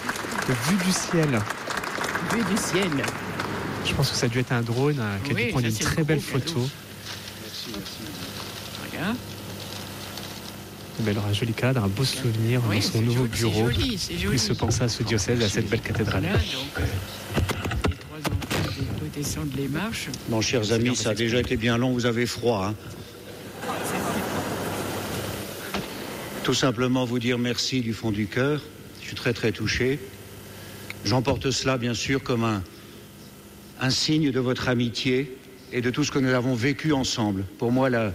vue 0.69 0.77
du 0.77 0.91
ciel. 0.91 1.39
Vue 2.33 2.43
du 2.43 2.57
ciel. 2.61 2.89
Je 3.85 3.93
pense 3.93 4.09
que 4.11 4.15
ça 4.15 4.25
a 4.27 4.29
dû 4.29 4.39
être 4.39 4.51
un 4.53 4.61
drone 4.61 4.99
hein, 4.99 5.17
qui 5.23 5.31
a 5.31 5.35
Oui, 5.35 5.45
dû 5.45 5.51
prendre 5.51 5.67
une 5.67 5.73
très 5.77 5.97
le 5.97 6.03
belle 6.05 6.21
photo. 6.21 6.67
Regarde. 8.91 9.17
Mais 11.03 11.11
alors 11.11 11.25
un 11.25 11.33
joli 11.33 11.53
cadre, 11.53 11.83
un 11.83 11.87
beau 11.89 12.05
souvenir 12.05 12.61
Oui, 12.69 12.79
dans 12.79 12.81
son 12.93 13.01
nouveau 13.01 13.25
joli, 13.25 13.37
bureau. 13.37 13.69
joli, 13.69 13.97
c'est 13.99 14.17
joli. 14.17 14.35
Il 14.37 14.39
se 14.39 14.53
pense 14.53 14.81
à 14.81 14.87
ce 14.87 15.03
diocèse, 15.03 15.43
à 15.43 15.49
cette 15.49 15.69
belle 15.69 15.81
cathédrale. 15.81 16.21
Voilà, 16.23 16.37
donc, 16.37 16.79
euh, 16.79 16.83
les 19.55 19.67
marches. 19.67 20.07
Bon, 20.27 20.41
chers 20.41 20.71
amis, 20.73 20.95
ça 20.95 21.11
a 21.11 21.13
déjà 21.15 21.39
été 21.39 21.55
bien 21.55 21.77
long, 21.77 21.93
vous 21.93 22.05
avez 22.05 22.25
froid. 22.25 22.67
hein. 22.71 22.75
Tout 26.43 26.53
simplement 26.53 27.05
vous 27.05 27.19
dire 27.19 27.37
merci 27.39 27.81
du 27.81 27.93
fond 27.93 28.11
du 28.11 28.27
cœur. 28.27 28.61
Je 29.01 29.07
suis 29.07 29.15
très 29.15 29.33
très 29.33 29.51
touché. 29.51 29.99
J'emporte 31.05 31.49
cela 31.51 31.77
bien 31.77 31.93
sûr 31.93 32.21
comme 32.23 32.43
un, 32.43 32.61
un 33.79 33.89
signe 33.89 34.31
de 34.31 34.39
votre 34.39 34.67
amitié 34.69 35.37
et 35.71 35.81
de 35.81 35.89
tout 35.89 36.03
ce 36.03 36.11
que 36.11 36.19
nous 36.19 36.33
avons 36.33 36.53
vécu 36.53 36.91
ensemble. 36.93 37.45
Pour 37.57 37.71
moi, 37.71 37.89
la- 37.89 38.13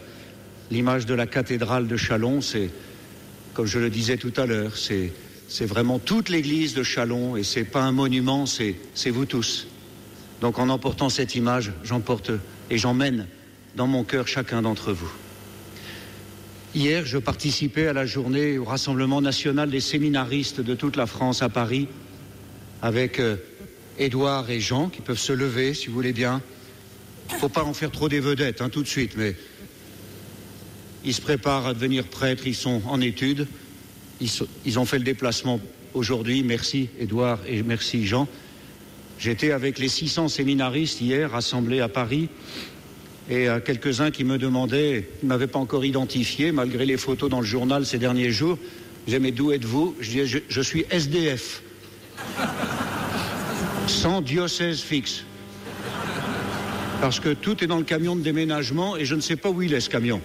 l'image 0.71 1.07
de 1.07 1.15
la 1.15 1.27
cathédrale 1.27 1.89
de 1.89 1.97
Chalon, 1.97 2.41
c'est, 2.41 2.71
comme 3.55 3.67
je 3.67 3.79
le 3.79 3.91
disais 3.91 4.17
tout 4.17 4.33
à 4.37 4.47
l'heure, 4.47 4.77
c'est, 4.77 5.13
c'est 5.49 5.67
vraiment 5.67 5.99
toute 5.99 6.29
l'église 6.29 6.75
de 6.75 6.83
Chalon 6.83 7.37
et 7.37 7.43
c'est 7.43 7.65
pas 7.65 7.83
un 7.83 7.93
monument, 7.93 8.47
c'est, 8.47 8.77
c'est 8.95 9.11
vous 9.11 9.25
tous. 9.27 9.67
Donc 10.41 10.59
en 10.59 10.69
emportant 10.69 11.09
cette 11.09 11.35
image, 11.35 11.73
j'emporte 11.85 12.31
et 12.71 12.79
j'emmène 12.79 13.27
dans 13.77 13.87
mon 13.87 14.05
cœur 14.05 14.27
chacun 14.29 14.63
d'entre 14.63 14.93
vous. 14.93 15.11
Hier, 16.75 17.05
je 17.05 17.19
participais 17.19 17.89
à 17.89 17.93
la 17.93 18.07
journée 18.07 18.57
au 18.57 18.65
Rassemblement 18.65 19.21
national 19.21 19.71
des 19.71 19.81
séminaristes 19.81 20.61
de 20.61 20.75
toute 20.75 20.97
la 20.97 21.07
France 21.07 21.43
à 21.43 21.49
Paris, 21.49 21.89
avec 22.81 23.19
euh, 23.19 23.37
Édouard 23.99 24.51
et 24.51 24.61
Jean, 24.61 24.89
qui 24.89 25.01
peuvent 25.01 25.19
se 25.19 25.33
lever, 25.33 25.75
si 25.75 25.89
vous 25.89 25.95
voulez 25.95 26.13
bien. 26.13 26.41
Il 27.29 27.35
ne 27.35 27.41
faut 27.41 27.49
pas 27.49 27.65
en 27.65 27.75
faire 27.75 27.91
trop 27.91 28.09
des 28.09 28.21
vedettes, 28.21 28.61
hein, 28.61 28.69
tout 28.69 28.83
de 28.83 28.89
suite, 28.89 29.15
mais 29.17 29.35
ils 31.05 31.15
se 31.15 31.21
préparent 31.21 31.67
à 31.67 31.75
devenir 31.75 32.05
prêtres, 32.05 32.47
ils 32.47 32.55
sont 32.55 32.83
en 32.87 33.01
études. 33.01 33.47
Ils, 34.21 34.79
ont 34.79 34.85
fait 34.85 34.99
le 34.99 35.05
déplacement 35.05 35.61
aujourd'hui. 35.95 36.43
Merci 36.43 36.91
Édouard 36.99 37.39
et 37.49 37.63
merci 37.63 38.07
Jean. 38.07 38.29
J'étais 39.21 39.53
avec 39.53 39.79
les 39.79 39.89
600 39.89 40.29
séminaristes 40.29 41.03
hier 41.03 41.31
rassemblés 41.31 41.81
à 41.81 41.89
Paris 41.89 42.31
et 43.29 43.49
à 43.49 43.61
quelques-uns 43.61 44.11
qui 44.11 44.25
me 44.25 44.39
demandaient, 44.39 45.11
ils 45.23 45.27
ne 45.27 45.29
m'avaient 45.29 45.47
pas 45.47 45.59
encore 45.59 45.85
identifié 45.85 46.53
malgré 46.53 46.87
les 46.87 46.97
photos 46.97 47.29
dans 47.29 47.41
le 47.41 47.47
journal 47.47 47.85
ces 47.85 47.99
derniers 47.99 48.31
jours. 48.31 48.59
Je 49.03 49.07
disais, 49.07 49.19
mais 49.19 49.31
d'où 49.31 49.53
êtes-vous? 49.53 49.95
Je 50.01 50.09
disais, 50.09 50.27
je, 50.27 50.39
je 50.49 50.61
suis 50.63 50.87
SDF, 50.91 51.63
sans 53.87 54.23
diocèse 54.23 54.81
fixe. 54.81 55.25
Parce 57.03 57.21
que 57.21 57.35
tout 57.35 57.63
est 57.63 57.67
dans 57.67 57.79
le 57.79 57.85
camion 57.85 58.17
de 58.17 58.23
déménagement 58.23 58.97
et 58.97 59.05
je 59.05 59.15
ne 59.15 59.21
sais 59.21 59.37
pas 59.37 59.51
où 59.51 59.61
il 59.61 59.75
est 59.75 59.81
ce 59.81 59.91
camion. 59.91 60.23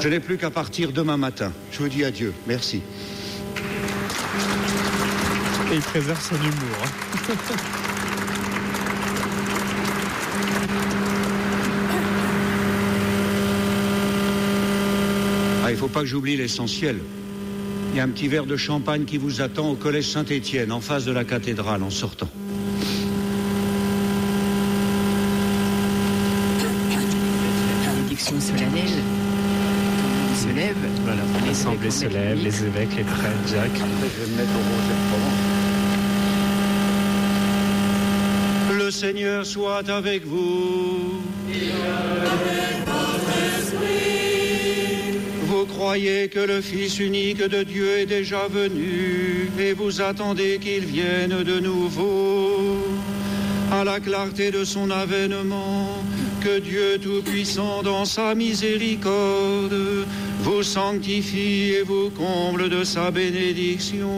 Je 0.00 0.08
n'ai 0.08 0.18
plus 0.18 0.36
qu'à 0.36 0.50
partir 0.50 0.90
demain 0.90 1.16
matin. 1.16 1.52
Je 1.70 1.78
vous 1.78 1.88
dis 1.88 2.04
adieu. 2.04 2.34
Merci. 2.48 2.82
Et 5.72 5.76
il 5.76 5.80
préserve 5.80 6.20
son 6.20 6.36
humour. 6.36 7.74
il 15.74 15.76
ne 15.76 15.80
faut 15.80 15.88
pas 15.88 16.02
que 16.02 16.06
j'oublie 16.06 16.36
l'essentiel. 16.36 16.98
Il 17.90 17.96
y 17.96 18.00
a 18.00 18.04
un 18.04 18.08
petit 18.08 18.28
verre 18.28 18.46
de 18.46 18.56
champagne 18.56 19.04
qui 19.06 19.18
vous 19.18 19.40
attend 19.40 19.72
au 19.72 19.74
collège 19.74 20.08
Saint-Étienne, 20.08 20.70
en 20.70 20.80
face 20.80 21.04
de 21.04 21.10
la 21.10 21.24
cathédrale, 21.24 21.82
en 21.82 21.90
sortant. 21.90 22.28
Bénédiction 27.84 28.40
solennelle. 28.40 29.02
Se 30.36 30.46
lève. 30.54 30.76
Voilà, 31.02 31.22
l'Assemblée 31.44 31.90
se 31.90 32.06
lève, 32.06 32.38
les 32.38 32.62
évêques, 32.62 32.94
les 32.96 33.02
prêtres, 33.02 33.48
Jacques. 33.48 33.70
Je 33.74 33.80
vais 33.80 34.30
me 34.30 34.36
mettre 34.36 34.52
au 34.52 34.62
Roger 34.70 34.94
de 34.94 35.08
Provence. 35.10 35.42
Le 38.78 38.90
Seigneur 38.92 39.44
soit 39.44 39.88
avec 39.90 40.24
vous. 40.24 41.20
Croyez 45.66 46.28
que 46.28 46.40
le 46.40 46.60
Fils 46.60 46.98
unique 46.98 47.42
de 47.42 47.62
Dieu 47.62 47.98
est 47.98 48.06
déjà 48.06 48.48
venu 48.48 49.50
et 49.58 49.72
vous 49.72 50.00
attendez 50.00 50.58
qu'il 50.60 50.84
vienne 50.84 51.42
de 51.42 51.60
nouveau 51.60 52.78
à 53.72 53.84
la 53.84 54.00
clarté 54.00 54.50
de 54.50 54.64
son 54.64 54.90
avènement, 54.90 55.88
que 56.40 56.60
Dieu 56.60 56.98
Tout-Puissant 57.02 57.82
dans 57.82 58.04
sa 58.04 58.34
miséricorde 58.34 60.06
vous 60.40 60.62
sanctifie 60.62 61.72
et 61.72 61.82
vous 61.82 62.10
comble 62.10 62.68
de 62.68 62.84
sa 62.84 63.10
bénédiction. 63.10 64.10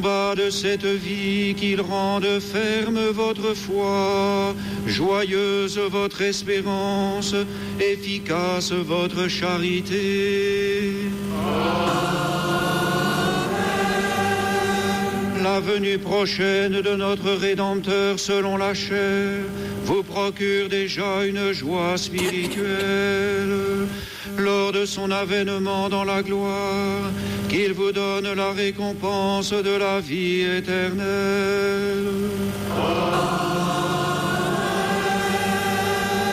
De 0.00 0.50
cette 0.50 0.84
vie, 0.84 1.54
qu'il 1.54 1.80
rende 1.80 2.26
ferme 2.40 2.98
votre 3.12 3.54
foi, 3.54 4.54
joyeuse 4.86 5.78
votre 5.78 6.20
espérance, 6.22 7.34
efficace 7.80 8.72
votre 8.72 9.28
charité. 9.28 10.92
La 15.42 15.60
venue 15.60 15.98
prochaine 15.98 16.82
de 16.82 16.94
notre 16.94 17.30
Rédempteur 17.30 18.18
selon 18.18 18.56
la 18.56 18.74
chair 18.74 19.44
vous 19.86 20.02
procure 20.02 20.68
déjà 20.68 21.24
une 21.24 21.52
joie 21.52 21.96
spirituelle 21.96 23.86
lors 24.36 24.72
de 24.72 24.84
son 24.84 25.12
avènement 25.12 25.88
dans 25.88 26.02
la 26.02 26.22
gloire, 26.24 27.12
qu'il 27.48 27.72
vous 27.72 27.92
donne 27.92 28.32
la 28.34 28.50
récompense 28.50 29.52
de 29.52 29.78
la 29.78 30.00
vie 30.00 30.40
éternelle. 30.40 32.08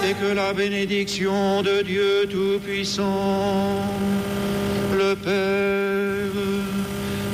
Et 0.09 0.13
que 0.15 0.33
la 0.33 0.53
bénédiction 0.53 1.61
de 1.61 1.83
Dieu 1.83 2.25
Tout-Puissant, 2.31 3.83
le 4.97 5.13
Père 5.15 6.33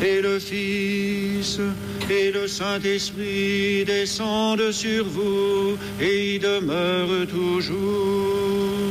et 0.06 0.22
le 0.22 0.38
Fils 0.38 1.62
et 2.12 2.32
le 2.32 2.48
Saint-Esprit 2.48 3.86
descendent 3.86 4.72
sur 4.72 5.06
vous 5.06 5.78
et 6.02 6.36
y 6.36 6.40
demeurent 6.40 7.28
toujours. 7.28 8.90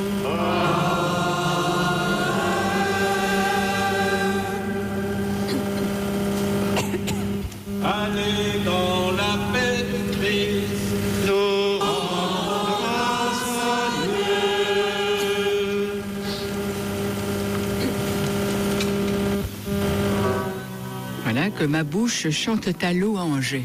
Que 21.58 21.64
ma 21.64 21.82
bouche 21.82 22.30
chante 22.30 22.78
ta 22.78 22.92
louange. 22.92 23.56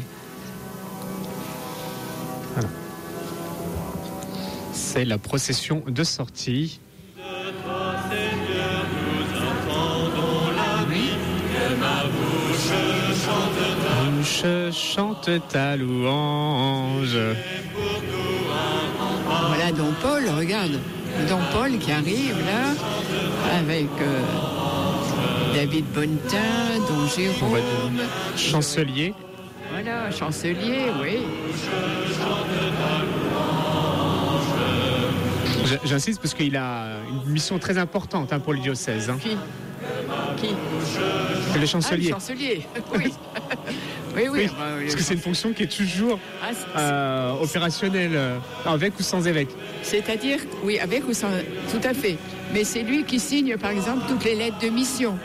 C'est 4.72 5.04
la 5.04 5.16
procession 5.16 5.84
de 5.86 6.02
sortie. 6.02 6.80
Bouche 14.16 14.72
chante 14.72 15.30
ta 15.48 15.76
louange. 15.76 17.18
Voilà 19.46 19.70
Don 19.72 19.94
Paul, 20.02 20.28
regarde. 20.36 20.80
Don 21.28 21.38
Paul 21.52 21.78
qui 21.78 21.92
arrive 21.92 22.36
là, 22.44 23.56
avec 23.56 23.88
euh, 24.00 24.20
David 25.54 25.84
Bonnetin, 25.94 26.78
Don 26.88 27.06
Jérôme. 27.08 28.00
chancelier. 28.36 29.14
Voilà, 29.72 30.10
chancelier, 30.10 30.86
oui. 31.02 31.18
J'insiste 35.84 36.20
parce 36.20 36.34
qu'il 36.34 36.56
a 36.56 36.98
une 37.08 37.32
mission 37.32 37.58
très 37.58 37.78
importante 37.78 38.32
hein, 38.32 38.40
pour 38.40 38.52
le 38.52 38.58
diocèse. 38.60 39.08
hein. 39.10 39.16
Qui? 39.20 39.36
Qui? 40.40 40.54
C'est 41.52 41.58
le 41.58 41.66
chancelier. 41.66 42.10
Ah, 42.12 42.14
le 42.14 42.20
chancelier, 42.20 42.66
oui. 42.96 43.12
oui, 44.16 44.22
oui. 44.22 44.28
Oui, 44.32 44.44
enfin, 44.52 44.76
le- 44.78 44.82
parce 44.84 44.94
que 44.96 45.02
c'est 45.02 45.14
une 45.14 45.20
fonction 45.20 45.52
qui 45.52 45.62
est 45.64 45.76
toujours 45.76 46.18
Ah, 46.42 46.78
euh, 46.78 47.32
opérationnelle, 47.42 48.12
euh, 48.14 48.38
avec 48.66 48.98
ou 48.98 49.02
sans 49.02 49.26
évêque. 49.26 49.50
C'est-à-dire, 49.82 50.38
oui, 50.62 50.78
avec 50.78 51.06
ou 51.08 51.12
sans. 51.14 51.28
Tout 51.70 51.86
à 51.88 51.94
fait. 51.94 52.16
Mais 52.52 52.64
c'est 52.64 52.82
lui 52.82 53.04
qui 53.04 53.18
signe, 53.18 53.56
par 53.56 53.70
exemple, 53.70 54.02
toutes 54.08 54.24
les 54.24 54.34
lettres 54.34 54.58
de 54.60 54.68
mission 54.68 55.18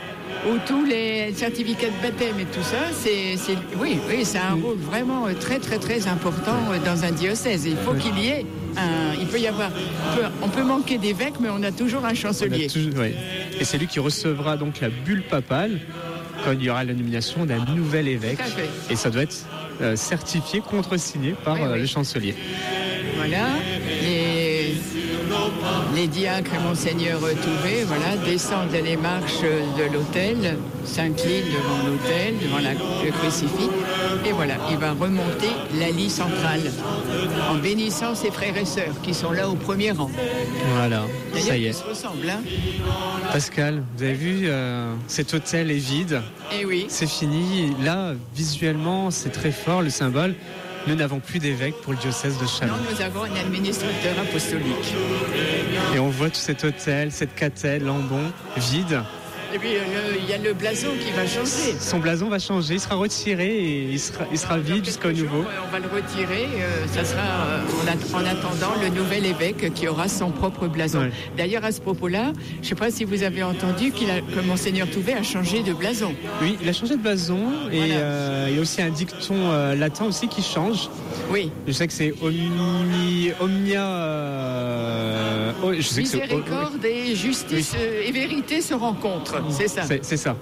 ou 0.48 0.56
tous 0.66 0.84
les 0.84 1.32
certificats 1.34 1.88
de 1.88 2.02
baptême 2.08 2.38
et 2.40 2.44
tout 2.46 2.62
ça. 2.62 2.78
C'est, 2.92 3.36
oui, 3.78 3.98
oui, 4.08 4.24
c'est 4.24 4.38
un 4.38 4.54
rôle 4.54 4.76
vraiment 4.78 5.26
euh, 5.26 5.32
très, 5.34 5.58
très, 5.58 5.78
très 5.78 6.06
important 6.08 6.56
euh, 6.72 6.78
dans 6.84 7.04
un 7.04 7.10
diocèse. 7.12 7.66
Il 7.66 7.76
faut 7.76 7.94
qu'il 7.94 8.18
y 8.18 8.28
ait 8.28 8.46
un. 8.76 9.14
Il 9.20 9.26
peut 9.26 9.38
y 9.38 9.46
avoir. 9.46 9.70
on 9.70 10.16
peut- 10.16 10.26
On 10.42 10.48
peut 10.48 10.62
manquer 10.64 10.98
d'évêque, 10.98 11.34
mais 11.40 11.48
on 11.50 11.62
a 11.62 11.72
toujours 11.72 12.04
un 12.04 12.14
chancelier. 12.14 12.66
toujours- 12.68 12.94
ouais. 12.98 13.14
Et 13.58 13.64
c'est 13.64 13.78
lui 13.78 13.86
qui 13.86 14.00
recevra 14.00 14.56
donc 14.56 14.80
la 14.80 14.88
bulle 14.88 15.22
papale 15.22 15.78
quand 16.44 16.52
il 16.52 16.62
y 16.62 16.70
aura 16.70 16.84
la 16.84 16.94
nomination 16.94 17.44
d'un 17.44 17.64
nouvel 17.74 18.08
évêque. 18.08 18.38
Et 18.88 18.96
ça 18.96 19.10
doit 19.10 19.22
être 19.22 19.36
euh, 19.82 19.94
certifié, 19.96 20.60
contresigné 20.60 21.34
par 21.44 21.54
Oui, 21.56 21.68
oui. 21.70 21.78
le 21.80 21.86
chancelier. 21.86 22.34
Voilà. 23.16 23.48
Les, 24.02 24.19
les 25.94 26.06
diacres 26.06 26.52
et 26.54 26.62
Monseigneur 26.68 27.18
Touvet, 27.20 27.84
voilà, 27.86 28.16
descendent 28.24 28.72
les 28.72 28.96
marches 28.96 29.42
de 29.42 29.92
l'autel, 29.92 30.56
s'inclinent 30.84 31.44
devant 31.46 31.86
l'autel, 31.88 32.34
devant 32.42 32.58
la- 32.58 32.72
le 33.04 33.10
crucifix, 33.10 33.68
et 34.26 34.32
voilà, 34.32 34.54
il 34.70 34.76
va 34.78 34.92
remonter 34.92 35.50
l'allée 35.78 36.08
centrale 36.08 36.62
en 37.50 37.54
bénissant 37.56 38.14
ses 38.14 38.30
frères 38.30 38.56
et 38.56 38.64
sœurs 38.64 38.94
qui 39.02 39.14
sont 39.14 39.32
là 39.32 39.48
au 39.48 39.54
premier 39.54 39.90
rang. 39.92 40.10
Voilà, 40.74 41.02
ça 41.38 41.56
y 41.56 41.66
est. 41.66 41.72
se 41.72 41.84
ressemblent, 41.84 42.28
hein 42.30 42.40
Pascal, 43.32 43.82
vous 43.96 44.02
avez 44.04 44.14
vu, 44.14 44.40
euh, 44.44 44.92
cet 45.06 45.34
hôtel 45.34 45.70
est 45.70 45.74
vide. 45.74 46.20
Eh 46.58 46.64
oui. 46.64 46.86
C'est 46.88 47.08
fini. 47.08 47.72
Là, 47.84 48.12
visuellement, 48.34 49.10
c'est 49.10 49.30
très 49.30 49.52
fort 49.52 49.82
le 49.82 49.90
symbole. 49.90 50.34
Nous 50.86 50.94
n'avons 50.94 51.20
plus 51.20 51.38
d'évêque 51.38 51.74
pour 51.82 51.92
le 51.92 51.98
diocèse 51.98 52.36
de 52.38 52.42
Non, 52.44 52.48
Chalon. 52.48 52.74
nous 52.90 53.00
avons 53.02 53.24
un 53.24 53.36
administrateur 53.36 54.18
apostolique. 54.20 54.94
Et 55.94 55.98
on 55.98 56.08
voit 56.08 56.30
tout 56.30 56.36
cet 56.36 56.64
hôtel, 56.64 57.12
cette 57.12 57.34
catèdre, 57.34 57.86
Lambon, 57.86 58.32
vide. 58.56 59.02
Et 59.52 59.58
puis, 59.58 59.74
euh, 59.76 59.80
il 60.22 60.30
y 60.30 60.32
a 60.32 60.38
le 60.38 60.52
blason 60.52 60.88
qui 61.04 61.10
va 61.10 61.26
changer. 61.26 61.74
Son 61.80 61.98
blason 61.98 62.28
va 62.28 62.38
changer, 62.38 62.74
il 62.74 62.80
sera 62.80 62.94
retiré 62.94 63.46
et 63.48 63.82
il 63.90 63.98
sera, 63.98 64.24
il 64.30 64.38
sera 64.38 64.58
vide 64.58 64.84
jusqu'au 64.84 65.10
nouveau. 65.10 65.44
On 65.66 65.72
va 65.72 65.78
le 65.80 65.88
retirer. 65.88 66.46
euh, 66.60 66.86
ça 66.86 67.04
sera 67.04 67.20
euh, 67.22 67.60
en, 67.82 67.86
at- 67.88 68.16
en 68.22 68.24
attendant 68.26 68.74
le 68.80 68.88
nouvel 68.90 69.26
évêque 69.26 69.72
qui 69.74 69.88
aura 69.88 70.06
son 70.08 70.30
propre 70.30 70.68
blason. 70.68 71.00
Ouais. 71.00 71.10
D'ailleurs, 71.36 71.64
à 71.64 71.72
ce 71.72 71.80
propos-là, 71.80 72.32
je 72.56 72.58
ne 72.60 72.64
sais 72.64 72.74
pas 72.76 72.90
si 72.92 73.04
vous 73.04 73.24
avez 73.24 73.42
entendu 73.42 73.90
qu'il 73.90 74.08
a, 74.10 74.20
que 74.20 74.40
Monseigneur 74.40 74.88
Touvet 74.88 75.14
a 75.14 75.22
changé 75.24 75.62
de 75.64 75.72
blason. 75.72 76.14
Oui, 76.42 76.56
il 76.62 76.68
a 76.68 76.72
changé 76.72 76.96
de 76.96 77.02
blason 77.02 77.40
et 77.72 77.78
Voilà. 77.78 77.94
euh, 77.94 78.46
il 78.50 78.54
y 78.54 78.58
a 78.58 78.62
aussi 78.62 78.82
un 78.82 78.90
dicton 78.90 79.34
euh, 79.34 79.74
latin 79.74 80.04
aussi 80.06 80.28
qui 80.28 80.42
change. 80.42 80.88
Oui. 81.32 81.50
Je 81.66 81.72
sais 81.72 81.88
que 81.88 81.92
c'est 81.92 82.14
omni, 82.22 83.32
omnia. 83.40 83.84
euh, 83.84 85.52
oh, 85.64 85.72
je 85.76 85.80
sais 85.82 86.02
que 86.02 86.08
c'est- 86.08 86.20
Miséricorde 86.20 86.84
et 86.84 87.14
justice 87.16 87.74
et 88.06 88.12
vérité 88.12 88.60
se 88.60 88.74
rencontrent. 88.74 89.39
C'est 89.50 89.68
ça. 89.68 89.82
C'est 90.02 90.16
ça. 90.16 90.36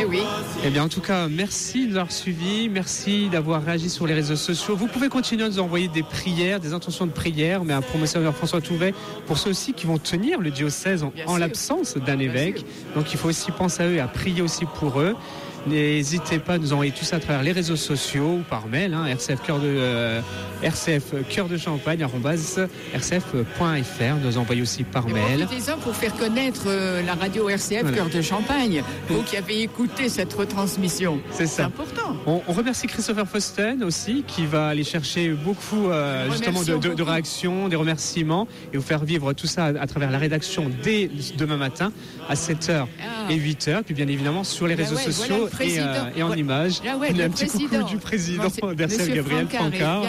Eh 0.00 0.04
oui. 0.04 0.22
Eh 0.64 0.70
bien, 0.70 0.84
en 0.84 0.88
tout 0.88 1.00
cas, 1.00 1.28
merci 1.28 1.84
de 1.86 1.90
nous 1.90 1.96
avoir 1.96 2.12
suivis. 2.12 2.68
Merci 2.68 3.28
d'avoir 3.28 3.64
réagi 3.64 3.90
sur 3.90 4.06
les 4.06 4.14
réseaux 4.14 4.36
sociaux. 4.36 4.76
Vous 4.76 4.86
pouvez 4.86 5.08
continuer 5.08 5.44
à 5.44 5.48
nous 5.48 5.58
envoyer 5.58 5.88
des 5.88 6.02
prières, 6.02 6.60
des 6.60 6.72
intentions 6.72 7.06
de 7.06 7.12
prière, 7.12 7.64
mais 7.64 7.74
un 7.74 7.80
promotionnaire 7.80 8.34
François 8.34 8.60
Touvet 8.60 8.94
pour 9.26 9.38
ceux 9.38 9.50
aussi 9.50 9.72
qui 9.72 9.86
vont 9.86 9.98
tenir 9.98 10.40
le 10.40 10.50
diocèse 10.50 11.02
en, 11.02 11.12
en 11.26 11.36
l'absence 11.36 11.96
d'un 11.96 12.18
évêque. 12.18 12.64
Donc, 12.94 13.12
il 13.12 13.18
faut 13.18 13.28
aussi 13.28 13.50
penser 13.50 13.82
à 13.82 13.86
eux 13.86 13.94
et 13.94 14.00
à 14.00 14.08
prier 14.08 14.42
aussi 14.42 14.64
pour 14.66 15.00
eux. 15.00 15.14
N'hésitez 15.66 16.38
pas 16.38 16.54
à 16.54 16.58
nous 16.58 16.72
envoyer 16.72 16.92
tout 16.92 17.04
ça 17.04 17.16
à 17.16 17.20
travers 17.20 17.42
les 17.42 17.52
réseaux 17.52 17.76
sociaux 17.76 18.38
ou 18.40 18.42
par 18.48 18.66
mail, 18.68 18.94
hein, 18.94 19.06
RCF 19.06 19.42
cœur 19.42 19.58
de 19.58 19.66
euh, 19.66 20.20
RCF 20.62 21.14
cœur 21.28 21.48
de 21.48 21.56
champagne 21.56 22.04
rcf.fr. 22.94 24.14
Nous 24.24 24.38
envoyer 24.38 24.62
aussi 24.62 24.84
par 24.84 25.06
mail. 25.08 25.44
Profitez-en 25.46 25.78
pour 25.78 25.94
faire 25.94 26.14
connaître 26.16 26.62
euh, 26.66 27.02
la 27.02 27.14
radio 27.14 27.48
RCF 27.48 27.82
Voilà. 27.82 27.96
Cœur 27.96 28.08
de 28.10 28.22
Champagne, 28.22 28.82
vous 29.08 29.22
qui 29.22 29.36
avez 29.36 29.62
écouté 29.62 30.08
cette 30.08 30.32
retransmission. 30.32 31.20
C'est 31.30 31.46
ça. 31.46 31.66
important. 31.66 32.16
On, 32.26 32.42
on 32.46 32.52
remercie 32.52 32.86
Christopher 32.86 33.26
Fosten 33.28 33.82
aussi, 33.84 34.24
qui 34.26 34.46
va 34.46 34.68
aller 34.68 34.84
chercher 34.84 35.30
beaucoup 35.30 35.88
euh, 35.90 36.30
justement 36.30 36.62
de, 36.62 37.02
réactions, 37.02 37.68
des 37.68 37.76
remerciements, 37.76 38.48
et 38.72 38.76
vous 38.76 38.82
faire 38.82 39.04
vivre 39.04 39.32
tout 39.32 39.46
ça 39.46 39.66
à, 39.66 39.68
à 39.80 39.86
travers 39.86 40.10
la 40.10 40.18
rédaction 40.18 40.70
dès 40.82 41.10
demain 41.36 41.56
matin 41.56 41.92
à 42.28 42.34
7h 42.34 42.86
Ah. 43.00 43.30
et 43.32 43.36
8h, 43.36 43.82
puis 43.84 43.94
bien 43.94 44.08
évidemment 44.08 44.44
sur 44.44 44.66
les 44.66 44.74
Ben 44.76 44.84
réseaux 44.84 44.96
ouais, 44.96 45.02
voilà 45.04 45.16
sociaux 45.16 45.44
le 45.44 45.50
président. 45.50 45.82
et, 45.84 45.86
euh, 45.86 46.10
et 46.18 46.22
en 46.22 46.26
Voilà. 46.26 46.40
images. 46.40 46.80
Ah 46.86 46.96
ouais, 46.96 47.08
On 47.14 47.18
a 47.20 47.24
un 47.24 47.30
petit 47.30 47.46
coucou 47.46 47.66
président. 47.68 47.86
du 47.86 47.96
président 47.96 48.42
c'est- 48.50 48.74
d'RCF 48.74 49.14
Gabriel 49.14 49.48
Francard 49.48 50.02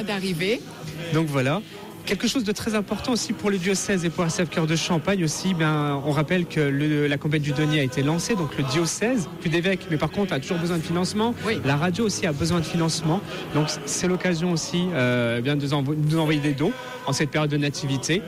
Donc 1.14 1.28
voilà. 1.28 1.62
Quelque 2.06 2.28
chose 2.28 2.44
de 2.44 2.52
très 2.52 2.74
important 2.74 3.12
aussi 3.12 3.34
pour 3.34 3.52
le 3.52 3.60
diocèse 3.60 4.04
et 4.04 4.10
pour 4.10 4.24
RCF 4.24 4.50
Cœur 4.50 4.66
de 4.66 4.76
Champagne 4.76 5.24
aussi, 5.24 5.54
ben, 5.54 6.02
on 6.06 6.12
rappelle 6.12 6.46
que 6.48 6.60
le- 6.60 7.06
la 7.06 7.18
campagne 7.18 7.42
du 7.42 7.52
denier 7.52 7.82
a 7.82 7.84
été 7.84 8.02
lancée, 8.02 8.34
donc 8.36 8.58
le 8.58 8.64
diocèse, 8.64 9.30
plus 9.42 9.50
d'évêques, 9.52 9.86
mais 9.92 9.98
par 9.98 10.10
contre 10.10 10.34
a 10.34 10.40
toujours 10.40 10.58
besoin 10.58 10.78
de 10.78 10.82
financement. 10.82 11.36
La 11.66 11.76
radio 11.76 12.06
aussi 12.06 12.26
a 12.26 12.32
besoin 12.32 12.62
de 12.62 12.66
financement, 12.66 13.22
donc 13.54 13.68
c'est 13.86 14.08
l'occasion 14.08 14.52
aussi 14.52 14.86
euh, 14.94 15.36
eh 15.38 15.42
bien, 15.42 15.56
de 15.56 15.62
nous 15.64 15.74
envo- 15.74 15.94
de 15.94 16.10
nous 16.12 16.20
envoyer 16.20 16.40
des 16.40 16.54
dons 16.54 16.72
en 17.06 17.14
cette 17.14 17.30
période 17.30 17.52
de 17.52 17.58
nativité. 17.58 18.24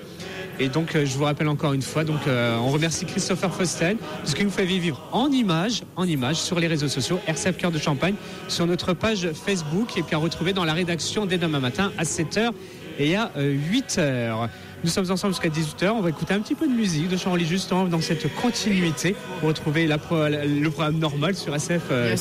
Et 0.59 0.69
donc, 0.69 0.95
euh, 0.95 1.05
je 1.05 1.17
vous 1.17 1.23
rappelle 1.23 1.47
encore 1.47 1.73
une 1.73 1.81
fois, 1.81 2.03
donc, 2.03 2.19
euh, 2.27 2.55
on 2.57 2.69
remercie 2.69 3.05
Christopher 3.05 3.53
Fosten, 3.53 3.97
parce 4.19 4.33
qu'il 4.33 4.45
nous 4.45 4.51
fait 4.51 4.65
vivre 4.65 5.01
en 5.11 5.29
images, 5.31 5.81
en 5.95 6.05
images 6.05 6.35
sur 6.37 6.59
les 6.59 6.67
réseaux 6.67 6.87
sociaux, 6.87 7.19
RCF 7.27 7.57
Cœur 7.57 7.71
de 7.71 7.79
Champagne, 7.79 8.13
sur 8.47 8.67
notre 8.67 8.93
page 8.93 9.29
Facebook, 9.33 9.97
et 9.97 10.03
puis 10.03 10.15
à 10.15 10.19
retrouver 10.19 10.53
dans 10.53 10.65
la 10.65 10.73
rédaction 10.73 11.25
dès 11.25 11.37
demain 11.37 11.59
matin 11.59 11.91
à 11.97 12.03
7h 12.03 12.51
et 12.99 13.15
à 13.15 13.31
8h. 13.37 14.49
Nous 14.83 14.89
sommes 14.89 15.09
ensemble 15.11 15.33
jusqu'à 15.33 15.49
18h. 15.49 15.91
On 15.91 16.01
va 16.01 16.09
écouter 16.09 16.33
un 16.33 16.39
petit 16.39 16.55
peu 16.55 16.67
de 16.67 16.73
musique, 16.73 17.07
de 17.07 17.17
chant 17.17 17.31
religieux, 17.31 17.57
justement, 17.57 17.85
dans 17.85 18.01
cette 18.01 18.33
continuité 18.35 19.15
pour 19.39 19.49
retrouver 19.49 19.87
la 19.87 19.97
pro- 19.97 20.27
le 20.27 20.67
programme 20.69 20.97
normal 20.97 21.35
sur 21.35 21.55
SF 21.55 21.81
euh, 21.91 22.15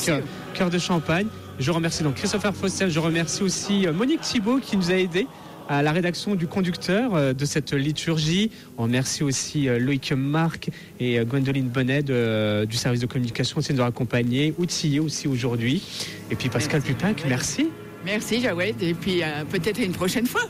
Cœur, 0.53 0.69
de 0.69 0.77
Champagne. 0.79 1.27
Je 1.59 1.69
remercie 1.71 2.03
donc 2.03 2.15
Christopher 2.15 2.55
Foster. 2.55 2.89
Je 2.89 2.99
remercie 2.99 3.43
aussi 3.43 3.85
euh, 3.87 3.93
Monique 3.93 4.21
Thibault 4.21 4.59
qui 4.59 4.77
nous 4.77 4.89
a 4.91 4.95
aidés 4.95 5.27
à 5.71 5.81
la 5.81 5.91
rédaction 5.93 6.35
du 6.35 6.47
conducteur 6.47 7.15
euh, 7.15 7.33
de 7.33 7.45
cette 7.45 7.71
liturgie. 7.73 8.51
On 8.77 8.83
remercie 8.83 9.23
aussi 9.23 9.69
euh, 9.69 9.79
Loïc 9.79 10.11
Marc 10.11 10.69
et 10.99 11.17
euh, 11.17 11.23
Gwendoline 11.23 11.69
Bonnet 11.69 12.03
de, 12.03 12.65
du 12.65 12.75
service 12.75 12.99
de 12.99 13.05
communication 13.05 13.57
aussi 13.59 13.71
de 13.71 13.77
nous 13.77 13.83
accompagner, 13.85 14.53
outillés 14.57 14.99
aussi 14.99 15.29
aujourd'hui. 15.29 15.81
Et 16.29 16.35
puis 16.35 16.49
Pascal 16.49 16.81
Pupinck, 16.81 17.23
merci. 17.27 17.69
Merci, 18.05 18.41
Jawed. 18.41 18.81
Et 18.81 18.93
puis 18.93 19.23
euh, 19.23 19.45
peut-être 19.49 19.79
une 19.81 19.93
prochaine 19.93 20.25
fois. 20.25 20.41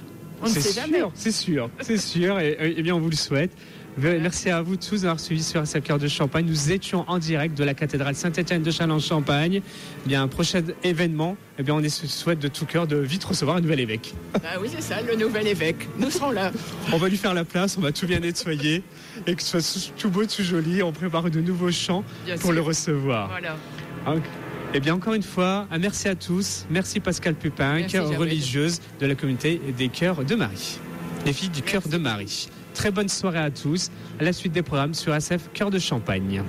On 0.41 0.45
ne 0.47 0.49
sait 0.53 0.61
sûr, 0.61 0.81
jamais. 0.81 1.01
C'est 1.13 1.31
sûr, 1.31 1.69
c'est 1.81 1.97
sûr. 1.99 2.39
Et, 2.39 2.57
et- 2.59 2.79
et 2.79 2.81
bien, 2.81 2.95
on 2.95 2.99
vous 2.99 3.11
le 3.11 3.15
souhaite. 3.15 3.51
Merci 3.97 4.49
à 4.49 4.61
vous 4.61 4.77
tous 4.77 5.01
d'avoir 5.01 5.19
suivi 5.19 5.43
sur 5.43 5.61
SF 5.61 5.83
Cœur 5.83 5.99
de 5.99 6.07
Champagne. 6.07 6.45
Nous 6.45 6.71
étions 6.71 7.03
en 7.09 7.19
direct 7.19 7.57
de 7.57 7.63
la 7.63 7.73
cathédrale 7.73 8.15
Saint-Étienne 8.15 8.63
de 8.63 8.71
Châlons-Champagne. 8.71 9.61
Bien, 10.05 10.23
un 10.23 10.27
prochain 10.27 10.61
événement, 10.83 11.35
eh 11.59 11.63
bien, 11.63 11.75
on 11.75 11.89
souhaite 11.89 12.39
de 12.39 12.47
tout 12.47 12.65
cœur 12.65 12.87
de 12.87 12.95
vite 12.97 13.23
recevoir 13.23 13.57
un 13.57 13.61
nouvel 13.61 13.81
évêque. 13.81 14.13
Ah 14.35 14.59
oui, 14.61 14.69
c'est 14.73 14.81
ça, 14.81 15.01
le 15.01 15.15
nouvel 15.15 15.47
évêque. 15.47 15.87
Nous 15.99 16.09
serons 16.09 16.31
là. 16.31 16.51
On 16.93 16.97
va 16.97 17.09
lui 17.09 17.17
faire 17.17 17.33
la 17.33 17.43
place, 17.43 17.77
on 17.77 17.81
va 17.81 17.91
tout 17.91 18.07
bien 18.07 18.19
nettoyer 18.19 18.81
et 19.27 19.35
que 19.35 19.43
ce 19.43 19.59
soit 19.59 19.91
tout 19.97 20.09
beau, 20.09 20.25
tout 20.25 20.43
joli. 20.43 20.81
On 20.81 20.93
prépare 20.93 21.29
de 21.29 21.41
nouveaux 21.41 21.71
chants 21.71 22.05
Bien 22.25 22.35
pour 22.35 22.45
sûr. 22.45 22.53
le 22.53 22.61
recevoir. 22.61 23.27
Voilà. 23.27 23.57
Eh 24.73 24.79
bien, 24.79 24.95
encore 24.95 25.15
une 25.15 25.23
fois, 25.23 25.67
un 25.69 25.77
merci 25.79 26.07
à 26.07 26.15
tous. 26.15 26.65
Merci 26.69 27.01
Pascal 27.01 27.35
Pupin, 27.35 27.85
religieuse 28.17 28.79
de 29.01 29.05
la 29.05 29.15
communauté 29.15 29.59
des 29.77 29.89
Cœurs 29.89 30.23
de 30.23 30.35
Marie. 30.35 30.79
Les 31.25 31.33
filles 31.33 31.49
du 31.49 31.61
Cœur 31.61 31.81
de 31.87 31.97
Marie. 31.97 32.47
Très 32.81 32.89
bonne 32.89 33.09
soirée 33.09 33.37
à 33.37 33.51
tous. 33.51 33.91
À 34.19 34.23
la 34.23 34.33
suite 34.33 34.53
des 34.53 34.63
programmes 34.63 34.95
sur 34.95 35.13
SF 35.13 35.51
Cœur 35.53 35.69
de 35.69 35.77
Champagne. 35.77 36.41